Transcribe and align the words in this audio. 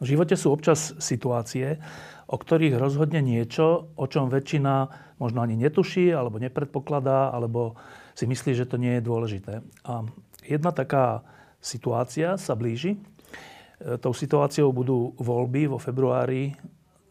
V 0.00 0.16
živote 0.16 0.32
sú 0.32 0.48
občas 0.48 0.96
situácie, 0.96 1.76
o 2.24 2.40
ktorých 2.40 2.80
rozhodne 2.80 3.20
niečo, 3.20 3.92
o 4.00 4.06
čom 4.08 4.32
väčšina 4.32 4.88
možno 5.20 5.44
ani 5.44 5.60
netuší, 5.60 6.08
alebo 6.08 6.40
nepredpokladá, 6.40 7.28
alebo 7.28 7.76
si 8.16 8.24
myslí, 8.24 8.56
že 8.56 8.64
to 8.64 8.80
nie 8.80 8.96
je 8.96 9.02
dôležité. 9.04 9.54
A 9.84 10.08
jedna 10.40 10.72
taká 10.72 11.20
situácia 11.60 12.40
sa 12.40 12.56
blíži. 12.56 12.96
E, 12.96 14.00
tou 14.00 14.16
situáciou 14.16 14.72
budú 14.72 15.12
voľby 15.20 15.68
vo 15.68 15.76
februári 15.76 16.56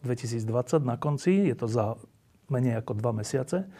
2020 0.02 0.82
na 0.82 0.98
konci. 0.98 1.46
Je 1.46 1.54
to 1.54 1.70
za 1.70 1.94
menej 2.50 2.82
ako 2.82 2.98
dva 2.98 3.14
mesiace. 3.14 3.70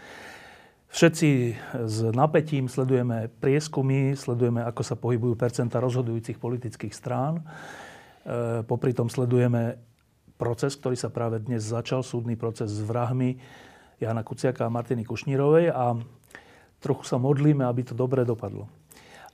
Všetci 0.91 1.55
s 1.87 1.97
napätím 2.15 2.67
sledujeme 2.67 3.31
prieskumy, 3.39 4.15
sledujeme, 4.19 4.63
ako 4.67 4.83
sa 4.83 4.99
pohybujú 4.99 5.39
percenta 5.39 5.79
rozhodujúcich 5.79 6.39
politických 6.39 6.95
strán. 6.95 7.47
E, 8.31 8.63
popri 8.63 8.95
tom 8.95 9.11
sledujeme 9.11 9.75
proces, 10.39 10.79
ktorý 10.79 10.95
sa 10.95 11.11
práve 11.11 11.43
dnes 11.43 11.67
začal, 11.67 12.07
súdny 12.07 12.39
proces 12.39 12.71
s 12.71 12.79
vrahmi 12.79 13.43
Jana 13.99 14.23
Kuciaka 14.23 14.71
a 14.71 14.73
Martiny 14.73 15.03
Kušnírovej 15.03 15.75
a 15.75 15.99
trochu 16.79 17.05
sa 17.05 17.19
modlíme, 17.19 17.67
aby 17.67 17.83
to 17.83 17.93
dobre 17.99 18.23
dopadlo. 18.23 18.71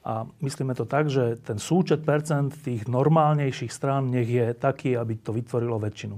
A 0.00 0.24
myslíme 0.40 0.72
to 0.72 0.88
tak, 0.88 1.12
že 1.12 1.36
ten 1.44 1.60
súčet 1.60 2.08
percent 2.08 2.56
tých 2.56 2.88
normálnejších 2.88 3.68
strán 3.68 4.08
nech 4.08 4.30
je 4.30 4.56
taký, 4.56 4.96
aby 4.96 5.20
to 5.20 5.36
vytvorilo 5.36 5.76
väčšinu. 5.76 6.16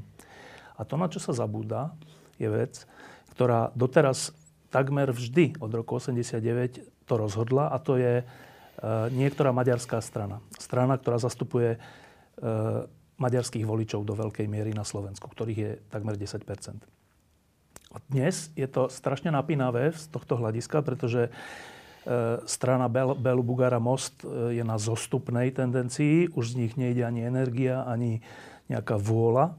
A 0.78 0.86
to, 0.86 0.94
na 0.94 1.10
čo 1.10 1.18
sa 1.18 1.34
zabúda, 1.34 1.90
je 2.38 2.46
vec, 2.46 2.86
ktorá 3.34 3.74
doteraz 3.74 4.30
takmer 4.70 5.10
vždy 5.10 5.58
od 5.58 5.72
roku 5.74 5.98
89 5.98 7.08
to 7.08 7.14
rozhodla 7.16 7.72
a 7.72 7.76
to 7.82 7.98
je 7.98 8.22
e, 8.22 8.24
niektorá 9.10 9.50
maďarská 9.50 9.98
strana. 10.04 10.38
Strana, 10.60 11.00
ktorá 11.00 11.16
zastupuje 11.18 11.80
maďarských 13.18 13.66
voličov 13.66 14.06
do 14.06 14.14
veľkej 14.14 14.46
miery 14.46 14.70
na 14.70 14.86
Slovensku, 14.86 15.26
ktorých 15.26 15.58
je 15.58 15.72
takmer 15.90 16.14
10 16.14 16.46
A 17.90 17.96
dnes 18.08 18.54
je 18.54 18.68
to 18.70 18.86
strašne 18.86 19.34
napínavé 19.34 19.90
z 19.90 20.06
tohto 20.14 20.38
hľadiska, 20.38 20.86
pretože 20.86 21.28
eh, 21.28 21.32
strana 22.46 22.86
Bel, 22.86 23.18
Belu 23.18 23.42
Bugara 23.42 23.82
Most 23.82 24.22
eh, 24.22 24.62
je 24.62 24.62
na 24.62 24.78
zostupnej 24.78 25.50
tendencii. 25.50 26.30
Už 26.38 26.54
z 26.54 26.58
nich 26.62 26.72
nejde 26.78 27.02
ani 27.02 27.26
energia, 27.26 27.82
ani 27.82 28.22
nejaká 28.68 29.00
vôľa. 29.00 29.56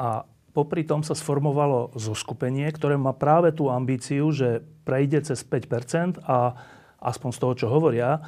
A 0.00 0.08
popri 0.56 0.80
tom 0.88 1.04
sa 1.04 1.12
sformovalo 1.12 1.92
zoskupenie, 1.92 2.64
ktoré 2.72 2.96
má 2.96 3.12
práve 3.12 3.52
tú 3.52 3.68
ambíciu, 3.68 4.32
že 4.32 4.64
prejde 4.88 5.20
cez 5.28 5.44
5% 5.44 6.24
a 6.24 6.56
aspoň 7.04 7.30
z 7.36 7.38
toho, 7.44 7.52
čo 7.52 7.66
hovoria, 7.68 8.24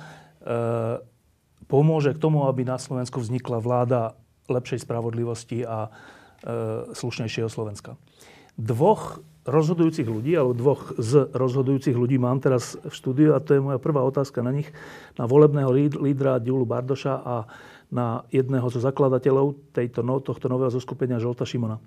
pomôže 1.66 2.14
k 2.14 2.22
tomu, 2.22 2.46
aby 2.46 2.66
na 2.66 2.78
Slovensku 2.78 3.22
vznikla 3.22 3.58
vláda 3.62 4.00
lepšej 4.46 4.86
spravodlivosti 4.86 5.66
a 5.66 5.86
e, 5.86 5.90
slušnejšieho 6.94 7.50
Slovenska. 7.50 7.98
Dvoch 8.56 9.20
rozhodujúcich 9.46 10.10
ľudí, 10.10 10.34
alebo 10.34 10.58
dvoch 10.58 10.82
z 10.98 11.30
rozhodujúcich 11.30 11.94
ľudí 11.94 12.18
mám 12.18 12.42
teraz 12.42 12.74
v 12.82 12.90
štúdiu 12.90 13.30
a 13.32 13.42
to 13.42 13.54
je 13.54 13.62
moja 13.62 13.78
prvá 13.78 14.02
otázka 14.02 14.42
na 14.42 14.50
nich, 14.50 14.66
na 15.14 15.24
volebného 15.30 15.70
lídra 16.02 16.42
Diulu 16.42 16.66
Bardoša 16.66 17.14
a 17.22 17.36
na 17.86 18.26
jedného 18.34 18.66
zo 18.66 18.82
zakladateľov 18.82 19.54
tejto, 19.70 20.02
no, 20.02 20.18
tohto 20.18 20.50
nového 20.50 20.74
zoskupenia 20.74 21.22
Žolta 21.22 21.46
Šimona. 21.46 21.78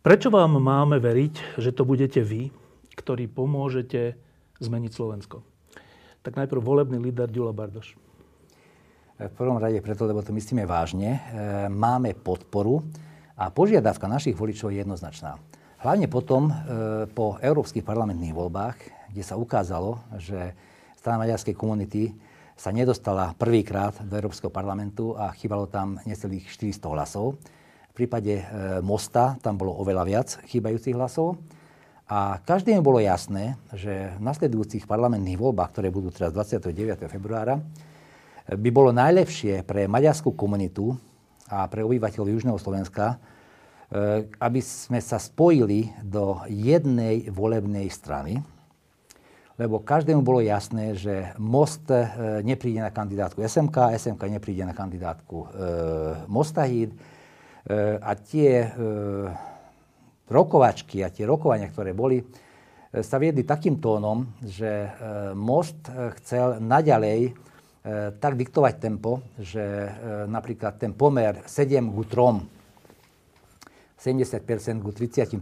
Prečo 0.00 0.32
vám 0.32 0.56
máme 0.56 0.96
veriť, 0.96 1.60
že 1.60 1.76
to 1.76 1.84
budete 1.84 2.24
vy, 2.24 2.48
ktorí 2.96 3.28
pomôžete 3.28 4.16
zmeniť 4.64 4.92
Slovensko? 4.96 5.44
Tak 6.24 6.40
najprv 6.40 6.64
volebný 6.64 6.96
líder 6.96 7.28
Ďula 7.28 7.52
Bardoš. 7.52 8.09
V 9.20 9.36
prvom 9.36 9.60
rade 9.60 9.76
preto, 9.84 10.08
lebo 10.08 10.24
to 10.24 10.32
myslíme 10.32 10.64
vážne. 10.64 11.20
E, 11.20 11.68
máme 11.68 12.16
podporu 12.16 12.80
a 13.36 13.52
požiadavka 13.52 14.08
našich 14.08 14.32
voličov 14.32 14.72
je 14.72 14.80
jednoznačná. 14.80 15.36
Hlavne 15.84 16.08
potom 16.08 16.48
e, 16.48 16.52
po 17.12 17.36
európskych 17.36 17.84
parlamentných 17.84 18.32
voľbách, 18.32 18.80
kde 19.12 19.20
sa 19.20 19.36
ukázalo, 19.36 20.00
že 20.16 20.56
strana 20.96 21.28
maďarskej 21.28 21.52
komunity 21.52 22.16
sa 22.56 22.72
nedostala 22.72 23.36
prvýkrát 23.36 23.92
do 24.00 24.16
Európskeho 24.16 24.48
parlamentu 24.48 25.12
a 25.12 25.36
chýbalo 25.36 25.68
tam 25.68 26.00
necelých 26.08 26.48
400 26.48 26.80
hlasov. 26.88 27.36
V 27.92 27.94
prípade 28.00 28.40
e, 28.40 28.44
Mosta 28.80 29.36
tam 29.44 29.60
bolo 29.60 29.76
oveľa 29.84 30.04
viac 30.08 30.28
chýbajúcich 30.48 30.96
hlasov. 30.96 31.36
A 32.08 32.40
každému 32.40 32.80
bolo 32.80 33.04
jasné, 33.04 33.60
že 33.76 34.16
v 34.16 34.24
nasledujúcich 34.24 34.88
parlamentných 34.88 35.36
voľbách, 35.36 35.76
ktoré 35.76 35.92
budú 35.92 36.08
teraz 36.08 36.32
29. 36.32 37.04
februára, 37.04 37.60
by 38.50 38.70
bolo 38.74 38.90
najlepšie 38.90 39.62
pre 39.62 39.86
maďarskú 39.86 40.34
komunitu 40.34 40.98
a 41.46 41.66
pre 41.70 41.86
obyvateľov 41.86 42.34
Južného 42.34 42.58
Slovenska, 42.58 43.14
e, 43.14 43.16
aby 44.42 44.58
sme 44.58 44.98
sa 44.98 45.22
spojili 45.22 45.90
do 46.02 46.42
jednej 46.50 47.30
volebnej 47.30 47.86
strany, 47.90 48.42
lebo 49.60 49.84
každému 49.84 50.24
bolo 50.24 50.40
jasné, 50.42 50.98
že 50.98 51.30
Most 51.38 51.86
e, 51.94 52.06
nepríde 52.42 52.82
na 52.82 52.90
kandidátku 52.90 53.38
SMK, 53.38 53.94
SMK 53.94 54.22
nepríde 54.40 54.66
na 54.66 54.74
kandidátku 54.74 55.36
e, 55.36 55.48
Mostahíd 56.26 56.94
a 58.00 58.16
tie 58.16 58.72
rokovačky 60.26 61.04
a 61.04 61.12
tie 61.12 61.28
rokovania, 61.28 61.68
ktoré 61.68 61.92
boli, 61.92 62.24
sa 62.88 63.20
viedli 63.20 63.44
takým 63.44 63.76
tónom, 63.76 64.32
že 64.40 64.88
Most 65.36 65.92
chcel 65.92 66.56
naďalej 66.64 67.36
E, 67.36 67.49
tak 68.20 68.36
diktovať 68.36 68.74
tempo, 68.76 69.24
že 69.40 69.64
e, 69.64 69.88
napríklad 70.28 70.76
ten 70.76 70.92
pomer 70.92 71.40
7 71.48 71.80
ku 71.88 72.04
3, 72.04 72.44
70% 73.96 74.84
ku 74.84 74.92
30% 74.92 75.40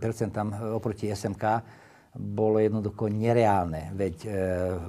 oproti 0.71 1.11
SMK 1.11 1.45
bolo 2.15 2.63
jednoducho 2.63 3.11
nereálne. 3.11 3.95
Veď 3.95 4.27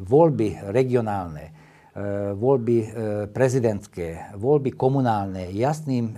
voľby 0.01 0.73
regionálne, 0.73 1.53
voľby 2.33 2.77
prezidentské, 3.29 4.33
voľby 4.33 4.73
komunálne 4.73 5.53
jasným, 5.53 6.17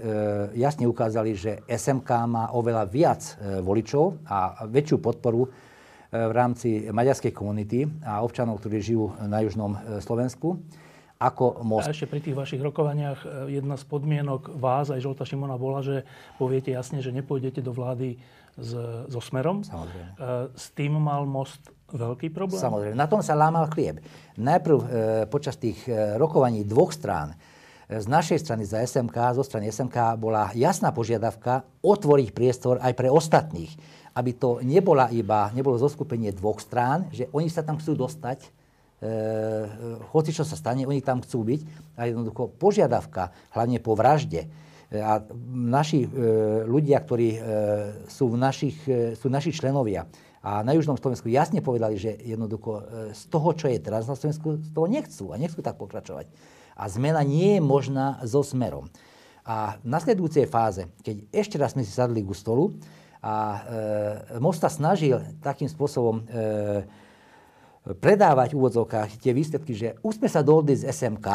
jasne 0.55 0.87
ukázali, 0.87 1.35
že 1.35 1.67
SMK 1.67 2.09
má 2.31 2.55
oveľa 2.55 2.87
viac 2.87 3.35
voličov 3.59 4.23
a 4.23 4.63
väčšiu 4.71 5.03
podporu 5.03 5.51
v 6.15 6.31
rámci 6.31 6.87
maďarskej 6.87 7.35
komunity 7.35 7.83
a 8.07 8.23
občanov, 8.23 8.63
ktorí 8.63 8.79
žijú 8.79 9.11
na 9.27 9.43
južnom 9.43 9.99
Slovensku 9.99 10.63
ako 11.21 11.61
most. 11.61 11.85
A 11.85 11.93
ešte 11.93 12.09
pri 12.09 12.19
tých 12.25 12.33
vašich 12.33 12.57
rokovaniach 12.57 13.19
e, 13.21 13.27
jedna 13.61 13.77
z 13.77 13.85
podmienok 13.85 14.57
vás 14.57 14.89
aj 14.89 15.05
Žolta 15.05 15.21
Šimona 15.21 15.61
bola, 15.61 15.85
že 15.85 16.01
poviete 16.41 16.73
jasne, 16.73 16.97
že 17.05 17.13
nepôjdete 17.13 17.61
do 17.61 17.69
vlády 17.69 18.17
s, 18.57 18.71
so 19.07 19.21
Smerom. 19.21 19.61
Samozrejme. 19.61 20.09
E, 20.17 20.49
s 20.57 20.73
tým 20.73 20.97
mal 20.97 21.29
most 21.29 21.61
veľký 21.93 22.33
problém? 22.33 22.57
Samozrejme. 22.57 22.95
Na 22.97 23.05
tom 23.05 23.21
sa 23.21 23.37
lámal 23.37 23.69
chlieb. 23.69 24.01
Najprv 24.41 24.77
e, 24.77 24.85
počas 25.29 25.61
tých 25.61 25.77
e, 25.85 26.17
rokovaní 26.17 26.65
dvoch 26.65 26.89
strán 26.91 27.37
z 27.91 28.07
našej 28.07 28.39
strany 28.39 28.63
za 28.63 28.79
SMK, 28.79 29.35
zo 29.35 29.43
strany 29.43 29.67
SMK 29.67 30.15
bola 30.15 30.47
jasná 30.55 30.95
požiadavka 30.95 31.67
otvoriť 31.83 32.31
priestor 32.31 32.79
aj 32.79 32.95
pre 32.95 33.11
ostatných. 33.11 33.71
Aby 34.15 34.31
to 34.35 34.63
nebola 34.63 35.11
iba, 35.11 35.51
nebolo 35.51 35.75
zoskupenie 35.75 36.31
dvoch 36.31 36.63
strán, 36.63 37.11
že 37.11 37.27
oni 37.35 37.51
sa 37.51 37.67
tam 37.67 37.79
chcú 37.79 38.07
dostať, 38.07 38.47
hoci 40.13 40.29
čo 40.29 40.45
sa 40.45 40.53
stane, 40.53 40.85
oni 40.85 41.01
tam 41.01 41.25
chcú 41.25 41.41
byť 41.41 41.61
a 41.97 42.05
jednoducho 42.05 42.53
požiadavka, 42.61 43.33
hlavne 43.57 43.81
po 43.81 43.97
vražde, 43.97 44.45
e, 44.45 44.97
a 45.01 45.25
naši 45.53 46.05
e, 46.05 46.07
ľudia, 46.69 47.01
ktorí 47.01 47.29
e, 47.33 47.39
sú, 48.05 48.29
v 48.29 48.37
našich, 48.37 48.77
e, 48.85 49.17
sú 49.17 49.25
naši 49.33 49.49
členovia 49.49 50.05
a 50.41 50.65
na 50.65 50.73
Južnom 50.73 50.97
Slovensku 50.97 51.29
jasne 51.29 51.61
povedali, 51.61 52.01
že 52.01 52.17
jednoducho 52.17 52.81
e, 52.81 52.83
z 53.13 53.21
toho, 53.29 53.53
čo 53.53 53.69
je 53.69 53.77
teraz 53.77 54.09
na 54.09 54.17
Slovensku, 54.17 54.57
z 54.57 54.73
toho 54.73 54.89
nechcú 54.89 55.29
a 55.29 55.37
nechcú 55.37 55.61
tak 55.61 55.77
pokračovať. 55.77 56.25
A 56.73 56.89
zmena 56.89 57.21
nie 57.21 57.57
je 57.57 57.61
možná 57.61 58.17
so 58.25 58.41
smerom. 58.41 58.89
A 59.45 59.77
v 59.85 59.85
nasledujúcej 59.85 60.49
fáze, 60.49 60.89
keď 61.05 61.29
ešte 61.29 61.61
raz 61.61 61.77
sme 61.77 61.85
si 61.85 61.93
sadli 61.93 62.25
ku 62.25 62.33
stolu 62.33 62.73
a 63.21 63.33
e, 63.37 63.59
Mosta 64.41 64.65
snažil 64.65 65.21
takým 65.45 65.69
spôsobom 65.69 66.25
e, 66.25 66.89
predávať 67.81 68.53
v 68.53 68.59
úvodzovkách 68.61 69.17
tie 69.17 69.33
výsledky, 69.33 69.73
že 69.73 69.97
už 70.05 70.21
sme 70.21 70.29
sa 70.29 70.45
dohodli 70.45 70.77
z 70.77 70.89
SMK, 70.89 71.27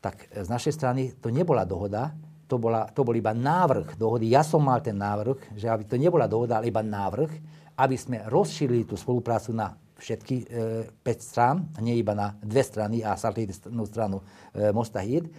tak 0.00 0.26
z 0.32 0.48
našej 0.48 0.72
strany 0.74 1.02
to 1.20 1.30
nebola 1.30 1.62
dohoda, 1.62 2.10
to, 2.50 2.58
bola, 2.58 2.90
to 2.90 3.06
bol 3.06 3.14
iba 3.14 3.30
návrh 3.30 3.94
dohody. 3.94 4.26
Ja 4.26 4.42
som 4.42 4.66
mal 4.66 4.82
ten 4.82 4.98
návrh, 4.98 5.54
že 5.54 5.70
aby 5.70 5.86
to 5.86 5.94
nebola 5.94 6.26
dohoda, 6.26 6.58
ale 6.58 6.66
iba 6.66 6.82
návrh, 6.82 7.30
aby 7.78 7.94
sme 7.94 8.26
rozšírili 8.26 8.90
tú 8.90 8.98
spoluprácu 8.98 9.54
na 9.54 9.78
všetky 10.00 10.36
e, 10.42 11.04
5 11.04 11.20
strán, 11.20 11.56
nie 11.78 12.00
iba 12.00 12.16
na 12.16 12.34
dve 12.42 12.64
strany 12.66 13.04
a 13.04 13.14
satelitnú 13.14 13.86
stranu 13.86 14.18
e, 14.50 14.72
Mostahid. 14.74 15.30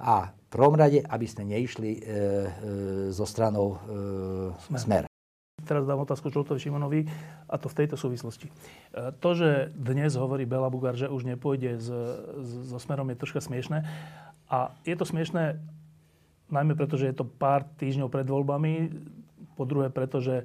A 0.00 0.32
v 0.32 0.46
prvom 0.50 0.74
rade, 0.74 1.04
aby 1.04 1.26
sme 1.28 1.46
neišli 1.54 1.90
e, 1.94 2.00
e, 2.00 2.10
so 3.14 3.28
stranou 3.28 3.76
e, 3.76 4.74
Smer. 4.74 4.80
Smer. 4.82 5.04
Teraz 5.62 5.84
dám 5.84 6.00
otázku 6.00 6.32
Čultovi 6.32 6.58
Šimonovi 6.58 7.04
a 7.48 7.56
to 7.56 7.72
v 7.72 7.78
tejto 7.84 7.96
súvislosti. 7.96 8.48
E, 8.48 8.52
to, 9.18 9.30
že 9.32 9.72
dnes 9.72 10.14
hovorí 10.14 10.44
Bela 10.44 10.68
Bugár, 10.68 10.94
že 10.94 11.08
už 11.08 11.24
nepôjde 11.24 11.80
so 11.80 12.78
Smerom, 12.78 13.08
je 13.08 13.16
troška 13.16 13.40
smiešné. 13.40 13.88
A 14.48 14.72
je 14.84 14.94
to 14.96 15.08
smiešné 15.08 15.60
najmä 16.48 16.76
preto, 16.76 16.96
že 16.96 17.12
je 17.12 17.16
to 17.16 17.28
pár 17.28 17.64
týždňov 17.80 18.08
pred 18.08 18.24
voľbami, 18.24 18.72
po 19.58 19.66
druhé 19.66 19.90
preto, 19.90 20.22
že 20.22 20.42
e, 20.42 20.44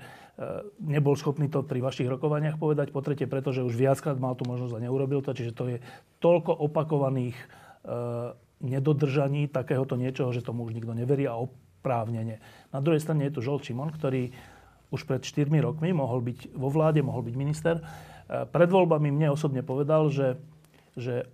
nebol 0.81 1.13
schopný 1.13 1.45
to 1.45 1.61
pri 1.61 1.85
vašich 1.85 2.09
rokovaniach 2.09 2.57
povedať, 2.57 2.89
po 2.89 3.05
tretie 3.05 3.29
preto, 3.29 3.53
že 3.53 3.61
už 3.61 3.77
viackrát 3.77 4.17
mal 4.17 4.33
tú 4.33 4.50
možnosť 4.50 4.73
a 4.73 4.83
neurobil 4.89 5.21
to, 5.21 5.38
čiže 5.38 5.53
to 5.53 5.69
je 5.69 5.77
toľko 6.17 6.50
opakovaných 6.50 7.38
e, 7.38 7.45
nedodržaní 8.65 9.53
takéhoto 9.53 9.94
niečoho, 9.94 10.33
že 10.33 10.41
tomu 10.41 10.65
už 10.65 10.73
nikto 10.73 10.97
neverí 10.97 11.29
a 11.29 11.38
oprávnene. 11.38 12.41
Na 12.73 12.81
druhej 12.81 13.05
strane 13.05 13.29
je 13.29 13.38
tu 13.38 13.45
Žol 13.45 13.61
Čimon, 13.61 13.94
ktorý 13.94 14.33
už 14.94 15.10
pred 15.10 15.25
4 15.25 15.50
rokmi 15.57 15.90
mohol 15.90 16.22
byť 16.22 16.54
vo 16.54 16.69
vláde, 16.69 17.01
mohol 17.01 17.25
byť 17.25 17.36
minister. 17.36 17.81
E, 17.81 17.84
pred 18.45 18.69
voľbami 18.69 19.10
mne 19.10 19.34
osobne 19.34 19.66
povedal, 19.66 20.13
že, 20.13 20.38
že 20.94 21.25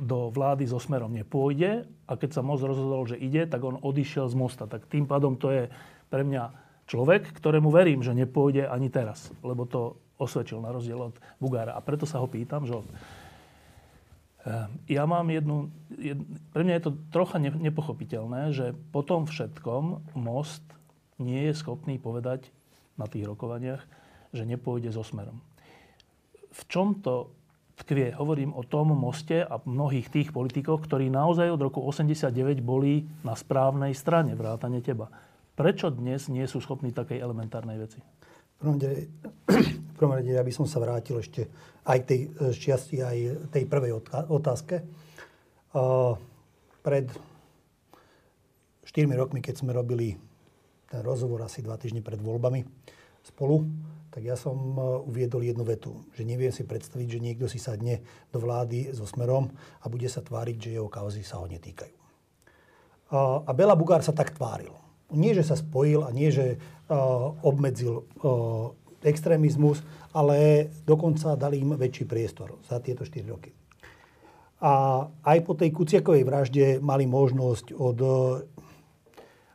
do 0.00 0.32
vlády 0.32 0.64
so 0.64 0.80
Smerom 0.80 1.12
nepôjde 1.12 1.84
a 2.08 2.12
keď 2.16 2.40
sa 2.40 2.42
most 2.42 2.64
rozhodol, 2.64 3.04
že 3.04 3.20
ide, 3.20 3.44
tak 3.44 3.60
on 3.60 3.76
odišiel 3.76 4.26
z 4.32 4.34
mosta. 4.34 4.64
Tak 4.64 4.88
tým 4.88 5.04
pádom 5.04 5.36
to 5.36 5.52
je 5.52 5.68
pre 6.08 6.24
mňa 6.24 6.50
človek, 6.88 7.30
ktorému 7.36 7.68
verím, 7.68 8.00
že 8.00 8.16
nepôjde 8.16 8.66
ani 8.66 8.88
teraz, 8.88 9.30
lebo 9.44 9.68
to 9.68 10.00
osvedčil 10.16 10.64
na 10.64 10.72
rozdiel 10.72 11.12
od 11.12 11.14
Bugára. 11.38 11.76
A 11.76 11.84
preto 11.84 12.08
sa 12.08 12.18
ho 12.18 12.26
pýtam, 12.26 12.64
že 12.64 12.80
eh, 14.48 14.66
ja 14.88 15.04
mám 15.04 15.28
jednu, 15.28 15.68
jed, 16.00 16.18
pre 16.56 16.62
mňa 16.64 16.74
je 16.78 16.84
to 16.88 16.92
trocha 17.12 17.36
nepochopiteľné, 17.38 18.56
že 18.56 18.72
po 18.90 19.04
tom 19.04 19.28
všetkom 19.28 20.16
most 20.16 20.64
nie 21.20 21.50
je 21.50 21.54
schopný 21.54 22.00
povedať 22.00 22.50
na 23.02 23.10
tých 23.10 23.26
rokovaniach, 23.26 23.82
že 24.30 24.46
nepôjde 24.46 24.94
so 24.94 25.02
smerom. 25.02 25.42
V 26.54 26.62
čom 26.70 27.02
to 27.02 27.34
tkvie. 27.82 28.14
Hovorím 28.14 28.54
o 28.54 28.62
tom 28.62 28.94
moste 28.94 29.42
a 29.42 29.58
mnohých 29.58 30.12
tých 30.12 30.28
politikoch, 30.30 30.86
ktorí 30.86 31.10
naozaj 31.10 31.50
od 31.50 31.58
roku 31.58 31.82
89 31.82 32.62
boli 32.62 33.02
na 33.26 33.34
správnej 33.34 33.96
strane, 33.96 34.38
vrátane 34.38 34.78
teba. 34.84 35.10
Prečo 35.58 35.90
dnes 35.90 36.30
nie 36.30 36.46
sú 36.46 36.62
schopní 36.62 36.94
takej 36.94 37.18
elementárnej 37.18 37.76
veci? 37.82 37.98
V 38.62 39.92
prvom 39.98 40.14
rade, 40.14 40.30
ja 40.30 40.44
by 40.46 40.52
som 40.54 40.70
sa 40.70 40.78
vrátil 40.78 41.18
ešte 41.18 41.50
aj 41.82 41.98
tej 42.06 42.20
čiasti, 42.54 43.02
aj 43.02 43.50
tej 43.50 43.66
prvej 43.66 43.98
otázke. 44.30 44.86
Pred 46.82 47.06
4 48.86 49.18
rokmi, 49.18 49.42
keď 49.42 49.64
sme 49.64 49.74
robili 49.74 50.14
ten 50.92 51.00
rozhovor 51.00 51.40
asi 51.48 51.64
dva 51.64 51.80
týždne 51.80 52.04
pred 52.04 52.20
voľbami 52.20 52.68
spolu, 53.24 53.64
tak 54.12 54.28
ja 54.28 54.36
som 54.36 54.76
e, 54.76 54.80
uviedol 55.08 55.40
jednu 55.40 55.64
vetu, 55.64 56.04
že 56.12 56.28
neviem 56.28 56.52
si 56.52 56.68
predstaviť, 56.68 57.08
že 57.16 57.22
niekto 57.24 57.48
si 57.48 57.56
sadne 57.56 58.04
do 58.28 58.44
vlády 58.44 58.92
so 58.92 59.08
smerom 59.08 59.48
a 59.80 59.88
bude 59.88 60.04
sa 60.12 60.20
tváriť, 60.20 60.56
že 60.68 60.74
jeho 60.76 60.92
kauzy 60.92 61.24
sa 61.24 61.40
ho 61.40 61.48
netýkajú. 61.48 61.96
A 63.44 63.50
Bela 63.52 63.76
Bugár 63.76 64.00
sa 64.00 64.16
tak 64.16 64.32
tváril. 64.32 64.72
Nie, 65.12 65.36
že 65.36 65.44
sa 65.44 65.52
spojil 65.52 66.00
a 66.00 66.10
nie, 66.12 66.32
že 66.32 66.56
e, 66.56 66.58
obmedzil 67.44 68.00
e, 68.00 68.04
extrémizmus, 69.04 69.84
ale 70.12 70.68
dokonca 70.84 71.36
dali 71.36 71.60
im 71.60 71.76
väčší 71.76 72.08
priestor 72.08 72.60
za 72.64 72.80
tieto 72.80 73.04
4 73.04 73.32
roky. 73.32 73.52
A 74.62 75.04
aj 75.26 75.38
po 75.42 75.58
tej 75.58 75.74
Kuciakovej 75.74 76.22
vražde 76.22 76.66
mali 76.78 77.04
možnosť 77.08 77.74
od... 77.74 77.98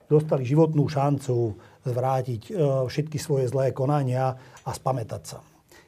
dostali 0.08 0.48
životnú 0.48 0.88
šancu 0.88 1.56
zvrátiť 1.84 2.42
e, 2.48 2.52
všetky 2.88 3.20
svoje 3.20 3.52
zlé 3.52 3.76
konania 3.76 4.36
a 4.64 4.70
spamätať 4.72 5.24
sa. 5.24 5.40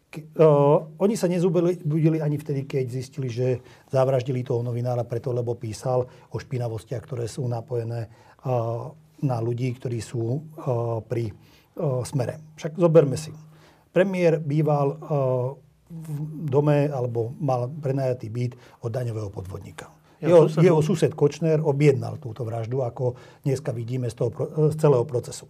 Uh, 0.09 0.89
oni 0.97 1.13
sa 1.13 1.29
nezubudili 1.29 2.17
ani 2.17 2.41
vtedy, 2.41 2.65
keď 2.65 2.85
zistili, 2.89 3.29
že 3.29 3.61
zavraždili 3.93 4.41
toho 4.41 4.65
novinára 4.65 5.05
preto, 5.05 5.29
lebo 5.29 5.53
písal 5.53 6.01
o 6.33 6.37
špinavostiach, 6.41 7.05
ktoré 7.05 7.29
sú 7.29 7.45
napojené 7.45 8.09
uh, 8.09 8.89
na 9.21 9.37
ľudí, 9.37 9.69
ktorí 9.77 10.01
sú 10.01 10.41
pri 11.11 11.27
smere. 12.07 12.55
Však 12.55 12.79
zoberme 12.79 13.19
si. 13.19 13.35
Premiér 13.91 14.39
býval 14.39 14.95
v 15.89 16.07
dome 16.47 16.87
alebo 16.87 17.35
mal 17.35 17.67
prenajatý 17.67 18.31
byt 18.31 18.55
od 18.85 18.91
daňového 18.95 19.27
podvodníka. 19.27 19.98
Jeho, 20.19 20.51
jeho 20.51 20.79
sused 20.83 21.15
Kočner 21.15 21.63
objednal 21.63 22.19
túto 22.19 22.43
vraždu, 22.43 22.83
ako 22.83 23.15
dneska 23.47 23.71
vidíme 23.71 24.11
z, 24.11 24.15
toho, 24.19 24.31
z 24.69 24.75
celého 24.75 25.07
procesu. 25.07 25.47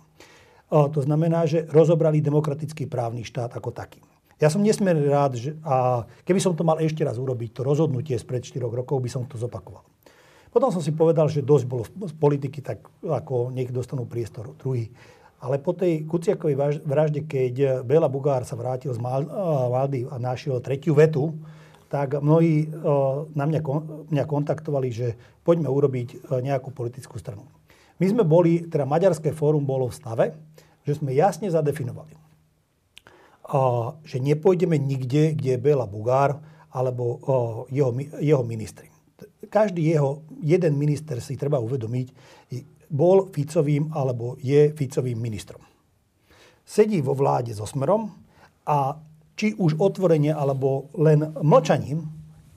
To 0.70 1.02
znamená, 1.02 1.50
že 1.50 1.66
rozobrali 1.74 2.22
demokratický 2.22 2.86
právny 2.86 3.26
štát 3.26 3.58
ako 3.58 3.74
taký. 3.74 4.06
Ja 4.40 4.48
som 4.48 4.64
nesmierne 4.64 5.04
rád, 5.10 5.36
že, 5.36 5.58
a 5.66 6.06
keby 6.24 6.40
som 6.40 6.54
to 6.56 6.64
mal 6.64 6.80
ešte 6.80 7.04
raz 7.04 7.20
urobiť, 7.20 7.60
to 7.60 7.62
rozhodnutie 7.66 8.16
spred 8.16 8.46
4 8.46 8.62
rokov, 8.64 9.02
by 9.02 9.10
som 9.10 9.26
to 9.26 9.36
zopakoval. 9.36 9.84
Potom 10.50 10.70
som 10.72 10.82
si 10.82 10.96
povedal, 10.96 11.28
že 11.30 11.46
dosť 11.46 11.66
bolo 11.68 11.84
z 11.86 12.14
politiky, 12.16 12.64
tak 12.64 12.86
ako 13.04 13.52
nech 13.52 13.70
dostanú 13.70 14.06
priestor 14.06 14.54
druhý. 14.58 14.90
Ale 15.40 15.60
po 15.60 15.72
tej 15.76 16.04
Kuciakovej 16.08 16.84
vražde, 16.84 17.24
keď 17.28 17.84
Bela 17.84 18.08
Bugár 18.12 18.44
sa 18.44 18.60
vrátil 18.60 18.92
z 18.92 19.00
Maldy 19.00 20.08
a 20.10 20.16
našiel 20.20 20.60
tretiu 20.60 20.96
vetu, 20.96 21.36
tak 21.90 22.22
mnohí 22.22 22.70
na 23.34 23.46
mňa, 23.50 23.60
mňa 24.14 24.24
kontaktovali, 24.30 24.90
že 24.94 25.18
poďme 25.42 25.68
urobiť 25.68 26.30
nejakú 26.40 26.70
politickú 26.70 27.18
stranu. 27.18 27.50
My 27.98 28.06
sme 28.08 28.24
boli, 28.24 28.70
teda 28.70 28.88
Maďarské 28.88 29.34
fórum 29.34 29.66
bolo 29.66 29.90
v 29.90 29.98
stave, 29.98 30.26
že 30.86 31.02
sme 31.02 31.12
jasne 31.12 31.50
zadefinovali, 31.50 32.14
a, 33.50 33.92
že 34.06 34.22
nepôjdeme 34.22 34.78
nikde, 34.78 35.34
kde 35.36 35.58
je 35.58 35.60
Bela 35.60 35.90
Bugár 35.90 36.40
alebo 36.70 37.20
jeho, 37.74 37.92
jeho 38.22 38.46
ministri. 38.46 38.88
Každý 39.50 39.82
jeho, 39.82 40.22
jeden 40.46 40.78
minister 40.78 41.18
si 41.20 41.34
treba 41.36 41.58
uvedomiť, 41.58 42.08
bol 42.88 43.28
Ficovým 43.34 43.90
alebo 43.92 44.38
je 44.38 44.72
Ficovým 44.78 45.18
ministrom. 45.18 45.62
Sedí 46.64 47.02
vo 47.02 47.18
vláde 47.18 47.52
so 47.58 47.66
Smerom 47.66 48.14
a 48.70 48.94
či 49.40 49.56
už 49.56 49.80
otvorenie 49.80 50.36
alebo 50.36 50.92
len 51.00 51.32
mlčaním 51.40 52.04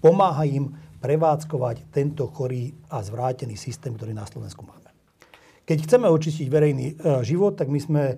pomáha 0.03 0.43
im 0.43 0.75
prevádzkovať 0.99 1.95
tento 1.95 2.27
chorý 2.27 2.75
a 2.91 2.99
zvrátený 3.07 3.55
systém, 3.55 3.95
ktorý 3.95 4.11
na 4.11 4.27
Slovensku 4.27 4.67
máme. 4.67 4.91
Keď 5.63 5.79
chceme 5.87 6.11
očistiť 6.11 6.47
verejný 6.51 6.87
e, 6.91 6.95
život, 7.23 7.55
tak 7.55 7.71
my 7.71 7.79
sme 7.79 8.03
e, 8.11 8.17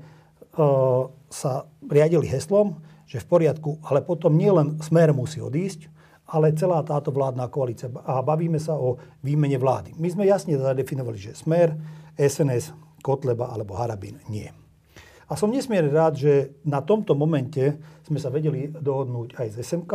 sa 1.29 1.69
riadili 1.85 2.25
heslom, 2.25 2.81
že 3.05 3.21
v 3.21 3.29
poriadku, 3.29 3.85
ale 3.85 4.01
potom 4.01 4.33
nielen 4.33 4.81
smer 4.81 5.13
musí 5.13 5.45
odísť, 5.45 5.93
ale 6.33 6.57
celá 6.57 6.81
táto 6.81 7.13
vládna 7.13 7.53
koalícia. 7.53 7.93
A 8.09 8.25
bavíme 8.25 8.57
sa 8.57 8.81
o 8.81 8.97
výmene 9.21 9.61
vlády. 9.61 9.93
My 10.01 10.09
sme 10.09 10.25
jasne 10.25 10.57
zadefinovali, 10.57 11.21
že 11.21 11.37
smer, 11.37 11.77
SNS, 12.17 12.73
Kotleba 13.05 13.53
alebo 13.53 13.77
Harabín 13.77 14.25
nie. 14.33 14.64
A 15.35 15.41
som 15.41 15.51
nesmierne 15.51 15.91
rád, 15.91 16.15
že 16.15 16.55
na 16.63 16.79
tomto 16.79 17.19
momente 17.19 17.75
sme 18.07 18.23
sa 18.23 18.31
vedeli 18.31 18.71
dohodnúť 18.71 19.35
aj 19.35 19.59
z 19.59 19.67
SMK, 19.67 19.93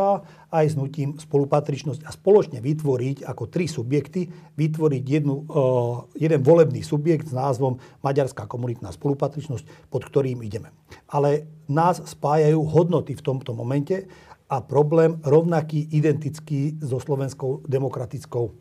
aj 0.52 0.64
s 0.68 0.76
nutím 0.76 1.16
spolupatričnosť 1.16 2.04
a 2.04 2.12
spoločne 2.12 2.60
vytvoriť 2.60 3.24
ako 3.24 3.48
tri 3.48 3.64
subjekty, 3.64 4.28
vytvoriť 4.60 5.00
jednu, 5.00 5.48
uh, 5.48 6.04
jeden 6.12 6.44
volebný 6.44 6.84
subjekt 6.84 7.32
s 7.32 7.32
názvom 7.32 7.80
Maďarská 8.04 8.44
komunitná 8.44 8.92
spolupatričnosť, 8.92 9.88
pod 9.88 10.04
ktorým 10.04 10.44
ideme. 10.44 10.76
Ale 11.08 11.48
nás 11.72 12.04
spájajú 12.04 12.60
hodnoty 12.60 13.16
v 13.16 13.24
tomto 13.24 13.56
momente 13.56 14.12
a 14.44 14.60
problém 14.60 15.24
rovnaký, 15.24 15.88
identický 15.88 16.76
so 16.84 17.00
slovenskou 17.00 17.64
demokratickou 17.64 18.60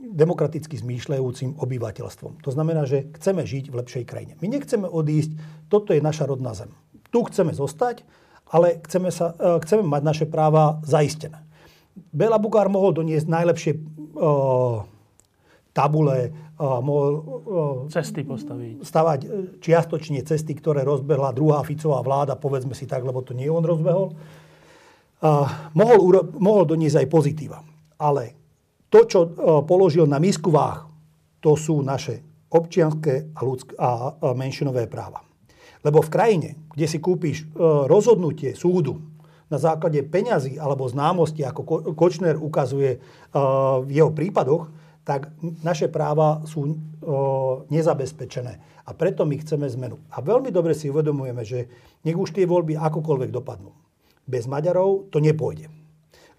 demokraticky 0.00 0.80
zmýšľajúcim 0.80 1.60
obyvateľstvom. 1.60 2.40
To 2.40 2.50
znamená, 2.50 2.88
že 2.88 3.12
chceme 3.20 3.44
žiť 3.44 3.68
v 3.68 3.78
lepšej 3.84 4.04
krajine. 4.08 4.34
My 4.40 4.48
nechceme 4.48 4.88
odísť, 4.88 5.36
toto 5.68 5.92
je 5.92 6.00
naša 6.00 6.24
rodná 6.24 6.56
zem. 6.56 6.72
Tu 7.12 7.20
chceme 7.28 7.52
zostať, 7.52 8.02
ale 8.48 8.80
chceme, 8.88 9.12
sa, 9.12 9.36
e, 9.36 9.60
chceme 9.60 9.84
mať 9.84 10.02
naše 10.02 10.26
práva 10.26 10.80
zaistené. 10.82 11.44
Bela 12.10 12.40
Bugár 12.40 12.72
mohol 12.72 12.96
doniesť 12.96 13.26
najlepšie 13.28 13.72
uh, 13.76 14.86
tabule, 15.74 16.32
uh, 16.32 16.80
mohol 16.80 17.10
uh, 17.12 17.22
cesty 17.92 18.24
postaviť. 18.24 18.80
stavať 18.80 19.20
čiastočne 19.58 20.22
cesty, 20.24 20.54
ktoré 20.54 20.86
rozbehla 20.86 21.34
druhá 21.34 21.60
Ficová 21.66 22.00
vláda, 22.00 22.40
povedzme 22.40 22.72
si 22.72 22.88
tak, 22.88 23.04
lebo 23.04 23.20
to 23.20 23.36
nie 23.36 23.50
on 23.50 23.66
rozbehol. 23.66 24.16
mohol, 25.76 25.98
mohol 26.40 26.64
doniesť 26.64 27.04
aj 27.04 27.08
pozitíva. 27.10 27.58
Ale 28.00 28.39
to, 28.90 29.06
čo 29.06 29.20
položil 29.64 30.04
na 30.04 30.18
misku 30.18 30.50
váh, 30.50 30.84
to 31.38 31.54
sú 31.54 31.80
naše 31.80 32.20
občianské 32.50 33.30
a, 33.32 33.40
ľudské, 33.46 33.72
a 33.78 34.34
menšinové 34.34 34.90
práva. 34.90 35.22
Lebo 35.80 36.04
v 36.04 36.12
krajine, 36.12 36.48
kde 36.74 36.86
si 36.90 36.98
kúpiš 37.00 37.48
rozhodnutie 37.88 38.52
súdu 38.52 39.00
na 39.48 39.56
základe 39.56 40.02
peňazí 40.04 40.60
alebo 40.60 40.84
známosti, 40.84 41.40
ako 41.46 41.94
Kočner 41.96 42.36
ukazuje 42.36 43.00
v 43.80 43.90
jeho 43.90 44.12
prípadoch, 44.12 44.68
tak 45.00 45.32
naše 45.64 45.88
práva 45.88 46.44
sú 46.44 46.76
nezabezpečené. 47.72 48.84
A 48.84 48.90
preto 48.92 49.24
my 49.24 49.40
chceme 49.40 49.64
zmenu. 49.70 49.96
A 50.12 50.20
veľmi 50.20 50.52
dobre 50.52 50.76
si 50.76 50.92
uvedomujeme, 50.92 51.40
že 51.46 51.66
nech 52.04 52.18
už 52.18 52.36
tie 52.36 52.44
voľby 52.44 52.76
akokoľvek 52.76 53.30
dopadnú. 53.32 53.72
Bez 54.28 54.44
Maďarov 54.50 55.08
to 55.08 55.22
nepôjde. 55.22 55.72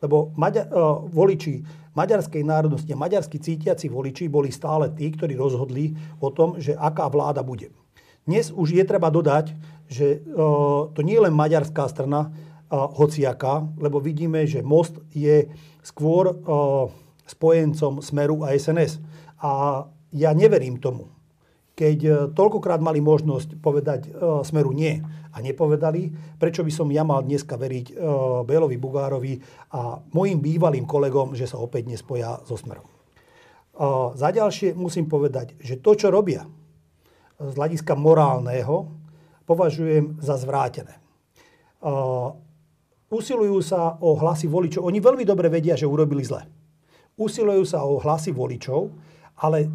Lebo 0.03 0.31
Maďa- 0.37 0.69
voliči 1.09 1.80
maďarskej 1.95 2.43
národnosti 2.43 2.91
a 2.93 2.99
maďarskí 2.99 3.37
cítiaci 3.39 3.91
voliči 3.91 4.31
boli 4.31 4.51
stále 4.51 4.91
tí, 4.95 5.11
ktorí 5.11 5.35
rozhodli 5.35 5.95
o 6.23 6.31
tom, 6.31 6.59
že 6.59 6.75
aká 6.77 7.11
vláda 7.11 7.43
bude. 7.43 7.71
Dnes 8.23 8.53
už 8.53 8.77
je 8.77 8.83
treba 8.85 9.09
dodať, 9.09 9.57
že 9.91 10.23
to 10.93 10.99
nie 11.03 11.17
je 11.19 11.25
len 11.25 11.35
maďarská 11.35 11.89
strana, 11.89 12.31
hociaká, 12.71 13.67
lebo 13.75 13.99
vidíme, 13.99 14.47
že 14.47 14.63
Most 14.63 15.03
je 15.11 15.51
skôr 15.83 16.39
spojencom 17.27 17.99
Smeru 17.99 18.47
a 18.47 18.55
SNS. 18.55 19.03
A 19.43 19.83
ja 20.15 20.31
neverím 20.31 20.79
tomu. 20.79 21.11
Keď 21.81 21.97
e, 22.05 22.11
toľkokrát 22.37 22.77
mali 22.77 23.01
možnosť 23.01 23.57
povedať 23.57 24.01
e, 24.05 24.09
Smeru 24.45 24.69
nie 24.69 25.01
a 25.33 25.37
nepovedali, 25.41 26.13
prečo 26.37 26.61
by 26.61 26.69
som 26.69 26.93
ja 26.93 27.01
mal 27.01 27.25
dneska 27.25 27.57
veriť 27.57 27.85
e, 27.89 27.93
Bélovi 28.45 28.77
Bugárovi 28.77 29.41
a 29.73 29.97
mojim 30.13 30.37
bývalým 30.37 30.85
kolegom, 30.85 31.33
že 31.33 31.49
sa 31.49 31.57
opäť 31.57 31.89
nespoja 31.89 32.37
so 32.45 32.53
Smerom. 32.53 32.85
Za 34.13 34.29
ďalšie 34.29 34.77
musím 34.77 35.09
povedať, 35.09 35.57
že 35.57 35.81
to, 35.81 35.97
čo 35.97 36.13
robia 36.13 36.45
z 37.39 37.53
hľadiska 37.55 37.97
morálneho, 37.97 38.93
považujem 39.49 40.21
za 40.21 40.37
zvrátené. 40.37 41.01
Usilujú 43.09 43.57
sa 43.63 43.97
o 43.97 44.13
hlasy 44.21 44.45
voličov. 44.45 44.85
Oni 44.85 45.01
veľmi 45.01 45.25
dobre 45.25 45.49
vedia, 45.49 45.73
že 45.73 45.89
urobili 45.89 46.21
zle 46.21 46.45
usilujú 47.21 47.63
sa 47.67 47.85
o 47.85 48.01
hlasy 48.01 48.33
voličov, 48.33 48.89
ale 49.41 49.69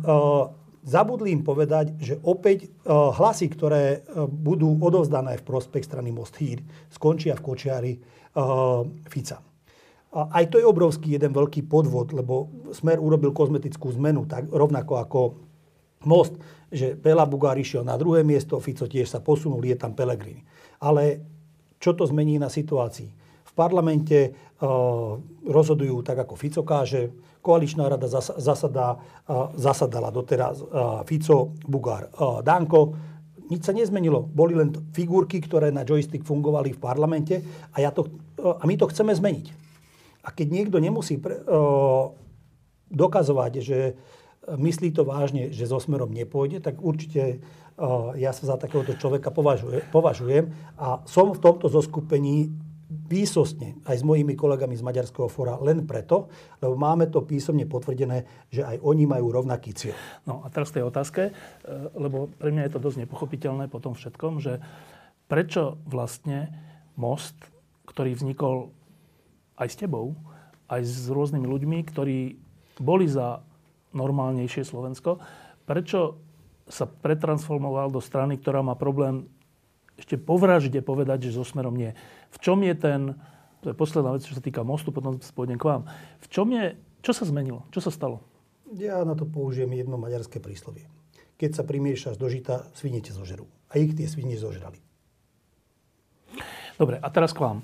zabudli 0.87 1.35
im 1.35 1.43
povedať, 1.43 1.99
že 1.99 2.15
opäť 2.23 2.71
uh, 2.87 3.11
hlasy, 3.11 3.51
ktoré 3.51 4.07
uh, 4.07 4.31
budú 4.31 4.71
odovzdané 4.79 5.43
v 5.43 5.47
prospech 5.47 5.83
strany 5.83 6.15
Most 6.15 6.39
Hír, 6.39 6.63
skončia 6.89 7.35
v 7.35 7.43
kočiari 7.43 7.93
uh, 7.99 8.87
Fica. 9.11 9.43
Aj 10.17 10.49
to 10.49 10.57
je 10.57 10.65
obrovský 10.65 11.21
jeden 11.21 11.37
veľký 11.37 11.69
podvod, 11.69 12.17
lebo 12.17 12.49
Smer 12.73 12.97
urobil 12.97 13.37
kozmetickú 13.37 13.93
zmenu, 14.01 14.25
tak 14.25 14.49
rovnako 14.49 14.93
ako 14.97 15.21
Most, 16.09 16.41
že 16.73 16.97
Pela 16.97 17.29
Bugár 17.29 17.59
išiel 17.61 17.85
na 17.85 18.01
druhé 18.01 18.25
miesto, 18.25 18.57
Fico 18.63 18.89
tiež 18.89 19.13
sa 19.13 19.21
posunul, 19.21 19.61
je 19.67 19.77
tam 19.77 19.93
Pelegrini. 19.93 20.41
Ale 20.81 21.21
čo 21.77 21.93
to 21.93 22.09
zmení 22.09 22.41
na 22.41 22.49
situácii? 22.49 23.26
Parlamente 23.57 24.37
uh, 24.61 25.17
rozhodujú 25.49 26.05
tak, 26.05 26.29
ako 26.29 26.37
Fico 26.37 26.61
káže, 26.61 27.09
Koaličná 27.47 27.87
rada 27.87 28.11
zasadá, 28.11 28.99
zasadala 29.55 30.11
doteraz 30.11 30.59
Fico, 31.07 31.55
Bugár, 31.63 32.11
Danko. 32.43 32.91
Nič 33.47 33.63
sa 33.63 33.71
nezmenilo. 33.71 34.27
Boli 34.27 34.59
len 34.59 34.75
figurky, 34.91 35.39
ktoré 35.39 35.71
na 35.71 35.87
joystick 35.87 36.27
fungovali 36.27 36.75
v 36.75 36.83
parlamente 36.83 37.39
a, 37.71 37.79
ja 37.79 37.95
to, 37.95 38.11
a 38.43 38.67
my 38.67 38.75
to 38.75 38.91
chceme 38.91 39.15
zmeniť. 39.15 39.47
A 40.27 40.35
keď 40.35 40.47
niekto 40.51 40.83
nemusí 40.83 41.23
pre, 41.23 41.39
dokazovať, 42.91 43.53
že 43.63 43.95
myslí 44.51 44.91
to 44.91 45.07
vážne, 45.07 45.55
že 45.55 45.71
so 45.71 45.79
smerom 45.79 46.11
nepôjde, 46.11 46.59
tak 46.59 46.83
určite 46.83 47.39
ja 48.19 48.35
sa 48.35 48.43
za 48.43 48.57
takéhoto 48.59 48.99
človeka 48.99 49.31
považujem 49.95 50.51
a 50.83 50.99
som 51.07 51.31
v 51.31 51.39
tomto 51.39 51.71
zoskupení 51.71 52.51
výsostne 52.87 53.83
aj 53.83 53.99
s 53.99 54.05
mojimi 54.07 54.39
kolegami 54.39 54.79
z 54.79 54.87
Maďarského 54.87 55.27
fóra 55.27 55.59
len 55.59 55.83
preto, 55.83 56.31
lebo 56.63 56.79
máme 56.79 57.11
to 57.11 57.27
písomne 57.27 57.67
potvrdené, 57.67 58.47
že 58.47 58.63
aj 58.63 58.79
oni 58.79 59.05
majú 59.11 59.35
rovnaký 59.35 59.75
cieľ. 59.75 59.99
No 60.23 60.47
a 60.47 60.51
teraz 60.55 60.71
tej 60.71 60.87
otázke, 60.87 61.31
e, 61.31 61.33
lebo 61.99 62.31
pre 62.39 62.55
mňa 62.55 62.71
je 62.71 62.73
to 62.79 62.85
dosť 62.85 62.99
nepochopiteľné 63.03 63.67
po 63.67 63.83
tom 63.83 63.99
všetkom, 63.99 64.39
že 64.39 64.63
prečo 65.27 65.83
vlastne 65.83 66.55
most, 66.95 67.35
ktorý 67.91 68.15
vznikol 68.15 68.71
aj 69.59 69.69
s 69.75 69.77
tebou, 69.83 70.15
aj 70.71 70.83
s 70.87 71.11
rôznymi 71.11 71.47
ľuďmi, 71.47 71.79
ktorí 71.91 72.19
boli 72.79 73.07
za 73.11 73.43
normálnejšie 73.97 74.63
Slovensko, 74.63 75.19
prečo 75.67 76.23
sa 76.67 76.87
pretransformoval 76.87 77.91
do 77.91 78.03
strany, 78.03 78.39
ktorá 78.39 78.63
má 78.63 78.75
problém 78.79 79.27
ešte 79.97 80.21
po 80.21 80.37
vražde 80.37 80.85
povedať, 80.85 81.31
že 81.31 81.41
so 81.41 81.45
smerom 81.47 81.73
nie. 81.73 81.97
V 82.35 82.39
čom 82.43 82.59
je 82.63 82.75
ten, 82.75 83.15
to 83.63 83.71
je 83.71 83.77
posledná 83.77 84.15
vec, 84.15 84.27
čo 84.27 84.35
sa 84.35 84.43
týka 84.43 84.67
mostu, 84.67 84.91
potom 84.91 85.19
pôjdem 85.21 85.59
k 85.59 85.67
vám. 85.67 85.83
V 86.23 86.27
čom 86.31 86.51
je, 86.51 86.75
čo 87.03 87.13
sa 87.15 87.23
zmenilo? 87.29 87.67
Čo 87.71 87.87
sa 87.87 87.91
stalo? 87.95 88.23
Ja 88.75 89.07
na 89.07 89.15
to 89.15 89.27
použijem 89.29 89.71
jedno 89.75 89.95
maďarské 89.95 90.43
príslovie. 90.43 90.91
Keď 91.37 91.51
sa 91.53 91.63
primiešaš 91.63 92.19
do 92.19 92.27
žita, 92.27 92.67
svinete 92.75 93.15
zožerú. 93.15 93.47
A 93.71 93.79
ich 93.79 93.95
tie 93.95 94.09
svine 94.09 94.35
zožrali. 94.35 94.81
Dobre, 96.77 97.01
a 97.01 97.09
teraz 97.09 97.33
k 97.33 97.41
vám. 97.41 97.59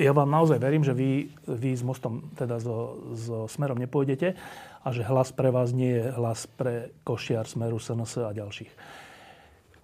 Ja 0.00 0.16
vám 0.16 0.32
naozaj 0.32 0.56
verím, 0.56 0.80
že 0.80 0.96
vy, 0.96 1.28
vy 1.44 1.76
s 1.76 1.84
mostom, 1.84 2.32
teda 2.32 2.56
so, 2.56 2.96
so 3.12 3.44
smerom 3.44 3.76
nepôjdete 3.76 4.32
a 4.80 4.88
že 4.88 5.04
hlas 5.04 5.36
pre 5.36 5.52
vás 5.52 5.76
nie 5.76 6.00
je 6.00 6.04
hlas 6.16 6.48
pre 6.48 6.96
Košiar, 7.04 7.44
Smeru, 7.44 7.76
SNS 7.76 8.24
a 8.24 8.32
ďalších. 8.32 8.72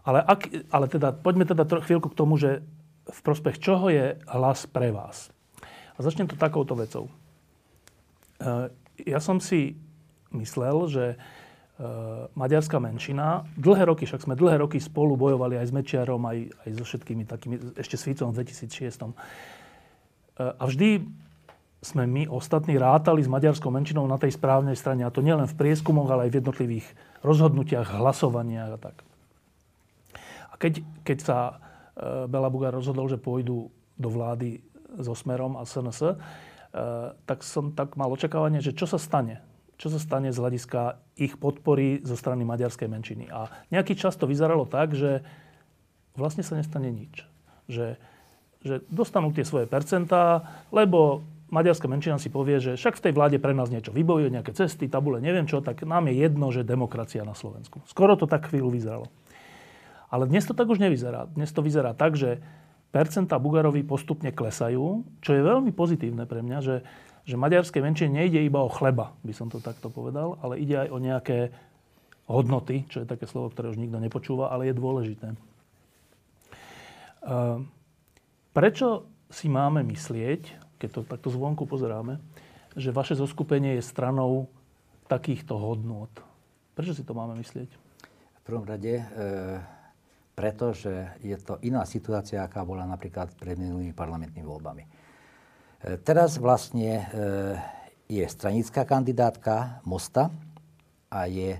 Ale, 0.08 0.24
ak, 0.24 0.48
ale 0.72 0.88
teda, 0.88 1.12
poďme 1.12 1.44
teda 1.44 1.68
chvíľku 1.84 2.08
k 2.08 2.16
tomu, 2.16 2.40
že 2.40 2.64
v 3.08 3.20
prospech 3.24 3.56
čoho 3.58 3.88
je 3.88 4.16
hlas 4.28 4.68
pre 4.68 4.92
vás. 4.92 5.32
A 5.96 5.98
začnem 6.04 6.30
to 6.30 6.38
takouto 6.38 6.78
vecou. 6.78 7.08
E, 7.08 7.12
ja 9.08 9.18
som 9.18 9.42
si 9.42 9.74
myslel, 10.30 10.76
že 10.86 11.04
e, 11.12 11.16
maďarská 12.38 12.78
menšina, 12.78 13.48
dlhé 13.58 13.88
roky, 13.90 14.04
však 14.06 14.28
sme 14.28 14.38
dlhé 14.38 14.62
roky 14.62 14.78
spolu 14.78 15.18
bojovali 15.18 15.58
aj 15.58 15.66
s 15.66 15.72
Mečiarom, 15.74 16.22
aj, 16.22 16.38
aj 16.68 16.70
so 16.78 16.84
všetkými 16.86 17.24
takými, 17.26 17.56
ešte 17.74 17.96
s 17.98 18.06
Ficom 18.06 18.30
v 18.30 18.44
2006. 18.46 18.78
E, 18.78 19.12
a 20.38 20.62
vždy 20.62 21.02
sme 21.78 22.04
my 22.10 22.26
ostatní 22.30 22.74
rátali 22.74 23.22
s 23.22 23.30
maďarskou 23.30 23.70
menšinou 23.70 24.06
na 24.10 24.18
tej 24.18 24.34
správnej 24.34 24.74
strane. 24.74 25.06
A 25.06 25.14
to 25.14 25.22
nielen 25.22 25.46
v 25.46 25.58
prieskumoch, 25.58 26.10
ale 26.10 26.26
aj 26.26 26.30
v 26.34 26.38
jednotlivých 26.42 26.86
rozhodnutiach, 27.22 27.98
hlasovaniach 28.02 28.74
a 28.74 28.80
tak 28.82 29.08
keď, 30.58 30.82
keď 31.06 31.18
sa 31.22 31.38
Bela 32.30 32.48
Bugár 32.48 32.74
rozhodol, 32.74 33.10
že 33.10 33.18
pôjdu 33.18 33.74
do 33.98 34.08
vlády 34.08 34.62
so 35.02 35.12
Smerom 35.12 35.58
a 35.58 35.66
SNS, 35.66 36.00
e, 36.02 36.16
tak 37.26 37.42
som 37.44 37.74
tak 37.74 37.98
mal 37.98 38.08
očakávanie, 38.08 38.62
že 38.62 38.72
čo 38.72 38.86
sa 38.86 38.96
stane? 38.96 39.42
Čo 39.78 39.94
sa 39.94 40.00
stane 40.02 40.30
z 40.34 40.38
hľadiska 40.38 40.98
ich 41.14 41.38
podpory 41.38 42.02
zo 42.02 42.18
strany 42.18 42.42
maďarskej 42.42 42.88
menšiny? 42.90 43.30
A 43.30 43.50
nejaký 43.70 43.94
čas 43.94 44.18
to 44.18 44.26
vyzeralo 44.26 44.66
tak, 44.66 44.94
že 44.94 45.22
vlastne 46.18 46.42
sa 46.42 46.58
nestane 46.58 46.90
nič. 46.90 47.22
Že, 47.70 47.94
že 48.66 48.74
dostanú 48.90 49.30
tie 49.30 49.46
svoje 49.46 49.70
percentá, 49.70 50.42
lebo 50.74 51.22
maďarská 51.54 51.86
menšina 51.86 52.18
si 52.18 52.26
povie, 52.26 52.58
že 52.58 52.74
však 52.74 52.98
v 52.98 53.04
tej 53.08 53.12
vláde 53.14 53.38
pre 53.38 53.54
nás 53.54 53.70
niečo 53.70 53.94
vybojuje, 53.94 54.34
nejaké 54.34 54.50
cesty, 54.50 54.90
tabule, 54.90 55.22
neviem 55.22 55.46
čo, 55.46 55.62
tak 55.62 55.86
nám 55.86 56.10
je 56.10 56.26
jedno, 56.26 56.50
že 56.50 56.66
demokracia 56.66 57.22
na 57.22 57.38
Slovensku. 57.38 57.80
Skoro 57.86 58.18
to 58.18 58.26
tak 58.26 58.50
chvíľu 58.50 58.74
vyzeralo. 58.74 59.06
Ale 60.08 60.24
dnes 60.24 60.48
to 60.48 60.56
tak 60.56 60.68
už 60.68 60.80
nevyzerá. 60.80 61.28
Dnes 61.28 61.52
to 61.52 61.60
vyzerá 61.60 61.92
tak, 61.92 62.16
že 62.16 62.40
percentá 62.88 63.36
Bugarovi 63.36 63.84
postupne 63.84 64.32
klesajú, 64.32 65.04
čo 65.20 65.30
je 65.36 65.42
veľmi 65.44 65.72
pozitívne 65.76 66.24
pre 66.24 66.40
mňa, 66.40 66.58
že, 66.64 66.76
že 67.28 67.36
maďarskej 67.36 67.84
menšine 67.84 68.24
nejde 68.24 68.40
iba 68.40 68.64
o 68.64 68.72
chleba, 68.72 69.12
by 69.20 69.32
som 69.36 69.52
to 69.52 69.60
takto 69.60 69.92
povedal, 69.92 70.40
ale 70.40 70.56
ide 70.56 70.80
aj 70.80 70.88
o 70.88 70.98
nejaké 70.98 71.52
hodnoty, 72.28 72.88
čo 72.88 73.04
je 73.04 73.10
také 73.10 73.28
slovo, 73.28 73.52
ktoré 73.52 73.72
už 73.72 73.80
nikto 73.80 74.00
nepočúva, 74.00 74.48
ale 74.48 74.72
je 74.72 74.74
dôležité. 74.76 75.28
Ehm, 77.28 77.68
prečo 78.56 79.08
si 79.28 79.52
máme 79.52 79.84
myslieť, 79.84 80.56
keď 80.80 80.88
to 80.88 81.00
takto 81.04 81.28
zvonku 81.28 81.68
pozeráme, 81.68 82.16
že 82.72 82.94
vaše 82.94 83.12
zoskupenie 83.12 83.76
je 83.76 83.84
stranou 83.84 84.48
takýchto 85.08 85.56
hodnôt? 85.56 86.12
Prečo 86.72 86.96
si 86.96 87.04
to 87.04 87.12
máme 87.12 87.36
myslieť? 87.36 87.68
V 87.68 88.42
prvom 88.44 88.64
rade 88.64 89.04
e 89.04 89.77
pretože 90.38 91.18
je 91.18 91.34
to 91.42 91.58
iná 91.66 91.82
situácia, 91.82 92.46
aká 92.46 92.62
bola 92.62 92.86
napríklad 92.86 93.34
pred 93.34 93.58
minulými 93.58 93.90
parlamentnými 93.90 94.46
voľbami. 94.46 94.86
E, 94.86 94.88
teraz 95.98 96.38
vlastne 96.38 96.90
e, 96.94 97.04
je 98.06 98.22
stranická 98.22 98.86
kandidátka 98.86 99.82
Mosta 99.82 100.30
a 101.10 101.26
je 101.26 101.58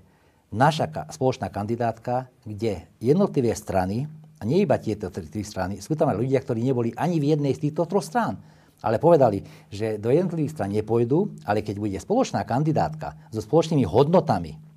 naša 0.55 1.11
spoločná 1.11 1.51
kandidátka, 1.51 2.31
kde 2.47 2.87
jednotlivé 3.03 3.51
strany, 3.59 4.07
a 4.39 4.47
nie 4.47 4.63
iba 4.63 4.79
tieto 4.79 5.11
tri 5.11 5.43
strany, 5.43 5.83
sú 5.83 5.99
tam 5.99 6.15
aj 6.15 6.23
ľudia, 6.23 6.39
ktorí 6.39 6.63
neboli 6.63 6.95
ani 6.95 7.19
v 7.19 7.35
jednej 7.35 7.59
z 7.59 7.67
týchto 7.67 7.83
troch 7.91 8.07
strán. 8.07 8.39
ale 8.79 9.03
povedali, 9.03 9.43
že 9.75 9.99
do 9.99 10.07
jednotlivých 10.07 10.55
stran 10.55 10.71
nepôjdu, 10.71 11.35
ale 11.43 11.67
keď 11.67 11.83
bude 11.83 11.99
spoločná 11.99 12.47
kandidátka 12.47 13.19
so 13.35 13.43
spoločnými 13.43 13.83
hodnotami, 13.83 14.68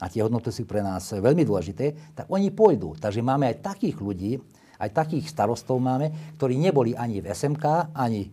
a 0.00 0.08
tie 0.08 0.24
hodnoty 0.24 0.48
sú 0.48 0.64
pre 0.64 0.80
nás 0.80 1.12
veľmi 1.12 1.44
dôležité, 1.44 2.16
tak 2.16 2.26
oni 2.32 2.48
pôjdu. 2.48 2.96
Takže 2.96 3.20
máme 3.20 3.52
aj 3.52 3.60
takých 3.60 4.00
ľudí, 4.00 4.40
aj 4.80 4.90
takých 4.96 5.28
starostov 5.28 5.76
máme, 5.76 6.34
ktorí 6.40 6.56
neboli 6.56 6.96
ani 6.96 7.20
v 7.20 7.28
SMK, 7.28 7.92
ani 7.92 8.24
e, 8.24 8.28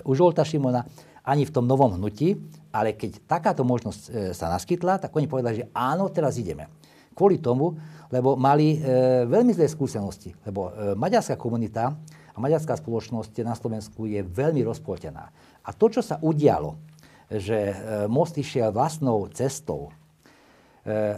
u 0.00 0.12
Žolta 0.16 0.48
Šimona, 0.48 0.80
ani 1.28 1.44
v 1.44 1.52
tom 1.52 1.68
novom 1.68 2.00
hnutí, 2.00 2.40
ale 2.72 2.96
keď 2.96 3.28
takáto 3.28 3.60
možnosť 3.68 4.02
e, 4.08 4.10
sa 4.32 4.48
naskytla, 4.48 4.96
tak 4.96 5.12
oni 5.12 5.28
povedali, 5.28 5.60
že 5.60 5.68
áno, 5.76 6.08
teraz 6.08 6.40
ideme. 6.40 6.72
Kvôli 7.12 7.36
tomu, 7.36 7.76
lebo 8.08 8.40
mali 8.40 8.80
e, 8.80 9.28
veľmi 9.28 9.52
zlé 9.52 9.68
skúsenosti, 9.68 10.32
lebo 10.48 10.72
e, 10.72 10.96
maďarská 10.96 11.36
komunita 11.36 11.92
a 12.32 12.38
maďarská 12.40 12.80
spoločnosť 12.80 13.44
na 13.44 13.52
Slovensku 13.52 14.08
je 14.08 14.24
veľmi 14.24 14.64
rozpoltená. 14.64 15.28
A 15.60 15.70
to, 15.76 15.92
čo 15.92 16.00
sa 16.00 16.16
udialo, 16.24 16.80
že 17.28 17.58
e, 17.70 17.74
most 18.08 18.40
išiel 18.40 18.72
vlastnou 18.72 19.28
cestou 19.28 19.92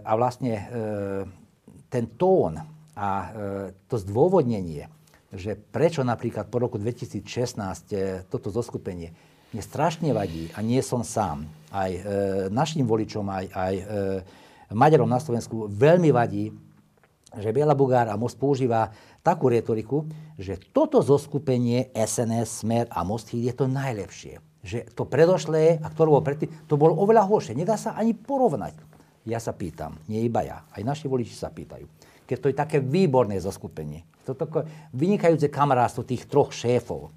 a 0.02 0.12
vlastne 0.18 0.54
e, 0.58 0.64
ten 1.86 2.10
tón 2.18 2.58
a 2.98 3.10
e, 3.10 3.26
to 3.86 3.94
zdôvodnenie, 3.94 4.90
že 5.30 5.54
prečo 5.54 6.02
napríklad 6.02 6.50
po 6.50 6.58
roku 6.58 6.76
2016 6.82 7.22
e, 7.94 8.26
toto 8.26 8.50
zoskupenie 8.50 9.14
mne 9.52 9.62
strašne 9.62 10.10
vadí 10.16 10.48
a 10.56 10.64
nie 10.64 10.80
som 10.80 11.04
sám. 11.04 11.44
Aj 11.68 11.92
našim 12.48 12.88
voličom, 12.88 13.28
aj, 13.28 13.52
aj 13.52 13.74
Maďarom 14.72 15.04
na 15.04 15.20
Slovensku 15.20 15.68
veľmi 15.68 16.08
vadí, 16.08 16.48
že 17.36 17.52
Biela 17.52 17.76
Bugár 17.76 18.08
a 18.08 18.16
Most 18.16 18.40
používa 18.40 18.92
takú 19.20 19.52
retoriku, 19.52 20.08
že 20.40 20.56
toto 20.72 21.04
zoskupenie 21.04 21.92
SNS, 21.92 22.64
Smer 22.64 22.84
a 22.88 23.04
Most 23.04 23.32
je 23.32 23.52
to 23.52 23.68
najlepšie. 23.68 24.40
Že 24.64 24.78
to 24.96 25.04
predošlé, 25.04 25.84
a 25.84 25.86
ktoré 25.92 26.08
bolo 26.08 26.24
predtým, 26.24 26.48
to 26.64 26.80
bolo 26.80 26.96
oveľa 26.96 27.28
horšie. 27.28 27.52
Nedá 27.52 27.76
sa 27.76 27.92
ani 27.92 28.16
porovnať. 28.16 28.91
Ja 29.22 29.38
sa 29.38 29.54
pýtam, 29.54 29.94
nie 30.10 30.26
iba 30.26 30.42
ja, 30.42 30.66
aj 30.74 30.82
naši 30.82 31.06
voliči 31.06 31.34
sa 31.34 31.50
pýtajú 31.50 31.86
keď 32.32 32.38
to 32.40 32.48
je 32.48 32.56
také 32.56 32.78
výborné 32.80 33.36
zoskupenie, 33.36 34.08
to 34.24 34.32
také 34.32 34.64
vynikajúce 34.96 35.52
kamarátstvo 35.52 36.06
tých 36.08 36.24
troch 36.24 36.48
šéfov, 36.48 37.12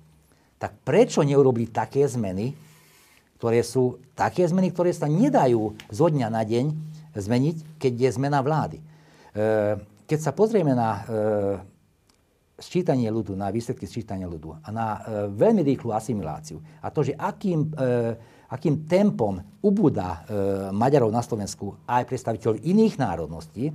tak 0.59 0.75
prečo 0.83 1.23
neurobili 1.23 1.71
také 1.71 2.03
zmeny, 2.03 2.51
ktoré 3.39 3.63
sú 3.63 4.03
také 4.11 4.43
zmeny, 4.43 4.75
ktoré 4.75 4.91
sa 4.91 5.07
nedajú 5.07 5.71
zo 5.87 6.07
dňa 6.11 6.27
na 6.27 6.43
deň 6.43 6.65
zmeniť, 7.15 7.79
keď 7.79 7.93
je 7.95 8.09
zmena 8.11 8.43
vlády. 8.43 8.79
E, 8.79 8.83
keď 10.03 10.19
sa 10.19 10.35
pozrieme 10.35 10.75
na 10.75 10.89
e, 10.91 10.99
sčítanie 12.59 13.07
ľudu, 13.07 13.39
na 13.39 13.51
výsledky 13.55 13.87
sčítania 13.87 14.27
ľudu 14.27 14.51
a 14.51 14.67
na 14.67 14.87
e, 14.87 14.99
veľmi 15.31 15.63
rýchlu 15.63 15.95
asimiláciu 15.95 16.59
a 16.83 16.91
to, 16.91 17.07
že 17.07 17.15
akým, 17.15 17.71
akým 18.45 18.85
tempom 18.85 19.41
ubúda 19.65 20.21
Maďarov 20.69 21.09
na 21.09 21.25
Slovensku 21.25 21.81
aj 21.89 22.05
predstaviteľ 22.05 22.61
iných 22.61 23.01
národností, 23.01 23.73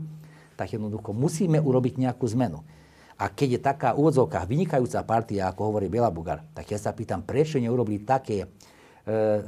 tak 0.61 0.77
jednoducho 0.77 1.17
musíme 1.17 1.57
urobiť 1.57 1.97
nejakú 1.97 2.29
zmenu. 2.37 2.61
A 3.21 3.29
keď 3.29 3.49
je 3.57 3.61
taká 3.61 3.89
úvodzovka 3.97 4.45
vynikajúca 4.49 5.05
partia, 5.05 5.49
ako 5.49 5.73
hovorí 5.73 5.93
Bela 5.93 6.09
Bugar, 6.09 6.41
tak 6.57 6.73
ja 6.73 6.81
sa 6.81 6.97
pýtam, 6.97 7.21
prečo 7.21 7.61
neurobili 7.61 8.01
také 8.01 8.45
e, 8.45 8.47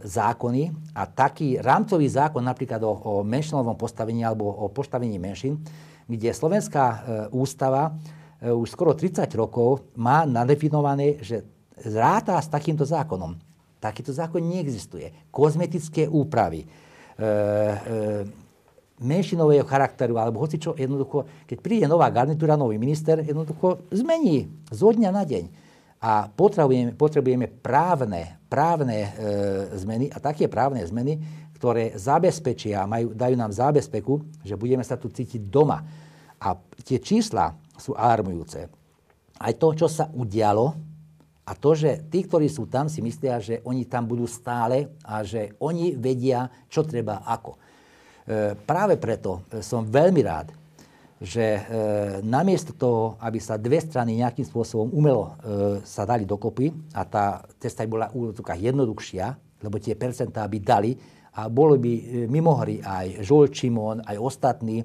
zákony 0.04 0.92
a 0.92 1.08
taký 1.08 1.56
rámcový 1.56 2.04
zákon 2.04 2.44
napríklad 2.44 2.84
o, 2.84 2.92
o 2.92 3.12
menšinovom 3.24 3.76
postavení 3.76 4.24
alebo 4.24 4.48
o 4.48 4.68
postavení 4.68 5.16
menšin, 5.16 5.56
kde 6.04 6.36
Slovenská 6.36 6.84
e, 6.84 6.96
ústava 7.32 7.96
e, 8.40 8.52
už 8.52 8.76
skoro 8.76 8.92
30 8.92 9.24
rokov 9.40 9.88
má 9.96 10.28
nadefinované, 10.28 11.20
že 11.24 11.40
zráta 11.80 12.36
s 12.36 12.52
takýmto 12.52 12.84
zákonom. 12.84 13.51
Takýto 13.82 14.14
zákon 14.14 14.38
neexistuje. 14.38 15.10
Kozmetické 15.34 16.06
úpravy, 16.06 16.62
e, 16.62 16.66
e, 16.66 17.26
menšinového 19.02 19.66
charakteru, 19.66 20.14
alebo 20.22 20.38
hoci 20.38 20.62
čo, 20.62 20.78
jednoducho, 20.78 21.26
keď 21.50 21.58
príde 21.58 21.86
nová 21.90 22.06
garnitúra, 22.14 22.54
nový 22.54 22.78
minister, 22.78 23.26
jednoducho 23.26 23.90
zmení 23.90 24.46
zo 24.70 24.94
dňa 24.94 25.10
na 25.10 25.26
deň. 25.26 25.44
A 25.98 26.30
potrebujeme, 26.30 26.94
potrebujeme 26.94 27.50
právne, 27.50 28.38
právne 28.46 28.98
e, 29.02 29.10
zmeny 29.82 30.06
a 30.14 30.22
také 30.22 30.46
právne 30.46 30.86
zmeny, 30.86 31.18
ktoré 31.58 31.94
zabezpečia, 31.98 32.86
majú, 32.86 33.14
dajú 33.14 33.34
nám 33.34 33.50
zábezpeku, 33.50 34.42
že 34.46 34.54
budeme 34.54 34.86
sa 34.86 34.94
tu 34.94 35.10
cítiť 35.10 35.46
doma. 35.46 35.82
A 36.38 36.58
tie 36.82 36.98
čísla 36.98 37.54
sú 37.78 37.94
alarmujúce. 37.94 38.66
Aj 39.38 39.52
to, 39.58 39.74
čo 39.74 39.86
sa 39.90 40.06
udialo, 40.10 40.91
a 41.42 41.58
to, 41.58 41.74
že 41.74 42.06
tí, 42.06 42.22
ktorí 42.22 42.46
sú 42.46 42.70
tam, 42.70 42.86
si 42.86 43.02
myslia, 43.02 43.42
že 43.42 43.58
oni 43.66 43.82
tam 43.90 44.06
budú 44.06 44.30
stále 44.30 44.94
a 45.02 45.26
že 45.26 45.58
oni 45.58 45.98
vedia, 45.98 46.46
čo 46.70 46.86
treba 46.86 47.26
ako. 47.26 47.58
E, 48.22 48.54
práve 48.62 48.94
preto 48.94 49.42
e, 49.50 49.58
som 49.58 49.82
veľmi 49.82 50.22
rád, 50.22 50.54
že 51.18 51.42
e, 51.42 51.62
namiesto 52.22 52.70
toho, 52.78 53.18
aby 53.18 53.42
sa 53.42 53.58
dve 53.58 53.82
strany 53.82 54.22
nejakým 54.22 54.46
spôsobom 54.46 54.94
umelo 54.94 55.34
sa 55.82 56.06
dali 56.06 56.26
dokopy 56.26 56.94
a 56.94 57.02
tá 57.06 57.42
cesta 57.58 57.82
by 57.86 57.90
bola 57.90 58.08
jednoduchšia, 58.54 59.26
lebo 59.66 59.82
tie 59.82 59.98
percentá 59.98 60.46
by 60.46 60.58
dali 60.62 60.94
a 61.34 61.50
bolo 61.50 61.74
by 61.74 62.26
mimo 62.30 62.54
hry 62.58 62.78
aj 62.82 63.22
Žol 63.26 63.50
Čimon, 63.50 63.98
aj 64.06 64.18
ostatní, 64.18 64.82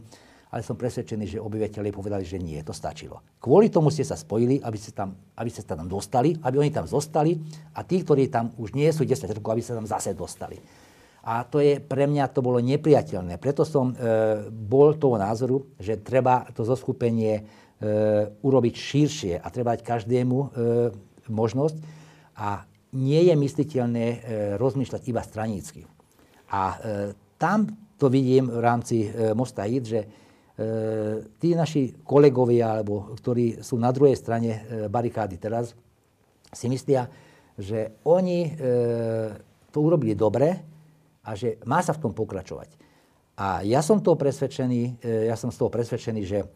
ale 0.48 0.64
som 0.64 0.80
presvedčený, 0.80 1.38
že 1.38 1.44
obyvateľi 1.44 1.92
povedali, 1.92 2.24
že 2.24 2.40
nie, 2.40 2.60
to 2.64 2.72
stačilo. 2.72 3.20
Kvôli 3.44 3.68
tomu 3.68 3.92
ste 3.92 4.08
sa 4.08 4.16
spojili, 4.16 4.64
aby 4.64 4.78
ste, 4.80 4.96
tam, 4.96 5.16
aby 5.36 5.50
ste 5.52 5.64
sa 5.64 5.76
tam 5.76 5.92
dostali, 5.92 6.36
aby 6.40 6.56
oni 6.56 6.72
tam 6.72 6.88
zostali 6.88 7.36
a 7.76 7.84
tí, 7.84 8.00
ktorí 8.00 8.32
tam 8.32 8.56
už 8.56 8.72
nie 8.72 8.88
sú 8.96 9.04
10 9.04 9.28
rokov, 9.36 9.52
aby 9.52 9.64
sa 9.64 9.76
tam 9.76 9.88
zase 9.88 10.16
dostali. 10.16 10.56
A 11.28 11.44
to 11.44 11.60
je 11.60 11.84
pre 11.84 12.08
mňa 12.08 12.32
to 12.32 12.40
bolo 12.40 12.64
nepriateľné. 12.64 13.36
Preto 13.36 13.68
som 13.68 13.92
e, 13.92 13.96
bol 14.48 14.96
toho 14.96 15.20
názoru, 15.20 15.68
že 15.76 16.00
treba 16.00 16.48
to 16.56 16.64
zoskupenie 16.64 17.34
e, 17.36 17.42
urobiť 18.40 18.76
širšie 18.80 19.34
a 19.44 19.48
treba 19.52 19.76
dať 19.76 19.84
každému 19.84 20.38
e, 20.40 20.48
možnosť. 21.28 21.76
A 22.40 22.64
nie 22.96 23.28
je 23.28 23.36
mysliteľné 23.36 24.06
e, 24.08 24.18
rozmýšľať 24.56 25.02
iba 25.12 25.20
stranícky. 25.20 25.84
A 26.48 26.62
e, 26.72 26.76
tam 27.36 27.68
to 28.00 28.08
vidím 28.08 28.48
v 28.48 28.62
rámci 28.64 28.98
e, 29.12 29.36
Mosta 29.36 29.68
IT, 29.68 29.84
že 29.84 30.02
tí 31.38 31.54
naši 31.54 32.02
kolegovia, 32.02 32.82
alebo 32.82 33.14
ktorí 33.14 33.62
sú 33.62 33.78
na 33.78 33.94
druhej 33.94 34.18
strane 34.18 34.52
e, 34.52 34.60
barikády 34.90 35.38
teraz, 35.38 35.78
si 36.50 36.66
myslia, 36.66 37.06
že 37.54 38.02
oni 38.10 38.40
e, 38.42 38.52
to 39.70 39.78
urobili 39.86 40.18
dobre, 40.18 40.58
a 41.28 41.36
že 41.36 41.60
má 41.68 41.84
sa 41.84 41.92
v 41.92 42.08
tom 42.08 42.16
pokračovať. 42.16 42.72
A 43.38 43.62
ja 43.68 43.84
som 43.84 44.00
toho 44.00 44.16
presvedčený, 44.16 45.04
e, 45.04 45.28
ja 45.28 45.36
som 45.36 45.52
z 45.52 45.60
toho 45.60 45.68
presvedčený, 45.68 46.22
že 46.24 46.40
e, 46.42 46.48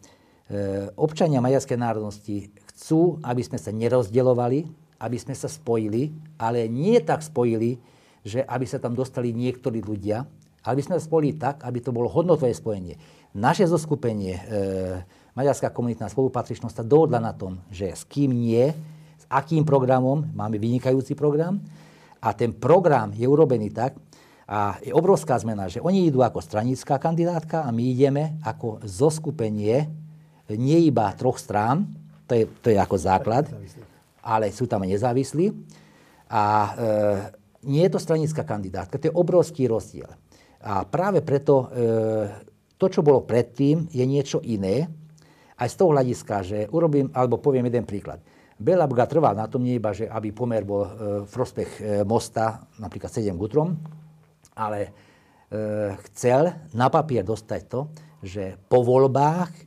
občania 0.96 1.44
maďarskej 1.44 1.78
národnosti 1.78 2.48
chcú, 2.72 3.20
aby 3.20 3.44
sme 3.44 3.60
sa 3.60 3.70
nerozdelovali, 3.70 4.64
aby 5.04 5.18
sme 5.20 5.36
sa 5.36 5.46
spojili, 5.46 6.10
ale 6.40 6.66
nie 6.72 6.96
tak 7.04 7.20
spojili, 7.20 7.76
že 8.24 8.40
aby 8.42 8.64
sa 8.64 8.80
tam 8.80 8.96
dostali 8.96 9.36
niektorí 9.36 9.84
ľudia, 9.84 10.24
aby 10.64 10.80
sme 10.80 10.96
sa 10.96 11.04
spojili 11.04 11.36
tak, 11.36 11.62
aby 11.66 11.78
to 11.82 11.94
bolo 11.94 12.08
hodnotové 12.08 12.54
spojenie. 12.54 12.96
Naše 13.32 13.64
zoskupenie, 13.64 14.36
e, 14.36 14.42
Maďarská 15.32 15.72
komunitná 15.72 16.12
spolupatričnosť 16.12 16.76
sa 16.76 16.84
dohodla 16.84 17.16
na 17.16 17.32
tom, 17.32 17.56
že 17.72 17.88
s 17.88 18.04
kým 18.04 18.28
nie, 18.28 18.68
s 19.16 19.24
akým 19.32 19.64
programom, 19.64 20.28
máme 20.36 20.60
vynikajúci 20.60 21.16
program, 21.16 21.56
a 22.22 22.36
ten 22.36 22.52
program 22.52 23.10
je 23.16 23.24
urobený 23.24 23.72
tak, 23.72 23.96
a 24.44 24.76
je 24.84 24.92
obrovská 24.92 25.40
zmena, 25.40 25.72
že 25.72 25.80
oni 25.80 26.12
idú 26.12 26.20
ako 26.20 26.44
stranická 26.44 27.00
kandidátka 27.00 27.64
a 27.64 27.72
my 27.72 27.82
ideme 27.88 28.36
ako 28.44 28.84
zoskupenie 28.84 29.88
nie 30.52 30.78
iba 30.92 31.08
troch 31.16 31.40
strán, 31.40 31.88
to 32.28 32.36
je, 32.36 32.44
to 32.60 32.68
je 32.68 32.76
ako 32.76 32.96
základ, 33.00 33.48
ale 34.20 34.52
sú 34.52 34.68
tam 34.68 34.84
nezávislí. 34.84 35.56
A 36.28 36.44
e, 36.44 36.70
nie 37.68 37.84
je 37.86 37.92
to 37.92 38.00
stranická 38.00 38.44
kandidátka, 38.44 39.00
to 39.00 39.08
je 39.08 39.14
obrovský 39.16 39.68
rozdiel. 39.68 40.08
A 40.62 40.84
práve 40.84 41.24
preto 41.24 41.72
e, 41.72 42.51
to, 42.82 42.90
čo 42.90 43.06
bolo 43.06 43.22
predtým, 43.22 43.86
je 43.94 44.02
niečo 44.02 44.42
iné. 44.42 44.90
Aj 45.54 45.70
z 45.70 45.78
toho 45.78 45.94
hľadiska, 45.94 46.42
že 46.42 46.58
urobím, 46.74 47.06
alebo 47.14 47.38
poviem 47.38 47.70
jeden 47.70 47.86
príklad. 47.86 48.18
Bela 48.58 48.90
Buga 48.90 49.06
trval 49.06 49.38
na 49.38 49.46
tom 49.46 49.62
nie 49.62 49.78
iba, 49.78 49.94
že 49.94 50.10
aby 50.10 50.34
pomer 50.34 50.66
bol 50.66 50.82
e, 50.82 50.90
v 51.22 51.30
prospech 51.30 51.70
e, 51.78 51.82
mosta, 52.02 52.66
napríklad 52.82 53.10
7 53.10 53.38
gutrom, 53.38 53.78
ale 54.58 54.80
e, 54.82 54.90
chcel 56.10 56.50
na 56.74 56.90
papier 56.90 57.22
dostať 57.22 57.60
to, 57.70 57.80
že 58.22 58.58
po 58.66 58.82
voľbách 58.82 59.50
e, 59.50 59.62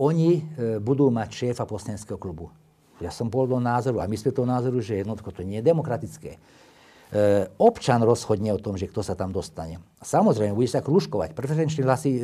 oni 0.00 0.30
e, 0.36 0.42
budú 0.80 1.08
mať 1.12 1.28
šéfa 1.52 1.64
poslaneckého 1.68 2.20
klubu. 2.20 2.52
Ja 3.00 3.12
som 3.12 3.28
bol 3.28 3.44
do 3.44 3.60
názoru 3.60 4.00
a 4.00 4.08
myslím 4.08 4.32
toho 4.32 4.48
názoru, 4.48 4.80
že 4.80 5.04
jednoducho 5.04 5.32
to 5.32 5.44
nie 5.44 5.60
je 5.60 5.68
demokratické. 5.68 6.40
E, 7.06 7.46
občan 7.62 8.02
rozhodne 8.02 8.50
o 8.50 8.58
tom, 8.58 8.74
že 8.74 8.90
kto 8.90 8.98
sa 8.98 9.14
tam 9.14 9.30
dostane. 9.30 9.78
Samozrejme, 10.02 10.58
bude 10.58 10.66
sa 10.66 10.82
kružkovať. 10.82 11.38
Preferenčné 11.38 11.86
hlasy 11.86 12.10
e, 12.18 12.20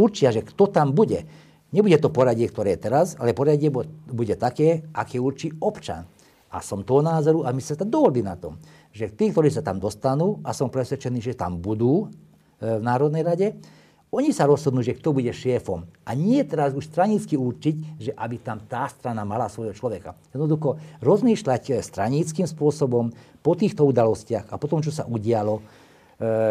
určia, 0.00 0.32
že 0.32 0.40
kto 0.40 0.72
tam 0.72 0.96
bude. 0.96 1.28
Nebude 1.68 2.00
to 2.00 2.08
poradie, 2.08 2.48
ktoré 2.48 2.80
je 2.80 2.88
teraz, 2.88 3.12
ale 3.20 3.36
poradie 3.36 3.68
bude 4.08 4.34
také, 4.40 4.88
aké 4.96 5.20
určí 5.20 5.52
občan. 5.60 6.08
A 6.48 6.64
som 6.64 6.80
toho 6.80 7.04
názoru 7.04 7.44
a 7.44 7.52
my 7.52 7.60
sa 7.60 7.76
tam 7.76 7.92
dohodli 7.92 8.24
na 8.24 8.32
tom, 8.32 8.56
že 8.88 9.12
tí, 9.12 9.28
ktorí 9.28 9.52
sa 9.52 9.60
tam 9.60 9.76
dostanú, 9.76 10.40
a 10.40 10.56
som 10.56 10.72
presvedčený, 10.72 11.20
že 11.20 11.36
tam 11.36 11.60
budú 11.60 12.08
e, 12.08 12.80
v 12.80 12.80
Národnej 12.80 13.20
rade, 13.20 13.60
oni 14.08 14.32
sa 14.32 14.48
rozhodnú, 14.48 14.80
že 14.80 14.96
kto 14.96 15.12
bude 15.12 15.28
šéfom. 15.28 15.84
A 16.08 16.16
nie 16.16 16.40
teraz 16.48 16.72
už 16.72 16.88
stranicky 16.88 17.36
určiť, 17.36 18.00
že 18.00 18.10
aby 18.16 18.40
tam 18.40 18.64
tá 18.64 18.88
strana 18.88 19.20
mala 19.28 19.52
svojho 19.52 19.76
človeka. 19.76 20.16
Jednoducho 20.32 20.80
rozmýšľať 21.04 21.62
e, 21.68 21.72
straníckým 21.84 22.48
spôsobom 22.48 23.12
po 23.44 23.52
týchto 23.52 23.84
udalostiach 23.84 24.48
a 24.48 24.56
po 24.56 24.64
tom, 24.64 24.80
čo 24.80 24.88
sa 24.88 25.04
udialo, 25.04 25.60
e, 25.60 25.62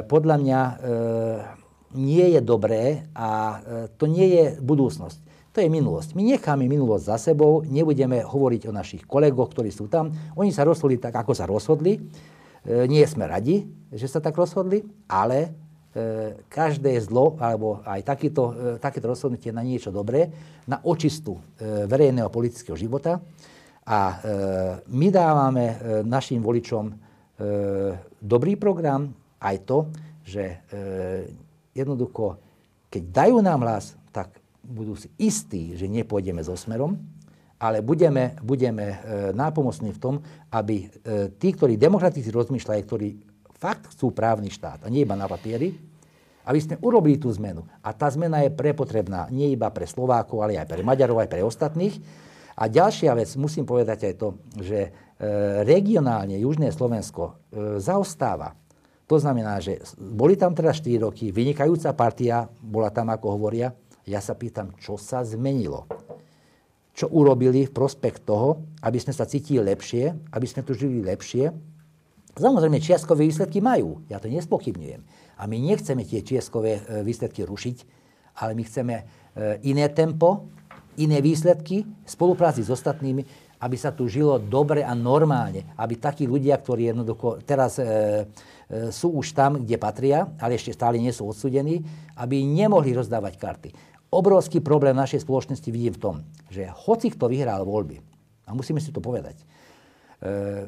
podľa 0.06 0.36
mňa 0.38 0.60
e, 0.62 0.74
nie 1.98 2.36
je 2.36 2.41
dobré 2.46 3.08
a 3.17 3.30
e, 3.30 3.58
to 3.96 4.06
nie 4.06 4.28
je 4.28 4.43
budúcnosť. 4.60 5.20
To 5.56 5.65
je 5.65 5.74
minulosť. 5.74 6.13
My 6.13 6.22
necháme 6.22 6.70
minulosť 6.70 7.04
za 7.10 7.17
sebou, 7.17 7.65
nebudeme 7.65 8.22
hovoriť 8.22 8.70
o 8.70 8.76
našich 8.76 9.04
kolegoch, 9.10 9.50
ktorí 9.50 9.74
sú 9.74 9.89
tam. 9.89 10.13
Oni 10.38 10.54
sa 10.54 10.62
rozhodli 10.62 11.02
tak, 11.02 11.17
ako 11.17 11.34
sa 11.34 11.50
rozhodli. 11.50 11.98
E, 11.98 12.00
nie 12.86 13.02
sme 13.10 13.26
radi, 13.26 13.65
že 13.89 14.06
sa 14.06 14.22
tak 14.22 14.38
rozhodli, 14.38 14.86
ale 15.10 15.66
každé 16.47 16.99
zlo, 17.01 17.36
alebo 17.41 17.81
aj 17.86 18.01
takýto, 18.05 18.43
e, 18.51 18.53
takéto 18.77 19.10
rozhodnutie 19.10 19.49
na 19.51 19.65
niečo 19.65 19.89
dobré, 19.89 20.29
na 20.67 20.81
očistu 20.83 21.38
e, 21.38 21.41
verejného 21.88 22.29
politického 22.29 22.75
života. 22.75 23.19
A 23.88 23.99
e, 23.99 24.15
my 24.91 25.07
dávame 25.07 25.65
e, 25.65 25.75
našim 26.03 26.43
voličom 26.43 26.91
e, 26.91 26.93
dobrý 28.19 28.60
program, 28.60 29.10
aj 29.39 29.55
to, 29.63 29.88
že 30.27 30.43
e, 30.43 30.55
jednoducho, 31.71 32.36
keď 32.91 33.03
dajú 33.07 33.38
nám 33.39 33.63
hlas, 33.63 33.95
tak 34.12 34.33
budú 34.60 34.99
si 34.99 35.07
istí, 35.15 35.77
že 35.79 35.88
nepôjdeme 35.88 36.43
so 36.43 36.57
smerom, 36.60 36.99
ale 37.57 37.81
budeme, 37.81 38.38
budeme 38.43 38.86
e, 38.91 38.97
nápomocní 39.33 39.95
v 39.95 40.01
tom, 40.01 40.15
aby 40.51 40.86
e, 40.86 40.88
tí, 41.39 41.55
ktorí 41.55 41.79
demokraticky 41.79 42.29
rozmýšľajú, 42.29 42.81
ktorí 42.86 43.10
fakt 43.57 43.89
chcú 43.95 44.13
právny 44.13 44.53
štát, 44.53 44.86
a 44.86 44.91
nie 44.91 45.01
iba 45.01 45.17
na 45.17 45.25
papieri, 45.25 45.73
aby 46.47 46.60
sme 46.63 46.79
urobili 46.79 47.19
tú 47.19 47.27
zmenu. 47.36 47.67
A 47.83 47.91
tá 47.91 48.07
zmena 48.07 48.39
je 48.47 48.55
prepotrebná 48.55 49.27
nie 49.27 49.51
iba 49.51 49.67
pre 49.67 49.83
Slovákov, 49.83 50.39
ale 50.39 50.55
aj 50.55 50.71
pre 50.71 50.79
Maďarov, 50.79 51.19
aj 51.19 51.29
pre 51.29 51.43
ostatných. 51.43 51.99
A 52.57 52.71
ďalšia 52.71 53.13
vec, 53.13 53.29
musím 53.36 53.67
povedať 53.67 54.07
aj 54.07 54.13
to, 54.17 54.27
že 54.63 54.79
e, 54.88 54.89
regionálne 55.67 56.39
Južné 56.39 56.71
Slovensko 56.73 57.23
e, 57.29 57.33
zaostáva. 57.83 58.55
To 59.07 59.19
znamená, 59.19 59.60
že 59.62 59.83
boli 59.99 60.39
tam 60.39 60.57
teraz 60.57 60.81
4 60.81 61.05
roky, 61.05 61.29
vynikajúca 61.29 61.93
partia, 61.93 62.49
bola 62.63 62.89
tam, 62.89 63.13
ako 63.13 63.38
hovoria, 63.38 63.71
ja 64.07 64.23
sa 64.23 64.33
pýtam, 64.33 64.71
čo 64.79 64.95
sa 64.95 65.21
zmenilo? 65.21 65.86
Čo 66.97 67.12
urobili 67.13 67.67
v 67.67 67.75
prospekt 67.75 68.25
toho, 68.25 68.63
aby 68.81 68.97
sme 68.97 69.13
sa 69.13 69.27
cítili 69.27 69.62
lepšie, 69.62 70.33
aby 70.33 70.47
sme 70.47 70.63
tu 70.63 70.73
žili 70.73 71.03
lepšie? 71.03 71.51
Samozrejme, 72.39 72.81
čiastkové 72.81 73.27
výsledky 73.27 73.60
majú, 73.60 74.01
ja 74.07 74.17
to 74.17 74.31
nespochybňujem. 74.31 75.01
A 75.38 75.45
my 75.45 75.58
nechceme 75.62 76.04
tie 76.04 76.26
čiastkové 76.26 76.71
e, 76.78 76.82
výsledky 77.06 77.45
rušiť, 77.45 77.78
ale 78.41 78.52
my 78.58 78.63
chceme 78.65 78.95
e, 78.97 79.04
iné 79.69 79.88
tempo, 79.93 80.50
iné 80.97 81.21
výsledky, 81.21 81.86
spolupráci 82.06 82.65
s 82.65 82.73
ostatnými, 82.73 83.21
aby 83.58 83.78
sa 83.78 83.89
tu 83.89 84.06
žilo 84.06 84.38
dobre 84.38 84.86
a 84.86 84.93
normálne. 84.93 85.65
Aby 85.78 85.97
takí 85.97 86.30
ľudia, 86.30 86.62
ktorí 86.62 86.89
jednoducho 86.93 87.41
teraz 87.45 87.78
e, 87.78 87.86
e, 87.86 88.93
sú 88.93 89.13
už 89.17 89.34
tam, 89.34 89.62
kde 89.62 89.78
patria, 89.78 90.30
ale 90.38 90.58
ešte 90.58 90.73
stále 90.73 91.02
nie 91.02 91.13
sú 91.13 91.30
odsudení, 91.30 91.82
aby 92.17 92.41
nemohli 92.41 92.93
rozdávať 92.93 93.34
karty 93.38 93.69
obrovský 94.12 94.63
problém 94.63 94.95
našej 94.95 95.23
spoločnosti 95.23 95.69
vidím 95.71 95.93
v 95.95 96.02
tom, 96.02 96.15
že 96.47 96.67
hoci 96.88 97.12
kto 97.12 97.28
vyhral 97.28 97.67
voľby, 97.67 98.00
a 98.47 98.56
musíme 98.56 98.80
si 98.80 98.95
to 98.95 99.04
povedať, 99.04 99.36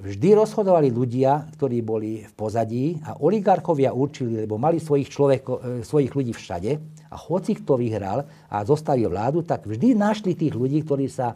vždy 0.05 0.37
rozhodovali 0.37 0.93
ľudia, 0.93 1.49
ktorí 1.57 1.81
boli 1.81 2.21
v 2.21 2.33
pozadí 2.37 3.01
a 3.01 3.17
oligarchovia 3.17 3.89
určili, 3.89 4.45
lebo 4.45 4.61
mali 4.61 4.77
svojich, 4.77 5.09
človeko, 5.09 5.51
e, 5.57 5.59
svojich 5.81 6.13
ľudí 6.13 6.37
všade 6.37 6.71
a 7.09 7.15
hoci 7.17 7.57
kto 7.57 7.81
vyhral 7.81 8.29
a 8.45 8.61
zostali 8.61 9.09
vládu, 9.09 9.41
tak 9.41 9.65
vždy 9.65 9.97
našli 9.97 10.37
tých 10.37 10.53
ľudí, 10.53 10.85
ktorí 10.85 11.09
sa 11.09 11.33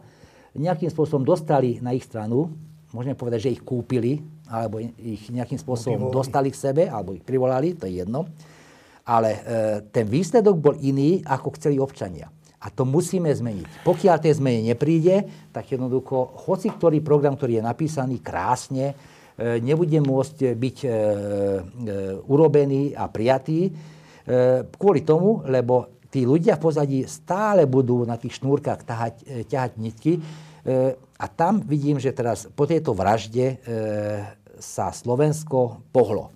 nejakým 0.54 0.94
spôsobom 0.94 1.26
dostali 1.26 1.82
na 1.82 1.90
ich 1.90 2.06
stranu, 2.06 2.54
môžeme 2.94 3.18
povedať, 3.18 3.50
že 3.50 3.54
ich 3.58 3.62
kúpili, 3.66 4.22
alebo 4.46 4.78
ich 4.78 5.26
nejakým 5.34 5.58
spôsobom 5.58 6.14
dostali 6.14 6.54
k 6.54 6.60
sebe, 6.70 6.82
alebo 6.86 7.18
ich 7.18 7.26
privolali, 7.26 7.74
to 7.74 7.90
je 7.90 8.06
jedno. 8.06 8.30
Ale 9.02 9.30
e, 9.34 9.40
ten 9.90 10.06
výsledok 10.06 10.54
bol 10.62 10.78
iný, 10.78 11.18
ako 11.26 11.58
chceli 11.58 11.82
občania. 11.82 12.30
A 12.64 12.72
to 12.72 12.88
musíme 12.88 13.28
zmeniť. 13.28 13.84
Pokiaľ 13.84 14.16
tej 14.24 14.40
zmene 14.40 14.72
nepríde, 14.72 15.28
tak 15.52 15.68
jednoducho, 15.68 16.32
hoci 16.48 16.72
ktorý 16.72 17.04
program, 17.04 17.36
ktorý 17.36 17.60
je 17.60 17.64
napísaný 17.68 18.24
krásne, 18.24 18.96
e, 19.36 19.60
nebude 19.60 20.00
môcť 20.00 20.56
byť 20.56 20.76
e, 20.80 20.88
e, 20.88 20.92
urobený 22.24 22.96
a 22.96 23.04
prijatý 23.12 23.92
kvôli 24.80 25.04
tomu, 25.04 25.44
lebo 25.44 26.00
tí 26.08 26.24
ľudia 26.24 26.56
v 26.56 26.64
pozadí 26.64 27.00
stále 27.04 27.68
budú 27.68 28.08
na 28.08 28.16
tých 28.16 28.40
šnúrkach 28.40 28.80
tahať, 28.80 29.44
ťahať 29.44 29.72
nitky. 29.76 30.16
A 31.20 31.26
tam 31.28 31.60
vidím, 31.60 32.00
že 32.00 32.08
teraz 32.16 32.48
po 32.48 32.64
tejto 32.64 32.96
vražde 32.96 33.60
sa 34.56 34.96
Slovensko 34.96 35.84
pohlo. 35.92 36.33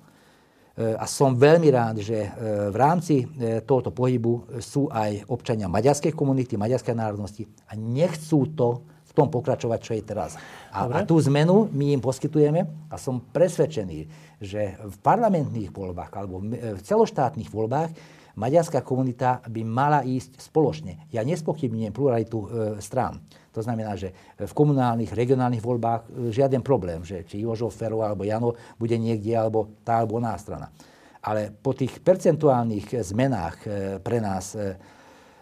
E, 0.78 0.94
a 0.94 1.10
som 1.10 1.34
veľmi 1.34 1.74
rád, 1.74 1.98
že 1.98 2.14
e, 2.22 2.30
v 2.70 2.76
rámci 2.78 3.26
e, 3.26 3.58
tohoto 3.66 3.90
pohybu 3.90 4.62
sú 4.62 4.86
aj 4.86 5.26
občania 5.26 5.66
maďarskej 5.66 6.14
komunity, 6.14 6.54
maďarskej 6.54 6.94
národnosti 6.94 7.50
a 7.66 7.74
nechcú 7.74 8.46
to 8.54 8.86
v 8.86 9.12
tom 9.18 9.26
pokračovať, 9.26 9.78
čo 9.82 9.92
je 9.98 10.02
teraz. 10.06 10.38
A, 10.70 10.86
a 10.86 11.02
tú 11.02 11.18
zmenu 11.26 11.66
my 11.74 11.98
im 11.98 12.02
poskytujeme 12.02 12.62
a 12.86 12.94
som 12.94 13.18
presvedčený, 13.18 14.06
že 14.38 14.78
v 14.78 14.96
parlamentných 15.02 15.74
voľbách 15.74 16.14
alebo 16.14 16.46
v 16.46 16.78
celoštátnych 16.78 17.50
voľbách 17.50 17.90
maďarská 18.38 18.86
komunita 18.86 19.42
by 19.50 19.66
mala 19.66 20.06
ísť 20.06 20.38
spoločne. 20.38 21.10
Ja 21.10 21.26
nespochybňujem 21.26 21.90
pluralitu 21.90 22.38
e, 22.38 22.48
strán. 22.78 23.18
To 23.58 23.66
znamená, 23.66 23.98
že 23.98 24.14
v 24.38 24.52
komunálnych, 24.54 25.10
regionálnych 25.10 25.58
voľbách 25.58 26.06
e, 26.06 26.30
žiaden 26.30 26.62
problém, 26.62 27.02
že 27.02 27.26
či 27.26 27.42
Jožo 27.42 27.66
Fero 27.74 28.06
alebo 28.06 28.22
Jano 28.22 28.54
bude 28.78 28.94
niekde, 28.94 29.34
alebo 29.34 29.82
tá 29.82 29.98
alebo 29.98 30.22
oná 30.22 30.38
strana. 30.38 30.70
Ale 31.18 31.50
po 31.50 31.74
tých 31.74 31.98
percentuálnych 31.98 33.02
zmenách 33.02 33.56
e, 33.66 33.68
pre 33.98 34.22
nás, 34.22 34.54
e, 34.54 34.78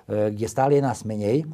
kde 0.08 0.46
stále 0.48 0.80
je 0.80 0.86
nás 0.88 1.04
menej, 1.04 1.44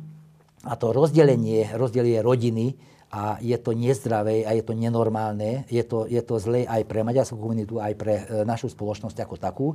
a 0.63 0.79
to 0.79 0.95
rozdelenie, 0.95 1.75
rozdelenie 1.75 2.23
rodiny, 2.23 2.79
a 3.11 3.43
je 3.43 3.59
to 3.59 3.75
nezdravé 3.75 4.47
a 4.47 4.55
je 4.55 4.63
to 4.63 4.73
nenormálne, 4.73 5.67
je 5.69 5.83
to, 5.85 6.07
je 6.09 6.23
to 6.23 6.39
zlé 6.41 6.65
aj 6.65 6.87
pre 6.89 7.05
maďarskú 7.05 7.37
komunitu, 7.37 7.77
aj 7.77 7.93
pre 7.93 8.25
našu 8.49 8.73
spoločnosť 8.73 9.19
ako 9.21 9.37
takú, 9.37 9.69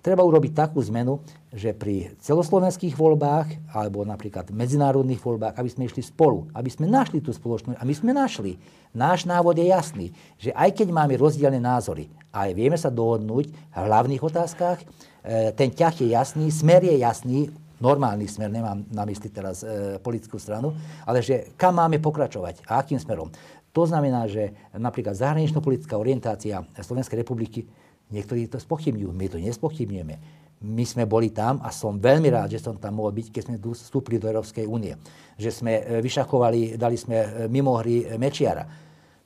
treba 0.00 0.24
urobiť 0.24 0.52
takú 0.56 0.80
zmenu, 0.88 1.20
že 1.52 1.76
pri 1.76 2.16
celoslovenských 2.20 2.96
voľbách 2.96 3.72
alebo 3.72 4.04
napríklad 4.04 4.48
medzinárodných 4.52 5.20
voľbách, 5.20 5.54
aby 5.56 5.70
sme 5.70 5.86
išli 5.86 6.02
spolu, 6.04 6.48
aby 6.56 6.68
sme 6.72 6.88
našli 6.88 7.20
tú 7.20 7.30
spoločnosť. 7.32 7.78
A 7.78 7.84
my 7.84 7.94
sme 7.94 8.10
našli. 8.16 8.56
Náš 8.90 9.28
návod 9.28 9.54
je 9.54 9.70
jasný, 9.70 10.06
že 10.40 10.50
aj 10.50 10.82
keď 10.82 10.88
máme 10.90 11.14
rozdielne 11.14 11.62
názory, 11.62 12.10
ale 12.34 12.56
vieme 12.56 12.74
sa 12.74 12.90
dohodnúť 12.90 13.46
v 13.50 13.76
hlavných 13.76 14.22
otázkach, 14.24 14.82
e, 14.82 15.54
ten 15.54 15.70
ťah 15.70 15.94
je 15.94 16.08
jasný, 16.10 16.50
smer 16.50 16.82
je 16.82 16.98
jasný, 16.98 17.54
normálny 17.78 18.26
smer, 18.26 18.50
nemám 18.50 18.82
na 18.90 19.06
mysli 19.06 19.30
teraz 19.30 19.62
e, 19.62 19.96
politickú 20.02 20.42
stranu, 20.42 20.74
ale 21.06 21.22
že 21.22 21.54
kam 21.54 21.78
máme 21.78 22.02
pokračovať 22.02 22.66
a 22.66 22.82
akým 22.82 22.98
smerom. 22.98 23.30
To 23.70 23.86
znamená, 23.86 24.26
že 24.26 24.50
napríklad 24.74 25.14
zahranično-politická 25.14 25.94
orientácia 25.94 26.58
Slovenskej 26.74 27.22
republiky 27.22 27.70
Niektorí 28.10 28.50
to 28.50 28.58
spochybňujú, 28.58 29.10
my 29.14 29.26
to 29.30 29.38
nespochybňujeme. 29.38 30.16
My 30.60 30.84
sme 30.84 31.08
boli 31.08 31.32
tam 31.32 31.62
a 31.64 31.72
som 31.72 31.96
veľmi 31.96 32.28
rád, 32.28 32.52
že 32.52 32.60
som 32.60 32.76
tam 32.76 33.00
mohol 33.00 33.16
byť, 33.16 33.26
keď 33.32 33.42
sme 33.48 33.56
vstúpili 33.56 34.20
do 34.20 34.28
Európskej 34.28 34.68
únie. 34.68 34.92
Že 35.40 35.50
sme 35.56 35.72
e, 35.80 35.82
vyšakovali, 36.04 36.76
dali 36.76 37.00
sme 37.00 37.16
e, 37.16 37.28
mimo 37.48 37.80
hry 37.80 38.04
e, 38.04 38.20
Mečiara. 38.20 38.68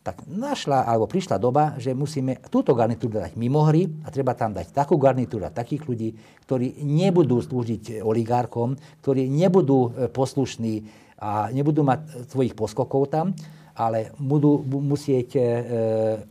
Tak 0.05 0.29
našla, 0.31 0.87
alebo 0.87 1.11
prišla 1.11 1.41
doba, 1.41 1.75
že 1.81 1.97
musíme 1.97 2.39
túto 2.53 2.77
garnitúru 2.77 3.19
dať 3.19 3.41
mimo 3.41 3.65
hry 3.67 3.89
a 4.05 4.13
treba 4.13 4.37
tam 4.37 4.53
dať 4.53 4.71
takú 4.71 5.01
garnitúru 5.01 5.49
takých 5.49 5.83
ľudí, 5.89 6.09
ktorí 6.45 6.85
nebudú 6.85 7.41
slúžiť 7.41 8.05
oligárkom, 8.05 8.77
ktorí 9.01 9.25
nebudú 9.27 10.13
poslušní 10.13 10.85
a 11.25 11.49
nebudú 11.49 11.89
mať 11.89 12.29
svojich 12.29 12.53
poskokov 12.53 13.09
tam, 13.09 13.33
ale 13.73 14.13
budú 14.21 14.61
musieť 14.61 15.41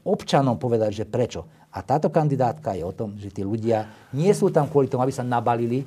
občanom 0.06 0.62
povedať, 0.62 1.02
že 1.02 1.10
prečo. 1.10 1.63
A 1.74 1.82
táto 1.82 2.14
kandidátka 2.14 2.78
je 2.78 2.86
o 2.86 2.94
tom, 2.94 3.18
že 3.18 3.34
tí 3.34 3.42
ľudia 3.42 3.90
nie 4.14 4.30
sú 4.38 4.54
tam 4.54 4.70
kvôli 4.70 4.86
tomu, 4.86 5.02
aby 5.02 5.14
sa 5.14 5.26
nabalili, 5.26 5.82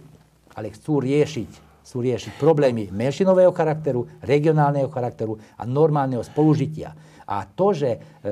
ale 0.58 0.74
chcú 0.74 0.98
riešiť, 0.98 1.50
chcú 1.86 1.98
riešiť 2.02 2.32
problémy 2.42 2.90
menšinového 2.90 3.54
charakteru, 3.54 4.10
regionálneho 4.18 4.90
charakteru 4.90 5.38
a 5.54 5.62
normálneho 5.62 6.26
spolužitia. 6.26 6.90
A 7.26 7.46
to, 7.46 7.70
že 7.70 7.90
e, 7.94 7.98
e, 7.98 8.30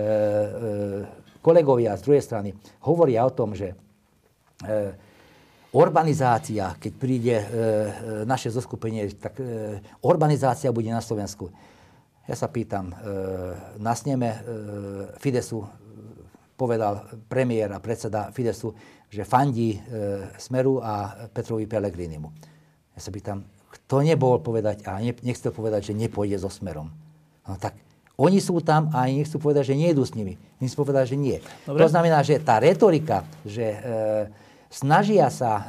kolegovia 1.38 1.95
z 1.95 2.03
druhej 2.03 2.23
strany 2.27 2.51
hovoria 2.83 3.23
o 3.23 3.31
tom, 3.31 3.55
že 3.55 3.71
e, 3.71 3.75
urbanizácia, 5.71 6.75
keď 6.75 6.93
príde 6.99 7.37
e, 7.38 7.45
e 7.45 7.47
naše 8.27 8.51
zoskupenie, 8.51 9.14
tak 9.14 9.38
e, 9.38 9.79
urbanizácia 10.03 10.75
bude 10.75 10.90
na 10.90 11.03
Slovensku. 11.03 11.55
Ja 12.25 12.35
sa 12.35 12.49
pýtam, 12.49 12.90
e, 12.90 12.95
na 13.79 13.93
sneme 13.93 14.29
e, 14.31 14.38
Fidesu 15.23 15.69
povedal 16.55 17.07
premiér 17.27 17.75
a 17.75 17.83
predseda 17.83 18.31
Fidesu, 18.31 18.75
že 19.11 19.27
fandí 19.27 19.75
e, 19.75 19.79
Smeru 20.38 20.79
a 20.83 21.27
Petrovi 21.31 21.67
Pelegrinimu. 21.67 22.29
Ja 22.95 23.01
sa 23.03 23.11
pýtam, 23.11 23.47
kto 23.71 24.07
nebol 24.07 24.38
povedať 24.38 24.87
a 24.87 25.03
ne, 25.03 25.14
nechce 25.23 25.51
povedať, 25.51 25.90
že 25.90 25.99
nepôjde 25.99 26.38
so 26.38 26.51
Smerom. 26.51 26.90
No 27.45 27.55
tak 27.59 27.75
oni 28.14 28.38
sú 28.38 28.62
tam 28.62 28.95
a 28.95 29.11
ani 29.11 29.27
nechcú 29.27 29.43
povedať, 29.43 29.75
že 29.75 29.79
nejdu 29.79 30.07
s 30.07 30.14
nimi. 30.14 30.38
Oni 30.62 30.71
chcú 30.71 30.87
povedať, 30.87 31.14
že 31.14 31.17
nie. 31.19 31.43
Dobre. 31.67 31.83
To 31.83 31.90
znamená, 31.90 32.23
že 32.23 32.38
tá 32.38 32.62
retorika, 32.62 33.27
že 33.43 33.75
e, 33.75 33.79
snažia 34.71 35.27
sa 35.35 35.53
e, 35.59 35.64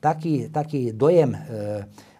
taký, 0.00 0.48
taký 0.48 0.96
dojem 0.96 1.36
e, 1.36 1.38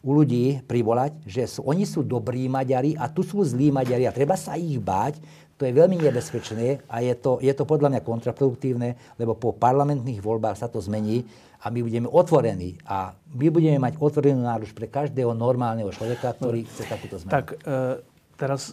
u 0.04 0.12
ľudí 0.12 0.60
privolať, 0.68 1.16
že 1.24 1.48
sú, 1.48 1.64
oni 1.64 1.88
sú 1.88 2.04
dobrí 2.04 2.44
Maďari 2.44 2.92
a 2.92 3.08
tu 3.08 3.24
sú 3.24 3.40
zlí 3.40 3.72
Maďari 3.72 4.04
a 4.04 4.12
treba 4.12 4.36
sa 4.36 4.52
ich 4.60 4.76
báť, 4.76 5.16
to 5.58 5.66
je 5.66 5.74
veľmi 5.74 5.98
nebezpečné 5.98 6.86
a 6.86 7.02
je 7.02 7.14
to, 7.18 7.42
je 7.42 7.50
to 7.50 7.66
podľa 7.66 7.90
mňa 7.90 8.00
kontraproduktívne, 8.06 8.94
lebo 9.18 9.34
po 9.34 9.50
parlamentných 9.50 10.22
voľbách 10.22 10.54
sa 10.54 10.70
to 10.70 10.78
zmení 10.78 11.26
a 11.58 11.74
my 11.74 11.82
budeme 11.82 12.06
otvorení. 12.06 12.78
A 12.86 13.10
my 13.34 13.46
budeme 13.50 13.82
mať 13.82 13.98
otvorenú 13.98 14.46
náruč 14.46 14.70
pre 14.70 14.86
každého 14.86 15.34
normálneho 15.34 15.90
človeka, 15.90 16.30
ktorý 16.38 16.62
chce 16.62 16.86
takúto 16.86 17.18
zmenu. 17.18 17.34
Tak 17.34 17.46
e, 17.58 17.98
teraz 18.38 18.70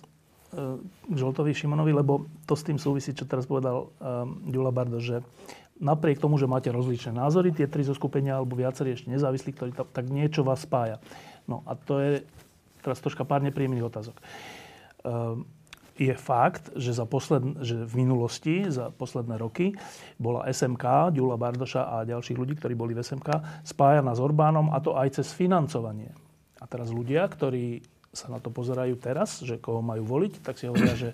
e, 0.53 0.77
Žoltovi 1.09 1.57
Šimonovi, 1.57 1.89
lebo 1.89 2.29
to 2.45 2.53
s 2.53 2.61
tým 2.61 2.77
súvisí, 2.77 3.17
čo 3.17 3.25
teraz 3.25 3.49
povedal 3.49 3.89
e, 4.45 4.69
Bardo, 4.69 5.01
že 5.01 5.25
napriek 5.81 6.21
tomu, 6.21 6.37
že 6.37 6.45
máte 6.45 6.69
rozličné 6.69 7.17
názory, 7.17 7.49
tie 7.49 7.65
tri 7.65 7.81
zoskupenia 7.81 8.37
alebo 8.37 8.53
viacerí 8.53 8.93
ešte 8.93 9.09
nezávislí, 9.09 9.51
ktorí 9.57 9.71
ta, 9.73 9.83
tak 9.89 10.05
niečo 10.13 10.45
vás 10.45 10.61
spája. 10.61 11.01
No 11.49 11.65
a 11.65 11.73
to 11.73 11.97
je 11.97 12.21
teraz 12.85 13.01
troška 13.01 13.25
pár 13.25 13.41
nepríjemných 13.41 13.89
otázok. 13.89 14.13
E, 14.13 14.23
je 15.95 16.11
fakt, 16.19 16.75
že, 16.75 16.91
za 16.91 17.07
posled, 17.07 17.63
že 17.63 17.87
v 17.87 17.93
minulosti, 18.03 18.67
za 18.67 18.91
posledné 18.91 19.39
roky, 19.39 19.79
bola 20.19 20.43
SMK, 20.51 21.15
Ďula 21.15 21.39
Bardoša 21.39 21.87
a 21.87 21.95
ďalších 22.03 22.35
ľudí, 22.35 22.59
ktorí 22.59 22.75
boli 22.75 22.91
v 22.91 23.03
SMK, 23.03 23.63
spájana 23.63 24.11
s 24.11 24.19
Orbánom 24.19 24.75
a 24.75 24.83
to 24.83 24.99
aj 24.99 25.23
cez 25.23 25.31
financovanie. 25.31 26.11
A 26.59 26.67
teraz 26.67 26.91
ľudia, 26.91 27.23
ktorí 27.31 27.83
sa 28.15 28.31
na 28.31 28.39
to 28.39 28.51
pozerajú 28.51 28.95
teraz, 28.99 29.43
že 29.43 29.59
koho 29.59 29.83
majú 29.83 30.07
voliť, 30.07 30.43
tak 30.43 30.55
si 30.59 30.67
hovoria, 30.67 30.95
že 30.95 31.11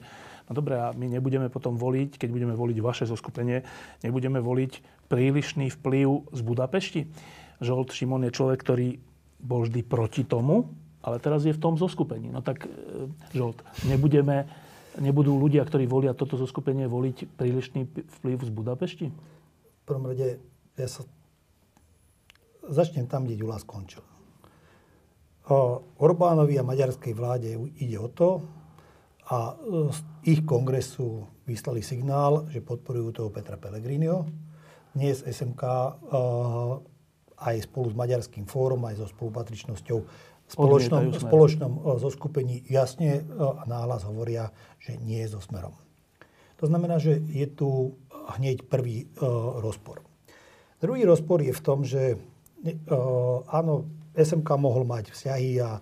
no 0.49 0.53
dobré, 0.53 0.77
a 0.77 0.93
my 0.93 1.17
nebudeme 1.17 1.49
potom 1.49 1.77
voliť, 1.77 2.17
keď 2.17 2.29
budeme 2.29 2.53
voliť 2.57 2.77
vaše 2.81 3.05
zoskupenie, 3.09 3.65
nebudeme 4.05 4.37
voliť 4.37 5.05
prílišný 5.09 5.73
vplyv 5.81 6.33
z 6.33 6.41
Budapešti. 6.41 7.01
Žolt 7.61 7.93
Šimon 7.93 8.25
je 8.25 8.33
človek, 8.33 8.57
ktorý 8.61 8.97
bol 9.41 9.65
vždy 9.65 9.81
proti 9.85 10.25
tomu, 10.25 10.69
ale 11.01 11.17
teraz 11.17 11.41
je 11.45 11.53
v 11.53 11.61
tom 11.61 11.77
zoskupení. 11.77 12.29
No 12.29 12.45
tak, 12.45 12.69
e, 12.69 13.09
Žolt, 13.33 13.65
nebudeme 13.89 14.45
nebudú 14.99 15.37
ľudia, 15.39 15.63
ktorí 15.63 15.87
volia 15.87 16.11
toto 16.11 16.35
zoskupenie, 16.35 16.89
voliť 16.89 17.37
prílišný 17.39 17.81
vplyv 18.19 18.37
z 18.43 18.51
Budapešti? 18.51 19.07
V 19.07 19.83
prvom 19.87 20.11
rade 20.11 20.41
ja 20.75 20.87
sa 20.89 21.07
začnem 22.67 23.07
tam, 23.07 23.23
kde 23.23 23.39
Ďula 23.39 23.61
skončil. 23.61 24.03
Orbánovi 25.99 26.55
a 26.59 26.67
maďarskej 26.67 27.13
vláde 27.15 27.55
ide 27.79 27.97
o 27.99 28.07
to, 28.11 28.43
a 29.31 29.55
z 29.95 29.99
ich 30.27 30.43
kongresu 30.43 31.23
vyslali 31.47 31.79
signál, 31.79 32.51
že 32.51 32.59
podporujú 32.59 33.15
toho 33.15 33.29
Petra 33.31 33.55
Pellegriniho. 33.55 34.27
Dnes 34.91 35.23
SMK 35.23 35.63
aj 37.39 37.55
spolu 37.63 37.87
s 37.87 37.95
Maďarským 37.95 38.43
fórom, 38.43 38.83
aj 38.83 38.99
so 38.99 39.07
spolupatričnosťou 39.07 39.99
spoločnom, 40.51 41.15
spoločnom 41.15 41.71
zoskupení 41.95 42.67
jasne 42.67 43.23
a 43.39 43.63
náhlas 43.63 44.03
hovoria, 44.03 44.51
že 44.83 44.99
nie 44.99 45.23
je 45.23 45.31
so 45.31 45.39
smerom. 45.39 45.71
To 46.59 46.67
znamená, 46.67 46.99
že 46.99 47.23
je 47.31 47.47
tu 47.47 47.95
hneď 48.37 48.67
prvý 48.67 49.07
rozpor. 49.63 50.03
Druhý 50.83 51.07
rozpor 51.07 51.41
je 51.41 51.55
v 51.55 51.63
tom, 51.63 51.87
že 51.87 52.19
áno, 53.49 53.87
SMK 54.13 54.49
mohol 54.59 54.83
mať 54.83 55.15
vzťahy 55.15 55.51
a 55.63 55.79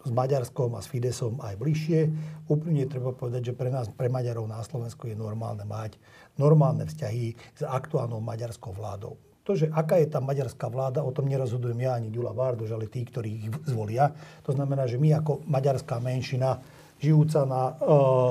s 0.00 0.10
Maďarskom 0.16 0.72
a 0.76 0.80
s 0.80 0.88
Fidesom 0.88 1.40
aj 1.44 1.60
bližšie. 1.60 2.00
Úplne 2.48 2.88
treba 2.88 3.12
povedať, 3.12 3.52
že 3.52 3.56
pre 3.56 3.68
nás, 3.68 3.90
pre 3.92 4.08
Maďarov 4.08 4.48
na 4.48 4.64
Slovensku 4.64 5.08
je 5.08 5.16
normálne 5.18 5.64
mať 5.68 6.00
normálne 6.40 6.88
vzťahy 6.88 7.36
s 7.36 7.62
aktuálnou 7.66 8.22
maďarskou 8.24 8.72
vládou. 8.72 9.20
To, 9.50 9.58
že 9.58 9.66
aká 9.66 9.98
je 9.98 10.06
tá 10.06 10.22
maďarská 10.22 10.70
vláda, 10.70 11.02
o 11.02 11.10
tom 11.10 11.26
nerozhodujem 11.26 11.82
ja 11.82 11.98
ani 11.98 12.06
Ďula 12.06 12.30
Bardoš, 12.30 12.70
ale 12.70 12.86
tí, 12.86 13.02
ktorí 13.02 13.30
ich 13.34 13.50
zvolia. 13.66 14.06
To 14.46 14.54
znamená, 14.54 14.86
že 14.86 14.94
my 14.94 15.18
ako 15.18 15.42
maďarská 15.42 15.98
menšina, 15.98 16.62
žijúca 17.02 17.42
na 17.50 17.74
uh, 17.74 17.74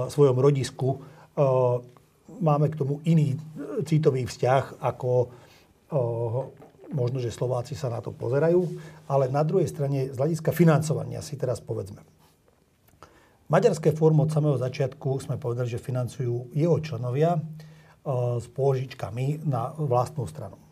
svojom 0.07 0.39
rodisku, 0.39 0.95
uh, 0.95 1.83
máme 2.39 2.71
k 2.71 2.79
tomu 2.79 3.03
iný 3.03 3.35
citový 3.83 4.31
vzťah, 4.31 4.79
ako 4.79 5.09
uh, 5.27 6.47
možno, 6.95 7.19
že 7.19 7.35
Slováci 7.35 7.75
sa 7.75 7.91
na 7.91 7.99
to 7.99 8.15
pozerajú. 8.15 8.63
Ale 9.11 9.27
na 9.27 9.43
druhej 9.43 9.67
strane, 9.67 10.07
z 10.07 10.15
hľadiska 10.15 10.55
financovania 10.55 11.19
si 11.19 11.35
teraz 11.35 11.59
povedzme. 11.59 11.99
Maďarské 13.51 13.91
fórum 13.91 14.23
od 14.23 14.31
samého 14.31 14.55
začiatku 14.55 15.19
sme 15.19 15.35
povedali, 15.35 15.67
že 15.67 15.83
financujú 15.83 16.55
jeho 16.55 16.79
členovia 16.79 17.43
s 18.39 18.47
pôžičkami 18.55 19.43
na 19.43 19.75
vlastnú 19.75 20.23
stranu. 20.23 20.68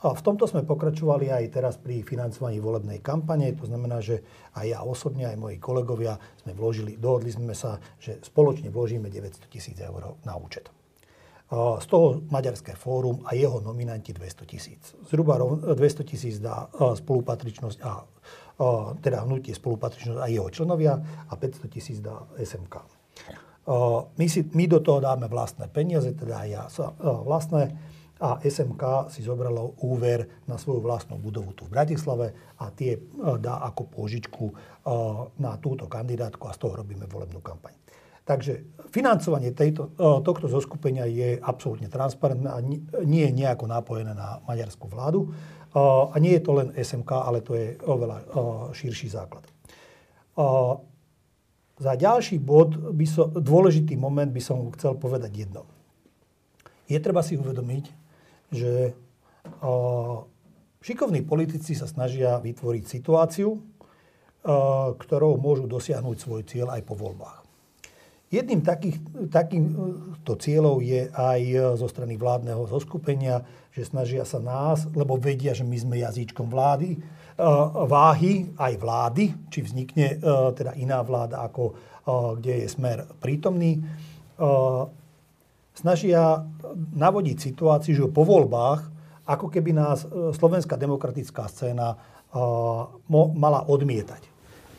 V 0.00 0.22
tomto 0.24 0.48
sme 0.48 0.64
pokračovali 0.64 1.28
aj 1.28 1.44
teraz 1.52 1.76
pri 1.76 2.00
financovaní 2.00 2.56
volebnej 2.56 3.04
kampane. 3.04 3.52
To 3.60 3.68
znamená, 3.68 4.00
že 4.00 4.24
aj 4.56 4.64
ja 4.64 4.80
osobne, 4.80 5.28
aj 5.28 5.36
moji 5.36 5.60
kolegovia 5.60 6.16
sme 6.40 6.56
vložili, 6.56 6.96
dohodli 6.96 7.28
sme 7.28 7.52
sa, 7.52 7.76
že 8.00 8.16
spoločne 8.24 8.72
vložíme 8.72 9.12
900 9.12 9.52
tisíc 9.52 9.76
eur 9.76 10.16
na 10.24 10.40
účet. 10.40 10.72
Z 11.52 11.86
toho 11.90 12.24
Maďarské 12.32 12.78
fórum 12.78 13.26
a 13.28 13.36
jeho 13.36 13.60
nominanti 13.60 14.16
200 14.16 14.46
tisíc. 14.48 14.96
Zhruba 15.10 15.36
200 15.36 15.76
tisíc 16.08 16.40
dá 16.40 16.70
spolupatričnosť 16.72 17.78
a 17.84 17.92
teda 19.04 19.28
hnutie 19.28 19.52
spolupatričnosť 19.52 20.16
a 20.16 20.30
jeho 20.32 20.48
členovia 20.48 20.96
a 21.28 21.32
500 21.36 21.68
tisíc 21.68 21.98
dá 22.00 22.24
SMK. 22.40 22.74
My, 24.16 24.26
si, 24.32 24.48
my 24.56 24.64
do 24.64 24.80
toho 24.80 25.04
dáme 25.04 25.28
vlastné 25.28 25.68
peniaze, 25.68 26.16
teda 26.16 26.40
aj 26.40 26.48
ja 26.48 26.62
vlastné 27.02 27.76
a 28.20 28.36
SMK 28.44 29.08
si 29.08 29.24
zobralo 29.24 29.80
úver 29.80 30.44
na 30.44 30.60
svoju 30.60 30.84
vlastnú 30.84 31.16
budovu 31.16 31.56
tu 31.56 31.64
v 31.64 31.72
Bratislave 31.72 32.36
a 32.60 32.68
tie 32.68 33.00
e, 33.00 33.00
dá 33.40 33.64
ako 33.64 33.88
pôžičku 33.88 34.44
e, 34.44 34.54
na 35.40 35.56
túto 35.56 35.88
kandidátku 35.88 36.44
a 36.44 36.52
z 36.52 36.60
toho 36.60 36.76
robíme 36.76 37.08
volebnú 37.08 37.40
kampaň. 37.40 37.72
Takže 38.28 38.76
financovanie 38.92 39.56
tejto, 39.56 39.96
e, 39.96 40.20
tohto 40.20 40.52
zoskupenia 40.52 41.08
je 41.08 41.40
absolútne 41.40 41.88
transparentné 41.88 42.48
a 42.52 42.60
nie 43.08 43.24
je 43.24 43.32
nejako 43.32 43.64
napojené 43.64 44.12
na 44.12 44.44
maďarskú 44.44 44.92
vládu. 44.92 45.32
A 45.70 46.18
nie 46.18 46.34
je 46.34 46.42
to 46.42 46.58
len 46.58 46.74
SMK, 46.74 47.14
ale 47.14 47.46
to 47.46 47.54
je 47.54 47.78
oveľa 47.86 48.26
širší 48.74 49.06
základ. 49.06 49.46
Za 51.78 51.92
ďalší 51.94 52.42
bod, 52.42 52.74
by 52.74 53.06
som, 53.06 53.30
dôležitý 53.30 53.94
moment 53.94 54.34
by 54.34 54.42
som 54.42 54.66
chcel 54.74 54.98
povedať 54.98 55.30
jedno. 55.30 55.70
Je 56.90 56.98
treba 56.98 57.22
si 57.22 57.38
uvedomiť, 57.38 57.99
že 58.50 58.92
šikovní 60.82 61.22
politici 61.24 61.72
sa 61.78 61.86
snažia 61.86 62.42
vytvoriť 62.42 62.84
situáciu, 62.86 63.56
ktorou 64.96 65.38
môžu 65.40 65.70
dosiahnuť 65.70 66.16
svoj 66.18 66.42
cieľ 66.44 66.74
aj 66.74 66.82
po 66.84 66.98
voľbách. 66.98 67.38
Jedným 68.30 68.62
takých, 68.62 69.02
takýmto 69.26 70.38
cieľov 70.38 70.86
je 70.86 71.10
aj 71.10 71.40
zo 71.74 71.90
strany 71.90 72.14
vládneho 72.14 72.62
zoskupenia, 72.70 73.42
že 73.74 73.90
snažia 73.90 74.22
sa 74.22 74.38
nás, 74.38 74.86
lebo 74.94 75.18
vedia, 75.18 75.50
že 75.50 75.66
my 75.66 75.74
sme 75.74 75.98
jazyčkom 75.98 76.46
vlády, 76.46 76.94
váhy 77.90 78.54
aj 78.54 78.72
vlády, 78.78 79.34
či 79.50 79.66
vznikne 79.66 80.22
teda 80.54 80.78
iná 80.78 81.02
vláda, 81.02 81.42
ako 81.42 81.74
kde 82.38 82.64
je 82.64 82.68
smer 82.70 83.02
prítomný, 83.18 83.82
snažia 85.80 86.44
navodiť 86.92 87.36
situáciu, 87.40 87.96
že 87.96 88.12
po 88.12 88.28
voľbách, 88.28 88.92
ako 89.24 89.46
keby 89.48 89.72
nás 89.72 90.04
e, 90.04 90.36
slovenská 90.36 90.76
demokratická 90.76 91.48
scéna 91.48 91.96
e, 91.96 91.96
mala 93.34 93.64
odmietať. 93.64 94.22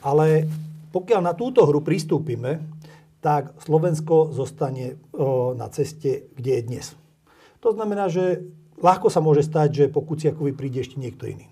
Ale 0.06 0.46
pokiaľ 0.94 1.22
na 1.26 1.34
túto 1.34 1.66
hru 1.66 1.82
pristúpime, 1.82 2.62
tak 3.22 3.54
Slovensko 3.66 4.30
zostane 4.30 4.86
e, 4.94 5.24
na 5.58 5.66
ceste, 5.74 6.30
kde 6.38 6.52
je 6.62 6.62
dnes. 6.70 6.86
To 7.66 7.74
znamená, 7.74 8.10
že 8.10 8.46
ľahko 8.78 9.10
sa 9.10 9.22
môže 9.22 9.42
stať, 9.46 9.70
že 9.74 9.94
po 9.94 10.06
Kuciakovi 10.06 10.54
príde 10.54 10.86
ešte 10.86 11.02
niekto 11.02 11.26
iný. 11.26 11.50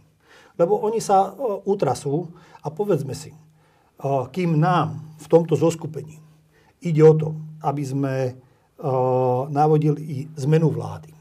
Lebo 0.60 0.76
oni 0.76 1.00
sa 1.00 1.32
utrasú 1.64 2.36
a 2.60 2.68
povedzme 2.68 3.16
si, 3.16 3.32
kým 4.36 4.60
nám 4.60 5.00
v 5.24 5.28
tomto 5.32 5.56
zoskupení 5.56 6.20
ide 6.84 7.00
o 7.00 7.16
to, 7.16 7.30
aby 7.64 7.84
sme 7.84 8.16
navodili 9.50 10.28
zmenu 10.40 10.70
vlády. 10.72 11.12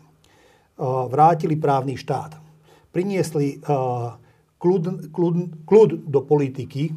Vrátili 1.10 1.58
právny 1.58 1.98
štát. 1.98 2.38
Priniesli 2.94 3.58
kľud, 4.58 5.10
kľud, 5.10 5.36
kľud 5.66 5.90
do 6.06 6.20
politiky 6.22 6.94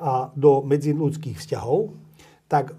a 0.00 0.28
do 0.36 0.60
medziludských 0.64 1.40
vzťahov, 1.40 1.96
tak 2.44 2.76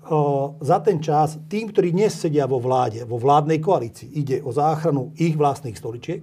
za 0.61 0.77
ten 0.85 1.01
čas 1.01 1.41
tým, 1.49 1.73
ktorí 1.73 1.89
dnes 1.89 2.13
sedia 2.13 2.45
vo 2.45 2.61
vláde, 2.61 3.01
vo 3.09 3.17
vládnej 3.17 3.57
koalícii, 3.57 4.13
ide 4.13 4.38
o 4.45 4.53
záchranu 4.53 5.09
ich 5.17 5.33
vlastných 5.33 5.73
stoličiek. 5.73 6.21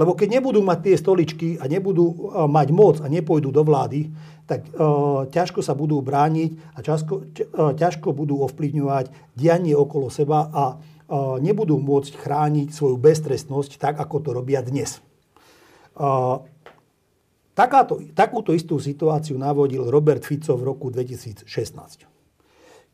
Lebo 0.00 0.16
keď 0.16 0.40
nebudú 0.40 0.64
mať 0.64 0.78
tie 0.88 0.96
stoličky 0.96 1.48
a 1.60 1.68
nebudú 1.68 2.04
o, 2.04 2.14
mať 2.48 2.68
moc 2.72 2.96
a 3.04 3.06
nepôjdu 3.08 3.52
do 3.52 3.62
vlády, 3.64 4.08
tak 4.48 4.64
o, 4.72 5.28
ťažko 5.28 5.60
sa 5.60 5.76
budú 5.76 6.00
brániť 6.00 6.50
a 6.76 6.78
ťažko, 6.80 7.14
ťažko 7.76 8.08
budú 8.16 8.40
ovplyvňovať 8.48 9.36
dianie 9.36 9.76
okolo 9.76 10.08
seba 10.08 10.48
a 10.48 10.64
o, 10.74 11.36
nebudú 11.38 11.76
môcť 11.76 12.12
chrániť 12.16 12.68
svoju 12.72 12.96
beztrestnosť 12.96 13.76
tak, 13.76 13.94
ako 14.00 14.16
to 14.24 14.30
robia 14.32 14.64
dnes. 14.64 15.04
O, 15.96 16.40
takáto, 17.52 18.00
takúto 18.16 18.56
istú 18.56 18.80
situáciu 18.80 19.36
navodil 19.36 19.84
Robert 19.92 20.24
Fico 20.24 20.56
v 20.56 20.66
roku 20.66 20.88
2016 20.88 22.12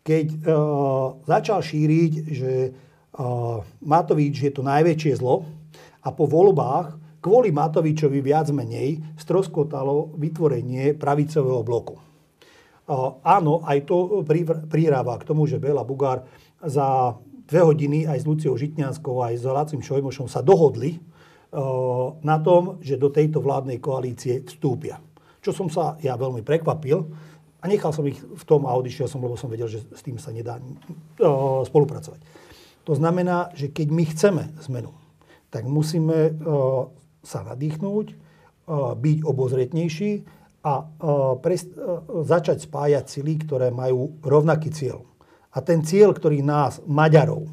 keď 0.09 0.27
uh, 0.41 1.21
začal 1.29 1.61
šíriť, 1.61 2.13
že 2.33 2.53
uh, 2.73 3.61
Matovič 3.85 4.41
je 4.41 4.49
to 4.49 4.65
najväčšie 4.65 5.21
zlo 5.21 5.45
a 6.09 6.17
po 6.17 6.25
voľbách 6.25 7.21
kvôli 7.21 7.53
Matovičovi 7.53 8.25
viac 8.25 8.49
menej 8.49 9.05
stroskotalo 9.21 10.17
vytvorenie 10.17 10.97
pravicového 10.97 11.61
bloku. 11.61 12.01
Áno, 13.21 13.61
aj 13.69 13.85
to 13.85 14.25
priráva 14.73 15.21
k 15.21 15.29
tomu, 15.29 15.45
že 15.45 15.61
Bela 15.61 15.85
Bugár 15.85 16.25
za 16.65 17.13
dve 17.45 17.61
hodiny 17.61 18.09
aj 18.09 18.25
s 18.25 18.29
Luciou 18.29 18.57
Žitňanskou, 18.57 19.21
aj 19.21 19.35
s 19.37 19.45
Lacim 19.45 19.85
Šojmošom 19.85 20.25
sa 20.25 20.41
dohodli 20.41 20.97
uh, 20.97 22.17
na 22.25 22.41
tom, 22.41 22.81
že 22.81 22.97
do 22.97 23.13
tejto 23.13 23.45
vládnej 23.45 23.77
koalície 23.77 24.41
vstúpia. 24.49 25.01
Čo 25.45 25.53
som 25.53 25.69
sa 25.69 26.01
ja 26.01 26.17
veľmi 26.17 26.41
prekvapil, 26.41 26.99
a 27.59 27.65
nechal 27.67 27.91
som 27.91 28.07
ich 28.07 28.23
v 28.23 28.45
tom 28.47 28.71
a 28.71 28.77
odišiel 28.79 29.11
som, 29.11 29.19
lebo 29.19 29.35
som 29.35 29.51
vedel, 29.51 29.67
že 29.67 29.83
s 29.83 30.03
tým 30.07 30.15
sa 30.15 30.31
nedá 30.31 30.63
o, 31.19 31.67
spolupracovať. 31.67 32.23
To 32.87 32.95
znamená, 32.95 33.51
že 33.59 33.69
keď 33.69 33.87
my 33.91 34.05
chceme 34.15 34.43
zmenu, 34.71 34.95
tak 35.49 35.65
musíme 35.65 36.37
o, 36.45 36.93
sa 37.25 37.45
nadýchnúť, 37.45 38.07
o, 38.13 38.17
byť 38.95 39.19
obozretnejší 39.25 40.13
a 40.65 40.73
o, 40.85 41.41
začať 42.25 42.65
spájať 42.65 43.05
sily, 43.09 43.35
ktoré 43.45 43.69
majú 43.73 44.21
rovnaký 44.21 44.69
cieľ. 44.73 45.05
A 45.57 45.65
ten 45.65 45.81
cieľ, 45.83 46.13
ktorý 46.13 46.45
nás, 46.45 46.85
Maďarov, 46.85 47.49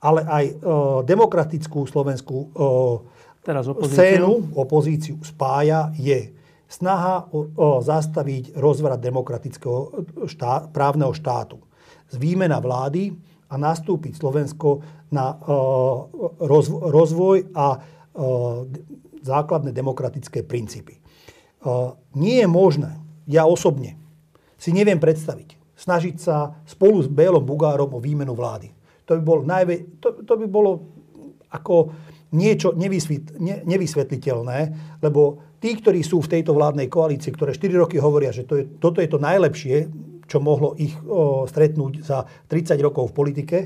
ale 0.00 0.24
aj 0.24 0.44
demokratickú 1.04 1.84
slovenskú 1.84 2.56
Teraz 3.44 3.68
opozíciu. 3.68 3.96
scénu, 3.96 4.32
opozíciu 4.56 5.16
spája, 5.20 5.92
je 5.96 6.32
snaha 6.68 7.28
o, 7.32 7.48
o 7.56 7.68
zastaviť 7.80 8.56
rozvrat 8.56 9.00
demokratického 9.00 9.80
štát, 10.28 10.70
právneho 10.70 11.10
štátu. 11.10 11.58
Výmena 12.14 12.60
vlády 12.60 13.10
a 13.50 13.54
nastúpiť 13.58 14.14
Slovensko 14.14 14.80
na 15.10 15.34
o, 15.34 16.06
rozvoj 16.86 17.50
a 17.50 17.66
o, 17.74 17.78
základné 19.20 19.74
demokratické 19.74 20.46
princípy. 20.46 21.02
O, 21.66 21.98
nie 22.14 22.40
je 22.40 22.48
možné, 22.48 22.94
ja 23.26 23.44
osobne 23.44 23.98
si 24.54 24.70
neviem 24.70 25.02
predstaviť, 25.02 25.58
snažiť 25.74 26.16
sa 26.20 26.54
spolu 26.68 27.02
s 27.02 27.08
Bélom 27.10 27.42
Bugárom 27.42 27.90
o 27.96 28.00
výmenu 28.00 28.36
vlády. 28.36 28.70
To 29.08 29.18
by 29.18 29.22
bolo, 29.24 29.42
najvä, 29.42 29.98
to, 29.98 30.22
to 30.22 30.34
by 30.38 30.46
bolo 30.46 30.86
ako 31.50 31.90
niečo 32.30 32.78
nevysvetliteľné, 33.66 34.58
lebo 35.02 35.50
tí, 35.58 35.74
ktorí 35.74 36.06
sú 36.06 36.22
v 36.22 36.38
tejto 36.38 36.54
vládnej 36.54 36.86
koalícii, 36.86 37.34
ktoré 37.34 37.50
4 37.50 37.82
roky 37.82 37.98
hovoria, 37.98 38.30
že 38.30 38.46
to 38.46 38.54
je, 38.62 38.64
toto 38.78 39.02
je 39.02 39.10
to 39.10 39.18
najlepšie, 39.18 39.90
čo 40.30 40.38
mohlo 40.38 40.78
ich 40.78 40.94
stretnúť 41.50 42.06
za 42.06 42.22
30 42.46 42.78
rokov 42.78 43.10
v 43.10 43.16
politike, 43.18 43.58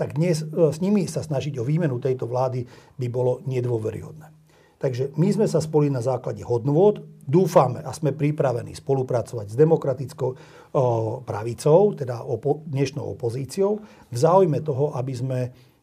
tak 0.00 0.16
dnes 0.16 0.40
s 0.48 0.80
nimi 0.80 1.04
sa 1.04 1.20
snažiť 1.20 1.60
o 1.60 1.66
výmenu 1.68 2.00
tejto 2.00 2.24
vlády 2.24 2.64
by 2.96 3.06
bolo 3.12 3.44
nedôveryhodné. 3.44 4.32
Takže 4.80 5.12
my 5.20 5.28
sme 5.28 5.44
sa 5.44 5.60
spoli 5.60 5.92
na 5.92 6.00
základe 6.00 6.40
hodnôt, 6.40 6.96
dúfame 7.28 7.84
a 7.84 7.92
sme 7.92 8.16
pripravení 8.16 8.72
spolupracovať 8.72 9.52
s 9.52 9.60
demokratickou 9.60 10.30
pravicou, 11.28 11.92
teda 11.92 12.24
opo- 12.24 12.64
dnešnou 12.64 13.04
opozíciou, 13.12 13.84
v 14.08 14.16
záujme 14.16 14.64
toho, 14.64 14.96
aby 14.96 15.12
sme 15.12 15.38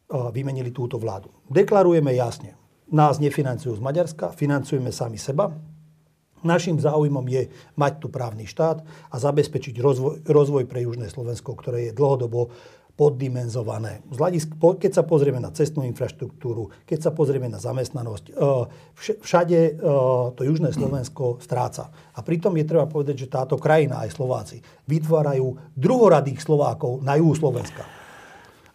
vymenili 0.09 0.73
túto 0.73 0.97
vládu. 0.97 1.29
Deklarujeme 1.45 2.09
jasne, 2.17 2.57
nás 2.89 3.21
nefinancujú 3.21 3.77
z 3.77 3.85
Maďarska, 3.85 4.33
financujeme 4.33 4.89
sami 4.89 5.21
seba. 5.21 5.53
Našim 6.47 6.79
záujmom 6.79 7.27
je 7.27 7.51
mať 7.75 7.99
tu 7.99 8.07
právny 8.07 8.47
štát 8.47 8.79
a 9.11 9.15
zabezpečiť 9.19 9.75
rozvoj, 9.83 10.23
rozvoj 10.23 10.63
pre 10.63 10.87
Južné 10.87 11.11
Slovensko, 11.11 11.59
ktoré 11.59 11.91
je 11.91 11.97
dlhodobo 11.97 12.55
poddimenzované. 12.97 14.01
Keď 14.09 14.91
sa 14.91 15.05
pozrieme 15.05 15.37
na 15.37 15.53
cestnú 15.53 15.85
infraštruktúru, 15.85 16.73
keď 16.89 16.99
sa 17.05 17.11
pozrieme 17.13 17.45
na 17.45 17.61
zamestnanosť, 17.61 18.33
e, 18.33 19.13
všade 19.21 19.59
e, 19.69 19.71
to 20.33 20.41
Južné 20.41 20.73
Slovensko 20.73 21.37
stráca. 21.37 21.93
A 22.17 22.25
pritom 22.25 22.57
je 22.57 22.65
treba 22.65 22.89
povedať, 22.89 23.29
že 23.29 23.29
táto 23.29 23.61
krajina, 23.61 24.01
aj 24.01 24.17
Slováci, 24.17 24.57
vytvárajú 24.89 25.77
druhoradých 25.77 26.41
Slovákov 26.41 27.05
na 27.05 27.21
juhu 27.21 27.37
Slovenska. 27.37 27.96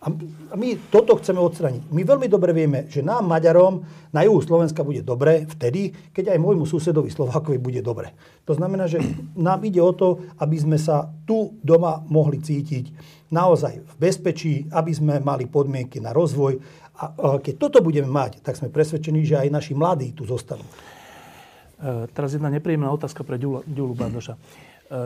A 0.02 0.10
my 0.58 0.90
toto 0.90 1.14
chceme 1.14 1.38
odstraniť. 1.38 1.94
My 1.94 2.02
veľmi 2.02 2.26
dobre 2.26 2.50
vieme, 2.50 2.90
že 2.90 3.06
nám, 3.06 3.22
Maďarom, 3.22 3.86
na 4.10 4.26
juhu 4.26 4.42
Slovenska 4.42 4.82
bude 4.82 5.06
dobre 5.06 5.46
vtedy, 5.46 5.94
keď 6.10 6.34
aj 6.34 6.42
môjmu 6.42 6.66
susedovi 6.66 7.06
Slovákovi 7.06 7.62
bude 7.62 7.78
dobre. 7.86 8.10
To 8.50 8.58
znamená, 8.58 8.90
že 8.90 8.98
nám 9.38 9.62
ide 9.62 9.78
o 9.78 9.94
to, 9.94 10.18
aby 10.42 10.58
sme 10.58 10.74
sa 10.74 11.06
tu 11.22 11.54
doma 11.62 12.02
mohli 12.10 12.42
cítiť 12.42 12.90
naozaj 13.30 13.78
v 13.78 13.94
bezpečí, 13.94 14.66
aby 14.74 14.90
sme 14.90 15.22
mali 15.22 15.46
podmienky 15.46 16.02
na 16.02 16.10
rozvoj. 16.10 16.58
A 16.98 17.38
keď 17.38 17.54
toto 17.62 17.78
budeme 17.78 18.10
mať, 18.10 18.42
tak 18.42 18.58
sme 18.58 18.74
presvedčení, 18.74 19.22
že 19.22 19.38
aj 19.38 19.54
naši 19.54 19.72
mladí 19.78 20.18
tu 20.18 20.26
zostanú. 20.26 20.66
E, 20.66 22.10
teraz 22.10 22.34
jedna 22.34 22.50
nepríjemná 22.50 22.90
otázka 22.90 23.22
pre 23.22 23.38
Ďulu 23.38 23.94
Bardoša. 23.94 24.34
E, 24.34 24.38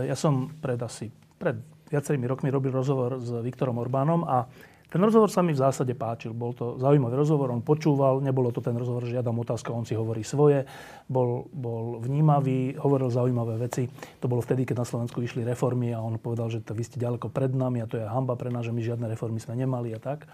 ja 0.08 0.16
som 0.16 0.48
pred 0.56 0.80
asi 0.80 1.12
pred 1.36 1.60
viacerými 1.92 2.26
rokmi 2.26 2.48
robil 2.50 2.72
rozhovor 2.72 3.20
s 3.20 3.30
Viktorom 3.44 3.78
Orbánom 3.78 4.24
a 4.26 4.48
ten 4.86 5.02
rozhovor 5.02 5.26
sa 5.26 5.42
mi 5.42 5.50
v 5.50 5.58
zásade 5.58 5.90
páčil. 5.98 6.30
Bol 6.30 6.54
to 6.54 6.78
zaujímavý 6.78 7.18
rozhovor, 7.18 7.50
on 7.50 7.58
počúval, 7.58 8.22
nebolo 8.22 8.54
to 8.54 8.62
ten 8.62 8.78
rozhovor, 8.78 9.02
že 9.02 9.18
ja 9.18 9.22
dám 9.26 9.42
otázku, 9.42 9.74
on 9.74 9.82
si 9.82 9.98
hovorí 9.98 10.22
svoje. 10.22 10.62
Bol, 11.10 11.50
bol 11.50 11.98
vnímavý, 11.98 12.78
hovoril 12.78 13.10
zaujímavé 13.10 13.58
veci. 13.58 13.90
To 14.22 14.30
bolo 14.30 14.46
vtedy, 14.46 14.62
keď 14.62 14.82
na 14.82 14.86
Slovensku 14.86 15.18
vyšli 15.18 15.42
reformy 15.42 15.90
a 15.90 15.98
on 15.98 16.22
povedal, 16.22 16.46
že 16.54 16.62
to 16.62 16.70
vy 16.70 16.86
ste 16.86 17.02
ďaleko 17.02 17.34
pred 17.34 17.50
nami 17.50 17.82
a 17.82 17.90
to 17.90 17.98
je 17.98 18.06
hamba 18.06 18.38
pre 18.38 18.54
nás, 18.54 18.62
že 18.62 18.70
my 18.70 18.78
žiadne 18.78 19.10
reformy 19.10 19.42
sme 19.42 19.58
nemali 19.58 19.90
a 19.90 19.98
tak. 19.98 20.30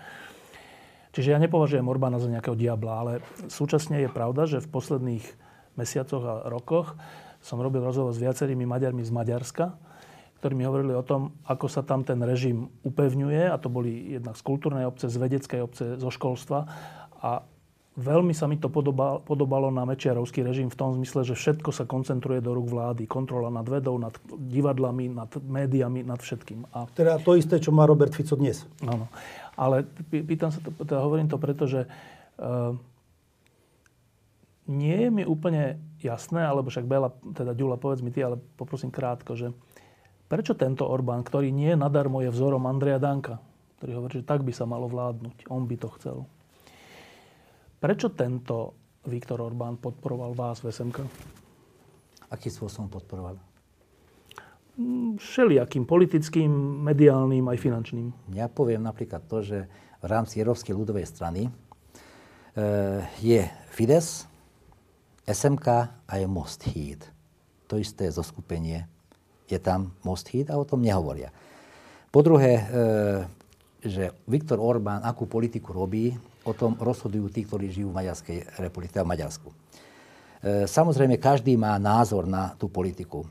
Čiže 1.12 1.33
ja 1.33 1.38
nepovažujem 1.41 1.85
Orbána 1.85 2.21
za 2.21 2.29
nejakého 2.29 2.57
diabla, 2.57 2.93
ale 2.93 3.12
súčasne 3.49 4.05
je 4.05 4.09
pravda, 4.09 4.49
že 4.49 4.65
v 4.65 4.69
posledných 4.69 5.25
mesiacoch 5.77 6.25
a 6.25 6.35
rokoch 6.49 6.97
som 7.41 7.61
robil 7.61 7.85
rozhovor 7.85 8.12
s 8.12 8.21
viacerými 8.21 8.65
Maďarmi 8.65 9.05
z 9.05 9.12
Maďarska, 9.12 9.77
ktorí 10.42 10.59
mi 10.59 10.66
hovorili 10.66 10.90
o 10.98 11.07
tom, 11.07 11.38
ako 11.46 11.70
sa 11.70 11.87
tam 11.87 12.02
ten 12.02 12.18
režim 12.18 12.66
upevňuje. 12.83 13.46
A 13.46 13.55
to 13.62 13.70
boli 13.70 14.18
jednak 14.18 14.35
z 14.35 14.42
kultúrnej 14.42 14.90
obce, 14.90 15.07
z 15.07 15.14
vedeckej 15.14 15.61
obce, 15.62 15.85
zo 16.02 16.11
školstva. 16.11 16.66
A 17.22 17.46
veľmi 17.94 18.35
sa 18.35 18.50
mi 18.50 18.59
to 18.59 18.66
podobalo, 18.66 19.70
na 19.70 19.87
Mečiarovský 19.87 20.42
režim 20.42 20.66
v 20.66 20.74
tom 20.74 20.98
zmysle, 20.98 21.22
že 21.22 21.38
všetko 21.38 21.70
sa 21.70 21.87
koncentruje 21.87 22.42
do 22.42 22.59
rúk 22.59 22.74
vlády. 22.74 23.07
Kontrola 23.07 23.55
nad 23.55 23.62
vedou, 23.70 23.94
nad 24.02 24.18
divadlami, 24.35 25.14
nad 25.14 25.31
médiami, 25.31 26.02
nad 26.02 26.18
všetkým. 26.18 26.74
A... 26.74 26.90
Teda 26.90 27.22
to 27.22 27.38
isté, 27.38 27.62
čo 27.62 27.70
má 27.70 27.87
Robert 27.87 28.11
Fico 28.11 28.35
dnes. 28.35 28.66
Áno. 28.83 29.07
Ale 29.55 29.87
pýtam 30.11 30.50
sa 30.50 30.59
to, 30.59 30.74
teda 30.74 31.07
hovorím 31.07 31.31
to 31.31 31.38
preto, 31.38 31.70
že 31.70 31.87
uh, 32.42 32.74
nie 34.66 35.07
je 35.07 35.11
mi 35.14 35.22
úplne 35.22 35.78
jasné, 36.02 36.42
alebo 36.42 36.66
však 36.66 36.83
Bela, 36.83 37.14
teda 37.31 37.55
Ďula, 37.55 37.78
povedz 37.78 38.02
mi 38.02 38.11
ty, 38.11 38.26
ale 38.26 38.42
poprosím 38.59 38.90
krátko, 38.90 39.38
že 39.38 39.55
Prečo 40.33 40.57
tento 40.57 40.89
Orbán, 40.89 41.20
ktorý 41.20 41.53
nie 41.53 41.76
nadarmo 41.76 42.24
je 42.24 42.33
vzorom 42.33 42.64
Andreja 42.64 42.97
Danka, 42.97 43.37
ktorý 43.76 44.01
hovorí, 44.01 44.12
že 44.16 44.24
tak 44.24 44.41
by 44.41 44.53
sa 44.57 44.64
malo 44.64 44.89
vládnuť, 44.89 45.53
on 45.53 45.68
by 45.68 45.76
to 45.76 45.93
chcel. 46.01 46.24
Prečo 47.76 48.16
tento 48.16 48.72
Viktor 49.05 49.45
Orbán 49.45 49.76
podporoval 49.76 50.33
vás 50.33 50.64
v 50.64 50.72
SMK? 50.72 51.05
Aký 52.33 52.49
spôsobom 52.49 52.89
podporoval? 52.89 53.37
Mm, 54.80 55.20
všelijakým 55.20 55.85
politickým, 55.85 56.49
mediálnym 56.80 57.45
aj 57.53 57.59
finančným. 57.61 58.33
Ja 58.33 58.49
poviem 58.49 58.89
napríklad 58.89 59.28
to, 59.28 59.45
že 59.45 59.68
v 60.01 60.07
rámci 60.09 60.41
Európskej 60.41 60.72
ľudovej 60.72 61.12
strany 61.12 61.45
e, 61.45 61.51
je 63.20 63.45
Fides, 63.68 64.24
SMK 65.28 65.68
a 66.09 66.12
je 66.16 66.24
Most 66.24 66.64
Híd. 66.72 67.05
To 67.68 67.76
isté 67.76 68.09
zoskupenie 68.09 68.89
je 69.53 69.61
tam 69.61 69.92
Most 70.00 70.32
Hit 70.32 70.48
a 70.48 70.57
o 70.57 70.64
tom 70.64 70.80
nehovoria. 70.80 71.28
Po 72.09 72.24
druhé, 72.24 72.53
e, 72.57 72.62
že 73.84 74.16
Viktor 74.24 74.57
Orbán 74.57 75.05
akú 75.05 75.28
politiku 75.28 75.76
robí, 75.76 76.16
o 76.42 76.53
tom 76.53 76.74
rozhodujú 76.78 77.26
tí, 77.30 77.46
ktorí 77.46 77.70
žijú 77.70 77.94
v 77.94 77.98
Maďarskej 78.03 78.38
republike, 78.59 78.98
v 78.98 79.11
Maďarsku. 79.11 79.48
samozrejme, 80.66 81.22
každý 81.22 81.55
má 81.55 81.78
názor 81.78 82.26
na 82.26 82.50
tú 82.59 82.66
politiku. 82.66 83.22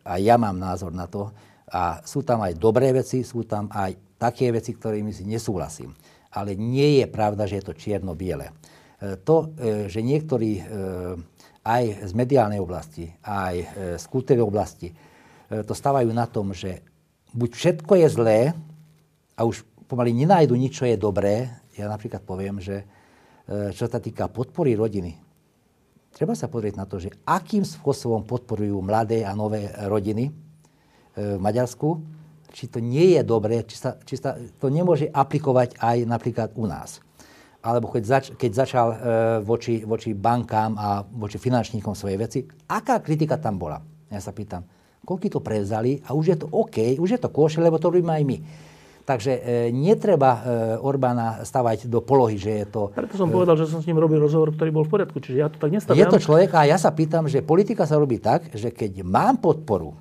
A 0.00 0.16
ja 0.16 0.40
mám 0.40 0.56
názor 0.56 0.96
na 0.96 1.04
to. 1.04 1.28
A 1.68 2.00
sú 2.08 2.24
tam 2.24 2.40
aj 2.40 2.56
dobré 2.56 2.88
veci, 2.96 3.20
sú 3.20 3.44
tam 3.44 3.68
aj 3.68 4.16
také 4.16 4.48
veci, 4.48 4.72
ktorými 4.72 5.12
si 5.12 5.28
nesúhlasím. 5.28 5.92
Ale 6.32 6.56
nie 6.56 7.04
je 7.04 7.06
pravda, 7.08 7.44
že 7.44 7.60
je 7.60 7.64
to 7.68 7.76
čierno-biele. 7.76 8.48
To, 9.28 9.52
že 9.92 10.00
niektorí 10.00 10.64
aj 11.60 11.84
z 12.08 12.12
mediálnej 12.16 12.64
oblasti, 12.64 13.12
aj 13.20 13.54
z 14.00 14.04
kultúrnej 14.08 14.40
oblasti 14.40 14.88
to 15.48 15.72
stávajú 15.72 16.12
na 16.12 16.28
tom, 16.28 16.52
že 16.52 16.84
buď 17.32 17.50
všetko 17.56 17.92
je 18.04 18.08
zlé 18.08 18.40
a 19.36 19.44
už 19.44 19.64
pomaly 19.88 20.12
nenájdu 20.12 20.54
nič, 20.54 20.76
čo 20.76 20.84
je 20.84 21.00
dobré. 21.00 21.48
Ja 21.76 21.88
napríklad 21.88 22.20
poviem, 22.22 22.60
že 22.60 22.84
e, 23.48 23.72
čo 23.72 23.88
sa 23.88 23.98
týka 23.98 24.28
podpory 24.28 24.76
rodiny, 24.76 25.16
treba 26.12 26.36
sa 26.36 26.52
pozrieť 26.52 26.74
na 26.76 26.84
to, 26.84 27.00
že 27.00 27.14
akým 27.24 27.64
spôsobom 27.64 28.28
podporujú 28.28 28.76
mladé 28.84 29.24
a 29.24 29.32
nové 29.32 29.72
rodiny 29.88 30.28
e, 30.28 30.32
v 31.16 31.40
Maďarsku, 31.40 32.02
či 32.52 32.68
to 32.68 32.80
nie 32.80 33.16
je 33.16 33.22
dobré, 33.24 33.64
či 33.64 33.76
sa, 33.76 33.96
či 34.04 34.20
sa 34.20 34.36
to 34.60 34.68
nemôže 34.68 35.08
aplikovať 35.08 35.80
aj 35.80 35.96
napríklad 36.04 36.48
u 36.56 36.68
nás. 36.68 37.00
Alebo 37.58 37.90
keď, 37.90 38.02
zač, 38.04 38.24
keď 38.36 38.50
začal 38.54 38.86
e, 38.88 38.96
voči, 39.42 39.82
voči 39.82 40.12
bankám 40.12 40.76
a 40.78 41.02
voči 41.04 41.40
finančníkom 41.40 41.94
svoje 41.96 42.16
veci, 42.20 42.38
aká 42.68 43.00
kritika 43.00 43.40
tam 43.40 43.56
bola? 43.56 43.80
Ja 44.08 44.24
sa 44.24 44.32
pýtam, 44.32 44.64
koľky 45.08 45.32
to 45.32 45.40
prevzali 45.40 46.04
a 46.04 46.12
už 46.12 46.24
je 46.28 46.36
to 46.36 46.46
OK, 46.52 47.00
už 47.00 47.16
je 47.16 47.20
to 47.20 47.32
koše, 47.32 47.64
lebo 47.64 47.80
to 47.80 47.88
robíme 47.88 48.12
aj 48.12 48.24
my. 48.28 48.36
Takže 49.08 49.32
e, 49.40 49.72
netreba 49.72 50.30
e, 50.36 50.40
Orbána 50.84 51.40
stavať 51.40 51.88
do 51.88 52.04
polohy, 52.04 52.36
že 52.36 52.60
je 52.60 52.66
to... 52.68 52.92
Preto 52.92 53.16
som 53.16 53.32
e, 53.32 53.32
povedal, 53.32 53.56
že 53.56 53.64
som 53.64 53.80
s 53.80 53.88
ním 53.88 53.96
robil 53.96 54.20
rozhovor, 54.20 54.52
ktorý 54.52 54.68
bol 54.68 54.84
v 54.84 55.00
poriadku, 55.00 55.16
čiže 55.16 55.36
ja 55.40 55.48
to 55.48 55.56
tak 55.56 55.72
nestaviam. 55.72 55.96
Je 55.96 56.12
to 56.12 56.20
človek 56.20 56.52
a 56.52 56.68
ja 56.68 56.76
sa 56.76 56.92
pýtam, 56.92 57.24
že 57.24 57.40
politika 57.40 57.88
sa 57.88 57.96
robí 57.96 58.20
tak, 58.20 58.52
že 58.52 58.68
keď 58.68 59.00
mám 59.00 59.40
podporu, 59.40 59.96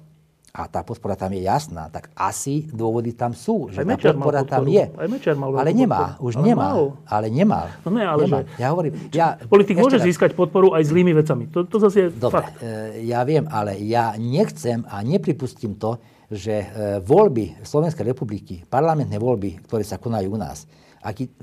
a 0.58 0.66
tá 0.66 0.82
podpora 0.82 1.14
tam 1.14 1.30
je 1.38 1.46
jasná, 1.46 1.86
tak 1.94 2.10
asi 2.18 2.66
dôvody 2.74 3.14
tam 3.14 3.38
sú, 3.38 3.70
že 3.70 3.86
tá 3.86 3.94
podpora 3.94 4.42
tam 4.42 4.66
je. 4.66 4.90
Aj 4.90 5.06
Mečer 5.06 5.38
mal 5.38 5.54
ale 5.54 5.70
nemá, 5.70 6.18
už 6.18 6.42
ale 6.42 6.46
nemá. 6.50 6.70
Mal. 6.74 6.86
Ale 7.06 7.28
nemal. 7.30 7.66
No 7.86 7.90
ne, 7.94 8.02
ale 8.02 8.22
nemá. 8.26 8.40
Že... 8.42 8.58
Ja 8.58 8.68
hovorím, 8.74 8.94
ja, 9.14 9.28
Politik 9.38 9.78
môže 9.78 10.02
raz. 10.02 10.10
získať 10.10 10.34
podporu 10.34 10.74
aj 10.74 10.82
zlými 10.90 11.14
vecami. 11.14 11.54
To, 11.54 11.62
to 11.70 11.78
zase 11.78 11.98
je 12.02 12.08
Dobre, 12.10 12.42
fakt. 12.42 12.58
E, 12.58 13.06
ja 13.06 13.22
viem, 13.22 13.46
ale 13.54 13.78
ja 13.86 14.18
nechcem 14.18 14.82
a 14.90 15.06
nepripustím 15.06 15.78
to, 15.78 16.02
že 16.34 16.66
e, 16.66 16.68
voľby 17.06 17.62
Slovenskej 17.62 18.10
republiky, 18.10 18.66
parlamentné 18.66 19.22
voľby, 19.22 19.62
ktoré 19.70 19.86
sa 19.86 20.02
konajú 20.02 20.34
u 20.34 20.42
nás, 20.42 20.66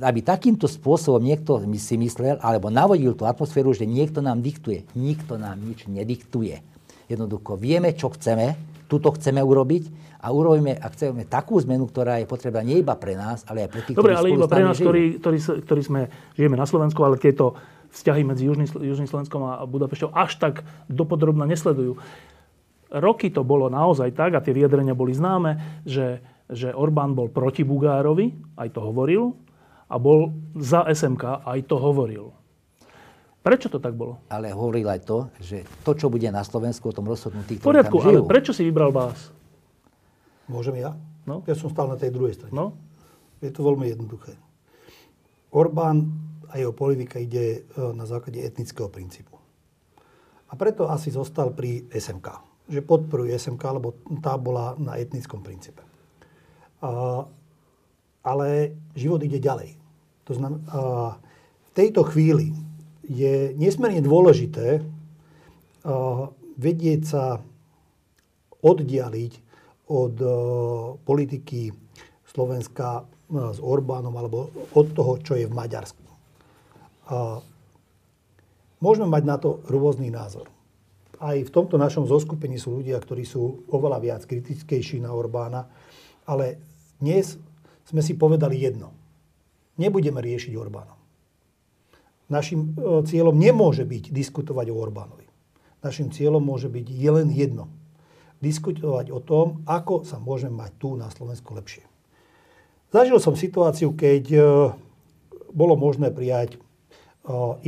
aby 0.02 0.20
takýmto 0.26 0.66
spôsobom 0.66 1.22
niekto 1.22 1.62
si 1.78 1.94
myslel, 1.94 2.42
alebo 2.42 2.66
navodil 2.66 3.14
tú 3.14 3.30
atmosféru, 3.30 3.70
že 3.70 3.86
niekto 3.86 4.18
nám 4.18 4.42
diktuje. 4.42 4.82
Nikto 4.98 5.38
nám 5.38 5.62
nič 5.62 5.86
nediktuje. 5.86 6.58
Jednoducho 7.06 7.54
vieme, 7.54 7.94
čo 7.94 8.10
chceme, 8.10 8.73
tuto 8.86 9.12
chceme 9.16 9.40
urobiť 9.40 9.88
a 10.24 10.32
urobíme, 10.32 10.76
a 10.76 10.86
chceme 10.92 11.28
takú 11.28 11.60
zmenu, 11.60 11.88
ktorá 11.88 12.20
je 12.20 12.26
potrebná 12.28 12.64
nie 12.64 12.80
iba 12.80 12.96
pre 12.96 13.12
nás, 13.16 13.44
ale 13.44 13.64
aj 13.64 13.70
pre 13.70 13.80
tých, 13.84 13.96
Dobre, 13.96 14.16
ktorí 14.16 14.20
ale 14.20 14.28
iba 14.36 14.48
pre 14.48 14.64
nás, 14.64 14.76
ktorí, 14.80 15.04
ktorí, 15.20 15.38
ktorí 15.68 15.80
sme, 15.84 16.00
žijeme 16.36 16.56
na 16.56 16.64
Slovensku, 16.64 17.00
ale 17.04 17.20
tieto 17.20 17.56
vzťahy 17.94 18.22
medzi 18.26 18.48
Južným, 18.48 18.68
Južným 18.68 19.08
Slovenskom 19.08 19.40
a 19.46 19.62
Budapešťou 19.64 20.10
až 20.16 20.36
tak 20.40 20.54
dopodrobne 20.90 21.46
nesledujú. 21.46 22.00
Roky 22.94 23.30
to 23.30 23.42
bolo 23.42 23.70
naozaj 23.70 24.14
tak, 24.14 24.34
a 24.34 24.44
tie 24.44 24.54
vyjadrenia 24.54 24.94
boli 24.94 25.14
známe, 25.14 25.82
že, 25.86 26.22
že 26.50 26.70
Orbán 26.74 27.14
bol 27.14 27.30
proti 27.30 27.62
Bugárovi, 27.62 28.58
aj 28.58 28.68
to 28.74 28.80
hovoril, 28.82 29.34
a 29.90 29.96
bol 30.00 30.34
za 30.58 30.86
SMK, 30.90 31.46
aj 31.46 31.60
to 31.70 31.76
hovoril. 31.78 32.43
Prečo 33.44 33.68
to 33.68 33.76
tak 33.76 33.92
bolo? 33.92 34.24
Ale 34.32 34.56
hovoril 34.56 34.88
aj 34.88 35.04
to, 35.04 35.28
že 35.36 35.68
to, 35.84 35.92
čo 35.92 36.08
bude 36.08 36.24
na 36.32 36.40
Slovensku, 36.40 36.88
o 36.88 36.96
tom 36.96 37.04
rozhodnú 37.04 37.44
tí, 37.44 37.60
ktorí 37.60 37.76
Poriadku, 37.76 38.00
tam 38.00 38.04
žijú. 38.08 38.20
ale 38.24 38.30
prečo 38.32 38.56
si 38.56 38.64
vybral 38.64 38.88
vás? 38.88 39.28
Môžem 40.48 40.80
ja? 40.80 40.96
No? 41.28 41.44
Ja 41.44 41.52
som 41.52 41.68
stál 41.68 41.92
na 41.92 42.00
tej 42.00 42.08
druhej 42.08 42.40
strane. 42.40 42.56
No? 42.56 42.72
Je 43.44 43.52
to 43.52 43.60
veľmi 43.60 43.84
jednoduché. 43.92 44.32
Orbán 45.52 46.08
a 46.48 46.56
jeho 46.56 46.72
politika 46.72 47.20
ide 47.20 47.68
e, 47.68 47.80
na 47.92 48.08
základe 48.08 48.40
etnického 48.40 48.88
princípu. 48.88 49.36
A 50.48 50.56
preto 50.56 50.88
asi 50.88 51.12
zostal 51.12 51.52
pri 51.52 51.84
SMK. 51.92 52.40
Že 52.72 52.80
podporuje 52.80 53.36
SMK, 53.36 53.60
lebo 53.76 53.92
tá 54.24 54.40
bola 54.40 54.72
na 54.80 54.96
etnickom 54.96 55.44
princípe. 55.44 55.84
A, 56.80 57.28
ale 58.24 58.72
život 58.96 59.20
ide 59.20 59.36
ďalej. 59.36 59.76
To 60.24 60.32
znamená, 60.32 60.64
v 61.60 61.70
tejto 61.76 62.08
chvíli 62.08 62.63
je 63.08 63.52
nesmierne 63.56 64.00
dôležité 64.00 64.80
vedieť 66.56 67.00
sa 67.04 67.44
oddialiť 68.64 69.32
od 69.92 70.14
politiky 71.04 71.68
Slovenska 72.24 73.04
s 73.30 73.58
Orbánom 73.60 74.16
alebo 74.16 74.48
od 74.72 74.86
toho, 74.96 75.20
čo 75.20 75.36
je 75.36 75.44
v 75.44 75.52
Maďarsku. 75.52 76.02
Môžeme 78.80 79.08
mať 79.08 79.22
na 79.28 79.36
to 79.36 79.60
rôzny 79.68 80.08
názor. 80.08 80.48
Aj 81.20 81.36
v 81.36 81.52
tomto 81.52 81.76
našom 81.76 82.08
zoskupení 82.08 82.56
sú 82.56 82.80
ľudia, 82.80 83.00
ktorí 83.00 83.24
sú 83.24 83.64
oveľa 83.68 83.98
viac 84.02 84.22
kritickejší 84.26 85.00
na 85.04 85.12
Orbána, 85.12 85.68
ale 86.24 86.58
dnes 87.00 87.36
sme 87.84 88.00
si 88.00 88.16
povedali 88.16 88.60
jedno. 88.60 88.92
Nebudeme 89.76 90.24
riešiť 90.24 90.52
Orbána. 90.56 91.03
Našim 92.32 92.72
e, 92.72 93.04
cieľom 93.04 93.36
nemôže 93.36 93.84
byť 93.84 94.08
diskutovať 94.08 94.72
o 94.72 94.80
Orbánovi. 94.80 95.28
Našim 95.84 96.08
cieľom 96.08 96.40
môže 96.40 96.72
byť 96.72 96.86
len 96.88 97.28
jedno. 97.28 97.68
Diskutovať 98.40 99.12
o 99.12 99.20
tom, 99.20 99.60
ako 99.68 100.08
sa 100.08 100.16
môžeme 100.16 100.56
mať 100.56 100.72
tu 100.80 100.96
na 100.96 101.12
Slovensku 101.12 101.52
lepšie. 101.52 101.84
Zažil 102.88 103.20
som 103.20 103.36
situáciu, 103.36 103.92
keď 103.92 104.24
e, 104.32 104.38
bolo 105.52 105.76
možné 105.76 106.08
prijať 106.08 106.56
e, 106.56 106.58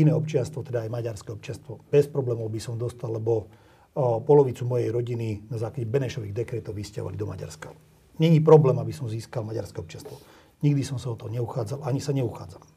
iné 0.00 0.16
občianstvo, 0.16 0.64
teda 0.64 0.88
aj 0.88 0.92
maďarské 0.92 1.28
občianstvo. 1.32 1.84
Bez 1.92 2.08
problémov 2.08 2.48
by 2.48 2.60
som 2.60 2.80
dostal, 2.80 3.12
lebo 3.12 3.48
polovicu 3.96 4.68
mojej 4.68 4.92
rodiny 4.92 5.48
na 5.48 5.56
základe 5.56 5.88
Benešových 5.88 6.36
dekretov 6.36 6.76
vysťahovali 6.76 7.16
do 7.16 7.32
Maďarska. 7.32 7.72
Není 8.20 8.44
problém, 8.44 8.76
aby 8.76 8.92
som 8.92 9.08
získal 9.08 9.40
maďarské 9.40 9.80
občianstvo. 9.80 10.20
Nikdy 10.60 10.84
som 10.84 11.00
sa 11.00 11.12
o 11.12 11.16
to 11.16 11.32
neuchádzal, 11.32 11.80
ani 11.80 12.04
sa 12.04 12.12
neuchádzam. 12.12 12.75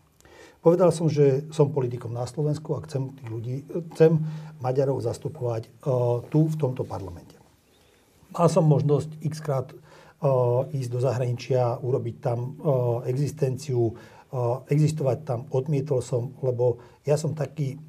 Povedal 0.59 0.91
som, 0.91 1.07
že 1.07 1.47
som 1.55 1.71
politikom 1.71 2.11
na 2.11 2.27
Slovensku 2.27 2.75
a 2.75 2.83
chcem 2.83 3.15
tých 3.15 3.29
ľudí, 3.31 3.55
chcem 3.95 4.19
Maďarov 4.59 4.99
zastupovať 4.99 5.71
uh, 5.71 6.19
tu 6.27 6.51
v 6.51 6.55
tomto 6.59 6.83
parlamente. 6.83 7.39
Mal 8.35 8.51
som 8.51 8.67
možnosť 8.67 9.23
x 9.23 9.39
uh, 9.47 9.63
ísť 10.67 10.89
do 10.91 10.99
zahraničia, 10.99 11.79
urobiť 11.79 12.15
tam 12.19 12.59
uh, 12.59 13.07
existenciu, 13.07 13.95
existovať 14.69 15.17
tam. 15.25 15.39
Odmietol 15.49 16.05
som, 16.05 16.37
lebo 16.45 16.77
ja 17.01 17.17
som 17.17 17.33
taký 17.33 17.81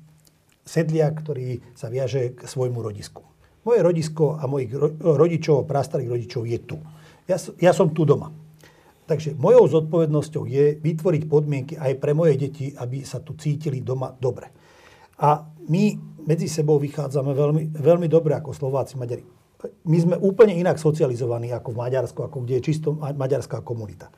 sedliak, 0.65 1.21
ktorý 1.21 1.61
sa 1.77 1.93
viaže 1.93 2.33
k 2.33 2.49
svojmu 2.49 2.81
rodisku. 2.81 3.21
Moje 3.61 3.85
rodisko 3.85 4.41
a 4.41 4.49
mojich 4.49 4.73
rodičov, 5.05 5.69
prastarých 5.69 6.09
rodičov 6.17 6.49
je 6.49 6.59
tu. 6.65 6.81
Ja, 7.29 7.37
ja 7.61 7.73
som 7.77 7.93
tu 7.93 8.09
doma. 8.09 8.33
Takže 9.11 9.35
mojou 9.35 9.67
zodpovednosťou 9.67 10.47
je 10.47 10.79
vytvoriť 10.79 11.23
podmienky 11.27 11.75
aj 11.75 11.99
pre 11.99 12.15
moje 12.15 12.39
deti, 12.39 12.71
aby 12.71 13.03
sa 13.03 13.19
tu 13.19 13.35
cítili 13.35 13.83
doma 13.83 14.15
dobre. 14.15 14.55
A 15.19 15.51
my 15.67 15.99
medzi 16.31 16.47
sebou 16.47 16.79
vychádzame 16.79 17.35
veľmi, 17.35 17.63
veľmi 17.75 18.07
dobre 18.07 18.39
ako 18.39 18.55
Slováci, 18.55 18.95
Maďari. 18.95 19.27
My 19.91 19.99
sme 19.99 20.15
úplne 20.15 20.55
inak 20.55 20.79
socializovaní 20.79 21.51
ako 21.51 21.75
v 21.75 21.81
Maďarsku, 21.83 22.23
ako 22.23 22.47
kde 22.47 22.63
je 22.63 22.67
čisto 22.71 22.95
maďarská 22.95 23.67
komunita. 23.67 24.15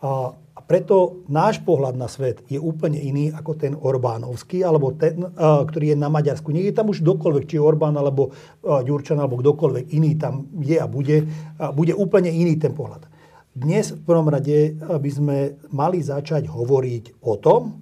A 0.00 0.32
preto 0.64 1.20
náš 1.28 1.60
pohľad 1.60 2.00
na 2.00 2.08
svet 2.08 2.40
je 2.48 2.56
úplne 2.56 2.96
iný 2.96 3.28
ako 3.36 3.52
ten 3.60 3.76
Orbánovský, 3.76 4.64
alebo 4.64 4.96
ten, 4.96 5.20
ktorý 5.36 5.92
je 5.92 5.96
na 6.00 6.08
Maďarsku. 6.08 6.48
Nie 6.48 6.72
je 6.72 6.80
tam 6.80 6.88
už 6.88 7.04
kdokoľvek, 7.04 7.44
či 7.44 7.60
Orbán, 7.60 7.92
alebo 8.00 8.32
Ďurčan, 8.64 9.20
alebo 9.20 9.36
kdokoľvek 9.44 9.92
iný 9.92 10.16
tam 10.16 10.48
je 10.64 10.80
a 10.80 10.88
bude. 10.88 11.28
Bude 11.76 11.92
úplne 11.92 12.32
iný 12.32 12.56
ten 12.56 12.72
pohľad. 12.72 13.19
Dnes 13.60 13.92
v 13.92 14.00
prvom 14.08 14.24
rade 14.24 14.72
by 14.80 15.10
sme 15.12 15.60
mali 15.68 16.00
začať 16.00 16.48
hovoriť 16.48 17.20
o 17.20 17.36
tom, 17.36 17.76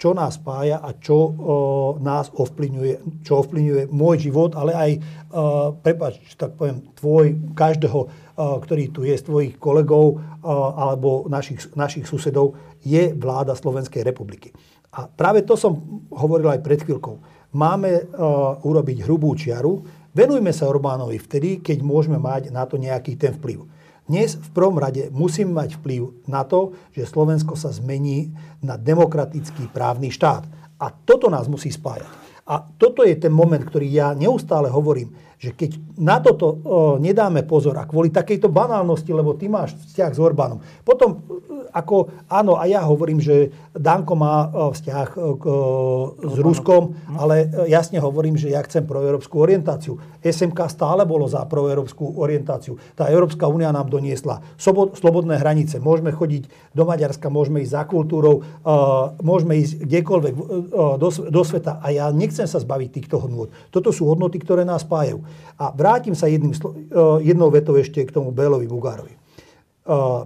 čo 0.00 0.16
nás 0.16 0.40
spája 0.40 0.80
a 0.80 0.96
čo 0.96 1.20
o, 1.20 1.32
nás 2.00 2.32
ovplyvňuje, 2.32 3.20
čo 3.28 3.44
ovplyvňuje 3.44 3.92
môj 3.92 4.16
život, 4.24 4.56
ale 4.56 4.72
aj, 4.72 4.90
o, 4.96 5.00
prepáč, 5.84 6.32
tak 6.32 6.56
poviem, 6.56 6.80
tvoj, 6.96 7.36
každého, 7.52 7.98
o, 8.00 8.08
ktorý 8.56 8.88
tu 8.88 9.04
je, 9.04 9.12
z 9.20 9.26
tvojich 9.28 9.54
kolegov 9.60 10.16
o, 10.16 10.18
alebo 10.72 11.28
našich, 11.28 11.60
našich 11.76 12.08
susedov, 12.08 12.56
je 12.80 13.12
vláda 13.12 13.52
Slovenskej 13.52 14.08
republiky. 14.08 14.56
A 14.96 15.12
práve 15.12 15.44
to 15.44 15.60
som 15.60 16.08
hovoril 16.08 16.48
aj 16.56 16.64
pred 16.64 16.80
chvíľkou. 16.80 17.20
Máme 17.52 18.08
o, 18.16 18.64
urobiť 18.64 19.04
hrubú 19.04 19.36
čiaru, 19.36 19.84
venujme 20.16 20.56
sa 20.56 20.72
Orbánovi 20.72 21.20
vtedy, 21.20 21.60
keď 21.60 21.84
môžeme 21.84 22.16
mať 22.16 22.48
na 22.48 22.64
to 22.64 22.80
nejaký 22.80 23.20
ten 23.20 23.36
vplyv. 23.36 23.76
Dnes 24.08 24.40
v 24.40 24.50
prvom 24.56 24.80
rade 24.80 25.12
musím 25.12 25.52
mať 25.52 25.76
vplyv 25.84 26.24
na 26.24 26.40
to, 26.40 26.72
že 26.96 27.04
Slovensko 27.04 27.60
sa 27.60 27.68
zmení 27.68 28.32
na 28.64 28.80
demokratický 28.80 29.68
právny 29.68 30.08
štát. 30.08 30.48
A 30.80 30.88
toto 30.88 31.28
nás 31.28 31.44
musí 31.44 31.68
spájať. 31.68 32.08
A 32.48 32.64
toto 32.80 33.04
je 33.04 33.12
ten 33.20 33.28
moment, 33.28 33.60
ktorý 33.60 33.84
ja 33.84 34.16
neustále 34.16 34.72
hovorím, 34.72 35.12
že 35.38 35.54
keď 35.54 35.70
na 35.98 36.18
toto 36.18 36.46
o, 36.46 36.56
nedáme 36.98 37.46
pozor 37.46 37.78
a 37.78 37.86
kvôli 37.86 38.10
takejto 38.10 38.50
banálnosti, 38.50 39.14
lebo 39.14 39.38
ty 39.38 39.46
máš 39.46 39.78
vzťah 39.78 40.10
s 40.10 40.18
Orbánom, 40.18 40.58
potom 40.82 41.22
ako 41.72 42.26
áno, 42.28 42.56
a 42.56 42.64
ja 42.64 42.84
hovorím, 42.84 43.20
že 43.20 43.52
Danko 43.76 44.16
má 44.16 44.48
vzťah 44.50 45.08
k, 45.14 45.44
s 46.24 46.36
Ruskom, 46.40 46.96
ale 47.16 47.48
jasne 47.68 48.00
hovorím, 48.00 48.40
že 48.40 48.52
ja 48.52 48.64
chcem 48.64 48.88
proeurópsku 48.88 49.36
orientáciu. 49.36 50.00
SMK 50.24 50.58
stále 50.72 51.04
bolo 51.04 51.28
za 51.28 51.44
proeurópsku 51.46 52.18
orientáciu. 52.18 52.80
Tá 52.96 53.06
Európska 53.12 53.46
únia 53.46 53.70
nám 53.70 53.92
doniesla 53.92 54.42
slobodné 54.96 55.38
hranice. 55.38 55.78
Môžeme 55.78 56.10
chodiť 56.10 56.74
do 56.74 56.82
Maďarska, 56.88 57.28
môžeme 57.30 57.62
ísť 57.62 57.72
za 57.76 57.82
kultúrou, 57.84 58.42
môžeme 59.22 59.60
ísť 59.60 59.84
kdekoľvek 59.84 60.34
do, 60.98 61.08
do 61.10 61.42
sveta 61.44 61.78
a 61.84 61.86
ja 61.92 62.06
nechcem 62.10 62.48
sa 62.48 62.58
zbaviť 62.58 62.88
týchto 62.90 63.20
hodnôt. 63.20 63.52
Toto 63.70 63.92
sú 63.92 64.08
hodnoty, 64.08 64.40
ktoré 64.40 64.64
nás 64.64 64.82
spájajú. 64.82 65.20
A 65.58 65.74
vrátim 65.74 66.14
sa 66.14 66.26
jedným, 66.30 66.54
jednou 67.22 67.48
vetou 67.50 67.74
ešte 67.74 68.04
k 68.04 68.14
tomu 68.14 68.30
Bélovi 68.30 68.68
Bugárovi. 68.70 69.16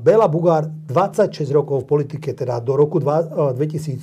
Béla 0.02 0.26
Bugár 0.26 0.66
26 0.66 1.46
rokov 1.54 1.86
v 1.86 1.90
politike, 1.94 2.34
teda 2.34 2.58
do 2.58 2.74
roku 2.74 2.98
2016, 2.98 4.02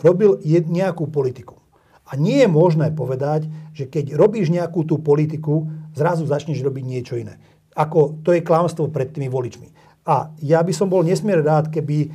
robil 0.00 0.40
nejakú 0.46 1.04
politiku. 1.12 1.60
A 2.08 2.16
nie 2.16 2.40
je 2.40 2.48
možné 2.48 2.96
povedať, 2.96 3.44
že 3.76 3.84
keď 3.84 4.16
robíš 4.16 4.48
nejakú 4.48 4.88
tú 4.88 5.02
politiku, 5.02 5.68
zrazu 5.92 6.24
začneš 6.24 6.64
robiť 6.64 6.84
niečo 6.86 7.20
iné. 7.20 7.36
Ako 7.76 8.24
to 8.24 8.32
je 8.32 8.40
klamstvo 8.40 8.88
pred 8.88 9.12
tými 9.12 9.28
voličmi. 9.28 9.68
A 10.06 10.32
ja 10.40 10.64
by 10.64 10.72
som 10.72 10.88
bol 10.88 11.04
nesmierne 11.04 11.44
rád, 11.44 11.68
keby 11.68 12.08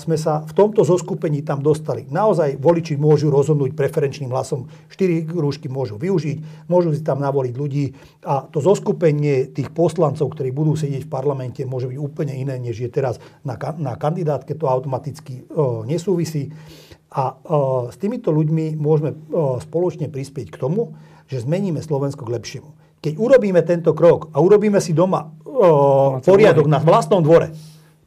sme 0.00 0.16
sa 0.16 0.40
v 0.40 0.52
tomto 0.56 0.82
zoskupení 0.88 1.44
tam 1.44 1.60
dostali. 1.60 2.08
Naozaj 2.08 2.56
voliči 2.56 2.96
môžu 2.96 3.28
rozhodnúť 3.28 3.76
preferenčným 3.76 4.32
hlasom. 4.32 4.72
Štyri 4.88 5.28
rúšky 5.28 5.68
môžu 5.68 6.00
využiť, 6.00 6.68
môžu 6.70 6.96
si 6.96 7.04
tam 7.04 7.20
navoliť 7.20 7.54
ľudí 7.54 7.92
a 8.24 8.48
to 8.48 8.64
zoskupenie 8.64 9.52
tých 9.52 9.68
poslancov, 9.76 10.32
ktorí 10.32 10.48
budú 10.54 10.80
sedieť 10.80 11.04
v 11.04 11.12
parlamente, 11.12 11.60
môže 11.68 11.92
byť 11.92 11.98
úplne 12.00 12.32
iné, 12.32 12.56
než 12.56 12.80
je 12.80 12.88
teraz 12.88 13.20
na, 13.44 13.60
na 13.76 14.00
kandidátke. 14.00 14.56
To 14.56 14.70
automaticky 14.70 15.44
uh, 15.52 15.84
nesúvisí. 15.84 16.48
A 17.10 17.34
uh, 17.34 17.90
s 17.92 18.00
týmito 18.00 18.32
ľuďmi 18.32 18.80
môžeme 18.80 19.12
uh, 19.12 19.60
spoločne 19.60 20.08
prispieť 20.08 20.56
k 20.56 20.60
tomu, 20.62 20.96
že 21.28 21.42
zmeníme 21.44 21.82
Slovensko 21.84 22.24
k 22.24 22.32
lepšiemu. 22.38 22.70
Keď 23.00 23.12
urobíme 23.16 23.60
tento 23.66 23.92
krok 23.92 24.32
a 24.32 24.40
urobíme 24.40 24.80
si 24.80 24.96
doma 24.96 25.26
uh, 25.26 26.22
poriadok 26.22 26.64
na 26.70 26.78
vlastnom 26.80 27.20
dvore, 27.20 27.52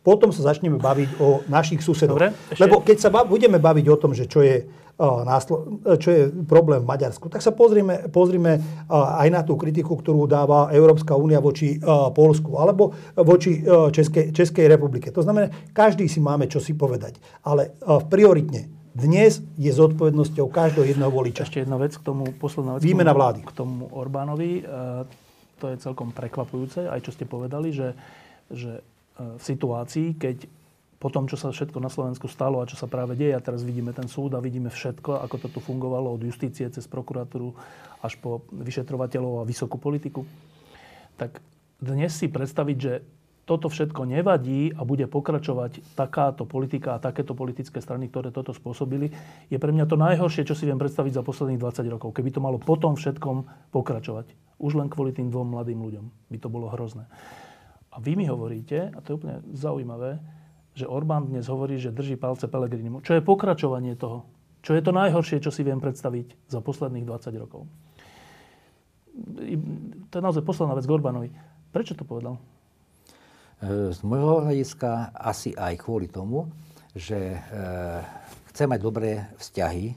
potom 0.04 0.36
sa 0.36 0.52
začneme 0.52 0.78
baviť 0.78 1.10
o 1.24 1.42
našich 1.48 1.80
susedoch. 1.80 2.20
Dobre, 2.20 2.36
ešte... 2.52 2.60
Lebo 2.60 2.84
keď 2.84 2.98
sa 3.00 3.10
ba- 3.10 3.24
budeme 3.24 3.58
baviť 3.58 3.86
o 3.88 3.98
tom, 3.98 4.12
že 4.12 4.28
čo 4.28 4.44
je, 4.44 4.68
uh, 4.68 5.24
náslo- 5.24 5.80
čo 5.98 6.10
je 6.12 6.22
problém 6.44 6.84
v 6.84 6.88
Maďarsku, 6.92 7.32
tak 7.32 7.40
sa 7.40 7.56
pozrime, 7.56 8.12
pozrime 8.12 8.60
uh, 8.60 9.24
aj 9.24 9.28
na 9.32 9.42
tú 9.48 9.56
kritiku, 9.56 9.96
ktorú 9.96 10.28
dáva 10.28 10.70
Európska 10.76 11.16
únia 11.16 11.40
voči 11.40 11.80
uh, 11.80 12.12
Polsku 12.12 12.60
alebo 12.60 12.92
voči 13.16 13.64
uh, 13.64 13.88
Českej, 13.90 14.36
Českej 14.36 14.68
republike. 14.68 15.08
To 15.16 15.24
znamená, 15.24 15.72
každý 15.72 16.12
si 16.12 16.20
máme 16.20 16.52
čo 16.52 16.60
si 16.60 16.76
povedať. 16.76 17.18
Ale 17.48 17.80
uh, 17.88 18.04
prioritne 18.04 18.84
dnes 18.94 19.42
je 19.58 19.74
zodpovednosťou 19.74 20.54
každého 20.54 20.86
jedného 20.86 21.10
voliča. 21.10 21.50
Ešte 21.50 21.66
jedna 21.66 21.82
vec 21.82 21.98
k 21.98 22.06
tomu, 22.06 22.30
posledná 22.38 22.78
vec. 22.78 22.86
Výmena 22.86 23.10
vlády. 23.10 23.42
K 23.42 23.54
tomu 23.58 23.90
Orbánovi. 23.90 24.62
E, 24.62 24.64
to 25.58 25.66
je 25.74 25.82
celkom 25.82 26.14
prekvapujúce, 26.14 26.86
aj 26.86 27.02
čo 27.02 27.10
ste 27.10 27.26
povedali, 27.26 27.74
že, 27.74 27.98
že 28.54 28.86
v 29.18 29.42
situácii, 29.42 30.18
keď 30.18 30.50
po 31.04 31.12
tom, 31.12 31.28
čo 31.28 31.36
sa 31.36 31.52
všetko 31.52 31.84
na 31.84 31.92
Slovensku 31.92 32.32
stalo 32.32 32.64
a 32.64 32.70
čo 32.70 32.80
sa 32.80 32.88
práve 32.88 33.20
deje, 33.20 33.36
a 33.36 33.44
teraz 33.44 33.68
vidíme 33.68 33.92
ten 33.92 34.08
súd 34.08 34.40
a 34.40 34.40
vidíme 34.40 34.72
všetko, 34.72 35.20
ako 35.28 35.36
to 35.36 35.48
tu 35.52 35.60
fungovalo 35.60 36.16
od 36.16 36.24
justície 36.24 36.64
cez 36.72 36.88
prokuratúru 36.88 37.52
až 38.00 38.16
po 38.24 38.48
vyšetrovateľov 38.56 39.44
a 39.44 39.48
vysokú 39.48 39.76
politiku, 39.76 40.24
tak 41.20 41.44
dnes 41.84 42.16
si 42.16 42.32
predstaviť, 42.32 42.78
že 42.80 43.04
toto 43.44 43.68
všetko 43.68 44.08
nevadí 44.08 44.72
a 44.72 44.88
bude 44.88 45.04
pokračovať 45.04 46.00
takáto 46.00 46.48
politika 46.48 46.96
a 46.96 47.04
takéto 47.04 47.36
politické 47.36 47.84
strany, 47.84 48.08
ktoré 48.08 48.32
toto 48.32 48.56
spôsobili, 48.56 49.12
je 49.52 49.60
pre 49.60 49.76
mňa 49.76 49.84
to 49.84 50.00
najhoršie, 50.00 50.48
čo 50.48 50.56
si 50.56 50.64
viem 50.64 50.80
predstaviť 50.80 51.20
za 51.20 51.28
posledných 51.28 51.60
20 51.60 51.84
rokov. 51.92 52.16
Keby 52.16 52.32
to 52.32 52.40
malo 52.40 52.56
potom 52.56 52.96
všetkom 52.96 53.68
pokračovať. 53.76 54.32
Už 54.64 54.80
len 54.80 54.88
kvôli 54.88 55.12
tým 55.12 55.28
dvom 55.28 55.52
mladým 55.52 55.84
ľuďom 55.84 56.06
by 56.32 56.38
to 56.40 56.48
bolo 56.48 56.72
hrozné. 56.72 57.04
A 57.94 58.02
vy 58.02 58.18
mi 58.18 58.26
hovoríte, 58.26 58.90
a 58.90 58.98
to 59.06 59.14
je 59.14 59.18
úplne 59.22 59.38
zaujímavé, 59.54 60.18
že 60.74 60.90
Orbán 60.90 61.30
dnes 61.30 61.46
hovorí, 61.46 61.78
že 61.78 61.94
drží 61.94 62.18
palce 62.18 62.50
Pelegrinimu. 62.50 63.06
Čo 63.06 63.14
je 63.14 63.22
pokračovanie 63.22 63.94
toho? 63.94 64.26
Čo 64.66 64.74
je 64.74 64.82
to 64.82 64.90
najhoršie, 64.90 65.38
čo 65.44 65.54
si 65.54 65.62
viem 65.62 65.78
predstaviť 65.78 66.50
za 66.50 66.64
posledných 66.66 67.06
20 67.06 67.44
rokov? 67.44 67.70
To 70.10 70.14
je 70.18 70.24
naozaj 70.24 70.42
posledná 70.42 70.74
vec 70.74 70.90
k 70.90 70.96
Orbánovi. 70.98 71.30
Prečo 71.70 71.94
to 71.94 72.02
povedal? 72.02 72.42
Z 73.94 74.02
môjho 74.02 74.50
hľadiska 74.50 75.14
asi 75.14 75.54
aj 75.54 75.86
kvôli 75.86 76.10
tomu, 76.10 76.50
že 76.98 77.38
e, 77.38 77.40
chce 78.52 78.64
mať 78.66 78.80
dobré 78.82 79.30
vzťahy 79.38 79.94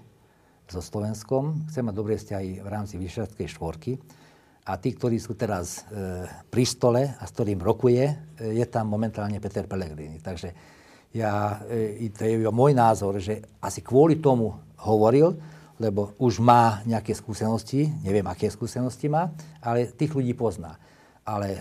so 0.69 0.85
Slovenskom, 0.85 1.67
chce 1.73 1.81
mať 1.81 1.95
dobré 1.97 2.15
vzťahy 2.21 2.61
v 2.61 2.69
rámci 2.69 3.01
Vyšehradskej 3.01 3.49
štvorky 3.49 3.93
a 4.67 4.73
tí, 4.83 4.99
ktorí 4.99 5.23
sú 5.23 5.39
teraz 5.39 5.87
e, 5.87 6.27
pri 6.51 6.65
stole 6.67 7.15
a 7.15 7.23
s 7.23 7.31
ktorým 7.31 7.63
rokuje, 7.63 8.03
e, 8.11 8.15
je 8.59 8.67
tam 8.67 8.91
momentálne 8.91 9.39
Peter 9.39 9.71
Pellegrini. 9.71 10.19
Takže 10.19 10.51
ja, 11.15 11.63
to 12.13 12.23
je 12.27 12.45
môj 12.51 12.77
názor, 12.77 13.17
že 13.23 13.41
asi 13.63 13.81
kvôli 13.81 14.21
tomu 14.21 14.53
hovoril, 14.85 15.39
lebo 15.77 16.17
už 16.17 16.41
má 16.41 16.81
nejaké 16.89 17.13
skúsenosti, 17.13 17.89
neviem, 18.01 18.25
aké 18.25 18.49
skúsenosti 18.49 19.13
má, 19.13 19.29
ale 19.61 19.93
tých 19.93 20.13
ľudí 20.13 20.33
pozná. 20.33 20.81
Ale 21.27 21.49
e, 21.53 21.61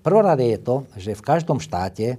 prvorade 0.00 0.42
je 0.42 0.58
to, 0.58 0.76
že 0.98 1.12
v 1.14 1.22
každom 1.22 1.62
štáte 1.62 2.06
e, 2.14 2.16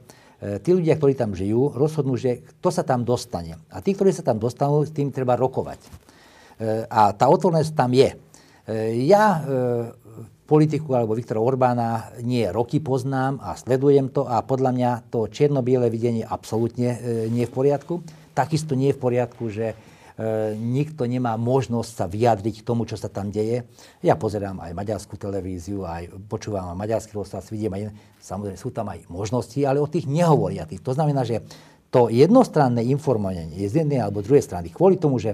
tí 0.64 0.70
ľudia, 0.72 0.96
ktorí 0.96 1.18
tam 1.18 1.36
žijú, 1.36 1.74
rozhodnú, 1.76 2.16
že 2.16 2.46
kto 2.46 2.70
sa 2.72 2.84
tam 2.86 3.04
dostane. 3.04 3.60
A 3.74 3.84
tí, 3.84 3.92
ktorí 3.92 4.14
sa 4.16 4.24
tam 4.24 4.40
dostanú, 4.40 4.86
s 4.86 4.94
tým 4.94 5.12
treba 5.12 5.36
rokovať. 5.36 5.80
E, 5.84 5.90
a 6.88 7.12
tá 7.12 7.26
otvorenosť 7.28 7.74
tam 7.76 7.92
je. 7.92 8.14
E, 8.14 8.18
ja 9.10 9.26
e, 9.26 9.40
politiku 10.44 10.94
alebo 10.94 11.16
Viktora 11.16 11.40
Orbána 11.40 12.16
nie 12.22 12.48
roky 12.52 12.84
poznám 12.84 13.40
a 13.40 13.56
sledujem 13.56 14.12
to 14.12 14.28
a 14.28 14.44
podľa 14.44 14.72
mňa 14.76 14.92
to 15.08 15.32
čierno-biele 15.32 15.88
videnie 15.88 16.28
absolútne 16.28 17.00
e, 17.00 17.28
nie 17.32 17.48
je 17.48 17.50
v 17.50 17.56
poriadku. 17.56 18.04
Takisto 18.36 18.76
nie 18.76 18.92
je 18.92 18.98
v 18.98 19.04
poriadku, 19.04 19.48
že 19.48 19.78
E, 20.14 20.54
nikto 20.54 21.10
nemá 21.10 21.34
možnosť 21.42 21.90
sa 21.90 22.06
vyjadriť 22.06 22.62
k 22.62 22.66
tomu, 22.66 22.86
čo 22.86 22.94
sa 22.94 23.10
tam 23.10 23.34
deje. 23.34 23.66
Ja 24.06 24.14
pozerám 24.14 24.62
aj 24.62 24.78
maďarskú 24.78 25.18
televíziu, 25.18 25.90
aj 25.90 26.14
počúvam 26.30 26.70
aj 26.70 26.78
maďarský 26.78 27.18
rozhlas, 27.18 27.50
vidím 27.50 27.74
aj, 27.74 27.90
samozrejme 28.22 28.54
sú 28.54 28.70
tam 28.70 28.94
aj 28.94 29.10
možnosti, 29.10 29.58
ale 29.66 29.82
o 29.82 29.90
tých 29.90 30.06
nehovoria. 30.06 30.70
To 30.70 30.94
znamená, 30.94 31.26
že 31.26 31.42
to 31.90 32.14
jednostranné 32.14 32.86
informovanie 32.94 33.58
z 33.66 33.82
jednej 33.82 34.06
alebo 34.06 34.22
druhej 34.22 34.46
strany 34.46 34.70
kvôli 34.70 35.02
tomu, 35.02 35.18
že 35.18 35.34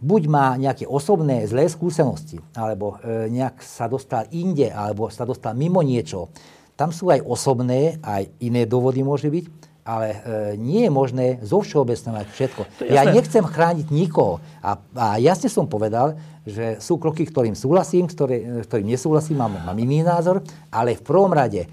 buď 0.00 0.22
má 0.26 0.56
nejaké 0.56 0.88
osobné 0.88 1.44
zlé 1.44 1.68
skúsenosti, 1.68 2.40
alebo 2.56 2.96
e, 3.04 3.28
nejak 3.28 3.60
sa 3.60 3.86
dostal 3.86 4.24
inde, 4.32 4.72
alebo 4.72 5.12
sa 5.12 5.28
dostal 5.28 5.52
mimo 5.52 5.84
niečo. 5.84 6.32
Tam 6.74 6.90
sú 6.90 7.12
aj 7.12 7.20
osobné, 7.20 8.00
aj 8.00 8.32
iné 8.40 8.64
dôvody 8.64 9.04
môže 9.04 9.28
byť 9.28 9.70
ale 9.90 10.08
e, 10.12 10.18
nie 10.60 10.86
je 10.86 10.92
možné 10.92 11.26
zo 11.42 11.64
všeobecňovať 11.64 12.26
všetko. 12.30 12.62
Ja 12.92 13.02
nechcem 13.08 13.42
chrániť 13.42 13.90
nikoho. 13.90 14.38
A, 14.62 14.78
a 14.94 15.06
jasne 15.18 15.48
som 15.50 15.66
povedal, 15.66 16.14
že 16.46 16.78
sú 16.78 17.00
kroky, 17.00 17.26
ktorým 17.26 17.56
súhlasím, 17.56 18.06
ktoré, 18.06 18.62
ktorým 18.70 18.86
nesúhlasím, 18.86 19.40
mám, 19.40 19.58
mám 19.58 19.78
iný 19.80 20.04
názor, 20.04 20.44
ale 20.70 20.94
v 20.94 21.02
prvom 21.02 21.32
rade 21.32 21.64
e, 21.64 21.68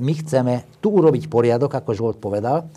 my 0.00 0.12
chceme 0.24 0.78
tu 0.80 0.94
urobiť 0.94 1.28
poriadok, 1.28 1.74
ako 1.74 1.90
Žolt 1.92 2.18
povedal. 2.22 2.70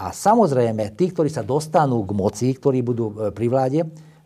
A 0.00 0.12
samozrejme, 0.12 0.96
tí, 0.96 1.12
ktorí 1.12 1.28
sa 1.32 1.44
dostanú 1.44 2.04
k 2.04 2.12
moci, 2.12 2.48
ktorí 2.52 2.84
budú 2.84 3.14
e, 3.14 3.14
pri 3.30 3.46
vláde, 3.48 3.80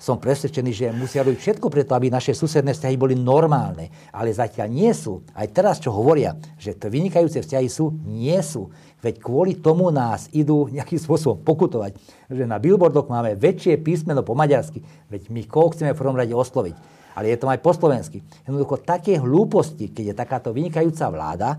som 0.05 0.21
presvedčený, 0.21 0.71
že 0.77 0.93
musia 0.93 1.25
robiť 1.25 1.41
všetko 1.41 1.73
preto, 1.73 1.97
aby 1.97 2.13
naše 2.13 2.37
susedné 2.37 2.77
vzťahy 2.77 3.01
boli 3.01 3.17
normálne. 3.17 3.89
Ale 4.13 4.29
zatiaľ 4.37 4.69
nie 4.69 4.93
sú. 4.93 5.25
Aj 5.33 5.49
teraz, 5.49 5.81
čo 5.81 5.97
hovoria, 5.97 6.37
že 6.61 6.77
to 6.77 6.93
vynikajúce 6.93 7.41
vzťahy 7.41 7.73
sú, 7.73 7.89
nie 8.05 8.37
sú. 8.45 8.69
Veď 9.01 9.25
kvôli 9.25 9.57
tomu 9.57 9.89
nás 9.89 10.29
idú 10.37 10.69
nejakým 10.69 11.01
spôsobom 11.01 11.41
pokutovať. 11.41 11.97
Že 12.29 12.45
na 12.45 12.61
billboardoch 12.61 13.09
máme 13.09 13.33
väčšie 13.41 13.81
písmeno 13.81 14.21
po 14.21 14.37
maďarsky. 14.37 14.85
Veď 15.09 15.33
my 15.33 15.49
koho 15.49 15.73
chceme 15.73 15.97
v 15.97 16.01
prvom 16.05 16.21
rade 16.21 16.37
osloviť. 16.37 16.77
Ale 17.17 17.33
je 17.33 17.41
to 17.41 17.49
aj 17.49 17.65
po 17.65 17.73
slovensky. 17.73 18.21
Jednoducho 18.45 18.85
také 18.85 19.17
hlúposti, 19.17 19.89
keď 19.89 20.05
je 20.13 20.15
takáto 20.21 20.53
vynikajúca 20.53 21.09
vláda, 21.09 21.57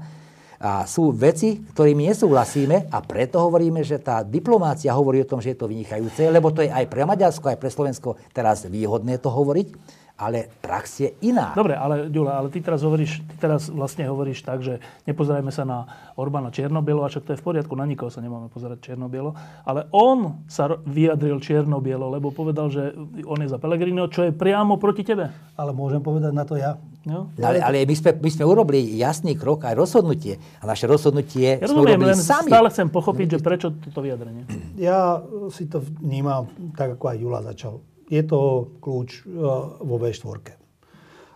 a 0.60 0.88
sú 0.88 1.12
veci, 1.12 1.60
ktorými 1.62 2.12
nesúhlasíme 2.12 2.91
a 2.91 2.97
preto 3.03 3.43
hovoríme, 3.43 3.84
že 3.84 3.99
tá 3.99 4.24
diplomácia 4.24 4.95
hovorí 4.95 5.24
o 5.24 5.30
tom, 5.30 5.43
že 5.43 5.53
je 5.53 5.60
to 5.60 5.72
vynikajúce, 5.72 6.28
lebo 6.32 6.51
to 6.51 6.64
je 6.64 6.72
aj 6.72 6.86
pre 6.88 7.03
Maďarsko, 7.03 7.51
aj 7.51 7.60
pre 7.60 7.70
Slovensko 7.72 8.16
teraz 8.32 8.64
výhodné 8.68 9.20
to 9.20 9.28
hovoriť. 9.32 9.68
Ale 10.16 10.47
prax 10.63 11.03
je 11.03 11.09
iná. 11.28 11.51
Dobre, 11.51 11.76
ale 11.76 12.07
Ďula, 12.07 12.39
ale 12.39 12.47
ty 12.47 12.63
teraz, 12.63 12.80
hovoríš, 12.88 13.20
ty 13.28 13.36
teraz 13.36 13.68
vlastne 13.68 14.07
hovoríš 14.07 14.47
tak, 14.47 14.63
že 14.63 14.80
nepozerajme 15.03 15.51
sa 15.51 15.68
na 15.68 15.84
Orbána 16.16 16.55
Čiernobielo, 16.55 17.03
a 17.03 17.11
však 17.11 17.28
to 17.28 17.32
je 17.36 17.39
v 17.39 17.45
poriadku, 17.45 17.76
na 17.76 17.84
nikoho 17.84 18.07
sa 18.07 18.24
nemáme 18.24 18.47
pozerať 18.47 18.80
Čiernobielo, 18.80 19.36
ale 19.68 19.91
on 19.91 20.39
sa 20.47 20.72
vyjadril 20.88 21.43
Čiernobielo, 21.43 22.07
lebo 22.07 22.32
povedal, 22.32 22.72
že 22.72 22.95
on 23.28 23.43
je 23.43 23.51
za 23.51 23.59
Pelegrino, 23.59 24.07
čo 24.07 24.24
je 24.24 24.32
priamo 24.32 24.80
proti 24.80 25.03
tebe. 25.03 25.36
Ale 25.59 25.76
môžem 25.76 25.99
povedať 25.99 26.32
na 26.32 26.47
to 26.47 26.55
ja? 26.55 26.80
No? 27.05 27.30
Ale, 27.38 27.61
ale 27.61 27.86
my, 27.86 27.95
sme, 27.95 28.18
my 28.18 28.30
sme 28.34 28.43
urobili 28.49 28.97
jasný 28.97 29.38
krok 29.38 29.68
aj 29.68 29.78
rozhodnutie. 29.78 30.41
A 30.57 30.66
naše 30.66 30.89
rozhodnutie 30.89 31.61
ja 31.61 31.70
sme 31.70 31.86
rozumiem, 31.86 32.01
urobili 32.01 32.11
len 32.11 32.18
sami. 32.18 32.49
stále 32.49 32.68
chcem 32.74 32.88
pochopiť, 32.89 33.28
že 33.38 33.39
prečo 33.45 33.68
toto 33.78 34.01
vyjadrenie. 34.01 34.49
Ja 34.80 35.22
si 35.53 35.70
to 35.70 35.86
vnímam 36.01 36.49
tak, 36.74 36.97
ako 36.97 37.05
aj 37.13 37.18
Jula 37.22 37.39
začal. 37.45 37.78
Je 38.06 38.22
to 38.22 38.70
kľúč 38.82 39.26
uh, 39.26 39.82
vo 39.82 39.95
V4. 39.97 40.66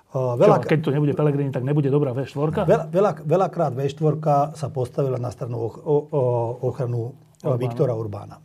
Uh, 0.09 0.34
veľa, 0.38 0.65
Čo, 0.65 0.70
keď 0.74 0.80
tu 0.82 0.89
nebude 0.89 1.13
Pelegrini, 1.13 1.53
tak 1.53 1.61
nebude 1.61 1.89
dobrá 1.93 2.13
V4? 2.17 2.65
Veľa, 2.65 2.86
veľa, 2.89 3.11
veľakrát 3.26 3.74
V4 3.78 4.15
sa 4.57 4.67
postavila 4.74 5.22
na 5.22 5.30
stranu 5.30 5.70
och, 5.70 5.76
o, 5.82 5.95
o, 6.09 6.22
ochranu 6.65 7.13
Urbána. 7.45 7.61
Viktora 7.61 7.93
Urbána. 7.93 8.38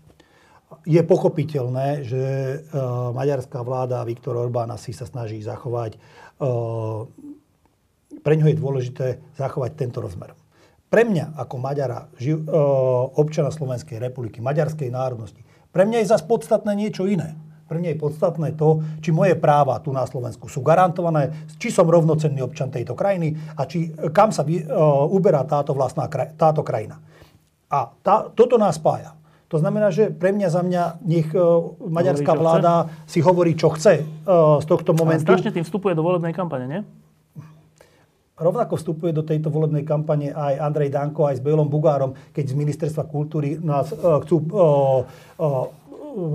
Je 0.84 1.00
pochopiteľné, 1.00 2.04
že 2.04 2.22
uh, 2.60 3.12
maďarská 3.16 3.64
vláda 3.64 4.04
Viktora 4.04 4.44
Orbána 4.44 4.76
si 4.76 4.92
sa 4.92 5.08
snaží 5.08 5.40
zachovať, 5.40 5.96
uh, 6.40 7.08
pre 8.20 8.34
ňo 8.40 8.46
je 8.48 8.56
dôležité 8.56 9.06
zachovať 9.36 9.70
tento 9.76 10.04
rozmer. 10.04 10.36
Pre 10.92 11.02
mňa 11.02 11.34
ako 11.40 11.54
Maďara, 11.58 12.12
živ, 12.20 12.44
uh, 12.44 13.08
občana 13.16 13.48
Slovenskej 13.48 13.98
republiky, 13.98 14.44
maďarskej 14.44 14.92
národnosti, 14.92 15.40
pre 15.72 15.88
mňa 15.88 16.04
je 16.04 16.12
zase 16.12 16.24
podstatné 16.28 16.76
niečo 16.76 17.08
iné. 17.08 17.34
Pre 17.74 17.82
mňa 17.82 17.98
je 17.98 18.04
podstatné 18.06 18.48
to, 18.54 18.86
či 19.02 19.10
moje 19.10 19.34
práva 19.34 19.82
tu 19.82 19.90
na 19.90 20.06
Slovensku 20.06 20.46
sú 20.46 20.62
garantované, 20.62 21.50
či 21.58 21.74
som 21.74 21.90
rovnocenný 21.90 22.38
občan 22.38 22.70
tejto 22.70 22.94
krajiny 22.94 23.34
a 23.58 23.66
či, 23.66 23.90
kam 24.14 24.30
sa 24.30 24.46
vy, 24.46 24.62
uh, 24.62 25.10
uberá 25.10 25.42
táto, 25.42 25.74
vlastná, 25.74 26.06
táto 26.38 26.62
krajina. 26.62 27.02
A 27.66 27.90
tá, 27.98 28.30
toto 28.30 28.54
nás 28.62 28.78
spája. 28.78 29.18
To 29.50 29.58
znamená, 29.58 29.90
že 29.90 30.14
pre 30.14 30.30
mňa 30.30 30.48
za 30.54 30.62
mňa 30.62 30.82
nech 31.02 31.34
uh, 31.34 31.74
maďarská 31.82 32.30
hovorí, 32.30 32.46
vláda 32.46 32.72
chce. 32.86 33.10
si 33.10 33.18
hovorí, 33.26 33.52
čo 33.58 33.74
chce 33.74 34.06
uh, 34.06 34.62
z 34.62 34.66
tohto 34.70 34.94
momentu. 34.94 35.34
Ale 35.34 35.42
strašne 35.42 35.50
tým 35.50 35.66
vstupuje 35.66 35.98
do 35.98 36.06
volebnej 36.06 36.30
kampane, 36.30 36.70
nie? 36.70 36.80
Rovnako 38.34 38.74
vstupuje 38.74 39.14
do 39.14 39.22
tejto 39.22 39.46
volebnej 39.46 39.86
kampane 39.86 40.34
aj 40.34 40.58
Andrej 40.58 40.90
Danko, 40.90 41.30
aj 41.30 41.38
s 41.38 41.42
Bejlom 41.42 41.70
Bugárom, 41.70 42.18
keď 42.34 42.50
z 42.50 42.54
Ministerstva 42.54 43.06
kultúry 43.06 43.58
nás 43.62 43.94
uh, 43.94 44.18
chcú 44.26 44.42
uh, 44.50 45.06
uh, 45.38 45.70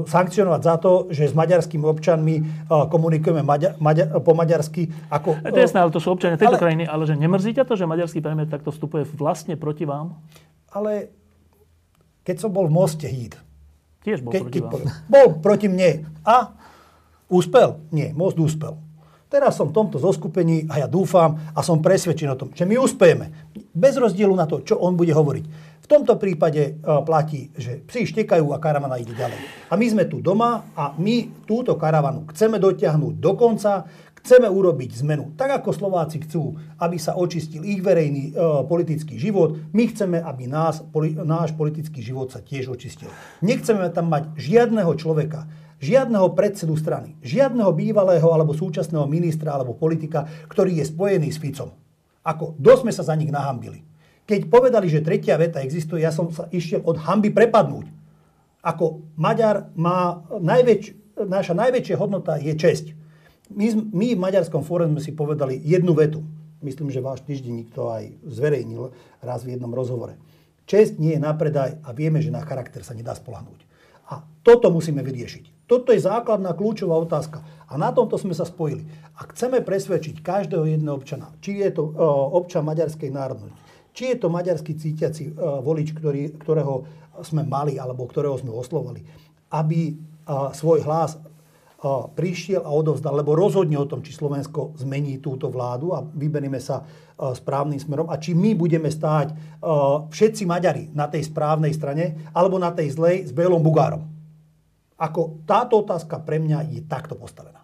sankcionovať 0.05 0.61
za 0.61 0.75
to, 0.77 0.91
že 1.09 1.31
s 1.31 1.33
maďarskými 1.33 1.85
občanmi 1.87 2.35
komunikujeme 2.67 3.41
maďa, 3.41 3.79
maďa, 3.79 4.19
po 4.19 4.35
maďarsky. 4.35 4.91
Ako, 5.07 5.39
to 5.39 5.55
je 5.55 5.65
jasné, 5.65 5.79
ale 5.79 5.91
to 5.91 6.03
sú 6.03 6.11
občania 6.11 6.35
tejto 6.35 6.59
ale, 6.59 6.63
krajiny. 6.63 6.83
Ale 6.83 7.03
že 7.07 7.15
nemrzí 7.15 7.55
ťa 7.55 7.63
to, 7.63 7.79
že 7.79 7.87
maďarský 7.87 8.19
premiér 8.19 8.51
takto 8.51 8.75
vstupuje 8.75 9.07
vlastne 9.15 9.55
proti 9.55 9.87
vám? 9.87 10.19
Ale 10.69 11.09
keď 12.27 12.35
som 12.45 12.51
bol 12.51 12.67
v 12.67 12.75
Moste 12.75 13.07
híd. 13.07 13.39
Tiež 14.03 14.21
bol 14.23 14.31
ke, 14.31 14.43
proti 14.43 14.59
vám. 14.61 14.83
Bol 15.07 15.27
proti 15.39 15.67
mne. 15.71 16.07
A 16.27 16.53
úspel? 17.31 17.79
Nie, 17.89 18.11
Most 18.11 18.37
úspel. 18.37 18.77
Teraz 19.29 19.61
som 19.61 19.69
v 19.69 19.77
tomto 19.77 20.01
zoskupení 20.01 20.65
a 20.73 20.81
ja 20.81 20.87
dúfam 20.89 21.37
a 21.53 21.61
som 21.61 21.85
presvedčený 21.85 22.29
o 22.33 22.39
tom, 22.39 22.49
že 22.49 22.65
my 22.65 22.81
uspejeme. 22.81 23.53
Bez 23.77 23.93
rozdielu 24.01 24.33
na 24.33 24.49
to, 24.49 24.65
čo 24.65 24.81
on 24.81 24.97
bude 24.97 25.13
hovoriť 25.13 25.68
tomto 25.89 26.21
prípade 26.21 26.77
uh, 26.77 27.01
platí, 27.01 27.49
že 27.57 27.81
psi 27.89 28.05
štekajú 28.13 28.53
a 28.53 28.61
karavana 28.61 29.01
ide 29.01 29.17
ďalej. 29.17 29.41
A 29.67 29.73
my 29.73 29.85
sme 29.89 30.05
tu 30.05 30.21
doma 30.21 30.69
a 30.77 30.93
my 30.93 31.43
túto 31.49 31.73
karavanu 31.73 32.29
chceme 32.29 32.61
dotiahnuť 32.61 33.17
do 33.17 33.31
konca, 33.33 33.89
chceme 34.21 34.45
urobiť 34.45 35.01
zmenu. 35.01 35.33
Tak 35.33 35.63
ako 35.63 35.73
Slováci 35.73 36.21
chcú, 36.21 36.53
aby 36.77 37.01
sa 37.01 37.17
očistil 37.17 37.65
ich 37.65 37.81
verejný 37.81 38.37
uh, 38.37 38.61
politický 38.69 39.17
život, 39.17 39.57
my 39.73 39.83
chceme, 39.89 40.21
aby 40.21 40.45
nás, 40.45 40.85
poli, 40.93 41.17
náš 41.17 41.57
politický 41.57 42.05
život 42.05 42.29
sa 42.29 42.45
tiež 42.45 42.69
očistil. 42.69 43.09
Nechceme 43.41 43.89
tam 43.89 44.13
mať 44.13 44.37
žiadneho 44.37 44.93
človeka, 44.93 45.49
žiadneho 45.81 46.37
predsedu 46.37 46.77
strany, 46.77 47.17
žiadneho 47.25 47.73
bývalého 47.73 48.29
alebo 48.29 48.53
súčasného 48.53 49.09
ministra 49.09 49.57
alebo 49.57 49.73
politika, 49.73 50.29
ktorý 50.45 50.77
je 50.83 50.85
spojený 50.85 51.33
s 51.33 51.41
Ficom. 51.41 51.73
Ako 52.21 52.53
dosť 52.61 52.81
sme 52.85 52.93
sa 52.93 53.03
za 53.09 53.15
nich 53.17 53.31
nahambili. 53.33 53.88
Keď 54.29 54.45
povedali, 54.45 54.85
že 54.85 55.01
tretia 55.01 55.41
veta 55.41 55.57
existuje, 55.65 56.05
ja 56.05 56.13
som 56.13 56.29
sa 56.29 56.45
išiel 56.53 56.85
od 56.85 57.01
hamby 57.01 57.33
prepadnúť. 57.33 57.89
Ako 58.61 59.01
Maďar 59.17 59.73
má 59.73 60.21
najväč, 60.29 61.17
naša 61.17 61.57
najväčšia 61.57 61.97
hodnota 61.97 62.37
je 62.37 62.53
česť. 62.53 62.93
My, 63.49 63.73
my 63.73 64.13
v 64.13 64.21
Maďarskom 64.21 64.61
fóre 64.61 64.85
sme 64.85 65.01
si 65.01 65.17
povedali 65.17 65.57
jednu 65.65 65.97
vetu. 65.97 66.21
Myslím, 66.61 66.93
že 66.93 67.01
váš 67.01 67.25
týždenník 67.25 67.73
to 67.73 67.89
aj 67.89 68.13
zverejnil 68.21 68.93
raz 69.25 69.41
v 69.41 69.57
jednom 69.57 69.73
rozhovore. 69.73 70.21
Česť 70.69 71.01
nie 71.01 71.17
je 71.17 71.23
na 71.25 71.33
predaj 71.33 71.81
a 71.81 71.89
vieme, 71.97 72.21
že 72.21 72.29
na 72.29 72.45
charakter 72.45 72.85
sa 72.85 72.93
nedá 72.93 73.17
spolahnúť. 73.17 73.65
A 74.13 74.21
toto 74.45 74.69
musíme 74.69 75.01
vyriešiť. 75.01 75.65
Toto 75.65 75.89
je 75.89 76.05
základná 76.05 76.53
kľúčová 76.53 76.93
otázka. 77.01 77.41
A 77.65 77.77
na 77.81 77.89
tomto 77.89 78.21
sme 78.21 78.37
sa 78.37 78.45
spojili. 78.45 78.85
Ak 79.17 79.33
chceme 79.33 79.65
presvedčiť 79.65 80.21
každého 80.21 80.69
jedného 80.69 80.93
občana, 80.93 81.33
či 81.41 81.61
je 81.65 81.73
to 81.73 81.89
občan 82.37 82.65
maďarskej 82.65 83.09
národnosti, 83.09 83.68
či 83.99 84.15
je 84.15 84.23
to 84.23 84.31
maďarský 84.31 84.79
cítiaci 84.79 85.35
uh, 85.35 85.59
volič, 85.59 85.91
ktorý, 85.91 86.39
ktorého 86.39 86.87
sme 87.19 87.43
mali 87.43 87.75
alebo 87.75 88.07
ktorého 88.07 88.39
sme 88.39 88.55
oslovali, 88.55 89.03
aby 89.51 89.91
uh, 89.91 90.55
svoj 90.55 90.87
hlas 90.87 91.19
uh, 91.19 92.07
prišiel 92.15 92.63
a 92.63 92.71
odovzdal, 92.71 93.19
lebo 93.19 93.35
rozhodne 93.35 93.75
o 93.75 93.83
tom, 93.83 93.99
či 93.99 94.15
Slovensko 94.15 94.79
zmení 94.79 95.19
túto 95.19 95.51
vládu 95.51 95.91
a 95.91 95.99
vyberieme 95.99 96.63
sa 96.63 96.87
správnym 97.19 97.75
smerom 97.75 98.07
a 98.07 98.15
či 98.15 98.31
my 98.31 98.55
budeme 98.55 98.87
stáť 98.87 99.59
všetci 100.07 100.47
Maďari 100.47 100.87
na 100.95 101.11
tej 101.11 101.27
správnej 101.27 101.75
strane 101.75 102.31
alebo 102.31 102.55
na 102.55 102.71
tej 102.71 102.95
zlej 102.95 103.27
s 103.27 103.35
Bélom 103.35 103.59
Bugárom. 103.59 104.07
Ako 104.95 105.43
táto 105.43 105.83
otázka 105.83 106.23
pre 106.23 106.39
mňa 106.39 106.71
je 106.71 106.79
takto 106.87 107.19
postavená. 107.19 107.59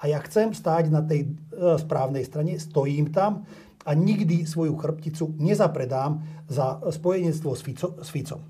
A 0.00 0.02
ja 0.04 0.20
chcem 0.20 0.52
stáť 0.52 0.92
na 0.92 1.00
tej 1.00 1.32
správnej 1.80 2.28
strane, 2.28 2.60
stojím 2.60 3.08
tam, 3.08 3.48
a 3.84 3.96
nikdy 3.96 4.44
svoju 4.44 4.76
chrbticu 4.76 5.36
nezapredám 5.40 6.20
za 6.48 6.80
spojenectvo 6.84 7.56
s, 7.56 7.62
Fico, 7.64 7.96
s 8.00 8.08
Ficom. 8.12 8.44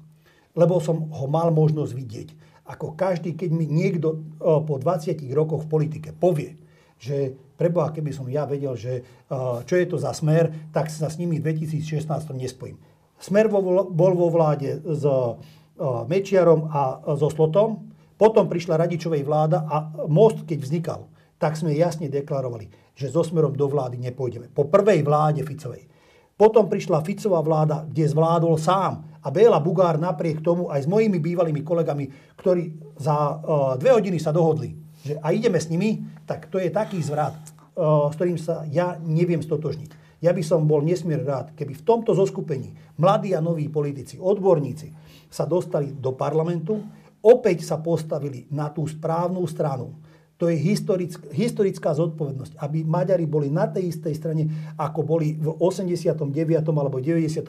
Lebo 0.59 0.83
som 0.83 1.11
ho 1.15 1.27
mal 1.31 1.55
možnosť 1.55 1.93
vidieť. 1.95 2.29
Ako 2.71 2.95
každý, 2.99 3.35
keď 3.35 3.51
mi 3.55 3.67
niekto 3.67 4.23
po 4.43 4.75
20 4.79 5.23
rokoch 5.35 5.67
v 5.67 5.71
politike 5.71 6.11
povie, 6.15 6.59
že 7.01 7.35
preboha, 7.57 7.91
keby 7.91 8.11
som 8.13 8.29
ja 8.29 8.47
vedel, 8.47 8.77
že 8.77 9.03
čo 9.65 9.75
je 9.75 9.87
to 9.89 9.97
za 9.99 10.15
smer, 10.15 10.71
tak 10.71 10.91
sa 10.91 11.11
s 11.11 11.19
nimi 11.19 11.39
v 11.39 11.51
2016 11.51 12.07
nespojím. 12.37 12.79
Smer 13.19 13.51
bol 13.51 14.13
vo 14.15 14.29
vláde 14.31 14.83
s 14.85 15.03
Mečiarom 15.81 16.69
a 16.69 17.03
so 17.17 17.33
Slotom, 17.33 17.91
potom 18.21 18.47
prišla 18.53 18.77
Radičovej 18.77 19.25
vláda 19.25 19.65
a 19.65 20.07
most, 20.07 20.45
keď 20.45 20.59
vznikal, 20.61 21.01
tak 21.41 21.57
sme 21.57 21.73
jasne 21.73 22.13
deklarovali, 22.13 22.69
že 23.01 23.09
so 23.09 23.25
smerom 23.25 23.57
do 23.57 23.65
vlády 23.65 23.97
nepôjdeme. 23.97 24.53
Po 24.53 24.69
prvej 24.69 25.01
vláde 25.01 25.41
Ficovej. 25.41 25.89
Potom 26.37 26.69
prišla 26.69 27.01
Ficová 27.01 27.41
vláda, 27.41 27.89
kde 27.89 28.05
zvládol 28.05 28.61
sám. 28.61 29.09
A 29.25 29.29
Béla 29.33 29.57
Bugár 29.61 29.97
napriek 29.97 30.45
tomu 30.45 30.69
aj 30.69 30.85
s 30.85 30.89
mojimi 30.89 31.17
bývalými 31.17 31.65
kolegami, 31.65 32.37
ktorí 32.37 32.97
za 33.01 33.17
uh, 33.17 33.37
dve 33.81 33.97
hodiny 33.97 34.21
sa 34.21 34.33
dohodli, 34.33 34.77
že 35.01 35.17
a 35.21 35.33
ideme 35.33 35.61
s 35.61 35.69
nimi, 35.69 36.01
tak 36.25 36.49
to 36.53 36.61
je 36.61 36.73
taký 36.73 37.01
zvrat, 37.01 37.37
uh, 37.77 38.09
s 38.09 38.17
ktorým 38.17 38.41
sa 38.41 38.65
ja 38.69 38.97
neviem 39.01 39.41
stotožniť. 39.41 40.21
Ja 40.21 40.37
by 40.37 40.45
som 40.45 40.69
bol 40.69 40.85
nesmier 40.85 41.25
rád, 41.25 41.57
keby 41.57 41.81
v 41.81 41.85
tomto 41.85 42.13
zoskupení 42.13 42.77
mladí 43.01 43.33
a 43.33 43.41
noví 43.41 43.69
politici, 43.73 44.21
odborníci 44.21 44.93
sa 45.33 45.49
dostali 45.49 45.97
do 45.97 46.13
parlamentu, 46.17 46.81
opäť 47.25 47.65
sa 47.65 47.81
postavili 47.81 48.49
na 48.53 48.73
tú 48.73 48.85
správnu 48.89 49.45
stranu 49.49 49.97
to 50.41 50.49
je 50.49 50.57
historick, 50.57 51.13
historická 51.37 51.93
zodpovednosť, 51.93 52.57
aby 52.65 52.81
Maďari 52.81 53.29
boli 53.29 53.53
na 53.53 53.69
tej 53.69 53.93
istej 53.93 54.15
strane, 54.17 54.73
ako 54.81 55.05
boli 55.05 55.37
v 55.37 55.53
89. 55.53 56.33
alebo 56.65 56.97
98., 56.97 57.45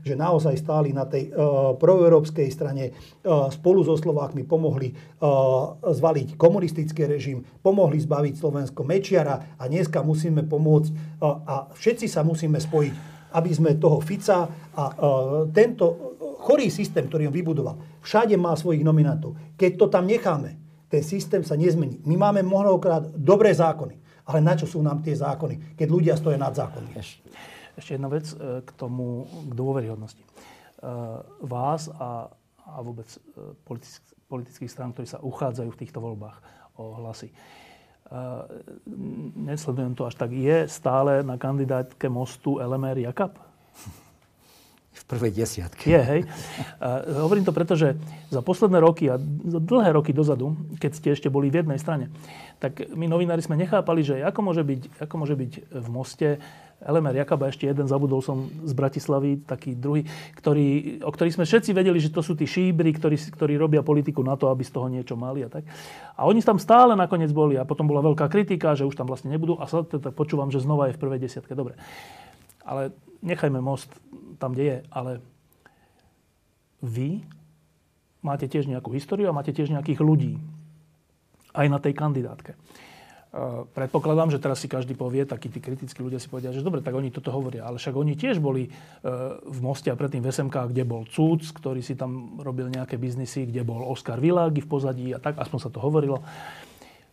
že 0.00 0.14
naozaj 0.16 0.56
stáli 0.56 0.96
na 0.96 1.04
tej 1.04 1.28
uh, 1.28 1.76
proeurópskej 1.76 2.48
strane, 2.48 2.96
uh, 2.96 3.52
spolu 3.52 3.84
so 3.84 3.92
Slovákmi 3.92 4.48
pomohli 4.48 4.88
uh, 4.88 5.76
zvaliť 5.84 6.40
komunistický 6.40 7.04
režim, 7.04 7.44
pomohli 7.60 8.00
zbaviť 8.00 8.40
Slovensko 8.40 8.88
Mečiara 8.88 9.60
a 9.60 9.68
dneska 9.68 10.00
musíme 10.00 10.48
pomôcť 10.48 10.88
uh, 11.20 11.44
a 11.44 11.54
všetci 11.76 12.08
sa 12.08 12.24
musíme 12.24 12.56
spojiť, 12.56 12.94
aby 13.36 13.50
sme 13.52 13.76
toho 13.76 14.00
Fica 14.00 14.48
a 14.48 14.84
uh, 14.96 15.44
tento 15.52 16.16
chorý 16.40 16.72
systém, 16.72 17.04
ktorý 17.04 17.28
on 17.28 17.36
vybudoval, 17.36 17.76
všade 18.00 18.32
má 18.40 18.56
svojich 18.56 18.80
nominantov. 18.80 19.36
Keď 19.60 19.76
to 19.76 19.92
tam 19.92 20.08
necháme, 20.08 20.67
ten 20.88 21.04
systém 21.04 21.44
sa 21.44 21.54
nezmení. 21.54 22.00
My 22.08 22.16
máme 22.16 22.40
mnohokrát 22.40 23.04
dobré 23.12 23.52
zákony, 23.52 24.24
ale 24.24 24.38
na 24.40 24.56
čo 24.56 24.64
sú 24.64 24.80
nám 24.80 25.04
tie 25.04 25.16
zákony, 25.16 25.76
keď 25.76 25.88
ľudia 25.88 26.14
stoja 26.16 26.40
nad 26.40 26.56
zákony? 26.56 26.96
Ešte 27.78 27.94
jedna 27.94 28.10
vec 28.10 28.26
e, 28.32 28.64
k 28.64 28.70
tomu, 28.74 29.28
k 29.48 29.52
dôveryhodnosti. 29.54 30.20
E, 30.20 30.28
vás 31.44 31.92
a, 31.94 32.32
a 32.66 32.76
vôbec 32.80 33.06
e, 33.06 33.18
politických 34.26 34.72
strán, 34.72 34.90
ktorí 34.96 35.06
sa 35.06 35.22
uchádzajú 35.22 35.70
v 35.72 35.80
týchto 35.80 36.00
voľbách 36.02 36.36
o 36.78 37.00
hlasy. 37.02 37.32
nesledujem 39.34 39.92
to 39.98 40.06
až 40.06 40.14
tak, 40.14 40.30
je 40.30 40.64
stále 40.70 41.26
na 41.26 41.34
kandidátke 41.34 42.06
mostu 42.06 42.62
LMR 42.62 43.02
Jakab? 43.02 43.34
V 44.98 45.02
prvej 45.06 45.30
desiatke. 45.30 45.86
Je, 45.86 46.00
hej. 46.02 46.20
Uh, 46.82 47.22
hovorím 47.22 47.46
to 47.46 47.54
preto, 47.54 47.78
že 47.78 47.94
za 48.28 48.42
posledné 48.42 48.82
roky 48.82 49.06
a 49.06 49.16
dlhé 49.46 49.94
roky 49.94 50.10
dozadu, 50.10 50.58
keď 50.82 50.90
ste 50.92 51.08
ešte 51.14 51.28
boli 51.30 51.48
v 51.48 51.62
jednej 51.62 51.78
strane, 51.78 52.10
tak 52.58 52.90
my 52.92 53.06
novinári 53.06 53.40
sme 53.40 53.54
nechápali, 53.54 54.02
že 54.02 54.20
ako 54.26 54.40
môže 54.42 54.66
byť, 54.66 54.80
ako 54.98 55.14
môže 55.14 55.34
byť 55.38 55.52
v 55.70 55.86
moste 55.88 56.28
Elemer 56.78 57.10
Jakaba, 57.10 57.50
ešte 57.50 57.66
jeden, 57.66 57.90
zabudol 57.90 58.22
som 58.22 58.46
z 58.62 58.70
Bratislavy, 58.70 59.42
taký 59.42 59.74
druhý, 59.74 60.06
ktorý, 60.38 61.02
o 61.02 61.10
ktorých 61.10 61.34
sme 61.34 61.42
všetci 61.42 61.74
vedeli, 61.74 61.98
že 61.98 62.14
to 62.14 62.22
sú 62.22 62.38
tí 62.38 62.46
šíbry, 62.46 62.94
ktorí, 62.94 63.18
ktorí 63.34 63.58
robia 63.58 63.82
politiku 63.82 64.22
na 64.22 64.38
to, 64.38 64.46
aby 64.46 64.62
z 64.62 64.78
toho 64.78 64.86
niečo 64.86 65.18
mali 65.18 65.42
a 65.42 65.50
tak. 65.50 65.66
A 66.14 66.22
oni 66.22 66.38
tam 66.38 66.62
stále 66.62 66.94
nakoniec 66.94 67.34
boli 67.34 67.58
a 67.58 67.66
potom 67.66 67.90
bola 67.90 67.98
veľká 68.06 68.30
kritika, 68.30 68.78
že 68.78 68.86
už 68.86 68.94
tam 68.94 69.10
vlastne 69.10 69.34
nebudú 69.34 69.58
a 69.58 69.66
sa 69.66 69.82
teda 69.82 70.14
počúvam, 70.14 70.54
že 70.54 70.62
znova 70.62 70.86
je 70.86 70.94
v 70.94 71.02
prvej 71.02 71.18
desiatke. 71.18 71.58
Dobre. 71.58 71.74
Ale 72.62 72.94
nechajme 73.22 73.58
most 73.62 73.90
tam, 74.38 74.54
kde 74.54 74.64
je. 74.64 74.78
Ale 74.90 75.12
vy 76.82 77.22
máte 78.22 78.46
tiež 78.46 78.70
nejakú 78.70 78.94
históriu 78.94 79.30
a 79.30 79.36
máte 79.36 79.54
tiež 79.54 79.70
nejakých 79.70 80.00
ľudí 80.02 80.38
aj 81.54 81.66
na 81.66 81.78
tej 81.82 81.94
kandidátke. 81.96 82.54
Predpokladám, 83.76 84.32
že 84.32 84.40
teraz 84.40 84.64
si 84.64 84.72
každý 84.72 84.96
povie, 84.96 85.28
takí 85.28 85.52
tí 85.52 85.60
kritickí 85.60 86.00
ľudia 86.00 86.16
si 86.16 86.32
povedia, 86.32 86.48
že 86.48 86.64
dobre, 86.64 86.80
tak 86.80 86.96
oni 86.96 87.12
toto 87.12 87.28
hovoria. 87.28 87.68
Ale 87.68 87.76
však 87.76 87.92
oni 87.92 88.16
tiež 88.16 88.40
boli 88.40 88.66
e, 88.66 88.70
v 89.36 89.58
Moste 89.60 89.92
a 89.92 90.00
predtým 90.00 90.24
v 90.24 90.32
SMK, 90.32 90.72
kde 90.72 90.88
bol 90.88 91.04
Cúc, 91.04 91.44
ktorý 91.44 91.84
si 91.84 91.92
tam 91.92 92.40
robil 92.40 92.72
nejaké 92.72 92.96
biznisy, 92.96 93.44
kde 93.44 93.68
bol 93.68 93.84
Oskar 93.84 94.16
Világi 94.16 94.64
v 94.64 94.70
pozadí 94.72 95.06
a 95.12 95.20
tak, 95.20 95.36
aspoň 95.36 95.58
sa 95.60 95.68
to 95.68 95.76
hovorilo. 95.76 96.24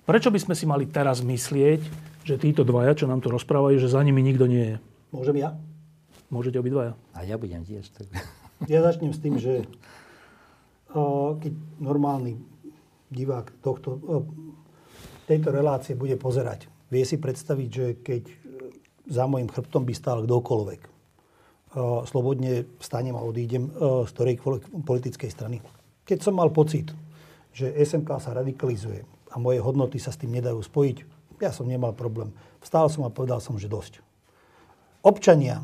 Prečo 0.07 0.31
by 0.31 0.39
sme 0.39 0.55
si 0.55 0.63
mali 0.63 0.87
teraz 0.87 1.19
myslieť, 1.19 1.83
že 2.23 2.39
títo 2.39 2.63
dvaja, 2.63 2.95
čo 2.95 3.11
nám 3.11 3.19
tu 3.19 3.27
rozprávajú, 3.27 3.75
že 3.75 3.91
za 3.91 3.99
nimi 3.99 4.23
nikto 4.23 4.47
nie 4.47 4.65
je? 4.71 4.75
Môžem 5.11 5.35
ja? 5.43 5.51
Môžete 6.35 6.59
obidvaja. 6.59 6.99
A 7.15 7.23
ja 7.23 7.39
budem 7.39 7.63
tiež. 7.63 7.87
Tak... 7.95 8.11
Ja 8.71 8.79
začnem 8.79 9.11
s 9.11 9.19
tým, 9.19 9.35
že 9.35 9.67
keď 11.43 11.51
normálny 11.75 12.39
divák 13.11 13.51
tohto 13.59 13.99
tejto 15.27 15.51
relácie 15.51 15.91
bude 15.91 16.15
pozerať, 16.15 16.71
vie 16.87 17.03
si 17.03 17.19
predstaviť, 17.19 17.67
že 17.67 17.85
keď 17.99 18.23
e, 18.23 18.35
za 19.11 19.27
môjim 19.27 19.51
chrbtom 19.51 19.83
by 19.83 19.91
stál 19.91 20.23
kdokoľvek, 20.23 20.95
slobodne 22.07 22.63
vstanem 22.79 23.19
a 23.19 23.25
odídem 23.25 23.67
e, 23.67 23.71
z 24.07 24.11
ktorej 24.15 24.39
politickej 24.87 25.27
strany. 25.27 25.59
Keď 26.07 26.23
som 26.23 26.39
mal 26.39 26.47
pocit, 26.55 26.95
že 27.51 27.75
SMK 27.75 28.07
sa 28.23 28.31
radikalizuje 28.31 29.03
a 29.31 29.35
moje 29.35 29.59
hodnoty 29.59 29.99
sa 29.99 30.15
s 30.15 30.19
tým 30.19 30.31
nedajú 30.31 30.63
spojiť, 30.63 30.97
ja 31.43 31.51
som 31.51 31.67
nemal 31.67 31.91
problém. 31.91 32.31
Vstál 32.63 32.87
som 32.87 33.03
a 33.03 33.11
povedal 33.11 33.43
som, 33.43 33.59
že 33.59 33.67
dosť. 33.67 33.99
Občania 35.03 35.59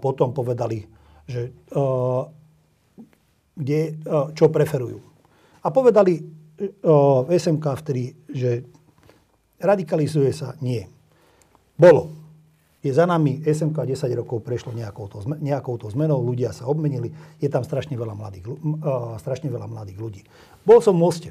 potom 0.00 0.32
povedali, 0.32 0.80
že 1.28 1.52
kde, 3.52 3.80
čo 4.32 4.48
preferujú. 4.48 4.98
A 5.60 5.68
povedali, 5.68 6.24
v 6.82 7.28
SMK 7.28 7.64
vtedy, 7.84 8.16
že 8.32 8.64
radikalizuje 9.60 10.32
sa? 10.32 10.56
Nie. 10.64 10.88
Bolo. 11.76 12.08
Je 12.82 12.90
za 12.90 13.06
nami, 13.06 13.46
SMK 13.46 13.78
10 13.94 14.10
rokov 14.18 14.42
prešlo 14.42 14.74
nejakou 14.74 15.06
nejakou 15.38 15.78
to 15.78 15.86
zmenou, 15.86 16.18
ľudia 16.18 16.50
sa 16.50 16.66
obmenili, 16.66 17.14
je 17.38 17.46
tam 17.46 17.62
strašne 17.62 17.94
veľa 17.94 18.18
mladých, 18.18 18.58
strašne 19.22 19.46
veľa 19.54 19.70
mladých 19.70 19.98
ľudí. 20.02 20.22
Bol 20.66 20.82
som 20.82 20.98
v 20.98 21.02
Moste. 21.06 21.30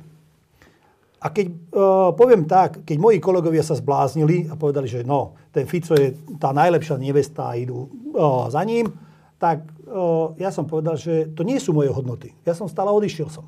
A 1.22 1.30
keď 1.30 1.48
uh, 1.54 2.10
poviem 2.18 2.50
tak, 2.50 2.82
keď 2.82 2.98
moji 2.98 3.22
kolegovia 3.22 3.62
sa 3.62 3.78
zbláznili 3.78 4.50
a 4.50 4.58
povedali, 4.58 4.90
že 4.90 5.06
no, 5.06 5.38
ten 5.54 5.70
Fico 5.70 5.94
je 5.94 6.18
tá 6.42 6.50
najlepšia 6.50 6.98
nevesta 6.98 7.54
a 7.54 7.58
idú 7.62 7.86
uh, 7.86 8.50
za 8.50 8.66
ním, 8.66 8.90
tak 9.38 9.62
uh, 9.86 10.34
ja 10.42 10.50
som 10.50 10.66
povedal, 10.66 10.98
že 10.98 11.30
to 11.38 11.46
nie 11.46 11.62
sú 11.62 11.78
moje 11.78 11.94
hodnoty. 11.94 12.34
Ja 12.42 12.58
som 12.58 12.66
stále 12.66 12.90
odišiel 12.90 13.30
som. 13.30 13.46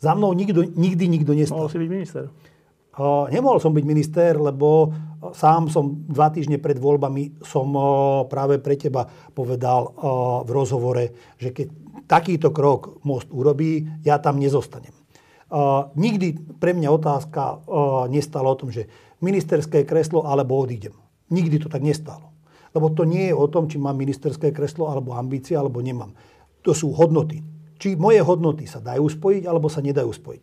Za 0.00 0.16
mnou 0.16 0.32
nikdo, 0.32 0.64
nikdy 0.64 1.12
nikto 1.12 1.36
nestal. 1.36 1.60
Mohol 1.60 1.72
si 1.72 1.80
byť 1.84 1.90
minister? 1.92 2.24
Uh, 2.96 3.28
nemohol 3.28 3.60
som 3.60 3.76
byť 3.76 3.84
minister, 3.84 4.32
lebo 4.40 4.88
sám 5.36 5.68
som 5.68 6.04
dva 6.08 6.32
týždne 6.32 6.56
pred 6.56 6.80
voľbami 6.80 7.44
som 7.44 7.68
uh, 7.76 8.24
práve 8.32 8.56
pre 8.64 8.80
teba 8.80 9.04
povedal 9.36 9.92
uh, 9.92 9.92
v 10.44 10.50
rozhovore, 10.56 11.04
že 11.36 11.52
keď 11.52 11.68
takýto 12.08 12.48
krok 12.48 13.04
most 13.04 13.28
urobí, 13.28 13.84
ja 14.08 14.16
tam 14.16 14.40
nezostanem. 14.40 14.99
Nikdy 15.98 16.56
pre 16.62 16.72
mňa 16.78 16.88
otázka 16.94 17.42
uh, 17.42 18.06
nestala 18.06 18.54
o 18.54 18.58
tom, 18.58 18.70
že 18.70 18.86
ministerské 19.18 19.82
kreslo 19.82 20.22
alebo 20.22 20.54
odídem. 20.54 20.94
Nikdy 21.34 21.66
to 21.66 21.68
tak 21.68 21.82
nestalo. 21.82 22.30
Lebo 22.70 22.90
to 22.94 23.02
nie 23.02 23.30
je 23.30 23.34
o 23.34 23.50
tom, 23.50 23.66
či 23.66 23.82
mám 23.82 23.98
ministerské 23.98 24.54
kreslo 24.54 24.86
alebo 24.86 25.18
ambície, 25.18 25.58
alebo 25.58 25.82
nemám. 25.82 26.14
To 26.62 26.70
sú 26.70 26.94
hodnoty 26.94 27.42
či 27.80 27.96
moje 27.96 28.20
hodnoty 28.20 28.68
sa 28.68 28.84
dajú 28.84 29.08
spojiť, 29.08 29.48
alebo 29.48 29.72
sa 29.72 29.80
nedajú 29.80 30.12
spojiť. 30.12 30.42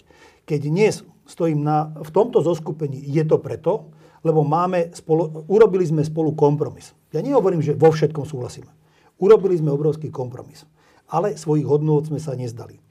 Keď 0.50 0.60
dnes 0.66 1.06
stojím 1.30 1.62
na, 1.62 1.94
v 1.94 2.10
tomto 2.10 2.42
zoskupení, 2.42 2.98
je 2.98 3.22
to 3.22 3.38
preto, 3.38 3.94
lebo 4.26 4.42
máme 4.42 4.90
spolu, 4.98 5.46
urobili 5.46 5.86
sme 5.86 6.02
spolu 6.02 6.34
kompromis. 6.34 6.98
Ja 7.14 7.22
nehovorím, 7.22 7.62
že 7.62 7.78
vo 7.78 7.94
všetkom 7.94 8.26
súhlasíme. 8.26 8.74
Urobili 9.22 9.54
sme 9.54 9.70
obrovský 9.70 10.10
kompromis. 10.10 10.66
Ale 11.14 11.38
svojich 11.38 11.64
hodnot 11.64 12.10
sme 12.10 12.18
sa 12.18 12.34
nezdali. 12.34 12.82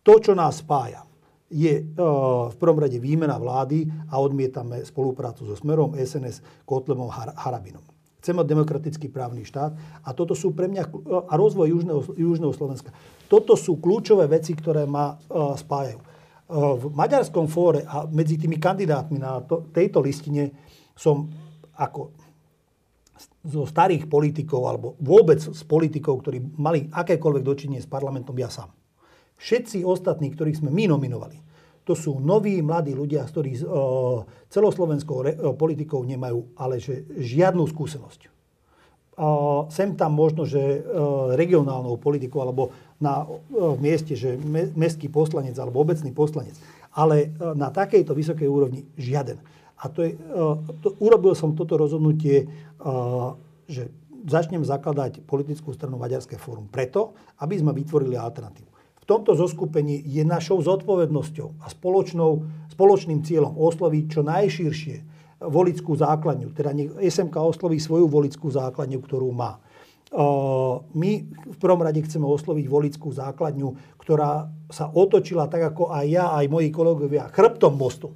To, 0.00 0.16
čo 0.16 0.32
nás 0.32 0.64
spája, 0.64 1.04
je 1.50 1.82
e, 1.82 1.84
v 2.46 2.56
prvom 2.56 2.78
rade 2.78 2.96
výmena 3.02 3.34
vlády 3.34 3.90
a 4.08 4.22
odmietame 4.22 4.86
spoluprácu 4.86 5.44
so 5.44 5.58
Smerom, 5.58 5.98
SNS, 5.98 6.62
Kotlevom, 6.62 7.10
Harabinom. 7.10 7.82
Chceme 8.22 8.46
demokratický 8.46 9.10
právny 9.10 9.42
štát 9.42 9.74
a 10.06 10.08
toto 10.14 10.38
sú 10.38 10.54
pre 10.54 10.70
mňa 10.70 10.82
a 11.26 11.34
rozvoj 11.34 11.72
južného, 11.72 12.00
južného 12.14 12.52
Slovenska. 12.52 12.92
Toto 13.26 13.56
sú 13.56 13.80
kľúčové 13.80 14.28
veci, 14.28 14.52
ktoré 14.52 14.84
ma 14.84 15.16
uh, 15.16 15.56
spájajú. 15.56 16.04
V 16.50 16.84
maďarskom 16.92 17.46
fóre 17.46 17.86
a 17.86 18.10
medzi 18.10 18.34
tými 18.34 18.58
kandidátmi 18.58 19.22
na 19.22 19.38
to, 19.38 19.70
tejto 19.70 20.02
listine 20.02 20.50
som 20.98 21.30
ako 21.78 22.10
zo 23.46 23.64
starých 23.64 24.10
politikov 24.10 24.66
alebo 24.68 24.98
vôbec 25.00 25.40
z 25.40 25.62
politikov, 25.64 26.20
ktorí 26.20 26.42
mali 26.60 26.90
akékoľvek 26.92 27.42
dočinenie 27.46 27.80
s 27.80 27.88
parlamentom, 27.88 28.36
ja 28.36 28.52
sám. 28.52 28.68
Všetci 29.40 29.88
ostatní, 29.88 30.28
ktorých 30.36 30.60
sme 30.60 30.68
my 30.68 30.84
nominovali, 30.92 31.40
to 31.88 31.96
sú 31.96 32.20
noví, 32.20 32.60
mladí 32.60 32.92
ľudia, 32.92 33.24
ktorí 33.24 33.56
uh, 33.64 34.22
celoslovenskou 34.52 35.24
re, 35.24 35.32
uh, 35.34 35.56
politikou 35.56 36.04
nemajú 36.04 36.54
ale 36.60 36.76
že 36.78 37.08
žiadnu 37.08 37.64
skúsenosť. 37.66 38.38
Sem 39.68 40.00
tam 40.00 40.16
možno, 40.16 40.48
že 40.48 40.80
uh, 40.80 41.36
regionálnou 41.36 42.00
politikou 42.00 42.40
alebo 42.40 42.72
na 42.96 43.28
mieste, 43.76 44.16
že 44.16 44.40
me, 44.40 44.72
mestský 44.72 45.12
poslanec 45.12 45.56
alebo 45.60 45.80
obecný 45.84 46.12
poslanec. 46.12 46.56
Ale 46.96 47.32
na 47.36 47.72
takejto 47.72 48.16
vysokej 48.16 48.48
úrovni 48.48 48.84
žiaden. 48.96 49.40
A 49.80 49.88
to 49.88 50.04
je, 50.04 50.16
to, 50.84 50.92
urobil 51.00 51.32
som 51.32 51.56
toto 51.56 51.80
rozhodnutie, 51.80 52.44
že 53.64 53.88
začnem 54.28 54.60
zakladať 54.60 55.24
politickú 55.24 55.72
stranu 55.72 55.96
Maďarské 55.96 56.36
fórum 56.36 56.68
preto, 56.68 57.16
aby 57.40 57.56
sme 57.56 57.72
vytvorili 57.72 58.20
alternatívu 58.20 58.69
tomto 59.10 59.34
zoskupení 59.34 59.98
je 60.06 60.22
našou 60.22 60.62
zodpovednosťou 60.62 61.58
a 61.58 61.66
spoločnou, 61.66 62.46
spoločným 62.70 63.26
cieľom 63.26 63.58
osloviť 63.58 64.04
čo 64.06 64.22
najširšie 64.22 64.96
volickú 65.50 65.98
základňu. 65.98 66.54
Teda 66.54 66.70
nech 66.70 66.94
SMK 66.94 67.34
osloví 67.34 67.82
svoju 67.82 68.06
volickú 68.06 68.46
základňu, 68.54 69.02
ktorú 69.02 69.34
má. 69.34 69.58
My 70.94 71.10
v 71.26 71.56
prvom 71.58 71.82
rade 71.82 72.02
chceme 72.02 72.26
osloviť 72.26 72.66
volickú 72.66 73.10
základňu, 73.10 73.98
ktorá 73.98 74.46
sa 74.70 74.90
otočila 74.90 75.50
tak 75.50 75.74
ako 75.74 75.90
aj 75.90 76.06
ja, 76.06 76.30
aj 76.34 76.46
moji 76.50 76.70
kolegovia, 76.70 77.30
chrbtom 77.30 77.74
mostu. 77.74 78.14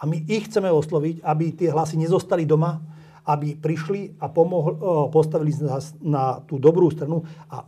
A 0.00 0.04
my 0.04 0.20
ich 0.28 0.48
chceme 0.48 0.68
osloviť, 0.68 1.24
aby 1.24 1.56
tie 1.56 1.72
hlasy 1.72 1.96
nezostali 1.96 2.44
doma, 2.44 2.80
aby 3.24 3.56
prišli 3.56 4.20
a 4.20 4.28
pomohli, 4.28 4.76
postavili 5.12 5.52
nás 5.64 5.96
na 6.00 6.40
tú 6.44 6.60
dobrú 6.60 6.92
stranu 6.92 7.24
a 7.52 7.64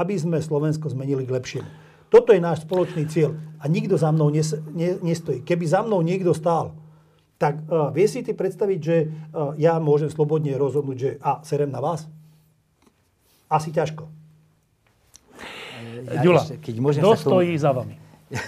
aby 0.00 0.16
sme 0.16 0.40
Slovensko 0.40 0.88
zmenili 0.92 1.24
k 1.24 1.34
lepšiemu. 1.34 1.89
Toto 2.10 2.34
je 2.34 2.42
náš 2.42 2.66
spoločný 2.66 3.06
cieľ. 3.06 3.38
A 3.62 3.70
nikto 3.70 3.94
za 3.94 4.10
mnou 4.10 4.34
nes, 4.34 4.50
ne, 4.74 4.98
nestojí. 4.98 5.46
Keby 5.46 5.64
za 5.64 5.86
mnou 5.86 6.02
niekto 6.02 6.34
stál, 6.34 6.74
tak 7.38 7.62
uh, 7.70 7.88
vie 7.94 8.04
si 8.10 8.20
ty 8.20 8.34
predstaviť, 8.34 8.80
že 8.82 8.96
uh, 9.06 9.54
ja 9.56 9.78
môžem 9.78 10.10
slobodne 10.10 10.52
rozhodnúť, 10.58 10.98
že 10.98 11.10
a, 11.22 11.40
serem 11.46 11.70
na 11.70 11.78
vás? 11.78 12.10
Asi 13.46 13.70
ťažko. 13.70 14.10
Ja 16.10 16.20
Ďula, 16.20 16.42
keď 16.58 16.74
môžem 16.82 17.02
kto 17.02 17.16
stojí 17.16 17.54
za 17.56 17.70
vami? 17.70 17.96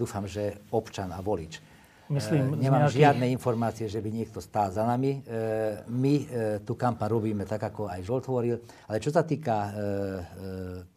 Dúfam, 0.00 0.24
že 0.30 0.62
občan 0.70 1.10
a 1.10 1.20
volič. 1.20 1.60
Myslím, 2.08 2.56
e, 2.56 2.64
nemám 2.64 2.88
nejakých... 2.88 3.00
žiadne 3.04 3.26
informácie, 3.28 3.84
že 3.84 4.00
by 4.00 4.08
niekto 4.08 4.40
stál 4.40 4.72
za 4.72 4.84
nami. 4.88 5.20
E, 5.20 5.84
my 5.92 6.14
e, 6.16 6.24
tú 6.64 6.72
kampaň 6.72 7.08
robíme 7.12 7.44
tak, 7.44 7.68
ako 7.68 7.92
aj 7.92 8.00
Žolt 8.00 8.24
hovoril. 8.32 8.56
Ale 8.88 8.96
čo 8.96 9.12
sa 9.12 9.28
týka 9.28 9.56
e, 9.56 9.70
e, 9.70 9.80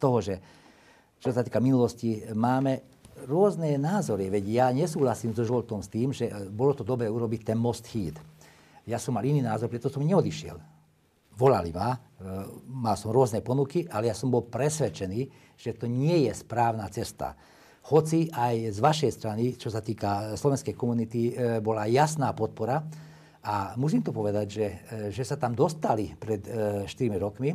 toho, 0.00 0.18
že 0.24 0.34
čo 1.22 1.30
sa 1.30 1.46
týka 1.46 1.62
minulosti, 1.62 2.18
máme 2.34 2.82
rôzne 3.30 3.78
názory. 3.78 4.26
Veď 4.26 4.44
ja 4.50 4.66
nesúhlasím 4.74 5.30
so 5.30 5.46
Žoltom 5.46 5.78
s 5.78 5.86
tým, 5.86 6.10
že 6.10 6.26
e, 6.26 6.50
bolo 6.50 6.74
to 6.74 6.82
dobre 6.82 7.06
urobiť 7.06 7.54
ten 7.54 7.58
most 7.58 7.86
híd. 7.94 8.18
Ja 8.82 8.98
som 8.98 9.14
mal 9.14 9.22
iný 9.22 9.38
názor, 9.38 9.70
preto 9.70 9.86
som 9.86 10.02
neodišiel. 10.02 10.58
Volali 11.38 11.70
ma, 11.70 11.94
e, 11.94 11.98
mal 12.66 12.98
som 12.98 13.14
rôzne 13.14 13.38
ponuky, 13.38 13.86
ale 13.86 14.10
ja 14.10 14.18
som 14.18 14.34
bol 14.34 14.50
presvedčený, 14.50 15.54
že 15.54 15.78
to 15.78 15.86
nie 15.86 16.26
je 16.26 16.34
správna 16.34 16.90
cesta. 16.90 17.38
Hoci 17.94 18.26
aj 18.34 18.74
z 18.74 18.78
vašej 18.82 19.12
strany, 19.14 19.44
čo 19.54 19.70
sa 19.70 19.78
týka 19.78 20.34
slovenskej 20.34 20.74
komunity, 20.78 21.34
bola 21.66 21.90
jasná 21.90 22.30
podpora. 22.30 22.78
A 23.42 23.74
musím 23.74 24.06
to 24.06 24.14
povedať, 24.14 24.46
že, 24.46 24.66
že 25.10 25.26
sa 25.26 25.34
tam 25.34 25.50
dostali 25.50 26.14
pred 26.14 26.46
4 26.46 26.86
rokmi 27.18 27.50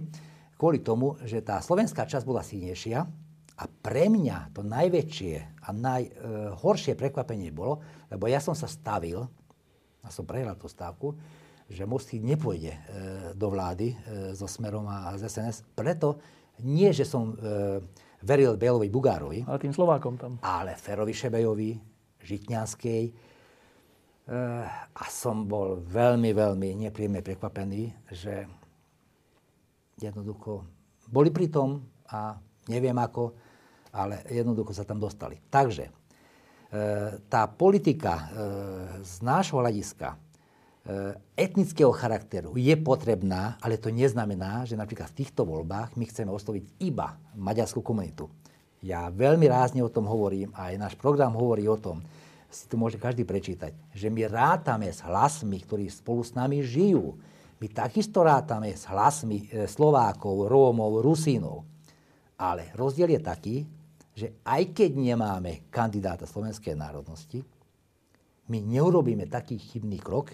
kvôli 0.59 0.83
tomu, 0.83 1.15
že 1.23 1.39
tá 1.39 1.63
slovenská 1.63 2.03
časť 2.03 2.27
bola 2.27 2.43
silnejšia, 2.43 3.07
a 3.57 3.63
pre 3.65 4.05
mňa 4.05 4.53
to 4.53 4.61
najväčšie 4.61 5.65
a 5.65 5.69
najhoršie 5.73 6.93
prekvapenie 6.93 7.49
bolo, 7.49 7.81
lebo 8.13 8.29
ja 8.29 8.37
som 8.37 8.53
sa 8.53 8.69
stavil, 8.69 9.25
a 10.05 10.13
som 10.13 10.23
prehral 10.23 10.55
tú 10.55 10.69
stávku, 10.69 11.17
že 11.67 11.83
Mosty 11.83 12.23
nepôjde 12.23 12.71
e, 12.71 12.79
do 13.35 13.51
vlády 13.51 13.91
e, 13.91 13.95
so 14.31 14.47
Smerom 14.47 14.87
a 14.87 15.11
z 15.19 15.27
SNS. 15.27 15.67
Preto 15.75 16.15
nie, 16.63 16.87
že 16.95 17.03
som 17.03 17.35
e, 17.35 17.83
veril 18.23 18.55
Bélovi 18.55 18.87
Bugárovi. 18.87 19.43
Ale 19.43 19.59
tým 19.59 19.75
Slovákom 19.75 20.15
tam. 20.15 20.39
Ale 20.39 20.79
Ferovi 20.79 21.11
Šebejovi, 21.11 21.75
Žitňanskej. 22.23 23.03
E, 23.03 23.13
a 24.95 25.05
som 25.11 25.43
bol 25.43 25.83
veľmi, 25.83 26.31
veľmi 26.31 26.87
nepríjemne 26.87 27.19
prekvapený, 27.19 27.91
že 28.15 28.47
jednoducho 29.99 30.63
boli 31.11 31.35
pri 31.35 31.51
tom 31.51 31.83
a 32.07 32.39
neviem 32.71 32.95
ako, 32.95 33.46
ale 33.91 34.23
jednoducho 34.29 34.75
sa 34.75 34.83
tam 34.83 34.99
dostali. 35.01 35.39
Takže 35.47 35.85
e, 35.87 35.91
tá 37.27 37.47
politika 37.47 38.13
e, 38.15 38.23
z 39.01 39.13
nášho 39.23 39.59
hľadiska 39.59 40.13
e, 40.13 40.17
etnického 41.37 41.91
charakteru 41.95 42.55
je 42.59 42.75
potrebná, 42.77 43.55
ale 43.63 43.79
to 43.79 43.93
neznamená, 43.93 44.67
že 44.67 44.79
napríklad 44.79 45.09
v 45.11 45.17
týchto 45.23 45.47
voľbách 45.47 45.95
my 45.95 46.05
chceme 46.07 46.31
osloviť 46.31 46.83
iba 46.83 47.15
maďarskú 47.37 47.79
komunitu. 47.81 48.27
Ja 48.85 49.09
veľmi 49.09 49.49
rázne 49.49 49.81
o 49.81 49.89
tom 49.89 50.05
hovorím 50.05 50.53
a 50.53 50.69
aj 50.69 50.75
náš 50.77 50.93
program 50.95 51.33
hovorí 51.33 51.65
o 51.65 51.79
tom, 51.79 52.03
si 52.47 52.63
to 52.71 52.79
môže 52.79 52.95
každý 52.95 53.27
prečítať, 53.27 53.75
že 53.91 54.07
my 54.07 54.23
rátame 54.31 54.87
s 54.87 55.03
hlasmi, 55.03 55.59
ktorí 55.67 55.91
spolu 55.91 56.23
s 56.23 56.31
nami 56.31 56.63
žijú. 56.63 57.19
My 57.59 57.67
takisto 57.67 58.23
rátame 58.23 58.71
s 58.71 58.87
hlasmi 58.87 59.51
Slovákov, 59.67 60.47
Rómov, 60.47 61.03
Rusínov. 61.03 61.67
Ale 62.37 62.69
rozdiel 62.77 63.17
je 63.17 63.21
taký, 63.21 63.55
že 64.17 64.41
aj 64.41 64.73
keď 64.73 64.97
nemáme 64.97 65.69
kandidáta 65.69 66.25
slovenskej 66.25 66.73
národnosti, 66.73 67.45
my 68.49 68.57
neurobíme 68.57 69.29
taký 69.29 69.61
chybný 69.61 70.01
krok, 70.01 70.33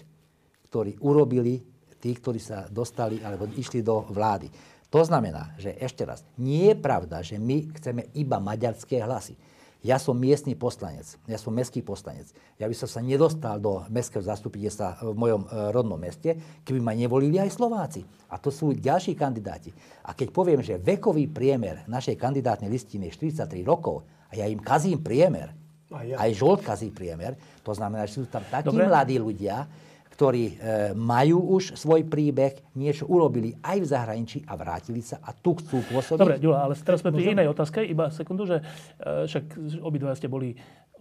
ktorý 0.72 0.96
urobili 1.04 1.60
tí, 2.00 2.16
ktorí 2.16 2.40
sa 2.40 2.64
dostali 2.72 3.20
alebo 3.20 3.44
išli 3.52 3.84
do 3.84 4.08
vlády. 4.08 4.48
To 4.88 5.04
znamená, 5.04 5.52
že 5.60 5.76
ešte 5.76 6.08
raz, 6.08 6.24
nie 6.40 6.72
je 6.72 6.76
pravda, 6.80 7.20
že 7.20 7.36
my 7.36 7.76
chceme 7.76 8.08
iba 8.16 8.40
maďarské 8.40 9.04
hlasy. 9.04 9.36
Ja 9.84 10.00
som 10.00 10.16
miestny 10.16 10.56
poslanec, 10.56 11.20
ja 11.28 11.36
som 11.36 11.52
mestský 11.52 11.84
poslanec. 11.84 12.32
Ja 12.56 12.64
by 12.64 12.72
som 12.72 12.88
sa 12.88 13.04
nedostal 13.04 13.60
do 13.60 13.84
mestského 13.92 14.24
sa 14.24 14.96
v 14.96 15.12
mojom 15.12 15.44
e, 15.44 15.48
rodnom 15.76 16.00
meste, 16.00 16.40
keby 16.64 16.80
ma 16.80 16.96
nevolili 16.96 17.36
aj 17.36 17.52
Slováci. 17.52 18.00
A 18.32 18.40
to 18.40 18.48
sú 18.48 18.72
ďalší 18.72 19.12
kandidáti. 19.12 19.76
A 20.08 20.16
keď 20.16 20.32
poviem, 20.32 20.64
že 20.64 20.80
vekový 20.80 21.28
priemer 21.28 21.84
našej 21.84 22.16
kandidátnej 22.16 22.72
listiny 22.72 23.12
je 23.12 23.28
43 23.28 23.60
rokov 23.60 24.08
a 24.32 24.40
ja 24.40 24.48
im 24.48 24.56
kazím 24.56 25.04
priemer, 25.04 25.52
ja. 25.92 26.16
aj 26.16 26.32
žolt 26.32 26.64
kazí 26.64 26.88
priemer, 26.88 27.36
to 27.60 27.76
znamená, 27.76 28.08
že 28.08 28.24
sú 28.24 28.26
tam 28.26 28.40
takí 28.48 28.72
Dobre. 28.72 28.88
mladí 28.88 29.20
ľudia, 29.20 29.68
ktorí 30.14 30.44
e, 30.46 30.54
majú 30.94 31.58
už 31.58 31.74
svoj 31.74 32.06
príbeh, 32.06 32.54
niečo 32.78 33.10
urobili 33.10 33.58
aj 33.66 33.82
v 33.82 33.86
zahraničí 33.90 34.38
a 34.46 34.54
vrátili 34.54 35.02
sa 35.02 35.18
a 35.18 35.34
tu 35.34 35.58
chcú 35.58 35.82
pôsobiť. 35.90 36.22
Dobre, 36.22 36.38
Ďula, 36.38 36.70
ale 36.70 36.78
teraz 36.78 37.02
sme 37.02 37.10
pri 37.10 37.34
inej 37.34 37.50
otázke, 37.50 37.82
iba 37.82 38.14
sekundu, 38.14 38.46
že 38.46 38.62
e, 38.62 39.26
však 39.26 39.58
obidva 39.82 40.14
ste 40.14 40.30
boli 40.30 40.54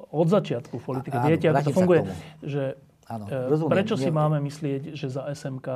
od 0.09 0.25
začiatku 0.25 0.81
v 0.81 0.83
politike. 0.83 1.13
Áno, 1.13 1.29
Viete, 1.29 1.45
ako 1.53 1.61
to 1.61 1.77
funguje. 1.77 2.01
Že, 2.41 2.63
áno, 3.05 3.25
e, 3.29 3.37
rozumiem, 3.53 3.73
prečo 3.77 3.95
si 4.01 4.09
nie... 4.09 4.17
máme 4.17 4.41
myslieť, 4.41 4.97
že 4.97 5.07
za 5.13 5.29
SMK 5.29 5.67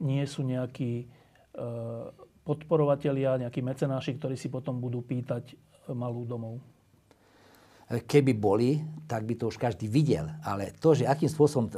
nie 0.00 0.24
sú 0.24 0.42
nejakí 0.42 1.06
podporovatelia, 2.42 3.38
nejakí 3.38 3.62
mecenáši, 3.62 4.18
ktorí 4.18 4.34
si 4.34 4.50
potom 4.50 4.82
budú 4.82 5.06
pýtať 5.06 5.54
malú 5.94 6.26
domov? 6.26 6.58
Keby 8.02 8.32
boli, 8.34 8.82
tak 9.04 9.28
by 9.28 9.34
to 9.38 9.52
už 9.52 9.60
každý 9.60 9.86
videl. 9.86 10.26
Ale 10.42 10.74
to, 10.80 10.96
že 10.96 11.06
akým 11.06 11.28
spôsobom 11.28 11.68
e, 11.68 11.72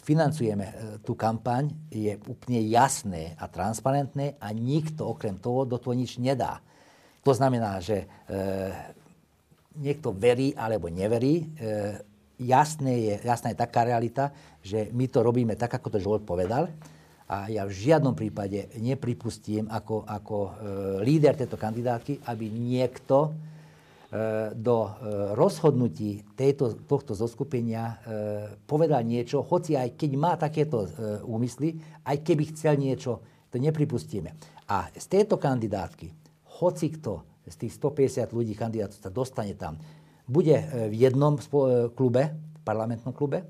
financujeme 0.00 0.66
e, 0.66 0.74
tú 1.04 1.14
kampaň, 1.14 1.70
je 1.92 2.16
úplne 2.26 2.64
jasné 2.66 3.36
a 3.36 3.46
transparentné 3.46 4.40
a 4.40 4.50
nikto 4.50 5.06
okrem 5.06 5.36
toho 5.38 5.68
do 5.68 5.76
toho 5.76 5.94
nič 5.94 6.16
nedá. 6.16 6.64
To 7.22 7.36
znamená, 7.36 7.78
že 7.78 8.06
e, 8.06 8.06
niekto 9.76 10.16
verí 10.16 10.56
alebo 10.56 10.88
neverí. 10.88 11.44
E, 11.44 11.44
jasné 12.40 12.92
je, 12.96 13.14
jasná 13.24 13.52
je 13.52 13.60
taká 13.60 13.84
realita, 13.84 14.32
že 14.64 14.88
my 14.92 15.06
to 15.08 15.20
robíme 15.20 15.54
tak, 15.54 15.76
ako 15.76 15.88
to 15.92 15.98
Žolt 16.00 16.24
povedal. 16.24 16.72
A 17.26 17.50
ja 17.50 17.66
v 17.66 17.74
žiadnom 17.74 18.14
prípade 18.14 18.70
nepripustím 18.78 19.66
ako, 19.66 20.06
ako 20.06 20.36
e, 20.38 20.50
líder 21.02 21.34
tejto 21.34 21.58
kandidátky, 21.58 22.22
aby 22.30 22.46
niekto 22.48 23.34
do 24.54 24.76
e, 24.86 24.90
rozhodnutí 25.34 26.22
tejto, 26.38 26.78
tohto 26.86 27.12
zoskupenia 27.12 27.84
e, 27.84 27.94
povedal 28.64 29.02
niečo, 29.02 29.42
hoci 29.42 29.74
aj 29.74 29.98
keď 29.98 30.10
má 30.14 30.38
takéto 30.38 30.88
úmysly, 31.26 31.76
aj 32.06 32.22
keby 32.22 32.54
chcel 32.54 32.78
niečo, 32.78 33.20
to 33.50 33.56
nepripustíme. 33.58 34.30
A 34.70 34.90
z 34.94 35.06
tejto 35.06 35.38
kandidátky, 35.38 36.10
hoci 36.62 36.86
kto 36.96 37.44
z 37.46 37.54
tých 37.66 37.78
150 37.78 38.34
ľudí 38.34 38.58
kandidátov 38.58 38.98
sa 38.98 39.10
dostane 39.12 39.54
tam, 39.54 39.78
bude 40.26 40.58
v 40.90 40.94
jednom 40.98 41.38
klube, 41.94 42.34
parlamentnom 42.66 43.14
klube, 43.14 43.46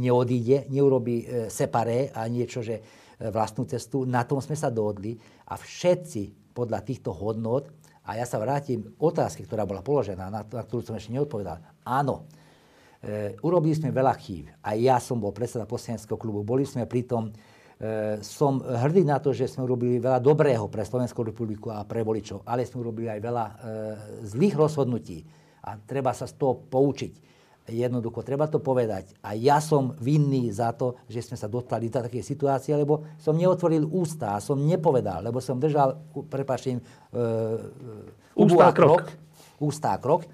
neodíde, 0.00 0.72
neurobí 0.72 1.48
separé 1.52 2.08
a 2.16 2.24
niečo, 2.32 2.64
že 2.64 2.80
vlastnú 3.20 3.68
cestu. 3.68 4.08
Na 4.08 4.24
tom 4.24 4.40
sme 4.40 4.56
sa 4.56 4.72
dohodli 4.72 5.20
a 5.44 5.60
všetci 5.60 6.54
podľa 6.56 6.80
týchto 6.80 7.12
hodnot 7.12 7.68
a 8.02 8.18
ja 8.18 8.26
sa 8.26 8.42
vrátim 8.42 8.82
k 8.82 9.00
otázke, 9.02 9.46
ktorá 9.46 9.62
bola 9.62 9.78
položená, 9.78 10.26
na, 10.26 10.42
na 10.42 10.62
ktorú 10.66 10.82
som 10.82 10.98
ešte 10.98 11.14
neodpovedal. 11.14 11.62
Áno, 11.86 12.26
e, 12.98 13.38
urobili 13.46 13.78
sme 13.78 13.94
veľa 13.94 14.14
chýb. 14.18 14.50
Aj 14.58 14.74
ja 14.74 14.98
som 14.98 15.22
bol 15.22 15.30
predseda 15.30 15.70
poslaneckého 15.70 16.18
klubu. 16.18 16.42
Boli 16.42 16.66
sme 16.66 16.90
pri 16.90 17.06
tom, 17.06 17.30
e, 17.78 18.18
som 18.18 18.58
hrdý 18.58 19.06
na 19.06 19.22
to, 19.22 19.30
že 19.30 19.46
sme 19.46 19.62
urobili 19.70 20.02
veľa 20.02 20.18
dobrého 20.18 20.66
pre 20.66 20.82
Slovenskú 20.82 21.22
republiku 21.22 21.70
a 21.70 21.86
pre 21.86 22.02
voličov, 22.02 22.42
ale 22.42 22.66
sme 22.66 22.82
urobili 22.82 23.06
aj 23.06 23.20
veľa 23.22 23.44
e, 23.46 23.54
zlých 24.34 24.58
rozhodnutí. 24.58 25.22
A 25.62 25.78
treba 25.78 26.10
sa 26.10 26.26
z 26.26 26.34
toho 26.34 26.58
poučiť. 26.58 27.31
Jednoducho, 27.70 28.26
treba 28.26 28.50
to 28.50 28.58
povedať. 28.58 29.14
A 29.22 29.38
ja 29.38 29.62
som 29.62 29.94
vinný 30.02 30.50
za 30.50 30.74
to, 30.74 30.98
že 31.06 31.22
sme 31.22 31.38
sa 31.38 31.46
dostali 31.46 31.86
do 31.86 32.02
takej 32.02 32.24
situácie, 32.26 32.74
lebo 32.74 33.06
som 33.22 33.38
neotvoril 33.38 33.86
ústa 33.86 34.34
a 34.34 34.42
som 34.42 34.58
nepovedal, 34.58 35.22
lebo 35.22 35.38
som 35.38 35.62
držal, 35.62 35.94
prepáčte, 36.26 36.82
uh, 37.14 37.62
ústa 38.34 38.74
krok. 38.74 38.74
krok. 38.74 39.02
Ústa 39.62 39.94
krok 40.02 40.26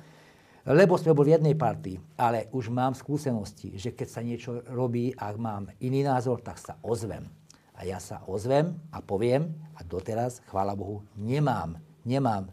lebo 0.68 1.00
sme 1.00 1.16
boli 1.16 1.32
v 1.32 1.40
jednej 1.40 1.56
partii. 1.56 1.96
Ale 2.20 2.52
už 2.52 2.68
mám 2.68 2.92
skúsenosti, 2.92 3.72
že 3.80 3.96
keď 3.96 4.08
sa 4.08 4.20
niečo 4.20 4.60
robí 4.68 5.16
a 5.16 5.32
mám 5.32 5.72
iný 5.80 6.04
názor, 6.04 6.44
tak 6.44 6.60
sa 6.60 6.76
ozvem. 6.84 7.24
A 7.72 7.88
ja 7.88 7.96
sa 7.96 8.20
ozvem 8.28 8.76
a 8.92 9.00
poviem, 9.00 9.48
a 9.78 9.80
doteraz, 9.80 10.44
chvála 10.50 10.76
Bohu, 10.76 11.00
nemám, 11.16 11.80
nemám 12.04 12.52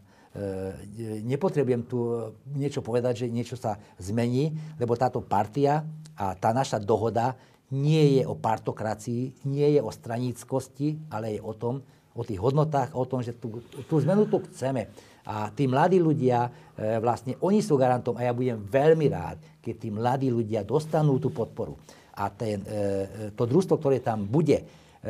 nepotrebujem 1.24 1.82
tu 1.88 2.32
niečo 2.52 2.84
povedať, 2.84 3.24
že 3.24 3.32
niečo 3.32 3.56
sa 3.56 3.80
zmení, 3.96 4.52
lebo 4.76 4.92
táto 4.98 5.24
partia 5.24 5.84
a 6.16 6.36
tá 6.36 6.52
naša 6.52 6.80
dohoda 6.80 7.36
nie 7.72 8.20
je 8.20 8.22
o 8.28 8.38
partokracii, 8.38 9.48
nie 9.50 9.68
je 9.74 9.80
o 9.82 9.90
straníckosti, 9.90 11.10
ale 11.10 11.38
je 11.38 11.40
o 11.42 11.52
tom, 11.56 11.82
o 12.16 12.22
tých 12.24 12.40
hodnotách, 12.40 12.96
o 12.96 13.04
tom, 13.04 13.20
že 13.20 13.36
tú, 13.36 13.60
tú 13.84 14.00
zmenu 14.00 14.24
tu 14.24 14.40
chceme. 14.48 14.88
A 15.26 15.50
tí 15.50 15.66
mladí 15.66 15.98
ľudia, 15.98 16.48
e, 16.78 16.96
vlastne 17.02 17.34
oni 17.42 17.60
sú 17.60 17.76
garantom 17.76 18.14
a 18.16 18.24
ja 18.24 18.32
budem 18.32 18.56
veľmi 18.62 19.06
rád, 19.10 19.36
keď 19.60 19.74
tí 19.76 19.88
mladí 19.90 20.30
ľudia 20.30 20.62
dostanú 20.62 21.18
tú 21.18 21.34
podporu. 21.34 21.76
A 22.16 22.30
ten, 22.32 22.62
e, 22.64 23.34
to 23.34 23.44
družstvo, 23.44 23.76
ktoré 23.76 24.00
tam 24.00 24.24
bude, 24.24 24.64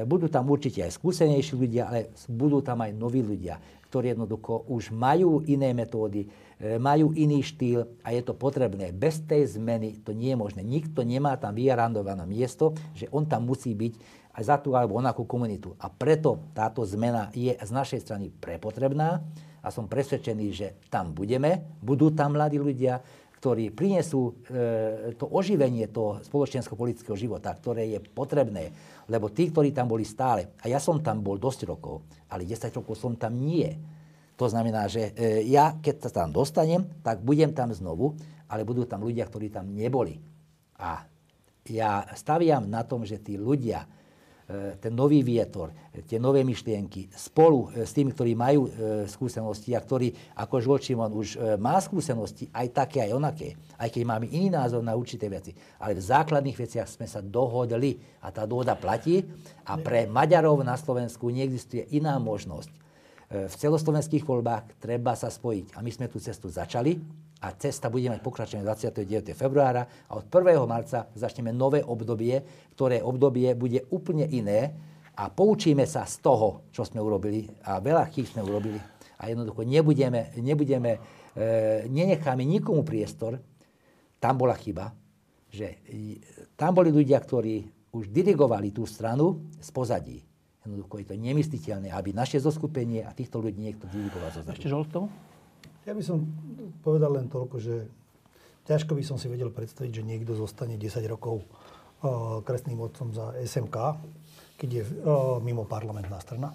budú 0.04 0.28
tam 0.28 0.50
určite 0.50 0.84
aj 0.84 0.92
skúsenejší 0.92 1.54
ľudia, 1.56 1.88
ale 1.88 2.12
budú 2.28 2.60
tam 2.60 2.84
aj 2.84 2.92
noví 2.92 3.24
ľudia 3.24 3.56
ktorí 3.88 4.12
jednoducho 4.12 4.66
už 4.66 4.90
majú 4.90 5.42
iné 5.46 5.70
metódy, 5.72 6.26
e, 6.58 6.76
majú 6.76 7.14
iný 7.14 7.42
štýl 7.42 7.86
a 8.02 8.12
je 8.12 8.22
to 8.22 8.34
potrebné. 8.34 8.90
Bez 8.90 9.22
tej 9.22 9.46
zmeny 9.58 10.02
to 10.02 10.12
nie 10.12 10.34
je 10.34 10.38
možné. 10.38 10.60
Nikto 10.66 11.06
nemá 11.06 11.38
tam 11.38 11.54
vyarandované 11.54 12.26
miesto, 12.26 12.74
že 12.92 13.06
on 13.14 13.24
tam 13.24 13.46
musí 13.46 13.72
byť 13.72 14.26
aj 14.36 14.42
za 14.44 14.56
tú 14.60 14.76
alebo 14.76 15.00
onakú 15.00 15.24
komunitu. 15.24 15.72
A 15.80 15.88
preto 15.88 16.52
táto 16.52 16.84
zmena 16.84 17.32
je 17.32 17.56
z 17.56 17.70
našej 17.72 18.04
strany 18.04 18.28
prepotrebná 18.28 19.24
a 19.64 19.68
som 19.74 19.90
presvedčený, 19.90 20.46
že 20.54 20.78
tam 20.92 21.10
budeme, 21.10 21.64
budú 21.82 22.14
tam 22.14 22.38
mladí 22.38 22.60
ľudia, 22.60 23.02
ktorí 23.46 23.70
prinesú 23.70 24.42
e, 24.50 25.14
to 25.14 25.30
oživenie 25.30 25.86
toho 25.86 26.18
spoločensko-politického 26.18 27.14
života, 27.14 27.54
ktoré 27.54 27.86
je 27.94 28.02
potrebné. 28.02 28.74
Lebo 29.06 29.30
tí, 29.30 29.54
ktorí 29.54 29.70
tam 29.70 29.86
boli 29.86 30.02
stále, 30.02 30.58
a 30.58 30.66
ja 30.66 30.82
som 30.82 30.98
tam 30.98 31.22
bol 31.22 31.38
dosť 31.38 31.70
rokov, 31.70 32.02
ale 32.26 32.42
10 32.42 32.74
rokov 32.74 32.98
som 32.98 33.14
tam 33.14 33.38
nie. 33.38 33.70
To 34.34 34.50
znamená, 34.50 34.90
že 34.90 35.14
e, 35.14 35.46
ja, 35.46 35.78
keď 35.78 36.10
sa 36.10 36.26
tam 36.26 36.34
dostanem, 36.34 36.90
tak 37.06 37.22
budem 37.22 37.54
tam 37.54 37.70
znovu, 37.70 38.18
ale 38.50 38.66
budú 38.66 38.82
tam 38.82 39.06
ľudia, 39.06 39.30
ktorí 39.30 39.54
tam 39.54 39.70
neboli. 39.70 40.18
A 40.82 41.06
ja 41.70 42.02
staviam 42.18 42.66
na 42.66 42.82
tom, 42.82 43.06
že 43.06 43.22
tí 43.22 43.38
ľudia, 43.38 43.86
ten 44.78 44.94
nový 44.94 45.26
vietor, 45.26 45.74
tie 46.06 46.22
nové 46.22 46.46
myšlienky 46.46 47.10
spolu 47.10 47.66
e, 47.74 47.82
s 47.82 47.90
tými, 47.90 48.14
ktorí 48.14 48.38
majú 48.38 48.70
e, 48.70 48.70
skúsenosti 49.10 49.74
a 49.74 49.82
ktorí, 49.82 50.38
ako 50.38 50.62
Žolt 50.62 50.82
Šimon 50.86 51.10
už 51.10 51.58
má 51.58 51.74
skúsenosti, 51.82 52.46
aj 52.54 52.70
také, 52.70 53.02
aj 53.02 53.18
onaké, 53.18 53.58
aj 53.74 53.90
keď 53.90 54.02
máme 54.06 54.30
iný 54.30 54.54
názor 54.54 54.86
na 54.86 54.94
určité 54.94 55.26
veci, 55.26 55.50
ale 55.82 55.98
v 55.98 56.06
základných 56.06 56.54
veciach 56.54 56.86
sme 56.86 57.10
sa 57.10 57.18
dohodli 57.18 57.98
a 58.22 58.30
tá 58.30 58.46
dohoda 58.46 58.78
platí 58.78 59.26
a 59.66 59.74
pre 59.82 60.06
Maďarov 60.06 60.62
na 60.62 60.78
Slovensku 60.78 61.26
neexistuje 61.26 61.90
iná 61.98 62.14
možnosť. 62.22 62.85
V 63.26 63.54
celoslovenských 63.58 64.22
voľbách 64.22 64.78
treba 64.78 65.18
sa 65.18 65.26
spojiť 65.26 65.74
a 65.74 65.82
my 65.82 65.90
sme 65.90 66.06
tú 66.06 66.22
cestu 66.22 66.46
začali 66.46 66.94
a 67.42 67.50
cesta 67.58 67.90
bude 67.90 68.06
mať 68.06 68.22
pokračovanie 68.22 68.62
29. 68.62 69.34
februára 69.34 69.82
a 70.06 70.14
od 70.14 70.30
1. 70.30 70.62
marca 70.62 71.10
začneme 71.10 71.50
nové 71.50 71.82
obdobie, 71.82 72.38
ktoré 72.78 73.02
obdobie 73.02 73.58
bude 73.58 73.82
úplne 73.90 74.30
iné 74.30 74.70
a 75.18 75.26
poučíme 75.26 75.82
sa 75.90 76.06
z 76.06 76.22
toho, 76.22 76.70
čo 76.70 76.86
sme 76.86 77.02
urobili 77.02 77.50
a 77.66 77.82
veľa 77.82 78.06
chýb 78.14 78.30
sme 78.30 78.46
urobili 78.46 78.78
a 79.18 79.22
jednoducho 79.26 79.66
nebudeme, 79.66 80.30
nebudeme 80.38 80.92
e, 80.94 80.98
nenecháme 81.90 82.46
nikomu 82.46 82.86
priestor, 82.86 83.42
tam 84.22 84.38
bola 84.38 84.54
chyba, 84.54 84.94
že 85.50 85.82
tam 86.54 86.78
boli 86.78 86.94
ľudia, 86.94 87.18
ktorí 87.18 87.64
už 87.90 88.12
dirigovali 88.12 88.70
tú 88.70 88.84
stranu 88.84 89.50
z 89.56 89.68
pozadí. 89.72 90.20
Jednoducho 90.66 90.98
je 90.98 91.06
to 91.06 91.14
nemysliteľné, 91.14 91.94
aby 91.94 92.10
naše 92.10 92.42
zoskupenie 92.42 93.06
a 93.06 93.14
týchto 93.14 93.38
ľudí 93.38 93.62
niekto 93.62 93.86
dirigoval 93.86 94.34
zo 94.34 94.42
Ešte 94.42 94.66
žoltou? 94.66 95.06
Ja 95.86 95.94
by 95.94 96.02
som 96.02 96.26
povedal 96.82 97.14
len 97.14 97.30
toľko, 97.30 97.62
že 97.62 97.86
ťažko 98.66 98.98
by 98.98 99.06
som 99.06 99.14
si 99.14 99.30
vedel 99.30 99.54
predstaviť, 99.54 99.90
že 99.94 100.02
niekto 100.02 100.34
zostane 100.34 100.74
10 100.74 100.98
rokov 101.06 101.46
uh, 101.46 102.42
kresným 102.42 102.82
otcom 102.82 103.14
za 103.14 103.30
SMK, 103.38 103.76
keď 104.58 104.68
je 104.74 104.82
uh, 104.82 105.38
mimo 105.38 105.62
parlamentná 105.62 106.18
strana. 106.18 106.50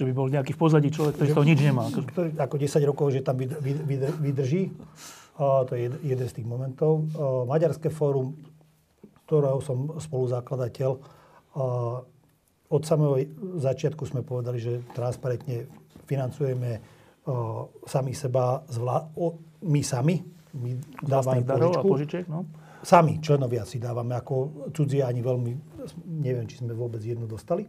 Že 0.00 0.08
by 0.08 0.12
bol 0.16 0.32
nejaký 0.32 0.56
v 0.56 0.60
pozadí 0.64 0.88
človek, 0.88 1.20
ktorý 1.20 1.28
z 1.28 1.36
toho 1.36 1.46
nič 1.46 1.60
nemá. 1.60 1.84
Ktorý, 1.92 2.32
ako 2.40 2.56
10 2.56 2.88
rokov, 2.88 3.06
že 3.12 3.20
tam 3.20 3.36
vydrží. 4.24 4.72
Uh, 5.36 5.60
to 5.68 5.76
je 5.76 5.92
jeden 6.00 6.24
z 6.24 6.34
tých 6.40 6.48
momentov. 6.48 7.04
Uh, 7.12 7.44
Maďarské 7.44 7.92
fórum, 7.92 8.32
ktorého 9.28 9.60
som 9.60 9.92
spoluzakladateľ, 10.00 11.20
od 12.74 12.82
samého 12.82 13.14
začiatku 13.62 14.02
sme 14.02 14.26
povedali, 14.26 14.58
že 14.58 14.82
transparentne 14.90 15.70
financujeme 16.10 16.82
sami 17.86 18.12
seba, 18.12 18.66
zvlá... 18.66 19.14
o, 19.14 19.38
my 19.64 19.80
sami, 19.80 20.20
my 20.58 20.76
dávame 21.00 21.40
darov 21.46 21.72
a 21.78 21.82
požičiek, 21.86 22.26
no? 22.28 22.44
Sami 22.84 23.16
členovia 23.16 23.64
si 23.64 23.80
dávame, 23.80 24.12
ako 24.12 24.68
cudzie 24.76 25.00
ani 25.00 25.24
veľmi, 25.24 25.52
neviem, 26.20 26.44
či 26.44 26.60
sme 26.60 26.76
vôbec 26.76 27.00
jednu 27.00 27.24
dostali. 27.24 27.64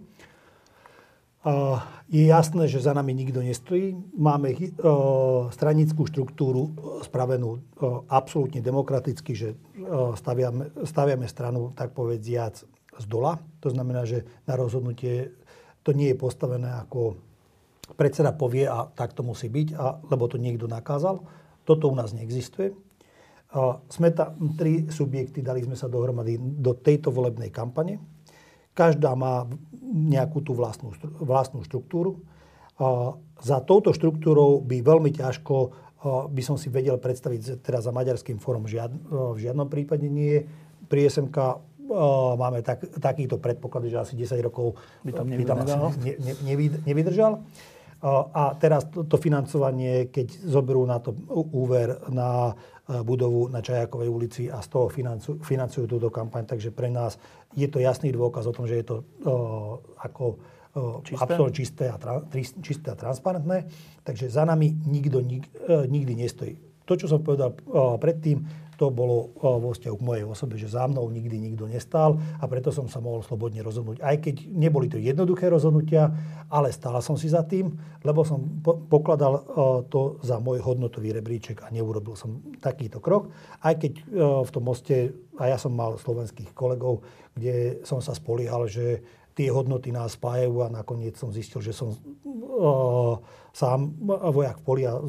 Uh, 1.45 1.77
je 2.09 2.25
jasné, 2.25 2.65
že 2.67 2.83
za 2.83 2.91
nami 2.91 3.13
nikto 3.13 3.39
nestojí. 3.39 3.95
Máme 4.17 4.51
uh, 4.57 5.47
stranickú 5.53 6.09
štruktúru 6.09 6.73
spravenú 7.05 7.61
uh, 7.79 8.01
absolútne 8.11 8.59
demokraticky, 8.65 9.31
že 9.37 9.53
staviame, 10.19 10.73
staviame 10.83 11.29
stranu, 11.29 11.71
tak 11.77 11.93
povediac, 11.93 12.59
z 12.99 13.05
dola. 13.05 13.39
To 13.61 13.69
znamená, 13.71 14.07
že 14.07 14.23
na 14.47 14.55
rozhodnutie 14.55 15.31
to 15.85 15.93
nie 15.93 16.13
je 16.13 16.17
postavené 16.17 16.69
ako 16.81 17.19
predseda 17.93 18.33
povie 18.33 18.65
a 18.65 18.89
tak 18.89 19.13
to 19.13 19.21
musí 19.21 19.45
byť, 19.45 19.67
a, 19.77 20.01
lebo 20.09 20.25
to 20.25 20.41
niekto 20.41 20.65
nakázal. 20.65 21.21
Toto 21.65 21.89
u 21.89 21.95
nás 21.95 22.13
neexistuje. 22.17 22.73
A 23.55 23.79
sme 23.87 24.09
tam 24.11 24.57
tri 24.57 24.89
subjekty, 24.89 25.45
dali 25.45 25.61
sme 25.61 25.77
sa 25.77 25.85
dohromady 25.85 26.35
do 26.39 26.73
tejto 26.73 27.13
volebnej 27.13 27.53
kampane. 27.53 28.01
Každá 28.75 29.15
má 29.15 29.47
nejakú 29.85 30.43
tú 30.43 30.57
vlastnú, 30.57 30.91
vlastnú 31.21 31.63
štruktúru. 31.63 32.19
A 32.75 33.15
za 33.39 33.63
touto 33.63 33.95
štruktúrou 33.95 34.59
by 34.59 34.83
veľmi 34.83 35.15
ťažko 35.15 35.85
by 36.05 36.41
som 36.45 36.53
si 36.53 36.69
vedel 36.69 37.01
predstaviť, 37.01 37.65
teraz 37.65 37.89
za 37.89 37.95
Maďarským 37.95 38.37
fórum 38.37 38.69
žiad, 38.69 38.93
v 39.09 39.39
žiadnom 39.41 39.65
prípade 39.65 40.05
nie 40.05 40.37
je. 40.37 40.41
Pri 40.85 41.09
SMK 41.09 41.37
máme 42.35 42.61
tak, 42.65 42.85
takýto 42.97 43.37
predpoklad, 43.37 43.87
že 43.87 43.97
asi 44.01 44.13
10 44.17 44.41
rokov 44.41 44.79
by 45.05 45.11
tam, 45.13 45.25
by 45.29 45.43
tam 45.45 45.57
asi 45.61 45.77
ne, 46.01 46.13
ne, 46.41 46.55
nevydržal. 46.85 47.41
A 48.35 48.53
teraz 48.61 48.85
to, 48.93 49.07
to 49.07 49.17
financovanie, 49.17 50.13
keď 50.13 50.45
zoberú 50.45 50.85
na 50.85 51.01
to 51.01 51.15
úver 51.33 52.05
na 52.13 52.53
e, 52.85 53.01
budovu 53.01 53.49
na 53.49 53.65
Čajakovej 53.65 54.09
ulici 54.11 54.43
a 54.45 54.61
z 54.61 54.67
toho 54.69 54.93
financujú, 54.93 55.41
financujú 55.41 55.89
túto 55.89 56.13
kampaň, 56.13 56.45
takže 56.45 56.69
pre 56.69 56.93
nás 56.93 57.17
je 57.57 57.65
to 57.65 57.81
jasný 57.81 58.13
dôkaz 58.13 58.45
o 58.45 58.53
tom, 58.53 58.69
že 58.69 58.77
je 58.77 58.85
to 58.85 58.95
ako 59.97 60.37
čisté? 61.01 61.23
absolútne 61.23 61.55
čisté 61.55 61.85
a, 61.87 61.97
tra, 61.97 62.21
čisté 62.61 62.87
a 62.91 62.97
transparentné. 62.99 63.57
Takže 64.03 64.27
za 64.27 64.43
nami 64.43 64.75
nikto 64.85 65.23
nik, 65.23 65.47
uh, 65.65 65.87
nikdy 65.87 66.13
nestojí. 66.19 66.55
To, 66.85 66.93
čo 66.93 67.09
som 67.09 67.25
povedal 67.25 67.57
predtým, 67.97 68.45
to 68.75 68.91
bolo 68.91 69.31
vo 69.39 69.71
vzťahu 69.71 69.95
k 69.95 70.07
mojej 70.07 70.25
osobe, 70.27 70.59
že 70.59 70.71
za 70.71 70.87
mnou 70.87 71.07
nikdy 71.07 71.39
nikto 71.39 71.67
nestál 71.67 72.19
a 72.39 72.43
preto 72.45 72.71
som 72.71 72.91
sa 72.91 72.99
mohol 72.99 73.23
slobodne 73.23 73.63
rozhodnúť. 73.63 74.03
Aj 74.03 74.15
keď 74.19 74.51
neboli 74.51 74.91
to 74.91 74.99
jednoduché 74.99 75.47
rozhodnutia, 75.47 76.11
ale 76.51 76.75
stála 76.75 76.99
som 76.99 77.15
si 77.15 77.31
za 77.31 77.43
tým, 77.47 77.73
lebo 78.03 78.21
som 78.27 78.61
pokladal 78.63 79.41
to 79.87 80.19
za 80.21 80.37
môj 80.43 80.59
hodnotový 80.61 81.15
rebríček 81.15 81.63
a 81.63 81.71
neurobil 81.71 82.13
som 82.19 82.43
takýto 82.59 82.99
krok. 82.99 83.31
Aj 83.63 83.73
keď 83.75 84.05
v 84.43 84.49
tom 84.51 84.63
moste, 84.67 85.15
a 85.39 85.51
ja 85.51 85.57
som 85.59 85.71
mal 85.73 85.95
slovenských 85.95 86.51
kolegov, 86.51 87.03
kde 87.35 87.83
som 87.83 87.99
sa 87.99 88.15
spoliehal, 88.15 88.67
že 88.67 89.03
tie 89.35 89.51
hodnoty 89.51 89.91
nás 89.91 90.15
spájajú 90.15 90.63
a 90.63 90.71
nakoniec 90.71 91.19
som 91.19 91.27
zistil, 91.27 91.59
že 91.59 91.75
som 91.75 91.91
sám 93.55 93.79
vojak 94.07 94.59
v 94.59 94.65
poli 94.67 94.83
a 94.83 94.99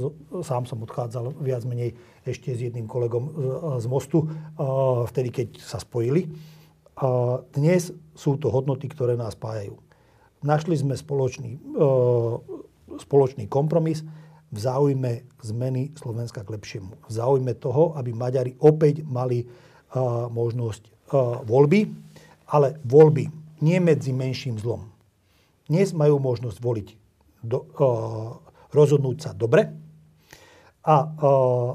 sám 0.43 0.67
som 0.71 0.83
odchádzal 0.87 1.35
viac 1.43 1.67
menej 1.67 1.99
ešte 2.27 2.55
s 2.55 2.63
jedným 2.63 2.87
kolegom 2.87 3.31
z, 3.83 3.87
mostu, 3.91 4.27
vtedy 5.11 5.31
keď 5.35 5.49
sa 5.63 5.79
spojili. 5.83 6.31
Dnes 7.55 7.91
sú 8.15 8.39
to 8.39 8.51
hodnoty, 8.51 8.89
ktoré 8.89 9.19
nás 9.19 9.35
spájajú. 9.35 9.79
Našli 10.47 10.79
sme 10.79 10.95
spoločný, 10.95 11.59
spoločný 13.03 13.51
kompromis 13.51 14.07
v 14.47 14.59
záujme 14.63 15.27
zmeny 15.43 15.91
Slovenska 15.99 16.47
k 16.47 16.55
lepšiemu. 16.55 17.03
V 17.03 17.11
záujme 17.11 17.51
toho, 17.59 17.99
aby 17.99 18.15
Maďari 18.15 18.55
opäť 18.63 19.03
mali 19.03 19.43
možnosť 20.31 21.11
voľby, 21.47 21.91
ale 22.47 22.79
voľby 22.87 23.27
nie 23.59 23.79
medzi 23.83 24.15
menším 24.15 24.59
zlom. 24.63 24.91
Dnes 25.67 25.91
majú 25.91 26.23
možnosť 26.23 26.59
voliť, 26.63 26.89
do, 27.47 27.59
uh, 27.79 28.43
rozhodnúť 28.75 29.17
sa 29.23 29.31
dobre 29.33 29.71
a 30.83 30.97
uh, 31.03 31.09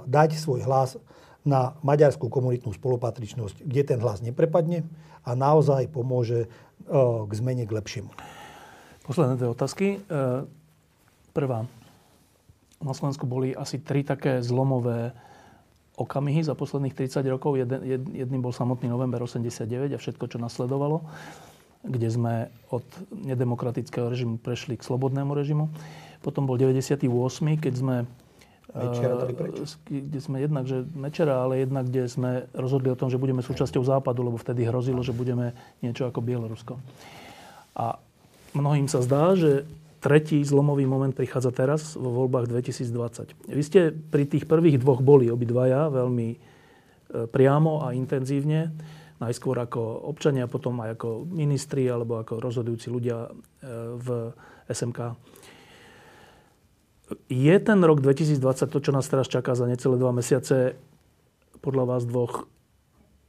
dať 0.08 0.36
svoj 0.36 0.68
hlas 0.68 1.00
na 1.42 1.74
maďarskú 1.82 2.30
komunitnú 2.30 2.70
spolupatričnosť, 2.76 3.66
kde 3.66 3.82
ten 3.82 4.00
hlas 4.00 4.22
neprepadne 4.22 4.86
a 5.26 5.34
naozaj 5.34 5.90
pomôže 5.90 6.46
uh, 6.46 7.26
k 7.26 7.32
zmene 7.34 7.66
k 7.66 7.74
lepšiemu. 7.74 8.12
Posledné 9.08 9.40
dve 9.42 9.50
otázky. 9.50 10.04
Uh, 10.06 10.46
prvá. 11.34 11.66
Na 12.82 12.94
Slovensku 12.94 13.26
boli 13.26 13.54
asi 13.54 13.82
tri 13.82 14.06
také 14.06 14.42
zlomové 14.42 15.14
okamihy 15.98 16.42
za 16.42 16.58
posledných 16.58 16.98
30 16.98 17.22
rokov. 17.30 17.58
Jedným 17.58 18.42
bol 18.42 18.54
samotný 18.54 18.90
november 18.90 19.22
89 19.22 19.94
a 19.94 20.00
všetko, 20.02 20.26
čo 20.26 20.38
nasledovalo 20.42 21.06
kde 21.82 22.08
sme 22.14 22.34
od 22.70 22.86
nedemokratického 23.10 24.06
režimu 24.06 24.38
prešli 24.38 24.78
k 24.78 24.86
slobodnému 24.86 25.34
režimu. 25.34 25.70
Potom 26.22 26.46
bol 26.46 26.58
98., 26.58 27.10
keď 27.58 27.74
sme 27.74 27.96
Mečera 28.72 29.28
kde 29.84 30.20
sme 30.24 30.40
jednak, 30.40 30.64
že 30.64 30.88
Mečera, 30.96 31.44
ale 31.44 31.68
jednak, 31.68 31.92
kde 31.92 32.08
sme 32.08 32.48
rozhodli 32.56 32.88
o 32.88 32.96
tom, 32.96 33.12
že 33.12 33.20
budeme 33.20 33.44
súčasťou 33.44 33.84
Západu, 33.84 34.24
lebo 34.24 34.40
vtedy 34.40 34.64
hrozilo, 34.64 35.04
že 35.04 35.12
budeme 35.12 35.52
niečo 35.84 36.08
ako 36.08 36.24
Bielorusko. 36.24 36.80
A 37.76 38.00
mnohým 38.56 38.88
sa 38.88 39.04
zdá, 39.04 39.36
že 39.36 39.68
tretí 40.00 40.40
zlomový 40.48 40.88
moment 40.88 41.12
prichádza 41.12 41.52
teraz 41.52 42.00
vo 42.00 42.16
voľbách 42.24 42.48
2020. 42.48 43.52
Vy 43.52 43.64
ste 43.64 43.92
pri 43.92 44.24
tých 44.24 44.48
prvých 44.48 44.80
dvoch 44.80 45.04
boli 45.04 45.28
obidvaja 45.28 45.92
veľmi 45.92 46.30
e, 46.32 46.38
priamo 47.28 47.84
a 47.84 47.92
intenzívne 47.92 48.72
najskôr 49.22 49.54
ako 49.62 50.10
občania, 50.10 50.50
potom 50.50 50.82
aj 50.82 50.98
ako 50.98 51.30
ministri 51.30 51.86
alebo 51.86 52.18
ako 52.18 52.42
rozhodujúci 52.42 52.90
ľdia 52.90 53.30
e, 53.30 53.30
v 54.02 54.08
SMK. 54.66 55.00
Je 57.30 57.56
ten 57.62 57.80
rok 57.84 58.02
2020, 58.02 58.42
to, 58.72 58.80
čo 58.82 58.92
nás 58.96 59.06
teraz 59.06 59.30
čaká 59.30 59.54
za 59.54 59.70
necelé 59.70 60.02
dva 60.02 60.10
mesiace, 60.16 60.74
podľa 61.62 61.86
vás 61.86 62.04
dvoch 62.10 62.50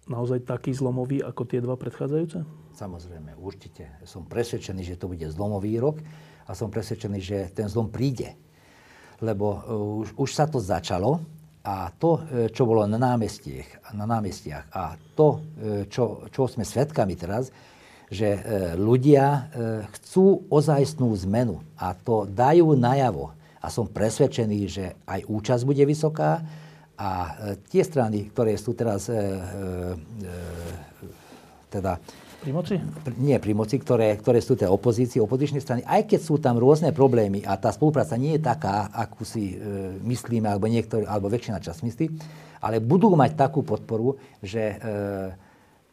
naozaj 0.09 0.49
taký 0.49 0.73
zlomový 0.73 1.21
ako 1.21 1.43
tie 1.45 1.61
dva 1.61 1.77
predchádzajúce? 1.77 2.43
Samozrejme, 2.73 3.37
určite. 3.37 3.93
Som 4.09 4.27
presvedčený, 4.27 4.83
že 4.83 4.99
to 4.99 5.13
bude 5.13 5.27
zlomový 5.29 5.77
rok 5.79 6.01
a 6.49 6.57
som 6.57 6.73
presvedčený, 6.73 7.19
že 7.21 7.39
ten 7.53 7.69
zlom 7.69 7.93
príde. 7.93 8.35
Lebo 9.23 9.47
uh, 9.47 10.03
už, 10.03 10.09
už 10.19 10.31
sa 10.33 10.49
to 10.49 10.59
začalo 10.59 11.23
a 11.63 11.91
to, 11.95 12.19
uh, 12.19 12.23
čo 12.51 12.67
bolo 12.67 12.85
na 12.85 12.99
námestiach, 12.99 13.95
na 13.95 14.07
námestiach 14.07 14.71
a 14.75 14.99
to, 15.15 15.39
uh, 15.39 15.87
čo, 15.87 16.27
čo 16.31 16.51
sme 16.51 16.67
svedkami 16.67 17.15
teraz, 17.15 17.51
že 18.13 18.29
ľudia 18.77 19.49
chcú 19.89 20.45
ozajstnú 20.53 21.09
zmenu 21.25 21.65
a 21.81 21.97
to 21.97 22.29
dajú 22.29 22.77
najavo. 22.77 23.33
A 23.65 23.73
som 23.73 23.89
presvedčený, 23.89 24.61
že 24.69 25.01
aj 25.09 25.25
účasť 25.33 25.65
bude 25.65 25.81
vysoká 25.89 26.45
a 27.03 27.11
e, 27.11 27.31
tie 27.67 27.83
strany, 27.83 28.31
ktoré 28.31 28.55
sú 28.55 28.79
teraz 28.79 29.11
e, 29.11 29.17
e, 29.17 29.21
teda 31.73 31.97
pri 32.43 32.51
moci? 32.51 32.75
Nie 33.23 33.39
pri 33.39 33.55
moci, 33.55 33.79
ktoré, 33.79 34.19
ktoré 34.19 34.43
sú 34.43 34.59
tie 34.59 34.67
opozície, 34.67 35.23
opozičné 35.23 35.63
strany, 35.63 35.87
aj 35.87 36.11
keď 36.11 36.21
sú 36.21 36.43
tam 36.43 36.59
rôzne 36.59 36.91
problémy 36.91 37.47
a 37.47 37.55
tá 37.55 37.71
spolupráca 37.71 38.19
nie 38.19 38.35
je 38.35 38.43
taká, 38.43 38.91
akú 38.91 39.23
si 39.23 39.55
e, 39.55 39.95
myslíme, 40.03 40.51
alebo, 40.51 40.67
niektorý, 40.67 41.07
alebo 41.07 41.31
väčšina 41.31 41.63
čas 41.63 41.87
myslí, 41.87 42.11
ale 42.59 42.83
budú 42.83 43.15
mať 43.15 43.39
takú 43.39 43.63
podporu, 43.63 44.19
že 44.43 44.75
e, 44.75 44.77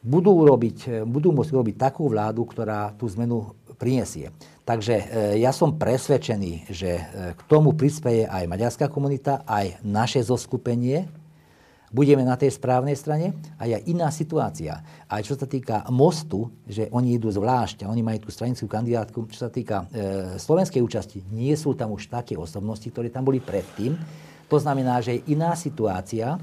budú, 0.01 0.33
urobiť, 0.41 1.05
budú 1.05 1.29
môcť 1.29 1.51
urobiť 1.53 1.75
takú 1.77 2.09
vládu, 2.09 2.41
ktorá 2.49 2.97
tú 2.97 3.05
zmenu 3.13 3.53
prinesie. 3.79 4.35
Takže 4.67 4.93
e, 4.93 5.03
ja 5.41 5.49
som 5.49 5.79
presvedčený, 5.79 6.69
že 6.69 6.91
e, 6.99 7.03
k 7.33 7.41
tomu 7.49 7.73
prispieje 7.73 8.27
aj 8.29 8.45
maďarská 8.45 8.85
komunita, 8.91 9.41
aj 9.47 9.81
naše 9.81 10.21
zoskupenie. 10.21 11.09
Budeme 11.89 12.21
na 12.21 12.37
tej 12.37 12.53
správnej 12.53 12.93
strane 12.93 13.33
a 13.57 13.65
je 13.65 13.77
iná 13.89 14.13
situácia. 14.13 14.81
Aj 15.09 15.21
čo 15.25 15.33
sa 15.33 15.49
týka 15.49 15.85
mostu, 15.89 16.53
že 16.69 16.85
oni 16.93 17.17
idú 17.17 17.33
zvlášť 17.33 17.85
a 17.85 17.89
oni 17.89 18.05
majú 18.05 18.25
tú 18.25 18.29
stranickú 18.29 18.69
kandidátku, 18.69 19.25
čo 19.33 19.45
sa 19.45 19.49
týka 19.49 19.89
e, 19.89 20.37
slovenskej 20.37 20.81
účasti, 20.85 21.25
nie 21.33 21.57
sú 21.57 21.73
tam 21.73 21.93
už 21.97 22.13
také 22.13 22.37
osobnosti, 22.37 22.85
ktoré 22.85 23.09
tam 23.09 23.25
boli 23.25 23.41
predtým. 23.41 23.97
To 24.49 24.57
znamená, 24.61 25.01
že 25.01 25.17
je 25.17 25.33
iná 25.33 25.57
situácia 25.57 26.37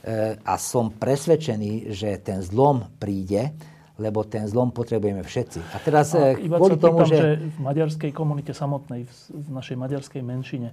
E, 0.00 0.40
a 0.40 0.56
som 0.56 0.88
presvedčený, 0.88 1.92
že 1.92 2.16
ten 2.24 2.40
zlom 2.40 2.88
príde, 2.96 3.52
lebo 4.00 4.24
ten 4.24 4.48
zlom 4.48 4.72
potrebujeme 4.72 5.20
všetci. 5.20 5.60
A 5.60 5.76
teraz 5.76 6.16
a 6.16 6.32
e, 6.32 6.48
iba 6.48 6.56
kvôli 6.56 6.80
tomu, 6.80 7.04
že... 7.04 7.16
že... 7.20 7.28
v 7.52 7.58
maďarskej 7.60 8.10
komunite 8.16 8.56
samotnej, 8.56 9.04
v 9.28 9.48
našej 9.52 9.76
maďarskej 9.76 10.22
menšine, 10.24 10.72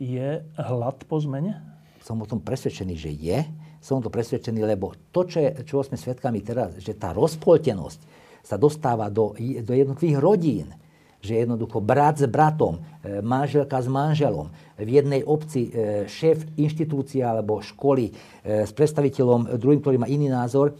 je 0.00 0.40
hlad 0.56 1.04
po 1.04 1.20
zmene? 1.20 1.60
Som 2.02 2.18
o 2.20 2.26
tom 2.26 2.42
presvedčený, 2.42 2.94
že 2.98 3.10
je. 3.14 3.38
Som 3.78 4.02
o 4.02 4.04
tom 4.04 4.10
presvedčený, 4.10 4.66
lebo 4.66 4.92
to, 5.14 5.22
čo, 5.24 5.38
je, 5.38 5.50
čo 5.62 5.86
sme 5.86 5.94
svedkami 5.94 6.42
teraz, 6.42 6.74
že 6.82 6.98
tá 6.98 7.14
rozpoltenosť 7.14 8.00
sa 8.42 8.58
dostáva 8.58 9.06
do, 9.06 9.38
do 9.38 9.72
jednotlivých 9.72 10.18
rodín 10.18 10.68
že 11.22 11.46
jednoducho 11.46 11.78
brat 11.78 12.18
s 12.18 12.26
bratom, 12.26 12.82
e, 12.82 13.22
manželka 13.22 13.78
s 13.78 13.86
manželom, 13.86 14.50
v 14.74 14.90
jednej 14.90 15.22
obci 15.22 15.70
e, 15.70 16.04
šéf 16.10 16.42
inštitúcia 16.58 17.30
alebo 17.30 17.62
školy 17.62 18.10
e, 18.10 18.66
s 18.66 18.74
predstaviteľom 18.74 19.54
druhým, 19.54 19.78
ktorý 19.78 20.02
má 20.02 20.10
iný 20.10 20.26
názor, 20.26 20.74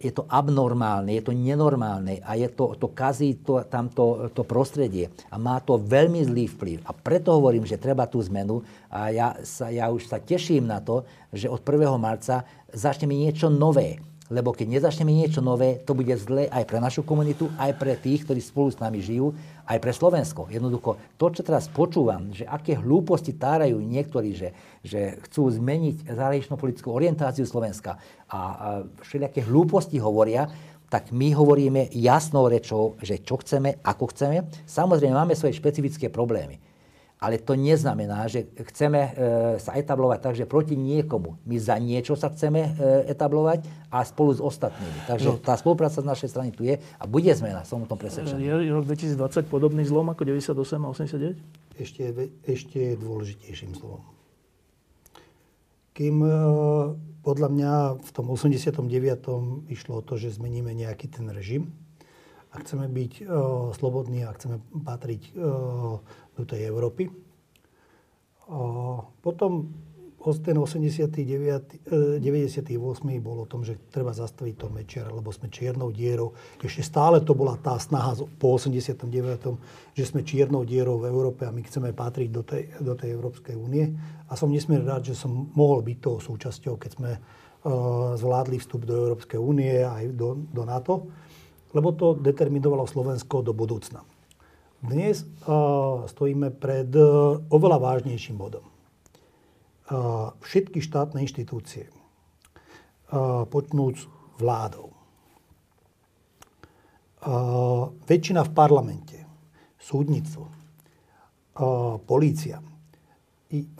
je 0.00 0.08
to 0.08 0.24
abnormálne, 0.24 1.12
je 1.12 1.20
to 1.20 1.36
nenormálne 1.36 2.24
a 2.24 2.32
je 2.32 2.48
to, 2.48 2.80
to 2.80 2.88
kazí 2.96 3.44
to, 3.44 3.60
tamto 3.68 4.32
to 4.32 4.40
prostredie 4.40 5.12
a 5.28 5.36
má 5.36 5.60
to 5.60 5.76
veľmi 5.76 6.24
zlý 6.24 6.48
vplyv. 6.56 6.78
A 6.88 6.96
preto 6.96 7.36
hovorím, 7.36 7.68
že 7.68 7.76
treba 7.76 8.08
tú 8.08 8.24
zmenu 8.24 8.64
a 8.88 9.12
ja, 9.12 9.36
sa, 9.44 9.68
ja 9.68 9.92
už 9.92 10.08
sa 10.08 10.16
teším 10.16 10.64
na 10.64 10.80
to, 10.80 11.04
že 11.28 11.44
od 11.44 11.60
1. 11.60 11.76
marca 12.00 12.48
začneme 12.72 13.12
niečo 13.12 13.52
nové 13.52 14.00
lebo 14.30 14.54
keď 14.54 14.78
nezačneme 14.78 15.10
niečo 15.10 15.42
nové, 15.42 15.82
to 15.82 15.90
bude 15.90 16.14
zlé 16.14 16.46
aj 16.54 16.62
pre 16.62 16.78
našu 16.78 17.02
komunitu, 17.02 17.50
aj 17.58 17.74
pre 17.74 17.98
tých, 17.98 18.22
ktorí 18.22 18.38
spolu 18.38 18.70
s 18.70 18.78
nami 18.78 19.02
žijú, 19.02 19.34
aj 19.70 19.78
pre 19.78 19.94
Slovensko. 19.94 20.50
Jednoducho, 20.50 20.98
to, 21.14 21.30
čo 21.30 21.46
teraz 21.46 21.70
počúvam, 21.70 22.34
že 22.34 22.42
aké 22.42 22.74
hlúposti 22.74 23.38
tárajú 23.38 23.78
niektorí, 23.78 24.34
že, 24.34 24.50
že 24.82 25.22
chcú 25.30 25.46
zmeniť 25.46 26.10
zahraničnú 26.10 26.58
politickú 26.58 26.90
orientáciu 26.90 27.46
Slovenska 27.46 27.94
a, 28.26 28.34
a 28.34 28.38
všelijaké 29.06 29.46
hlúposti 29.46 30.02
hovoria, 30.02 30.50
tak 30.90 31.14
my 31.14 31.30
hovoríme 31.30 31.94
jasnou 31.94 32.50
rečou, 32.50 32.98
že 32.98 33.22
čo 33.22 33.38
chceme, 33.38 33.78
ako 33.86 34.10
chceme. 34.10 34.50
Samozrejme, 34.66 35.14
máme 35.14 35.38
svoje 35.38 35.54
špecifické 35.54 36.10
problémy 36.10 36.69
ale 37.20 37.36
to 37.36 37.52
neznamená, 37.52 38.24
že 38.32 38.48
chceme 38.72 39.00
e, 39.04 39.10
sa 39.60 39.76
etablovať 39.76 40.18
tak, 40.24 40.34
že 40.40 40.48
proti 40.48 40.72
niekomu. 40.72 41.36
My 41.44 41.60
za 41.60 41.76
niečo 41.76 42.16
sa 42.16 42.32
chceme 42.32 42.72
e, 42.72 43.12
etablovať 43.12 43.68
a 43.92 44.00
spolu 44.08 44.32
s 44.32 44.40
ostatnými. 44.40 45.04
Takže 45.04 45.28
no. 45.28 45.36
tá 45.36 45.52
spolupráca 45.60 46.00
z 46.00 46.08
našej 46.08 46.32
strany 46.32 46.48
tu 46.48 46.64
je 46.64 46.80
a 46.80 47.04
bude 47.04 47.28
zmena, 47.36 47.60
som 47.68 47.84
o 47.84 47.86
tom 47.86 48.00
presvedčený. 48.00 48.40
Je 48.40 48.72
rok 48.72 48.88
2020 48.88 49.52
podobný 49.52 49.84
zlom 49.84 50.08
ako 50.08 50.24
98 50.24 50.56
a 50.80 50.88
89? 50.88 51.76
Ešte, 51.76 52.02
ešte 52.48 52.80
dôležitejším 52.96 53.76
zlom. 53.76 54.00
Kým 55.92 56.24
e, 56.24 56.32
podľa 57.20 57.48
mňa 57.52 57.72
v 58.00 58.10
tom 58.16 58.32
89. 58.32 58.80
išlo 59.68 60.00
o 60.00 60.02
to, 60.02 60.16
že 60.16 60.40
zmeníme 60.40 60.72
nejaký 60.72 61.12
ten 61.12 61.28
režim 61.28 61.68
a 62.50 62.58
chceme 62.58 62.90
byť 62.90 63.12
uh, 63.22 63.70
slobodní 63.70 64.26
a 64.26 64.34
chceme 64.34 64.58
patriť 64.82 65.38
uh, 65.38 66.02
do 66.40 66.48
tej 66.48 66.66
Európy. 66.66 67.12
Potom 69.20 69.70
ten 70.20 70.52
89, 70.52 72.20
98. 72.20 72.76
bol 73.24 73.40
o 73.40 73.48
tom, 73.48 73.64
že 73.64 73.80
treba 73.88 74.12
zastaviť 74.12 74.54
to 74.60 74.68
mečiar, 74.68 75.08
lebo 75.08 75.32
sme 75.32 75.48
čiernou 75.48 75.88
dierou. 75.88 76.36
Ešte 76.60 76.84
stále 76.84 77.24
to 77.24 77.32
bola 77.32 77.56
tá 77.56 77.80
snaha 77.80 78.12
po 78.36 78.60
89., 78.60 79.00
že 79.96 80.04
sme 80.04 80.20
čiernou 80.20 80.68
dierou 80.68 81.00
v 81.00 81.08
Európe 81.08 81.48
a 81.48 81.54
my 81.54 81.64
chceme 81.64 81.96
patriť 81.96 82.28
do 82.28 82.44
tej, 82.44 82.68
do 82.84 82.92
tej 82.92 83.16
Európskej 83.16 83.56
únie. 83.56 83.96
A 84.28 84.36
som 84.36 84.52
nesmierne 84.52 84.84
rád, 84.84 85.08
že 85.08 85.16
som 85.16 85.48
mohol 85.56 85.80
byť 85.80 85.96
toho 86.04 86.20
súčasťou, 86.20 86.76
keď 86.76 86.90
sme 87.00 87.10
uh, 87.16 88.12
zvládli 88.20 88.60
vstup 88.60 88.84
do 88.84 88.92
Európskej 88.92 89.40
únie 89.40 89.80
aj 89.80 90.12
do, 90.12 90.36
do 90.52 90.62
NATO, 90.68 91.08
lebo 91.72 91.96
to 91.96 92.12
determinovalo 92.20 92.84
Slovensko 92.84 93.40
do 93.40 93.56
budúcna. 93.56 94.04
Dnes 94.80 95.28
uh, 95.44 96.08
stojíme 96.08 96.56
pred 96.56 96.88
uh, 96.96 97.36
oveľa 97.52 97.78
vážnejším 97.84 98.40
bodom. 98.40 98.64
Uh, 99.92 100.32
všetky 100.40 100.80
štátne 100.80 101.20
inštitúcie, 101.20 101.92
počnúc 103.50 104.06
vládou, 104.38 104.94
väčšina 108.06 108.46
v 108.46 108.54
parlamente, 108.54 109.18
súdnictvo, 109.82 110.46
polícia, 112.06 112.62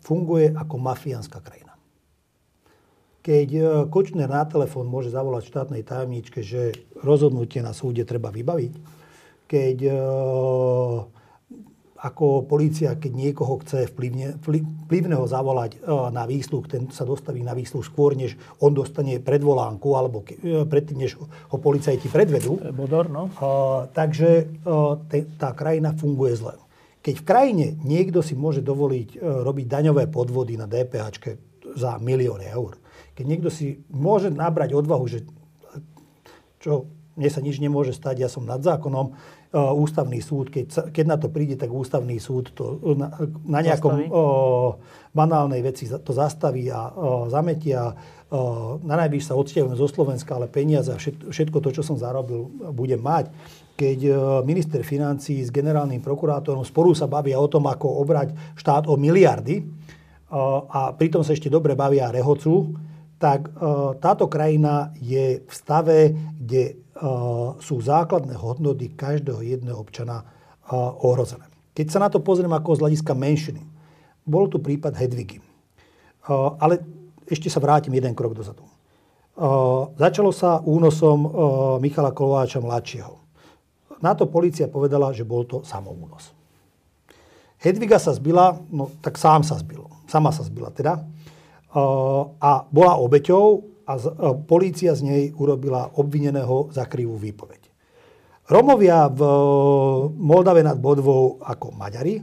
funguje 0.03 0.51
ako 0.51 0.74
mafiánska 0.82 1.38
krajina. 1.38 1.78
Keď 3.22 3.48
Kočner 3.86 4.26
na 4.26 4.42
telefón 4.51 4.90
môže 4.90 5.14
zavolať 5.14 5.46
štátnej 5.46 5.86
tajomničke, 5.86 6.42
že 6.42 6.74
rozhodnutie 6.99 7.62
na 7.62 7.70
súde 7.70 8.03
treba 8.03 8.34
vybaviť, 8.34 8.99
keď 9.51 9.79
e, 9.83 9.95
ako 12.01 12.47
policia, 12.47 12.95
keď 12.95 13.13
niekoho 13.13 13.59
chce 13.67 13.91
vplyvne, 13.91 14.39
vplyvného 14.87 15.27
zavolať 15.27 15.75
e, 15.75 15.79
na 16.14 16.22
výsluh, 16.22 16.63
ten 16.71 16.87
sa 16.95 17.03
dostaví 17.03 17.43
na 17.43 17.51
výsluh 17.59 17.83
skôr, 17.83 18.14
než 18.14 18.39
on 18.63 18.71
dostane 18.71 19.18
predvolánku, 19.18 19.91
alebo 19.99 20.22
ke, 20.22 20.39
e, 20.39 20.63
predtým, 20.63 21.03
než 21.03 21.18
ho 21.18 21.59
policajti 21.59 22.07
predvedú. 22.07 22.63
Bodor, 22.71 23.11
no. 23.11 23.27
takže 23.91 24.47
tá 25.35 25.51
krajina 25.51 25.99
funguje 25.99 26.39
zle. 26.39 26.55
Keď 27.03 27.14
v 27.18 27.27
krajine 27.27 27.67
niekto 27.83 28.21
si 28.21 28.37
môže 28.37 28.61
dovoliť 28.61 29.25
robiť 29.25 29.67
daňové 29.67 30.13
podvody 30.13 30.61
na 30.61 30.68
DPH 30.68 31.33
za 31.75 31.97
milióny 31.97 32.45
eur, 32.53 32.77
keď 33.17 33.25
niekto 33.25 33.49
si 33.49 33.81
môže 33.89 34.29
nabrať 34.29 34.77
odvahu, 34.77 35.09
že 35.09 35.25
čo 36.61 36.93
mne 37.17 37.31
sa 37.33 37.41
nič 37.41 37.57
nemôže 37.57 37.97
stať, 37.97 38.21
ja 38.21 38.29
som 38.29 38.45
nad 38.45 38.61
zákonom, 38.61 39.17
Eh, 39.17 39.39
ústavný 39.51 40.22
súd, 40.22 40.47
keď, 40.47 40.95
keď 40.95 41.05
na 41.11 41.18
to 41.18 41.27
príde, 41.27 41.59
tak 41.59 41.75
ústavný 41.75 42.22
súd 42.22 42.55
to 42.55 42.79
na, 42.95 43.11
na 43.43 43.61
nejakom 43.67 44.07
o, 44.07 44.07
eh, 44.07 44.71
banálnej 45.11 45.59
veci 45.59 45.91
to 45.91 46.14
zastaví 46.14 46.71
a 46.71 46.87
o, 46.95 47.27
eh, 47.27 47.35
zametia. 47.35 47.91
O, 48.31 48.79
na 48.87 48.95
najvyš 48.95 49.27
sa 49.27 49.35
odsťahujem 49.35 49.75
zo 49.75 49.91
Slovenska, 49.91 50.39
ale 50.39 50.47
peniaze 50.47 50.95
a 50.95 51.03
všetko, 51.03 51.59
to, 51.59 51.75
čo 51.75 51.83
som 51.83 51.99
zarobil, 51.99 52.47
budem 52.71 53.03
mať. 53.03 53.27
Keď 53.75 53.99
minister 54.47 54.87
financí 54.87 55.43
s 55.43 55.51
generálnym 55.51 55.99
prokurátorom 55.99 56.63
spolu 56.63 56.95
sa 56.95 57.11
bavia 57.11 57.43
o 57.43 57.51
tom, 57.51 57.67
ako 57.67 58.07
obrať 58.07 58.55
štát 58.55 58.87
o 58.87 58.95
miliardy 58.95 59.67
a 60.71 60.95
pritom 60.95 61.27
sa 61.27 61.35
ešte 61.35 61.51
dobre 61.51 61.75
bavia 61.75 62.07
a 62.07 62.14
rehocú, 62.14 62.77
tak 63.17 63.49
táto 64.05 64.29
krajina 64.29 64.93
je 65.01 65.43
v 65.43 65.53
stave, 65.57 66.13
kde 66.39 66.89
sú 67.61 67.81
základné 67.81 68.37
hodnoty 68.37 68.93
každého 68.93 69.41
jedného 69.41 69.81
občana 69.81 70.25
ohrozené. 71.01 71.49
Keď 71.72 71.87
sa 71.89 71.99
na 72.05 72.13
to 72.13 72.21
pozriem 72.21 72.53
ako 72.53 72.77
z 72.77 72.83
hľadiska 72.85 73.13
menšiny, 73.17 73.63
bol 74.29 74.53
tu 74.53 74.61
prípad 74.61 74.93
Hedvigy. 75.01 75.41
Ale 76.61 76.85
ešte 77.25 77.49
sa 77.49 77.63
vrátim 77.63 77.97
jeden 77.97 78.13
krok 78.13 78.37
dozadu. 78.37 78.68
Začalo 79.97 80.29
sa 80.35 80.61
únosom 80.61 81.18
Michala 81.81 82.13
Kováča 82.13 82.61
mladšieho. 82.61 83.17
Na 84.05 84.13
to 84.13 84.29
policia 84.29 84.68
povedala, 84.68 85.17
že 85.17 85.25
bol 85.25 85.49
to 85.49 85.64
samounos. 85.64 86.37
Hedviga 87.61 87.97
sa 87.97 88.13
zbila, 88.13 88.61
no 88.68 88.93
tak 89.01 89.17
sám 89.17 89.41
sa 89.41 89.57
zbil. 89.57 89.89
Sama 90.09 90.33
sa 90.33 90.45
zbila 90.45 90.68
teda. 90.72 91.01
A 92.41 92.51
bola 92.68 93.01
obeťou 93.01 93.70
a 93.91 93.99
polícia 94.46 94.95
z 94.95 95.03
nej 95.03 95.22
urobila 95.34 95.91
obvineného 95.99 96.71
za 96.71 96.87
krivú 96.87 97.18
výpoveď. 97.18 97.67
Romovia 98.46 99.11
v 99.11 99.21
Moldave 100.14 100.62
nad 100.62 100.79
Bodvou 100.79 101.42
ako 101.42 101.75
Maďari 101.75 102.22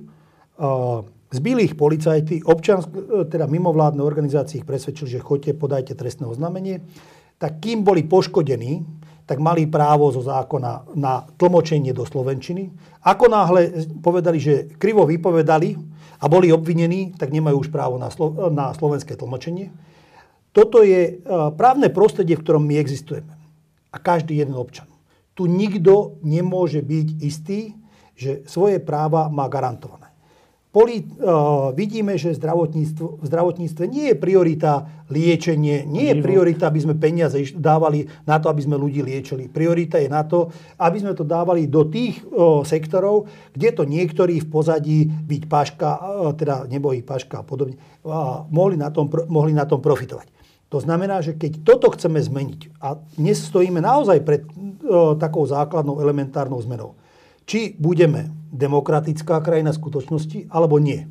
Zbili 1.27 1.67
ich 1.67 1.75
policajti, 1.75 2.39
občansk, 2.47 2.87
teda 3.27 3.51
mimovládne 3.51 3.99
organizácie 3.99 4.63
ich 4.63 4.67
presvedčili, 4.67 5.19
že 5.19 5.25
choďte, 5.27 5.59
podajte 5.59 5.93
trestné 5.99 6.23
oznámenie. 6.23 6.87
Tak 7.35 7.59
kým 7.59 7.83
boli 7.83 8.07
poškodení, 8.07 8.87
tak 9.27 9.43
mali 9.43 9.67
právo 9.67 10.07
zo 10.15 10.23
zákona 10.23 10.95
na 10.95 11.27
tlmočenie 11.35 11.91
do 11.91 12.07
Slovenčiny. 12.07 12.71
Ako 13.03 13.27
náhle 13.27 13.91
povedali, 13.99 14.39
že 14.39 14.71
krivo 14.79 15.03
vypovedali 15.03 15.75
a 16.23 16.25
boli 16.31 16.47
obvinení, 16.47 17.11
tak 17.19 17.35
nemajú 17.35 17.67
už 17.67 17.69
právo 17.75 17.99
na, 17.99 18.07
slo- 18.07 18.47
na 18.47 18.71
slovenské 18.71 19.19
tlmočenie. 19.19 19.67
Toto 20.57 20.81
je 20.81 21.21
právne 21.53 21.93
prostredie, 21.93 22.33
v 22.33 22.41
ktorom 22.41 22.65
my 22.65 22.81
existujeme. 22.81 23.29
A 23.93 24.01
každý 24.01 24.41
jeden 24.41 24.57
občan. 24.57 24.89
Tu 25.37 25.45
nikto 25.45 26.17
nemôže 26.25 26.81
byť 26.81 27.07
istý, 27.21 27.77
že 28.17 28.41
svoje 28.49 28.81
práva 28.81 29.29
má 29.29 29.45
garantované. 29.45 30.09
Poli, 30.67 31.01
uh, 31.01 31.73
vidíme, 31.73 32.21
že 32.21 32.37
zdravotníctvo, 32.37 33.23
v 33.23 33.25
zdravotníctve 33.25 33.83
nie 33.89 34.13
je 34.13 34.15
priorita 34.19 34.85
liečenie, 35.09 35.89
nie 35.89 36.13
je 36.13 36.21
priorita, 36.21 36.69
aby 36.69 36.83
sme 36.83 36.93
peniaze 36.93 37.33
dávali 37.57 38.05
na 38.29 38.37
to, 38.37 38.51
aby 38.51 38.61
sme 38.61 38.77
ľudí 38.77 39.01
liečili. 39.01 39.49
Priorita 39.49 39.97
je 39.97 40.05
na 40.05 40.21
to, 40.21 40.53
aby 40.77 41.01
sme 41.01 41.17
to 41.17 41.25
dávali 41.25 41.65
do 41.65 41.89
tých 41.89 42.21
uh, 42.29 42.61
sektorov, 42.61 43.25
kde 43.57 43.73
to 43.73 43.89
niektorí 43.89 44.37
v 44.43 44.47
pozadí 44.53 45.09
byť 45.09 45.41
paška, 45.49 45.89
uh, 45.97 46.35
teda 46.37 46.69
nebojí 46.69 47.01
paška 47.01 47.41
a 47.41 47.47
podobne, 47.47 47.81
mohli, 48.53 48.77
na 48.77 48.93
tom, 48.93 49.09
mohli 49.33 49.57
na 49.57 49.65
tom 49.65 49.81
profitovať. 49.81 50.36
To 50.67 50.83
znamená, 50.83 51.23
že 51.23 51.31
keď 51.31 51.63
toto 51.63 51.87
chceme 51.95 52.19
zmeniť, 52.19 52.83
a 52.83 52.99
dnes 53.15 53.39
stojíme 53.39 53.79
naozaj 53.79 54.19
pred 54.27 54.43
uh, 54.43 55.15
takou 55.15 55.47
základnou 55.47 56.03
elementárnou 56.03 56.59
zmenou, 56.59 56.99
či 57.47 57.71
budeme 57.79 58.35
demokratická 58.51 59.39
krajina 59.39 59.71
skutočnosti, 59.71 60.51
alebo 60.51 60.79
nie. 60.83 61.07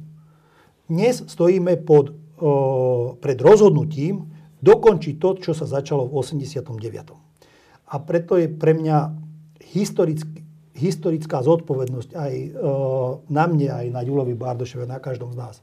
Dnes 0.86 1.24
stojíme 1.24 1.82
pod, 1.82 2.14
o, 2.38 3.16
pred 3.18 3.40
rozhodnutím 3.40 4.30
dokončiť 4.62 5.14
to, 5.18 5.28
čo 5.40 5.52
sa 5.56 5.66
začalo 5.66 6.06
v 6.06 6.20
89. 6.20 6.70
A 7.90 7.94
preto 8.04 8.38
je 8.38 8.46
pre 8.46 8.76
mňa 8.76 9.16
historický, 9.72 10.44
historická 10.76 11.40
zodpovednosť 11.40 12.10
aj 12.12 12.32
o, 12.36 12.70
na 13.32 13.44
mne, 13.48 13.68
aj 13.72 13.86
na 13.90 14.00
Julovi 14.04 14.36
Bardošove, 14.36 14.84
na 14.84 15.00
každom 15.00 15.32
z 15.32 15.40
nás. 15.40 15.56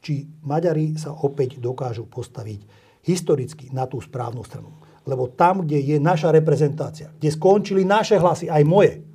Či 0.00 0.26
Maďari 0.42 0.96
sa 0.96 1.12
opäť 1.12 1.60
dokážu 1.60 2.08
postaviť 2.08 2.85
historicky 3.06 3.70
na 3.70 3.86
tú 3.86 4.02
správnu 4.02 4.42
stranu. 4.42 4.74
Lebo 5.06 5.30
tam, 5.30 5.62
kde 5.62 5.78
je 5.78 5.96
naša 6.02 6.34
reprezentácia, 6.34 7.14
kde 7.14 7.30
skončili 7.30 7.86
naše 7.86 8.18
hlasy, 8.18 8.50
aj 8.50 8.62
moje, 8.66 9.06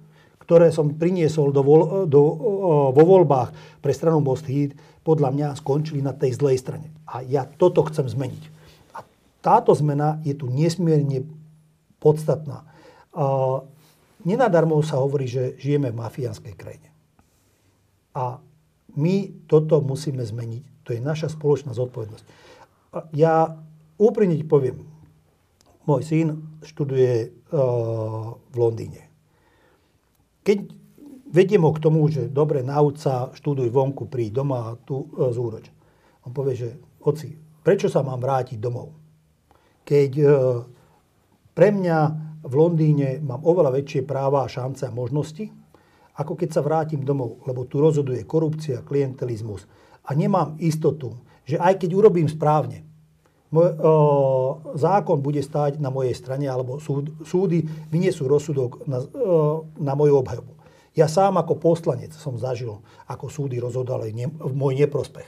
ktoré 0.48 0.72
som 0.72 0.96
priniesol 0.96 1.52
do, 1.52 1.62
do, 2.08 2.22
vo 2.96 3.04
voľbách 3.04 3.80
pre 3.84 3.92
stranu 3.92 4.24
Most 4.24 4.48
Heat, 4.48 4.72
podľa 5.04 5.30
mňa 5.36 5.48
skončili 5.60 6.00
na 6.00 6.16
tej 6.16 6.40
zlej 6.40 6.64
strane. 6.64 6.88
A 7.04 7.20
ja 7.24 7.44
toto 7.44 7.84
chcem 7.92 8.08
zmeniť. 8.08 8.44
A 8.96 9.04
táto 9.44 9.76
zmena 9.76 10.24
je 10.24 10.32
tu 10.32 10.48
nesmierne 10.48 11.28
podstatná. 12.00 12.64
A 13.12 13.60
nenadarmo 14.24 14.80
sa 14.80 15.04
hovorí, 15.04 15.28
že 15.28 15.60
žijeme 15.60 15.92
v 15.92 16.00
mafiánskej 16.00 16.56
krajine. 16.56 16.90
A 18.16 18.40
my 18.96 19.48
toto 19.48 19.80
musíme 19.84 20.24
zmeniť. 20.24 20.64
To 20.88 20.90
je 20.96 21.00
naša 21.04 21.32
spoločná 21.32 21.72
zodpovednosť. 21.72 22.26
Ja 23.16 23.56
úprimne 24.02 24.34
ti 24.34 24.46
poviem, 24.46 24.82
môj 25.86 26.02
syn 26.02 26.28
študuje 26.66 27.30
uh, 27.30 28.34
v 28.34 28.56
Londýne. 28.58 29.06
Keď 30.42 30.82
vediem 31.32 31.64
ho 31.64 31.72
k 31.72 31.84
tomu, 31.84 32.06
že 32.12 32.28
dobre, 32.28 32.62
nauč 32.62 33.06
sa, 33.06 33.32
študuj 33.32 33.72
vonku, 33.72 34.12
príď 34.12 34.44
doma 34.44 34.76
a 34.76 34.78
tu 34.78 35.08
e, 35.16 35.32
zúroč. 35.32 35.72
On 36.28 36.36
povie, 36.36 36.60
že 36.60 36.70
oci, 37.02 37.34
prečo 37.64 37.88
sa 37.88 38.04
mám 38.04 38.20
vrátiť 38.20 38.60
domov? 38.60 38.92
Keď 39.88 40.12
e, 40.20 40.26
pre 41.56 41.70
mňa 41.72 41.98
v 42.44 42.54
Londýne 42.54 43.24
mám 43.24 43.48
oveľa 43.48 43.72
väčšie 43.80 44.04
práva 44.04 44.44
a 44.44 44.52
šance 44.52 44.84
a 44.84 44.92
možnosti, 44.92 45.48
ako 46.20 46.36
keď 46.36 46.50
sa 46.52 46.62
vrátim 46.62 47.02
domov, 47.02 47.40
lebo 47.48 47.64
tu 47.64 47.80
rozhoduje 47.80 48.28
korupcia, 48.28 48.84
klientelizmus 48.84 49.66
a 50.04 50.12
nemám 50.12 50.60
istotu, 50.60 51.16
že 51.48 51.56
aj 51.58 51.80
keď 51.80 51.90
urobím 51.96 52.28
správne, 52.28 52.84
môj, 53.52 53.68
o, 53.78 53.94
zákon 54.80 55.20
bude 55.20 55.44
stáť 55.44 55.78
na 55.78 55.92
mojej 55.92 56.16
strane, 56.16 56.48
alebo 56.48 56.80
súd, 56.80 57.12
súdy 57.24 57.68
vyniesú 57.92 58.26
rozsudok 58.26 58.88
na, 58.88 59.04
o, 59.04 59.68
na 59.78 59.94
moju 59.94 60.24
obhajobu. 60.24 60.56
Ja 60.92 61.08
sám 61.08 61.40
ako 61.40 61.56
poslanec 61.56 62.12
som 62.12 62.36
zažil, 62.36 62.84
ako 63.08 63.32
súdy 63.32 63.60
rozhodali 63.64 64.12
ne, 64.12 64.28
v 64.28 64.54
môj 64.56 64.76
neprospech. 64.76 65.28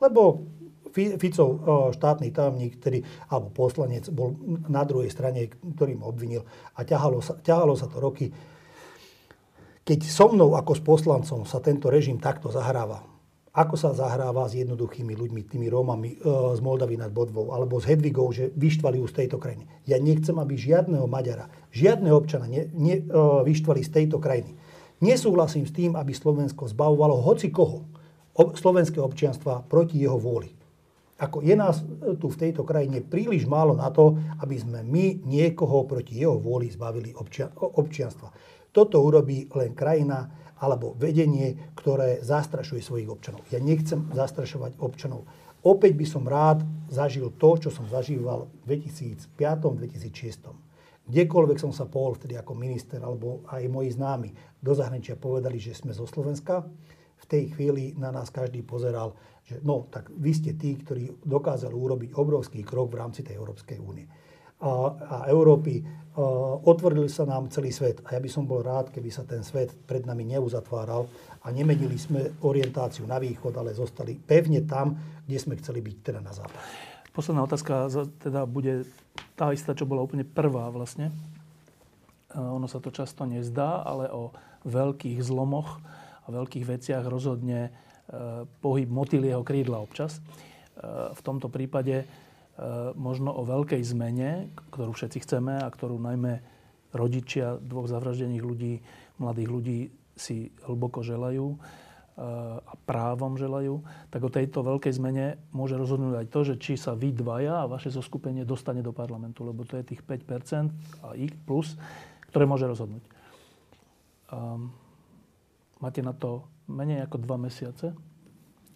Lebo 0.00 0.48
Ficov 0.94 1.48
štátny 1.90 2.30
tajomník, 2.30 2.78
ktorý, 2.78 3.02
alebo 3.26 3.50
poslanec, 3.50 4.06
bol 4.14 4.38
na 4.70 4.86
druhej 4.86 5.10
strane, 5.10 5.50
ktorý 5.50 5.98
ma 5.98 6.06
obvinil 6.06 6.46
a 6.78 6.86
ťahalo 6.86 7.18
sa, 7.18 7.34
ťahalo 7.42 7.74
sa 7.74 7.90
to 7.90 7.98
roky. 7.98 8.30
Keď 9.82 9.98
so 10.06 10.30
mnou 10.30 10.54
ako 10.54 10.72
s 10.78 10.82
poslancom 10.86 11.40
sa 11.50 11.58
tento 11.58 11.90
režim 11.90 12.22
takto 12.22 12.46
zahráva, 12.54 13.02
ako 13.54 13.78
sa 13.78 13.94
zahráva 13.94 14.50
s 14.50 14.58
jednoduchými 14.58 15.14
ľuďmi, 15.14 15.46
tými 15.46 15.70
Rómami 15.70 16.18
e, 16.18 16.26
z 16.58 16.60
Moldavy 16.60 16.98
nad 16.98 17.14
Bodvou, 17.14 17.54
alebo 17.54 17.78
s 17.78 17.86
Hedvigou, 17.86 18.34
že 18.34 18.50
vyštvali 18.58 18.98
ju 18.98 19.06
z 19.06 19.14
tejto 19.14 19.38
krajiny. 19.38 19.70
Ja 19.86 20.02
nechcem, 20.02 20.34
aby 20.42 20.58
žiadneho 20.58 21.06
Maďara, 21.06 21.46
žiadneho 21.70 22.18
občana 22.18 22.50
ne, 22.50 22.66
ne, 22.74 22.98
e, 22.98 23.02
vyštvali 23.46 23.86
z 23.86 23.90
tejto 23.94 24.18
krajiny. 24.18 24.58
Nesúhlasím 24.98 25.70
s 25.70 25.72
tým, 25.72 25.94
aby 25.94 26.10
Slovensko 26.10 26.66
zbavovalo 26.66 27.22
hoci 27.22 27.54
koho 27.54 27.86
ob, 28.34 28.58
slovenské 28.58 28.98
občianstva 28.98 29.62
proti 29.70 30.02
jeho 30.02 30.18
vôli. 30.18 30.50
Ako 31.22 31.46
je 31.46 31.54
nás 31.54 31.78
e, 31.78 32.18
tu 32.18 32.26
v 32.26 32.40
tejto 32.42 32.66
krajine 32.66 33.06
príliš 33.06 33.46
málo 33.46 33.78
na 33.78 33.86
to, 33.94 34.18
aby 34.42 34.58
sme 34.58 34.82
my 34.82 35.22
niekoho 35.22 35.86
proti 35.86 36.18
jeho 36.18 36.42
vôli 36.42 36.74
zbavili 36.74 37.14
občia, 37.14 37.54
občianstva. 37.54 38.34
Toto 38.74 38.98
urobí 38.98 39.46
len 39.54 39.78
krajina, 39.78 40.43
alebo 40.64 40.96
vedenie, 40.96 41.76
ktoré 41.76 42.24
zastrašuje 42.24 42.80
svojich 42.80 43.12
občanov. 43.12 43.44
Ja 43.52 43.60
nechcem 43.60 44.08
zastrašovať 44.16 44.80
občanov. 44.80 45.28
Opäť 45.60 45.92
by 45.92 46.06
som 46.08 46.24
rád 46.24 46.64
zažil 46.88 47.28
to, 47.36 47.56
čo 47.60 47.68
som 47.68 47.84
zažíval 47.88 48.48
v 48.64 48.80
2005-2006. 48.80 50.48
Kdekoľvek 51.04 51.58
som 51.60 51.68
sa 51.68 51.84
pohol 51.84 52.16
vtedy 52.16 52.40
ako 52.40 52.56
minister, 52.56 52.96
alebo 53.04 53.44
aj 53.52 53.68
moji 53.68 53.92
známi 53.92 54.32
do 54.64 54.72
zahraničia 54.72 55.20
povedali, 55.20 55.60
že 55.60 55.76
sme 55.76 55.92
zo 55.92 56.08
Slovenska, 56.08 56.64
v 57.14 57.24
tej 57.28 57.52
chvíli 57.56 57.92
na 57.96 58.08
nás 58.08 58.32
každý 58.32 58.64
pozeral, 58.64 59.12
že 59.44 59.60
no, 59.60 59.84
tak 59.92 60.08
vy 60.12 60.32
ste 60.32 60.56
tí, 60.56 60.76
ktorí 60.80 61.24
dokázali 61.24 61.72
urobiť 61.72 62.10
obrovský 62.16 62.64
krok 62.64 62.92
v 62.92 63.00
rámci 63.00 63.20
tej 63.20 63.36
Európskej 63.36 63.80
únie 63.80 64.08
a, 64.64 65.28
Európy. 65.28 65.84
Otvorili 66.64 67.10
sa 67.10 67.26
nám 67.26 67.50
celý 67.50 67.74
svet 67.74 67.98
a 68.06 68.14
ja 68.14 68.20
by 68.22 68.30
som 68.30 68.46
bol 68.46 68.62
rád, 68.62 68.94
keby 68.94 69.10
sa 69.10 69.26
ten 69.26 69.42
svet 69.42 69.74
pred 69.74 70.06
nami 70.06 70.22
neuzatváral 70.22 71.10
a 71.42 71.50
nemenili 71.50 71.98
sme 71.98 72.38
orientáciu 72.46 73.02
na 73.02 73.18
východ, 73.18 73.50
ale 73.58 73.74
zostali 73.74 74.14
pevne 74.14 74.62
tam, 74.62 74.94
kde 75.26 75.38
sme 75.42 75.58
chceli 75.58 75.82
byť, 75.82 75.96
teda 76.00 76.20
na 76.22 76.30
západ. 76.30 76.62
Posledná 77.10 77.42
otázka 77.42 77.90
teda 78.22 78.46
bude 78.46 78.86
tá 79.34 79.50
istá, 79.50 79.74
čo 79.74 79.90
bola 79.90 80.06
úplne 80.06 80.22
prvá 80.22 80.70
vlastne. 80.70 81.10
Ono 82.34 82.66
sa 82.70 82.78
to 82.78 82.94
často 82.94 83.26
nezdá, 83.26 83.82
ale 83.82 84.06
o 84.10 84.30
veľkých 84.66 85.18
zlomoch 85.18 85.82
a 86.24 86.30
veľkých 86.30 86.66
veciach 86.78 87.04
rozhodne 87.10 87.68
e, 87.68 87.70
pohyb 88.62 88.90
motýlieho 88.90 89.42
krídla 89.46 89.82
občas. 89.82 90.18
E, 90.18 90.22
v 91.14 91.20
tomto 91.22 91.46
prípade 91.50 92.02
E, 92.02 92.23
možno 92.94 93.34
o 93.34 93.42
veľkej 93.42 93.82
zmene, 93.82 94.54
ktorú 94.70 94.94
všetci 94.94 95.26
chceme 95.26 95.58
a 95.58 95.66
ktorú 95.66 95.98
najmä 95.98 96.38
rodičia 96.94 97.58
dvoch 97.58 97.90
zavraždených 97.90 98.44
ľudí, 98.46 98.74
mladých 99.18 99.50
ľudí 99.50 99.78
si 100.14 100.54
hlboko 100.62 101.02
želajú 101.02 101.46
e, 101.50 101.56
a 102.62 102.72
právom 102.86 103.34
želajú, 103.34 103.82
tak 104.14 104.22
o 104.22 104.30
tejto 104.30 104.62
veľkej 104.62 104.94
zmene 104.94 105.42
môže 105.50 105.74
rozhodnúť 105.74 106.22
aj 106.22 106.26
to, 106.30 106.40
že 106.46 106.54
či 106.62 106.72
sa 106.78 106.94
vy 106.94 107.10
dvaja 107.10 107.66
a 107.66 107.70
vaše 107.70 107.90
zoskupenie 107.90 108.46
dostane 108.46 108.80
do 108.80 108.94
parlamentu, 108.94 109.42
lebo 109.42 109.66
to 109.66 109.74
je 109.74 109.90
tých 109.90 110.06
5% 110.06 110.70
a 111.02 111.18
ich 111.18 111.34
plus, 111.34 111.74
ktoré 112.30 112.46
môže 112.46 112.70
rozhodnúť. 112.70 113.02
Um, 114.30 114.70
máte 115.82 115.98
na 116.00 116.14
to 116.14 116.46
menej 116.70 117.02
ako 117.04 117.18
dva 117.18 117.36
mesiace 117.36 117.90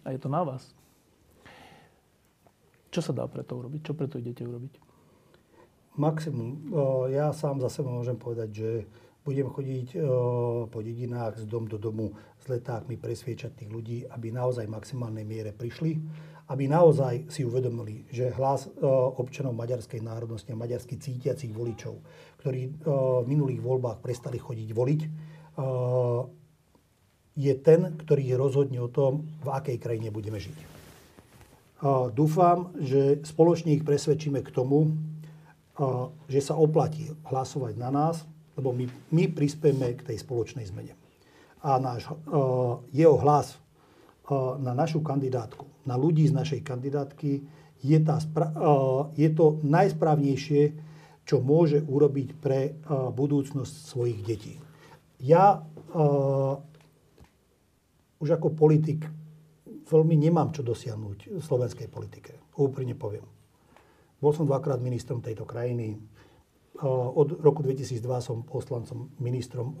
a 0.03 0.07
je 0.11 0.19
to 0.19 0.27
na 0.27 0.43
vás. 0.43 0.78
Čo 2.89 3.01
sa 3.05 3.13
dá 3.13 3.25
preto 3.29 3.57
urobiť? 3.57 3.81
Čo 3.85 3.93
preto 3.93 4.17
idete 4.17 4.45
urobiť? 4.45 4.73
Maximum. 5.99 6.73
Ja 7.13 7.29
sám 7.33 7.61
za 7.61 7.69
seba 7.69 7.93
môžem 7.93 8.17
povedať, 8.17 8.49
že 8.49 8.69
budem 9.27 9.51
chodiť 9.51 9.99
po 10.71 10.79
dedinách 10.79 11.37
z 11.37 11.45
dom 11.45 11.67
do 11.69 11.75
domu 11.77 12.15
s 12.39 12.47
letákmi, 12.49 12.95
presviečať 12.97 13.51
tých 13.61 13.69
ľudí, 13.69 13.97
aby 14.09 14.31
naozaj 14.31 14.65
v 14.65 14.73
maximálnej 14.73 15.27
miere 15.27 15.51
prišli, 15.53 15.99
aby 16.49 16.65
naozaj 16.65 17.29
si 17.29 17.45
uvedomili, 17.45 18.09
že 18.09 18.33
hlas 18.33 18.71
občanov 19.19 19.53
maďarskej 19.53 20.01
národnosti 20.01 20.49
a 20.49 20.57
maďarsky 20.57 20.97
cítiacich 20.97 21.53
voličov, 21.53 21.99
ktorí 22.41 22.79
v 22.79 23.27
minulých 23.27 23.61
voľbách 23.61 24.01
prestali 24.01 24.39
chodiť 24.39 24.69
voliť, 24.71 25.01
je 27.37 27.53
ten, 27.59 27.81
ktorý 28.01 28.39
rozhodne 28.39 28.79
o 28.81 28.89
tom, 28.89 29.29
v 29.45 29.47
akej 29.51 29.77
krajine 29.77 30.09
budeme 30.09 30.39
žiť. 30.41 30.68
Dúfam, 32.11 32.75
že 32.75 33.23
spoločne 33.23 33.79
ich 33.79 33.87
presvedčíme 33.87 34.43
k 34.43 34.51
tomu, 34.51 34.99
že 36.27 36.43
sa 36.43 36.59
oplatí 36.59 37.07
hlasovať 37.31 37.79
na 37.79 37.87
nás, 37.87 38.27
lebo 38.59 38.75
my, 38.75 38.83
my 39.15 39.31
prispieme 39.31 39.95
k 39.95 40.11
tej 40.11 40.19
spoločnej 40.19 40.67
zmene. 40.67 40.99
A 41.63 41.79
náš, 41.79 42.11
jeho 42.91 43.15
hlas 43.23 43.55
na 44.59 44.75
našu 44.75 44.99
kandidátku, 44.99 45.63
na 45.87 45.95
ľudí 45.95 46.27
z 46.27 46.35
našej 46.35 46.61
kandidátky, 46.67 47.31
je, 47.79 47.97
tá, 48.03 48.19
je 49.15 49.29
to 49.31 49.63
najsprávnejšie, 49.63 50.75
čo 51.23 51.39
môže 51.39 51.79
urobiť 51.87 52.35
pre 52.43 52.75
budúcnosť 53.15 53.73
svojich 53.87 54.19
detí. 54.27 54.59
Ja 55.23 55.63
už 58.19 58.27
ako 58.35 58.51
politik 58.51 59.07
veľmi 59.89 60.15
nemám 60.15 60.53
čo 60.53 60.61
dosiahnuť 60.61 61.17
v 61.33 61.41
slovenskej 61.41 61.89
politike. 61.89 62.37
Úprimne 62.55 62.93
poviem. 62.93 63.25
Bol 64.21 64.31
som 64.35 64.45
dvakrát 64.45 64.77
ministrom 64.77 65.23
tejto 65.25 65.49
krajiny 65.49 65.97
od 66.85 67.41
roku 67.43 67.59
2002 67.65 68.03
som 68.23 68.45
poslancom, 68.45 69.11
ministrom. 69.19 69.79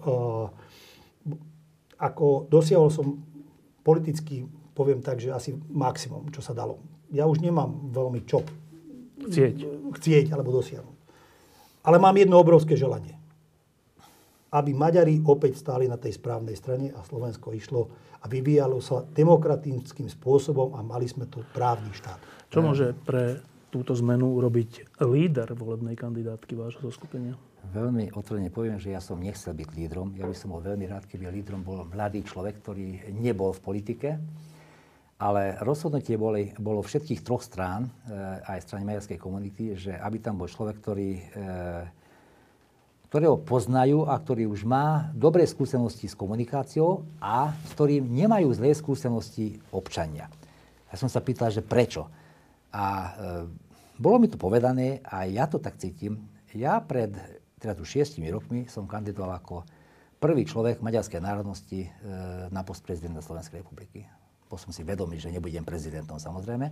Ako 1.99 2.47
dosiahol 2.47 2.89
som 2.91 3.19
politicky, 3.83 4.47
poviem 4.75 5.03
tak, 5.03 5.19
že 5.19 5.31
asi 5.31 5.55
maximum, 5.71 6.31
čo 6.31 6.39
sa 6.39 6.55
dalo. 6.55 6.79
Ja 7.11 7.27
už 7.27 7.43
nemám 7.43 7.91
veľmi 7.91 8.23
čo 8.23 8.43
chcieť, 9.19 9.55
chcieť 9.95 10.25
alebo 10.31 10.55
dosiahnuť. 10.55 10.97
Ale 11.83 11.99
mám 11.99 12.15
jedno 12.15 12.39
obrovské 12.39 12.79
želanie. 12.79 13.18
Aby 14.49 14.73
Maďari 14.73 15.21
opäť 15.21 15.61
stáli 15.61 15.85
na 15.85 16.01
tej 16.01 16.17
správnej 16.17 16.57
strane 16.57 16.89
a 16.89 17.05
Slovensko 17.05 17.53
išlo 17.53 17.89
a 18.19 18.25
vyvíjalo 18.25 18.81
sa 18.81 19.05
demokratickým 19.05 20.09
spôsobom 20.09 20.73
a 20.73 20.81
mali 20.81 21.05
sme 21.05 21.29
tu 21.29 21.45
právny 21.53 21.93
štát. 21.93 22.19
Čo 22.49 22.65
môže 22.65 22.97
pre 23.05 23.45
túto 23.69 23.93
zmenu 23.93 24.33
urobiť 24.41 24.99
líder 25.05 25.53
volebnej 25.53 25.93
kandidátky 25.93 26.57
vášho 26.57 26.89
zoskupenia? 26.89 27.37
Veľmi 27.69 28.09
otvorene 28.17 28.49
poviem, 28.49 28.81
že 28.81 28.89
ja 28.89 28.97
som 28.97 29.21
nechcel 29.21 29.53
byť 29.53 29.69
lídrom. 29.77 30.17
Ja 30.17 30.25
by 30.25 30.33
som 30.33 30.57
bol 30.57 30.65
veľmi 30.65 30.89
rád, 30.89 31.05
keby 31.05 31.29
lídrom 31.29 31.61
bol 31.61 31.85
mladý 31.85 32.25
človek, 32.25 32.65
ktorý 32.65 33.13
nebol 33.13 33.53
v 33.53 33.61
politike. 33.61 34.09
Ale 35.19 35.59
rozhodnutie 35.61 36.15
boli, 36.15 36.55
bolo 36.55 36.79
všetkých 36.79 37.21
troch 37.27 37.43
strán, 37.43 37.91
e, 38.07 38.19
aj 38.47 38.63
strany 38.63 38.87
maďarskej 38.87 39.19
komunity, 39.19 39.75
že 39.75 39.91
aby 39.99 40.17
tam 40.23 40.39
bol 40.39 40.47
človek, 40.47 40.79
ktorý, 40.79 41.09
e, 41.11 41.21
ktorého 43.09 43.41
poznajú 43.41 44.05
a 44.05 44.13
ktorý 44.21 44.45
už 44.45 44.69
má 44.69 45.09
dobré 45.17 45.41
skúsenosti 45.49 46.05
s 46.05 46.13
komunikáciou 46.13 47.09
a 47.17 47.57
s 47.65 47.73
ktorým 47.73 48.05
nemajú 48.05 48.53
zlé 48.53 48.69
skúsenosti 48.77 49.57
občania. 49.73 50.29
Ja 50.93 50.95
som 50.97 51.09
sa 51.09 51.17
pýtal, 51.17 51.49
že 51.49 51.65
prečo. 51.65 52.05
A 52.69 52.85
e, 52.85 53.09
bolo 53.97 54.21
mi 54.21 54.29
to 54.29 54.37
povedané 54.37 55.01
a 55.01 55.25
ja 55.25 55.49
to 55.49 55.57
tak 55.57 55.81
cítim. 55.81 56.21
Ja 56.53 56.77
pred 56.85 57.17
teda 57.59 57.75
tu 57.75 57.83
šiestimi 57.83 58.31
rokmi 58.31 58.71
som 58.71 58.87
kandidoval 58.87 59.41
ako 59.41 59.67
prvý 60.21 60.47
človek 60.47 60.79
maďarskej 60.79 61.19
národnosti 61.19 61.85
e, 61.85 61.89
na 62.53 62.61
post 62.61 62.85
prezidenta 62.85 63.25
Slovenskej 63.25 63.65
republiky. 63.65 64.07
Bol 64.47 64.57
som 64.61 64.69
si 64.69 64.85
vedomý, 64.85 65.17
že 65.17 65.33
nebudem 65.33 65.65
prezidentom 65.65 66.21
samozrejme, 66.21 66.71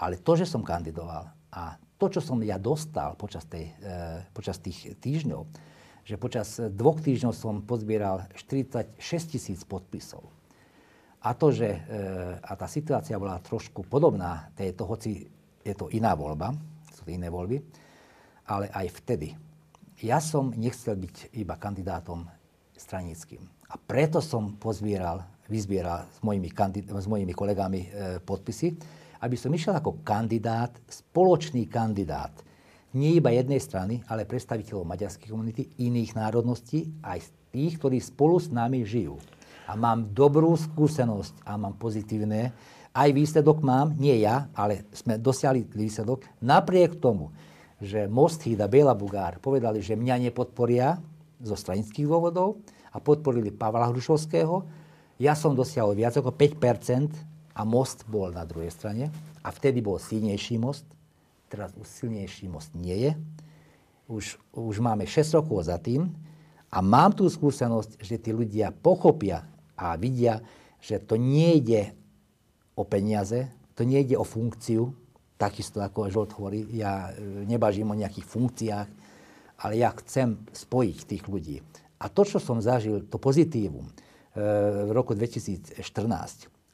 ale 0.00 0.16
to, 0.18 0.32
že 0.34 0.48
som 0.48 0.64
kandidoval 0.64 1.28
a 1.52 1.76
to, 2.00 2.08
čo 2.08 2.24
som 2.24 2.40
ja 2.40 2.56
dostal 2.56 3.12
počas, 3.20 3.44
tej, 3.44 3.76
e, 3.84 4.24
počas 4.32 4.56
tých 4.56 4.96
týždňov, 4.96 5.44
že 6.08 6.16
počas 6.16 6.56
dvoch 6.56 6.96
týždňov 7.04 7.32
som 7.36 7.60
pozbieral 7.60 8.24
46 8.32 8.96
tisíc 9.36 9.60
podpisov 9.68 10.24
a 11.20 11.36
to, 11.36 11.52
že 11.52 11.68
e, 11.68 11.78
a 12.40 12.52
tá 12.56 12.64
situácia 12.64 13.20
bola 13.20 13.36
trošku 13.44 13.84
podobná 13.84 14.48
tejto, 14.56 14.88
hoci 14.88 15.28
je 15.60 15.74
to 15.76 15.92
iná 15.92 16.16
voľba, 16.16 16.56
sú 16.96 17.04
to 17.04 17.12
iné 17.12 17.28
voľby, 17.28 17.60
ale 18.48 18.72
aj 18.72 18.88
vtedy. 19.04 19.36
Ja 20.00 20.16
som 20.24 20.56
nechcel 20.56 20.96
byť 20.96 21.36
iba 21.36 21.60
kandidátom 21.60 22.24
stranickým. 22.72 23.44
A 23.68 23.76
preto 23.76 24.24
som 24.24 24.56
pozbieral, 24.56 25.20
vyzbieral 25.44 26.08
s 26.08 26.24
mojimi, 26.24 26.48
kandid- 26.48 26.88
s 26.88 27.04
mojimi 27.04 27.36
kolegami 27.36 27.80
e, 27.84 27.88
podpisy, 28.24 28.80
aby 29.20 29.36
som 29.36 29.52
išiel 29.52 29.76
ako 29.76 30.00
kandidát, 30.00 30.72
spoločný 30.88 31.68
kandidát, 31.68 32.32
nie 32.90 33.22
iba 33.22 33.30
jednej 33.30 33.62
strany, 33.62 34.02
ale 34.10 34.26
predstaviteľov 34.26 34.82
maďarskej 34.82 35.28
komunity, 35.30 35.62
iných 35.78 36.18
národností, 36.18 36.90
aj 37.06 37.22
tých, 37.54 37.78
ktorí 37.78 38.02
spolu 38.02 38.42
s 38.42 38.50
nami 38.50 38.82
žijú 38.82 39.14
a 39.70 39.78
mám 39.78 40.10
dobrú 40.10 40.50
skúsenosť 40.58 41.46
a 41.46 41.54
mám 41.54 41.78
pozitívne. 41.78 42.50
Aj 42.90 43.06
výsledok 43.14 43.62
mám, 43.62 43.94
nie 43.94 44.18
ja, 44.18 44.50
ale 44.50 44.90
sme 44.90 45.14
dosiahli 45.14 45.70
výsledok. 45.70 46.26
Napriek 46.42 46.98
tomu, 46.98 47.30
že 47.78 48.10
Most 48.10 48.42
a 48.42 48.66
Bela 48.66 48.98
Bugár 48.98 49.38
povedali, 49.38 49.78
že 49.78 49.94
mňa 49.94 50.26
nepodporia 50.26 50.98
zo 51.38 51.54
stranických 51.54 52.10
dôvodov 52.10 52.58
a 52.90 52.98
podporili 52.98 53.54
Pavla 53.54 53.86
Hrušovského, 53.94 54.66
ja 55.22 55.38
som 55.38 55.54
dosiahol 55.54 55.94
viac 55.94 56.18
ako 56.18 56.34
5% 56.34 57.29
a 57.60 57.62
Most 57.68 58.08
bol 58.08 58.32
na 58.32 58.48
druhej 58.48 58.72
strane 58.72 59.12
a 59.44 59.52
vtedy 59.52 59.84
bol 59.84 60.00
silnejší 60.00 60.56
most. 60.56 60.88
Teraz 61.52 61.76
už 61.76 61.84
silnejší 61.84 62.48
most 62.48 62.72
nie 62.72 62.96
je. 62.96 63.12
Už, 64.08 64.40
už 64.56 64.80
máme 64.80 65.04
6 65.04 65.36
rokov 65.36 65.68
za 65.68 65.76
tým 65.76 66.08
a 66.72 66.80
mám 66.80 67.12
tú 67.12 67.28
skúsenosť, 67.28 68.00
že 68.00 68.16
tí 68.16 68.32
ľudia 68.32 68.72
pochopia, 68.72 69.44
a 69.80 69.96
vidia, 69.96 70.44
že 70.76 71.00
to 71.00 71.16
nejde 71.16 71.96
o 72.76 72.84
peniaze, 72.84 73.48
to 73.72 73.88
nejde 73.88 74.12
o 74.20 74.28
funkciu, 74.28 74.92
takisto 75.40 75.80
ako 75.80 76.12
Žolt 76.12 76.36
hovorí, 76.36 76.68
ja 76.76 77.16
e, 77.16 77.48
nebažím 77.48 77.96
o 77.96 77.96
nejakých 77.96 78.28
funkciách, 78.28 78.88
ale 79.64 79.72
ja 79.80 79.88
chcem 79.96 80.36
spojiť 80.52 80.98
tých 81.08 81.24
ľudí. 81.24 81.64
A 81.96 82.12
to, 82.12 82.28
čo 82.28 82.36
som 82.36 82.60
zažil, 82.60 83.08
to 83.08 83.16
pozitívum 83.16 83.88
e, 83.88 83.92
v 84.84 84.90
roku 84.92 85.16
2014, 85.16 85.80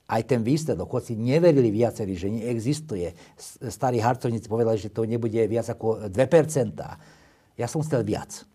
aj 0.07 0.23
ten 0.23 0.41
výsledok, 0.47 0.87
hoci 0.87 1.19
neverili 1.19 1.74
viacerí, 1.74 2.15
že 2.15 2.31
neexistuje, 2.31 3.11
starí 3.66 3.99
harcovníci 3.99 4.47
povedali, 4.47 4.78
že 4.78 4.95
to 4.95 5.03
nebude 5.03 5.39
viac 5.51 5.66
ako 5.66 6.07
2%. 6.07 6.15
Ja 7.59 7.66
som 7.66 7.83
chcel 7.83 8.07
viac. 8.07 8.47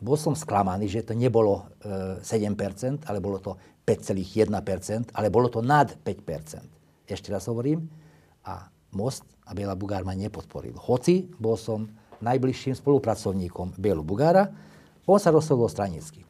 Bol 0.00 0.16
som 0.16 0.36
sklamaný, 0.36 0.88
že 0.88 1.04
to 1.04 1.16
nebolo 1.16 1.68
7%, 1.80 2.24
e, 2.24 3.08
ale 3.08 3.20
bolo 3.20 3.40
to 3.40 3.56
5,1%, 3.84 5.16
ale 5.16 5.28
bolo 5.32 5.48
to 5.48 5.64
nad 5.64 5.88
5%. 5.88 7.08
Ešte 7.08 7.32
raz 7.32 7.48
hovorím, 7.48 7.88
a 8.44 8.68
Most 8.96 9.24
a 9.48 9.56
Biela 9.56 9.76
Bugár 9.76 10.04
ma 10.04 10.16
nepodporil. 10.16 10.76
Hoci 10.76 11.28
bol 11.36 11.56
som 11.56 11.88
najbližším 12.20 12.76
spolupracovníkom 12.76 13.76
Bielu 13.80 14.04
Bugára, 14.04 14.52
on 15.08 15.18
sa 15.18 15.34
rozhodol 15.34 15.66
stranicky. 15.66 16.22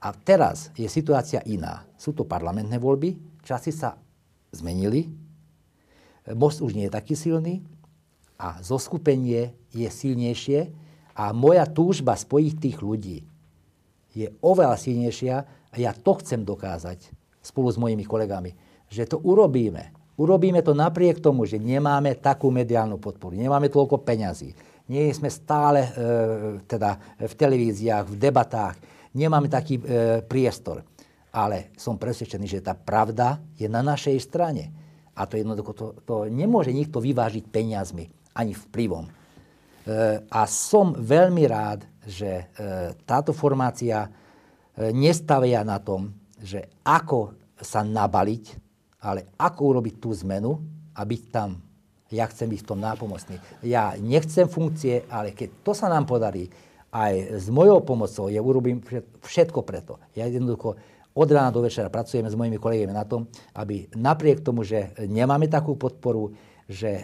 A 0.00 0.14
teraz 0.14 0.70
je 0.78 0.86
situácia 0.86 1.42
iná. 1.44 1.82
Sú 1.98 2.14
to 2.14 2.24
parlamentné 2.24 2.78
voľby, 2.78 3.18
časy 3.42 3.74
sa 3.74 3.98
zmenili, 4.50 5.10
Most 6.34 6.60
už 6.60 6.76
nie 6.76 6.86
je 6.86 6.94
taký 6.94 7.14
silný 7.16 7.64
a 8.36 8.60
zoskupenie 8.60 9.56
je 9.72 9.88
silnejšie 9.88 10.70
a 11.16 11.32
moja 11.32 11.64
túžba 11.66 12.14
spojiť 12.14 12.54
tých 12.60 12.78
ľudí 12.80 13.18
je 14.10 14.26
oveľa 14.42 14.76
silnejšia 14.76 15.36
a 15.70 15.74
ja 15.78 15.94
to 15.94 16.18
chcem 16.18 16.42
dokázať 16.42 17.14
spolu 17.40 17.70
s 17.70 17.78
mojimi 17.78 18.04
kolegami, 18.04 18.52
že 18.90 19.06
to 19.06 19.22
urobíme. 19.22 19.94
Urobíme 20.20 20.60
to 20.60 20.76
napriek 20.76 21.22
tomu, 21.22 21.48
že 21.48 21.56
nemáme 21.56 22.18
takú 22.20 22.52
mediálnu 22.52 23.00
podporu, 23.00 23.32
nemáme 23.32 23.72
toľko 23.72 24.04
peňazí, 24.04 24.52
nie 24.90 25.08
sme 25.14 25.32
stále 25.32 25.80
e, 25.86 25.90
teda 26.66 26.98
v 27.22 27.34
televíziách, 27.38 28.04
v 28.10 28.16
debatách, 28.18 28.76
nemáme 29.16 29.48
taký 29.48 29.80
e, 29.80 29.82
priestor. 30.26 30.84
Ale 31.30 31.70
som 31.78 31.94
presvedčený, 31.94 32.46
že 32.46 32.64
tá 32.64 32.74
pravda 32.74 33.38
je 33.54 33.70
na 33.70 33.80
našej 33.86 34.18
strane. 34.18 34.74
A 35.14 35.26
to 35.26 35.38
jednoducho, 35.38 35.72
to, 35.74 35.86
to 36.02 36.26
nemôže 36.26 36.74
nikto 36.74 36.98
vyvážiť 36.98 37.44
peniazmi, 37.50 38.10
ani 38.34 38.54
vplyvom. 38.54 39.06
E, 39.06 39.12
a 40.26 40.40
som 40.50 40.94
veľmi 40.96 41.44
rád, 41.46 41.86
že 42.02 42.26
e, 42.26 42.44
táto 43.06 43.30
formácia 43.30 44.06
e, 44.06 44.10
nestavia 44.90 45.62
na 45.62 45.78
tom, 45.78 46.10
že 46.40 46.66
ako 46.82 47.36
sa 47.60 47.84
nabaliť, 47.84 48.44
ale 49.04 49.30
ako 49.36 49.60
urobiť 49.76 49.94
tú 50.00 50.10
zmenu 50.24 50.56
a 50.96 51.04
byť 51.04 51.22
tam 51.30 51.60
Ja 52.10 52.26
chcem 52.26 52.50
byť 52.50 52.66
v 52.66 52.68
tom 52.74 52.82
nápomocný. 52.82 53.38
Ja 53.62 53.94
nechcem 53.94 54.50
funkcie, 54.50 55.06
ale 55.06 55.30
keď 55.30 55.62
to 55.62 55.72
sa 55.78 55.86
nám 55.86 56.10
podarí, 56.10 56.50
aj 56.90 57.38
s 57.38 57.46
mojou 57.46 57.86
pomocou, 57.86 58.26
ja 58.26 58.42
urobím 58.42 58.82
všetko 59.22 59.62
preto. 59.62 60.02
Ja 60.18 60.26
jednoducho 60.26 60.74
od 61.14 61.28
rána 61.30 61.50
do 61.50 61.64
večera 61.64 61.90
pracujeme 61.90 62.30
s 62.30 62.38
mojimi 62.38 62.58
kolegami 62.58 62.94
na 62.94 63.02
tom, 63.02 63.26
aby 63.58 63.90
napriek 63.98 64.46
tomu, 64.46 64.62
že 64.62 64.94
nemáme 65.04 65.50
takú 65.50 65.74
podporu, 65.74 66.30
že 66.70 66.90
e, 66.90 67.02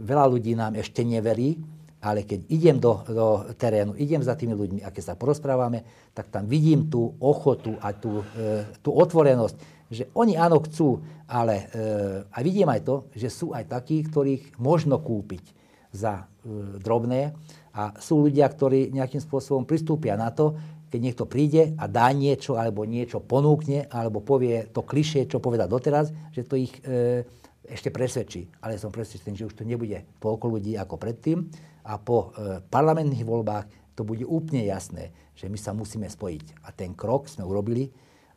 veľa 0.00 0.24
ľudí 0.32 0.56
nám 0.56 0.80
ešte 0.80 1.04
neverí, 1.04 1.60
ale 1.98 2.22
keď 2.22 2.40
idem 2.48 2.76
do, 2.78 3.02
do 3.10 3.42
terénu, 3.58 3.98
idem 3.98 4.22
za 4.22 4.38
tými 4.38 4.54
ľuďmi 4.54 4.80
a 4.86 4.94
keď 4.94 5.12
sa 5.12 5.18
porozprávame, 5.18 5.82
tak 6.14 6.30
tam 6.30 6.46
vidím 6.46 6.86
tú 6.86 7.18
ochotu 7.18 7.74
a 7.82 7.90
tú, 7.92 8.22
e, 8.38 8.64
tú 8.80 8.94
otvorenosť, 8.94 9.56
že 9.88 10.04
oni 10.14 10.38
áno 10.38 10.62
chcú, 10.62 11.02
ale 11.26 11.54
e, 11.58 11.84
a 12.30 12.38
vidím 12.40 12.70
aj 12.70 12.80
to, 12.86 12.96
že 13.12 13.28
sú 13.28 13.52
aj 13.52 13.68
takí, 13.68 14.04
ktorých 14.06 14.60
možno 14.62 15.02
kúpiť 15.02 15.44
za 15.90 16.22
e, 16.22 16.78
drobné 16.78 17.34
a 17.74 17.96
sú 17.98 18.30
ľudia, 18.30 18.46
ktorí 18.46 18.94
nejakým 18.94 19.20
spôsobom 19.20 19.66
pristúpia 19.66 20.14
na 20.14 20.30
to, 20.30 20.54
keď 20.88 21.00
niekto 21.00 21.24
príde 21.28 21.76
a 21.76 21.84
dá 21.86 22.08
niečo, 22.12 22.56
alebo 22.56 22.88
niečo 22.88 23.20
ponúkne, 23.20 23.86
alebo 23.92 24.24
povie 24.24 24.68
to 24.72 24.84
klišie, 24.84 25.28
čo 25.28 25.40
povedal 25.40 25.68
doteraz, 25.68 26.12
že 26.32 26.44
to 26.44 26.56
ich 26.56 26.72
e, 26.84 27.24
ešte 27.68 27.92
presvedčí. 27.92 28.48
Ale 28.64 28.80
som 28.80 28.88
presvedčený, 28.88 29.36
že 29.36 29.48
už 29.48 29.54
to 29.56 29.68
nebude 29.68 30.04
toľko 30.18 30.58
ľudí 30.58 30.74
ako 30.80 30.96
predtým 30.96 31.48
a 31.84 32.00
po 32.00 32.32
e, 32.32 32.60
parlamentných 32.64 33.24
voľbách 33.24 33.96
to 33.96 34.06
bude 34.06 34.24
úplne 34.24 34.64
jasné, 34.64 35.10
že 35.36 35.50
my 35.50 35.58
sa 35.58 35.76
musíme 35.76 36.08
spojiť. 36.08 36.64
A 36.64 36.72
ten 36.72 36.96
krok 36.96 37.28
sme 37.28 37.44
urobili 37.44 37.90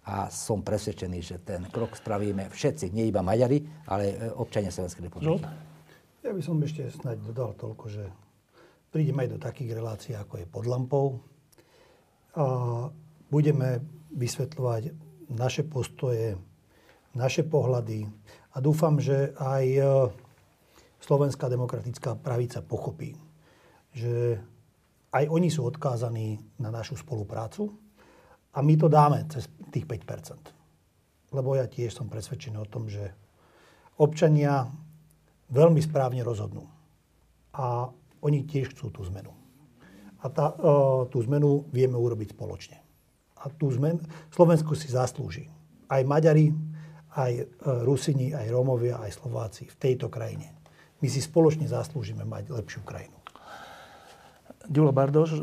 a 0.10 0.28
som 0.34 0.66
presvedčený, 0.66 1.20
že 1.22 1.38
ten 1.46 1.70
krok 1.70 1.94
spravíme 1.94 2.50
všetci, 2.50 2.90
nie 2.90 3.08
iba 3.08 3.22
Maďari, 3.22 3.64
ale 3.88 4.06
e, 4.12 4.16
občania 4.34 4.74
Slovenskej 4.74 5.08
republiky. 5.08 5.40
Ja 6.22 6.34
by 6.34 6.42
som 6.42 6.62
ešte 6.62 6.86
snáď 6.90 7.34
dodal 7.34 7.58
toľko, 7.58 7.86
že 7.90 8.06
prídeme 8.94 9.26
aj 9.26 9.30
do 9.38 9.40
takých 9.42 9.72
relácií, 9.74 10.14
ako 10.14 10.42
je 10.42 10.46
pod 10.46 10.66
lampou. 10.70 11.31
Budeme 13.32 13.70
vysvetľovať 14.12 14.84
naše 15.32 15.64
postoje, 15.68 16.36
naše 17.16 17.44
pohľady 17.48 18.08
a 18.56 18.58
dúfam, 18.60 19.00
že 19.00 19.32
aj 19.40 19.66
e, 19.68 19.82
Slovenská 21.00 21.48
demokratická 21.48 22.20
pravica 22.20 22.60
pochopí, 22.60 23.16
že 23.96 24.40
aj 25.12 25.28
oni 25.28 25.48
sú 25.52 25.68
odkázaní 25.68 26.40
na 26.60 26.72
našu 26.72 27.00
spoluprácu 27.00 27.72
a 28.52 28.60
my 28.60 28.76
to 28.76 28.88
dáme 28.92 29.24
cez 29.32 29.48
tých 29.72 29.88
5 29.88 31.32
Lebo 31.32 31.56
ja 31.56 31.68
tiež 31.68 31.96
som 31.96 32.12
presvedčený 32.12 32.60
o 32.60 32.68
tom, 32.68 32.92
že 32.92 33.16
občania 34.00 34.68
veľmi 35.52 35.80
správne 35.80 36.24
rozhodnú. 36.24 36.68
A 37.56 37.88
oni 38.24 38.44
tiež 38.48 38.76
chcú 38.76 38.92
tú 38.92 39.04
zmenu. 39.08 39.41
A 40.22 40.30
tá, 40.30 40.54
uh, 40.54 41.10
tú 41.10 41.22
zmenu 41.26 41.66
vieme 41.74 41.98
urobiť 41.98 42.38
spoločne. 42.38 42.78
A 43.42 43.50
tú 43.50 43.74
zmenu 43.74 44.02
Slovensko 44.30 44.78
si 44.78 44.90
zaslúži. 44.90 45.50
Aj 45.90 46.06
Maďari, 46.06 46.54
aj 47.18 47.32
uh, 47.42 47.82
Rusini, 47.84 48.32
aj 48.32 48.54
Rómovia, 48.54 49.02
aj 49.02 49.18
Slováci 49.18 49.66
v 49.66 49.76
tejto 49.82 50.08
krajine. 50.14 50.54
My 51.02 51.10
si 51.10 51.18
spoločne 51.18 51.66
zaslúžime 51.66 52.22
mať 52.24 52.54
lepšiu 52.54 52.86
krajinu. 52.86 53.18
Ďulo 54.70 54.94
Bardoš, 54.94 55.34
e, 55.34 55.40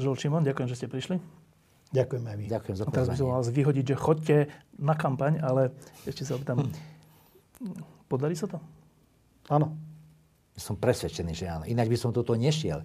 Žil 0.00 0.14
Čimon, 0.16 0.40
ďakujem, 0.40 0.68
že 0.72 0.76
ste 0.80 0.88
prišli. 0.88 1.20
Ďakujem 1.92 2.24
aj 2.24 2.36
vy. 2.40 2.44
Ďakujem 2.48 2.76
za 2.76 2.84
pozvanie. 2.88 2.96
Teraz 2.96 3.08
by 3.12 3.16
som 3.20 3.28
vás 3.30 3.48
vyhodiť, 3.52 3.84
že 3.84 3.96
chodte 3.96 4.36
na 4.80 4.94
kampaň, 4.96 5.38
ale 5.44 5.76
ešte 6.08 6.24
sa 6.24 6.34
opýtam, 6.34 6.64
hm. 6.64 6.72
podarí 8.08 8.32
sa 8.32 8.48
to? 8.48 8.58
Áno. 9.52 9.76
Som 10.56 10.80
presvedčený, 10.80 11.32
že 11.36 11.46
áno. 11.52 11.64
Ináč 11.68 11.92
by 11.92 11.98
som 12.00 12.10
toto 12.16 12.32
nešiel. 12.32 12.80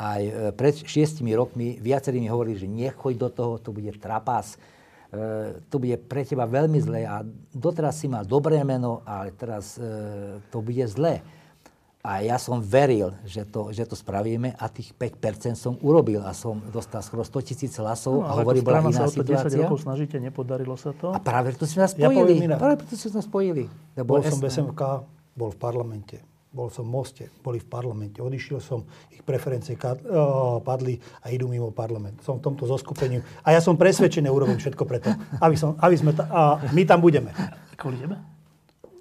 Aj 0.00 0.22
e, 0.24 0.48
pred 0.56 0.80
šiestimi 0.80 1.36
rokmi 1.36 1.76
viacerí 1.76 2.16
mi 2.24 2.32
hovorili, 2.32 2.56
že 2.56 2.64
nechoď 2.64 3.14
do 3.20 3.28
toho, 3.28 3.52
to 3.60 3.68
bude 3.68 3.92
trapas, 4.00 4.56
e, 5.12 5.60
to 5.68 5.76
bude 5.76 6.00
pre 6.08 6.24
teba 6.24 6.48
veľmi 6.48 6.80
zlé 6.80 7.04
a 7.04 7.20
doteraz 7.52 8.00
si 8.00 8.08
mal 8.08 8.24
dobré 8.24 8.64
meno, 8.64 9.04
ale 9.04 9.36
teraz 9.36 9.76
e, 9.76 9.84
to 10.48 10.64
bude 10.64 10.88
zlé. 10.88 11.20
A 12.00 12.24
ja 12.24 12.40
som 12.40 12.64
veril, 12.64 13.12
že 13.28 13.44
to, 13.44 13.76
že 13.76 13.84
to 13.84 13.92
spravíme 13.92 14.56
a 14.56 14.64
tých 14.72 14.96
5% 14.96 15.52
som 15.52 15.76
urobil 15.84 16.24
a 16.24 16.32
som 16.32 16.56
dostal 16.72 17.04
skoro 17.04 17.20
100 17.20 17.44
tisíc 17.44 17.76
hlasov 17.76 18.24
no, 18.24 18.24
a 18.24 18.40
hovorí, 18.40 18.64
bola 18.64 18.80
iná 18.80 19.04
sa 19.04 19.12
situácia. 19.12 19.52
10 19.52 19.68
rokov 19.68 19.84
snažíte, 19.84 20.16
nepodarilo 20.16 20.80
sa 20.80 20.96
to. 20.96 21.12
A 21.12 21.20
práve 21.20 21.52
preto 21.52 21.68
sme 21.68 21.84
nás 21.84 21.92
spojili. 21.92 22.40
Ja 22.40 22.56
práve 22.56 22.80
preto 22.80 22.96
sme 22.96 23.20
nás 23.20 23.28
spojili. 23.28 23.64
Bol 24.00 24.24
som 24.24 24.40
v 24.40 24.48
SMK, 24.48 24.80
bol 25.36 25.52
v 25.52 25.58
parlamente, 25.60 26.24
bol 26.50 26.66
som 26.66 26.82
v 26.82 26.90
Moste, 26.90 27.24
boli 27.46 27.62
v 27.62 27.70
parlamente. 27.70 28.18
Odišiel 28.18 28.58
som, 28.58 28.82
ich 29.14 29.22
preferencie 29.22 29.78
padli 30.66 30.98
a 31.22 31.30
idú 31.30 31.46
mimo 31.46 31.70
parlament. 31.70 32.26
Som 32.26 32.42
v 32.42 32.50
tomto 32.50 32.66
zoskupeniu. 32.66 33.22
A 33.46 33.54
ja 33.54 33.62
som 33.62 33.78
presvedčený, 33.78 34.26
urobím 34.26 34.58
všetko 34.58 34.82
preto, 34.82 35.14
aby, 35.38 35.54
som, 35.54 35.78
aby 35.78 35.94
sme 35.94 36.10
ta, 36.10 36.26
a 36.26 36.58
my 36.74 36.82
tam 36.82 36.98
budeme. 36.98 37.30
Kvôli 37.78 38.02
tebe? 38.02 38.18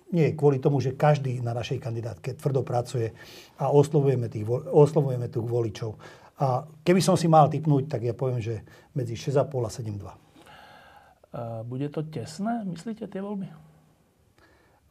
nie 0.10 0.34
kvôli 0.34 0.58
tomu, 0.58 0.82
že 0.82 0.98
každý 0.98 1.42
na 1.42 1.54
našej 1.54 1.78
kandidátke 1.78 2.34
tvrdo 2.34 2.66
pracuje 2.66 3.14
a 3.62 3.70
oslovujeme, 3.70 4.26
tých, 4.26 4.42
oslovujeme 4.74 5.30
tých 5.30 5.46
voličov. 5.46 5.94
A 6.40 6.66
keby 6.82 7.04
som 7.04 7.14
si 7.14 7.30
mal 7.30 7.52
typnúť, 7.52 7.86
tak 7.86 8.02
ja 8.08 8.16
poviem, 8.16 8.42
že 8.42 8.66
medzi 8.96 9.14
6,5 9.14 9.46
a 9.46 9.70
7,2. 9.70 11.70
Bude 11.70 11.88
to 11.94 12.02
tesné, 12.10 12.66
myslíte, 12.66 13.06
tie 13.06 13.22
voľby? 13.22 13.69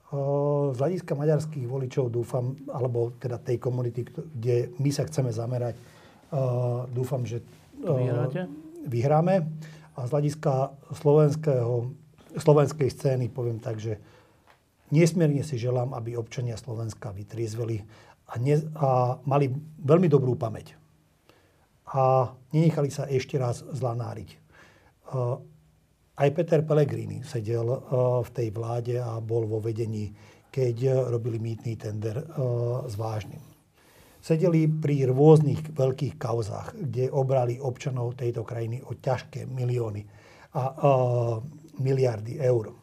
Z 0.09 0.79
hľadiska 0.81 1.13
maďarských 1.13 1.69
voličov 1.69 2.09
dúfam, 2.09 2.57
alebo 2.73 3.13
teda 3.21 3.37
tej 3.37 3.61
komunity, 3.61 4.09
kde 4.09 4.73
my 4.81 4.89
sa 4.89 5.05
chceme 5.05 5.29
zamerať, 5.29 5.77
dúfam, 6.93 7.29
že 7.29 7.45
Vyhráte? 7.77 8.49
vyhráme. 8.89 9.45
A 9.99 10.07
z 10.07 10.11
hľadiska 10.15 10.73
slovenského, 10.97 11.93
slovenskej 12.41 12.89
scény 12.89 13.29
poviem 13.29 13.61
tak, 13.61 13.77
že 13.77 14.01
Nesmierne 14.89 15.45
si 15.45 15.61
želám, 15.61 15.93
aby 15.93 16.17
občania 16.17 16.57
Slovenska 16.57 17.13
vytriezveli 17.13 17.85
a, 18.33 18.41
ne, 18.41 18.57
a 18.81 19.21
mali 19.29 19.53
veľmi 19.85 20.09
dobrú 20.09 20.33
pamäť. 20.33 20.81
A 21.93 22.33
nenechali 22.53 22.89
sa 22.89 23.05
ešte 23.05 23.37
raz 23.37 23.61
zlanáriť. 23.65 24.41
Aj 26.19 26.29
Peter 26.35 26.67
Pellegrini 26.67 27.23
sedel 27.23 27.67
uh, 27.71 27.79
v 28.27 28.31
tej 28.35 28.49
vláde 28.51 28.99
a 28.99 29.23
bol 29.23 29.47
vo 29.47 29.63
vedení, 29.63 30.11
keď 30.51 31.07
robili 31.07 31.39
mýtný 31.39 31.79
tender 31.79 32.19
uh, 32.19 32.83
s 32.91 32.99
vážnym. 32.99 33.41
Sedeli 34.19 34.67
pri 34.67 35.07
rôznych 35.07 35.79
veľkých 35.79 36.19
kauzách, 36.19 36.75
kde 36.75 37.07
obrali 37.15 37.63
občanov 37.63 38.19
tejto 38.19 38.43
krajiny 38.43 38.83
o 38.83 38.99
ťažké 38.99 39.47
milióny 39.47 40.03
a 40.59 40.75
miliardy 41.79 42.41
eur 42.43 42.75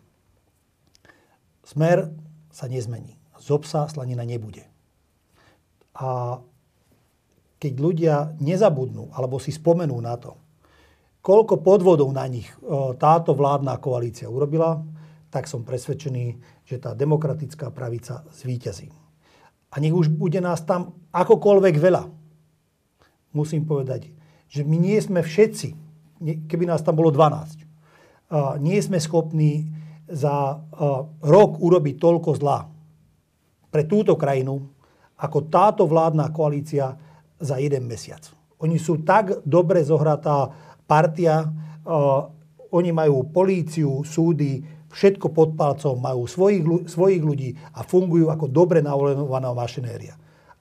Smer 1.66 2.14
sa 2.54 2.70
nezmení. 2.70 3.18
Z 3.42 3.50
obsa 3.50 3.90
slanina 3.90 4.22
nebude. 4.22 4.70
A 5.98 6.38
keď 7.58 7.74
ľudia 7.82 8.16
nezabudnú 8.38 9.10
alebo 9.18 9.42
si 9.42 9.50
spomenú 9.50 9.98
na 9.98 10.14
to, 10.22 10.38
koľko 11.26 11.66
podvodov 11.66 12.14
na 12.14 12.30
nich 12.30 12.46
e, 12.46 12.56
táto 13.02 13.34
vládna 13.34 13.82
koalícia 13.82 14.30
urobila, 14.30 14.86
tak 15.34 15.50
som 15.50 15.66
presvedčený, 15.66 16.38
že 16.70 16.78
tá 16.78 16.94
demokratická 16.94 17.74
pravica 17.74 18.22
zvíťazí. 18.30 18.94
A 19.74 19.82
nech 19.82 19.92
už 19.92 20.14
bude 20.14 20.38
nás 20.38 20.62
tam 20.62 20.94
akokoľvek 21.10 21.76
veľa. 21.82 22.04
Musím 23.34 23.66
povedať, 23.66 24.14
že 24.48 24.62
my 24.62 24.78
nie 24.78 24.96
sme 25.02 25.26
všetci, 25.26 25.76
keby 26.48 26.70
nás 26.70 26.86
tam 26.86 26.96
bolo 26.96 27.12
12, 27.12 28.64
nie 28.64 28.80
sme 28.80 29.04
schopní 29.04 29.68
za 30.08 30.64
rok 31.20 31.60
urobiť 31.60 32.00
toľko 32.00 32.30
zla 32.40 32.64
pre 33.68 33.84
túto 33.84 34.16
krajinu, 34.16 34.64
ako 35.20 35.52
táto 35.52 35.84
vládna 35.84 36.32
koalícia 36.32 36.96
za 37.36 37.60
jeden 37.60 37.84
mesiac. 37.84 38.24
Oni 38.64 38.80
sú 38.80 39.04
tak 39.04 39.44
dobre 39.44 39.84
zohratá 39.84 40.48
partia, 40.86 41.50
oni 42.72 42.90
majú 42.94 43.30
políciu, 43.30 44.02
súdy, 44.02 44.62
všetko 44.96 45.36
pod 45.36 45.60
palcom, 45.60 46.00
majú 46.00 46.24
svojich, 46.24 46.64
svojich 46.88 47.22
ľudí 47.22 47.50
a 47.76 47.84
fungujú 47.84 48.32
ako 48.32 48.48
dobre 48.48 48.80
naolejovaná 48.80 49.52
mašinéria. 49.52 50.16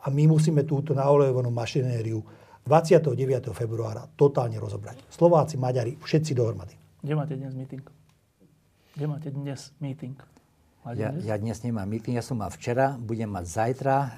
A 0.04 0.12
my 0.12 0.28
musíme 0.28 0.66
túto 0.68 0.92
naolejovanú 0.92 1.48
mašinériu 1.48 2.20
29. 2.66 3.16
februára 3.52 4.04
totálne 4.16 4.56
rozobrať. 4.56 5.06
Slováci, 5.08 5.60
Maďari, 5.60 5.96
všetci 6.00 6.32
dohromady. 6.32 6.76
Kde 7.04 7.14
máte 7.14 7.34
dnes 7.36 7.52
meeting? 7.52 7.84
Kde 8.96 9.06
máte 9.06 9.28
dnes 9.28 9.72
meeting? 9.80 10.16
ja, 10.92 11.08
dnes? 11.12 11.24
ja 11.24 11.36
dnes 11.40 11.58
nemám 11.64 11.88
meeting, 11.88 12.20
ja 12.20 12.24
som 12.24 12.36
mal 12.36 12.52
včera, 12.52 13.00
budem 13.00 13.32
mať 13.32 13.44
zajtra, 13.48 13.96
e, 13.96 14.08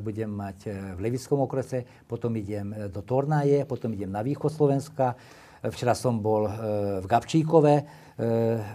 budem 0.00 0.32
mať 0.32 0.58
e, 0.64 0.68
v 0.96 0.98
Levickom 1.04 1.44
okrese, 1.44 1.84
potom 2.08 2.32
idem 2.40 2.72
e, 2.72 2.88
do 2.88 3.04
Tornáje, 3.04 3.68
potom 3.68 3.92
idem 3.92 4.08
na 4.08 4.24
východ 4.24 4.48
Slovenska. 4.48 5.16
Včera 5.64 5.96
som 5.96 6.20
bol 6.20 6.44
e, 6.44 6.52
v 7.00 7.06
Gabčíkove. 7.08 7.74
E, 7.80 7.82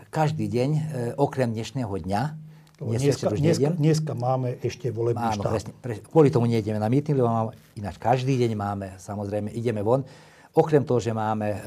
každý 0.09 0.49
deň, 0.49 0.69
e, 0.73 0.81
okrem 1.21 1.53
dnešného 1.53 1.93
dňa, 1.93 2.21
dneska, 2.81 3.29
dneska, 3.29 3.69
dneska 3.77 4.13
máme 4.17 4.57
ešte 4.65 4.89
volebný 4.89 5.21
Áno, 5.21 5.43
štáb. 5.43 5.51
Presne, 5.53 5.71
presne, 5.77 6.03
kvôli 6.09 6.33
tomu 6.33 6.49
nejdeme 6.49 6.81
na 6.81 6.89
míting, 6.89 7.13
lebo 7.13 7.29
máme, 7.29 7.51
ináč 7.77 8.01
každý 8.01 8.41
deň 8.41 8.51
máme, 8.57 8.87
samozrejme, 8.97 9.53
ideme 9.53 9.85
von. 9.85 10.01
Okrem 10.49 10.81
toho, 10.81 10.97
že 10.97 11.13
máme 11.13 11.47
e, 11.53 11.59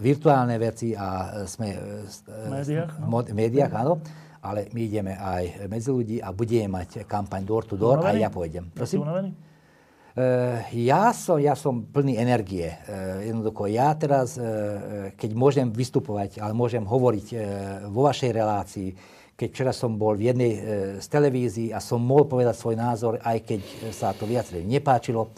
virtuálne 0.00 0.56
veci 0.56 0.96
a 0.96 1.42
sme 1.44 1.76
e, 1.76 2.48
médiách, 2.48 2.92
no? 3.04 3.20
v 3.20 3.36
médiách 3.36 3.72
áno, 3.76 4.00
ale 4.40 4.72
my 4.72 4.80
ideme 4.80 5.12
aj 5.12 5.68
medzi 5.68 5.92
ľudí 5.92 6.16
a 6.24 6.32
budeme 6.32 6.80
mať 6.80 7.04
kampaň 7.04 7.44
door 7.44 7.68
to 7.68 7.76
door 7.76 8.00
a 8.00 8.16
ja 8.16 8.32
pôjdem. 8.32 8.72
Prosím? 8.72 9.04
Uh, 10.14 10.62
ja 10.78 11.10
som, 11.10 11.42
ja 11.42 11.58
som 11.58 11.82
plný 11.90 12.14
energie. 12.14 12.70
Uh, 12.86 13.18
jednoducho, 13.26 13.66
ja 13.66 13.90
teraz, 13.98 14.38
uh, 14.38 15.10
keď 15.18 15.30
môžem 15.34 15.66
vystupovať, 15.74 16.38
ale 16.38 16.54
môžem 16.54 16.86
hovoriť 16.86 17.26
vo 17.90 18.06
vašej 18.06 18.30
relácii, 18.30 18.88
keď 19.34 19.48
včera 19.50 19.72
som 19.74 19.98
bol 19.98 20.14
v 20.14 20.30
jednej 20.30 20.52
z 21.02 21.06
televízií 21.10 21.74
a 21.74 21.82
som 21.82 21.98
mohol 21.98 22.30
povedať 22.30 22.54
svoj 22.54 22.78
názor, 22.78 23.18
aj 23.18 23.42
keď 23.42 23.60
sa 23.90 24.14
to 24.14 24.30
viac 24.30 24.46
nepáčilo, 24.54 25.34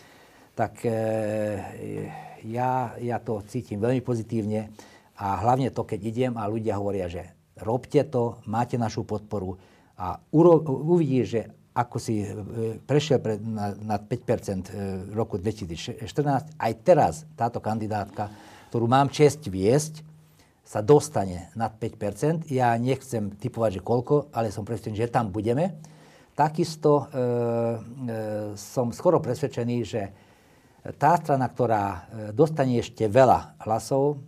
tak 0.52 0.84
ja, 2.44 2.92
ja 3.00 3.16
to 3.24 3.40
cítim 3.48 3.80
veľmi 3.80 4.04
pozitívne 4.04 4.68
a 5.16 5.40
hlavne 5.40 5.72
to, 5.72 5.88
keď 5.88 6.00
idem 6.12 6.32
a 6.36 6.44
ľudia 6.44 6.76
hovoria, 6.76 7.08
že 7.08 7.24
robte 7.64 8.04
to, 8.12 8.36
máte 8.44 8.76
našu 8.76 9.08
podporu 9.08 9.56
a 9.96 10.20
uvidíš, 10.28 11.24
že 11.24 11.55
ako 11.76 11.96
si 12.00 12.24
e, 12.24 12.32
prešiel 12.80 13.20
pred, 13.20 13.36
na, 13.44 13.76
na 13.76 13.96
5% 14.00 14.08
e, 14.08 15.12
roku 15.12 15.36
2014, 15.36 16.00
aj 16.56 16.72
teraz 16.80 17.28
táto 17.36 17.60
kandidátka, 17.60 18.32
ktorú 18.72 18.88
mám 18.88 19.12
čest 19.12 19.44
viesť, 19.44 20.00
sa 20.66 20.82
dostane 20.82 21.54
nad 21.54 21.70
5%. 21.78 22.50
Ja 22.50 22.74
nechcem 22.74 23.30
typovať, 23.38 23.78
že 23.78 23.86
koľko, 23.86 24.34
ale 24.34 24.50
som 24.50 24.66
presvedčený, 24.66 24.98
že 24.98 25.14
tam 25.14 25.30
budeme. 25.30 25.78
Takisto 26.34 26.92
e, 26.98 27.04
e, 27.04 27.08
som 28.58 28.90
skoro 28.90 29.22
presvedčený, 29.22 29.76
že 29.86 30.02
tá 30.98 31.14
strana, 31.22 31.46
ktorá 31.46 31.84
e, 31.86 31.98
dostane 32.34 32.82
ešte 32.82 33.06
veľa 33.06 33.62
hlasov, 33.62 34.18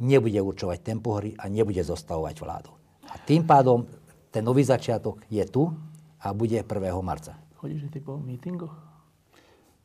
nebude 0.00 0.40
určovať 0.40 0.78
tempo 0.80 1.20
hry 1.20 1.36
a 1.36 1.48
nebude 1.52 1.84
zostavovať 1.84 2.34
vládu. 2.40 2.72
A 3.12 3.20
tým 3.20 3.44
pádom 3.44 3.84
ten 4.32 4.44
nový 4.44 4.64
začiatok 4.64 5.24
je 5.28 5.44
tu 5.44 5.72
a 6.26 6.34
bude 6.34 6.58
1. 6.58 6.66
marca. 7.06 7.38
Chodíš 7.54 7.86
ty 7.94 8.02
po 8.02 8.18
mítingoch? 8.18 8.74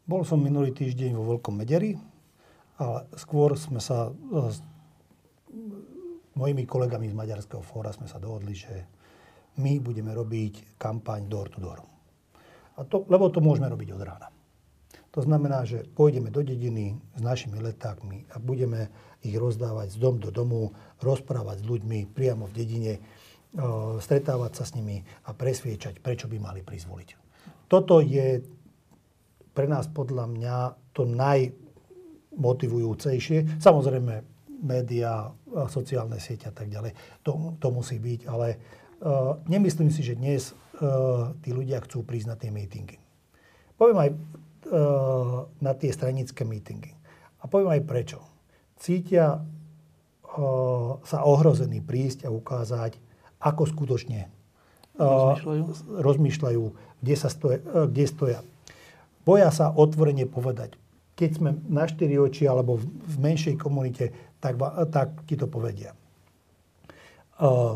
Bol 0.10 0.26
som 0.26 0.42
minulý 0.42 0.74
týždeň 0.74 1.14
vo 1.14 1.38
Veľkom 1.38 1.54
Mederi, 1.54 1.94
ale 2.82 3.06
skôr 3.14 3.54
sme 3.54 3.78
sa 3.78 4.10
e, 4.10 4.12
s 4.50 4.58
mojimi 6.34 6.66
kolegami 6.66 7.06
z 7.06 7.14
Maďarského 7.14 7.62
fóra 7.62 7.94
sme 7.94 8.10
sa 8.10 8.18
dohodli, 8.18 8.58
že 8.58 8.74
my 9.62 9.78
budeme 9.78 10.10
robiť 10.10 10.82
kampaň 10.82 11.30
door 11.30 11.54
to 11.54 11.62
door. 11.62 11.86
A 12.82 12.88
to, 12.90 13.06
lebo 13.06 13.30
to 13.30 13.38
môžeme 13.38 13.70
robiť 13.70 13.94
od 13.94 14.02
rána. 14.02 14.28
To 15.12 15.22
znamená, 15.22 15.68
že 15.68 15.86
pôjdeme 15.92 16.32
do 16.32 16.42
dediny 16.42 16.98
s 17.14 17.22
našimi 17.22 17.60
letákmi 17.60 18.32
a 18.32 18.40
budeme 18.40 18.90
ich 19.22 19.36
rozdávať 19.36 19.94
z 19.94 19.98
dom 20.00 20.18
do 20.18 20.32
domu, 20.34 20.72
rozprávať 21.04 21.62
s 21.62 21.68
ľuďmi 21.68 22.10
priamo 22.16 22.48
v 22.48 22.56
dedine, 22.56 22.94
stretávať 24.00 24.52
sa 24.56 24.64
s 24.64 24.80
nimi 24.80 25.04
a 25.28 25.36
presviečať, 25.36 26.00
prečo 26.00 26.32
by 26.32 26.40
mali 26.40 26.64
prizvoliť. 26.64 27.20
Toto 27.68 28.00
je 28.00 28.40
pre 29.52 29.68
nás 29.68 29.92
podľa 29.92 30.32
mňa 30.32 30.72
to 30.96 31.04
najmotivujúcejšie. 31.04 33.60
Samozrejme, 33.60 34.24
médiá, 34.64 35.28
sociálne 35.68 36.16
sieťa 36.16 36.48
a 36.52 36.54
tak 36.56 36.70
ďalej, 36.72 36.96
to, 37.28 37.60
to 37.60 37.68
musí 37.74 38.00
byť, 38.00 38.28
ale 38.32 38.56
uh, 38.56 39.36
nemyslím 39.52 39.92
si, 39.92 40.04
že 40.06 40.16
dnes 40.16 40.56
uh, 40.56 41.36
tí 41.44 41.52
ľudia 41.52 41.84
chcú 41.84 42.08
prísť 42.08 42.28
na 42.32 42.40
tie 42.40 42.52
mítingy. 42.54 42.96
Poviem 43.76 44.00
aj 44.00 44.10
uh, 44.16 44.20
na 45.60 45.76
tie 45.76 45.92
stranické 45.92 46.48
mítingy. 46.48 46.96
A 47.42 47.50
poviem 47.50 47.74
aj 47.74 47.82
prečo. 47.84 48.22
Cítia 48.80 49.42
uh, 49.42 49.44
sa 51.04 51.28
ohrození 51.28 51.82
prísť 51.84 52.24
a 52.30 52.32
ukázať, 52.32 53.11
ako 53.42 53.64
skutočne 53.66 54.30
rozmýšľajú, 55.02 55.64
rozmýšľajú 55.98 56.64
kde, 57.02 57.16
sa 57.18 57.30
stoja, 57.34 57.60
kde 57.90 58.06
stoja. 58.06 58.40
Boja 59.26 59.50
sa 59.50 59.74
otvorene 59.74 60.30
povedať. 60.30 60.78
Keď 61.18 61.30
sme 61.38 61.50
na 61.70 61.86
štyri 61.86 62.18
oči 62.18 62.46
alebo 62.46 62.78
v 62.82 63.16
menšej 63.18 63.58
komunite, 63.58 64.14
tak, 64.42 64.58
tak 64.90 65.26
ti 65.26 65.38
to 65.38 65.46
povedia. 65.50 65.94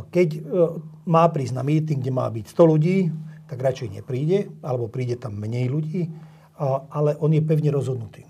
Keď 0.09 0.29
má 1.09 1.25
prísť 1.29 1.53
na 1.57 1.65
meeting, 1.65 2.01
kde 2.01 2.13
má 2.13 2.29
byť 2.29 2.45
100 2.53 2.71
ľudí, 2.71 2.97
tak 3.49 3.61
radšej 3.61 4.01
nepríde, 4.01 4.49
alebo 4.61 4.89
príde 4.89 5.17
tam 5.17 5.37
menej 5.37 5.69
ľudí, 5.69 6.09
ale 6.89 7.17
on 7.17 7.33
je 7.33 7.41
pevne 7.41 7.69
rozhodnutý. 7.73 8.25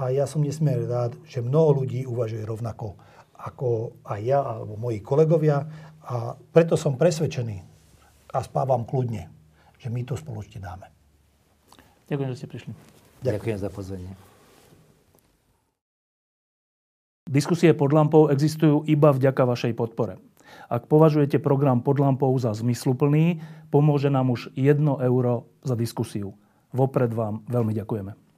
A 0.00 0.12
ja 0.12 0.24
som 0.24 0.40
nesmierne 0.40 0.88
rád, 0.88 1.16
že 1.28 1.44
mnoho 1.44 1.84
ľudí 1.84 2.08
uvažuje 2.08 2.44
rovnako 2.44 2.96
ako 3.40 3.96
aj 4.04 4.20
ja 4.20 4.40
alebo 4.44 4.76
moji 4.76 5.00
kolegovia 5.00 5.64
a 6.10 6.34
preto 6.34 6.74
som 6.74 6.98
presvedčený 6.98 7.62
a 8.34 8.38
spávam 8.42 8.82
kľudne, 8.82 9.30
že 9.78 9.86
my 9.86 10.02
to 10.02 10.18
spoločne 10.18 10.58
dáme. 10.58 10.90
Ďakujem, 12.10 12.28
že 12.34 12.38
ste 12.42 12.50
prišli. 12.50 12.72
Ďakujem, 12.74 13.22
Ďakujem 13.22 13.58
za 13.62 13.70
pozvanie. 13.70 14.10
Diskusie 17.30 17.70
pod 17.78 17.94
lampou 17.94 18.26
existujú 18.26 18.82
iba 18.90 19.14
vďaka 19.14 19.46
vašej 19.46 19.78
podpore. 19.78 20.18
Ak 20.66 20.90
považujete 20.90 21.38
program 21.38 21.78
pod 21.78 22.02
lampou 22.02 22.34
za 22.42 22.50
zmysluplný, 22.50 23.38
pomôže 23.70 24.10
nám 24.10 24.34
už 24.34 24.50
1 24.58 24.82
euro 24.82 25.46
za 25.62 25.78
diskusiu. 25.78 26.34
Vopred 26.74 27.14
vám 27.14 27.46
veľmi 27.46 27.70
ďakujeme. 27.70 28.29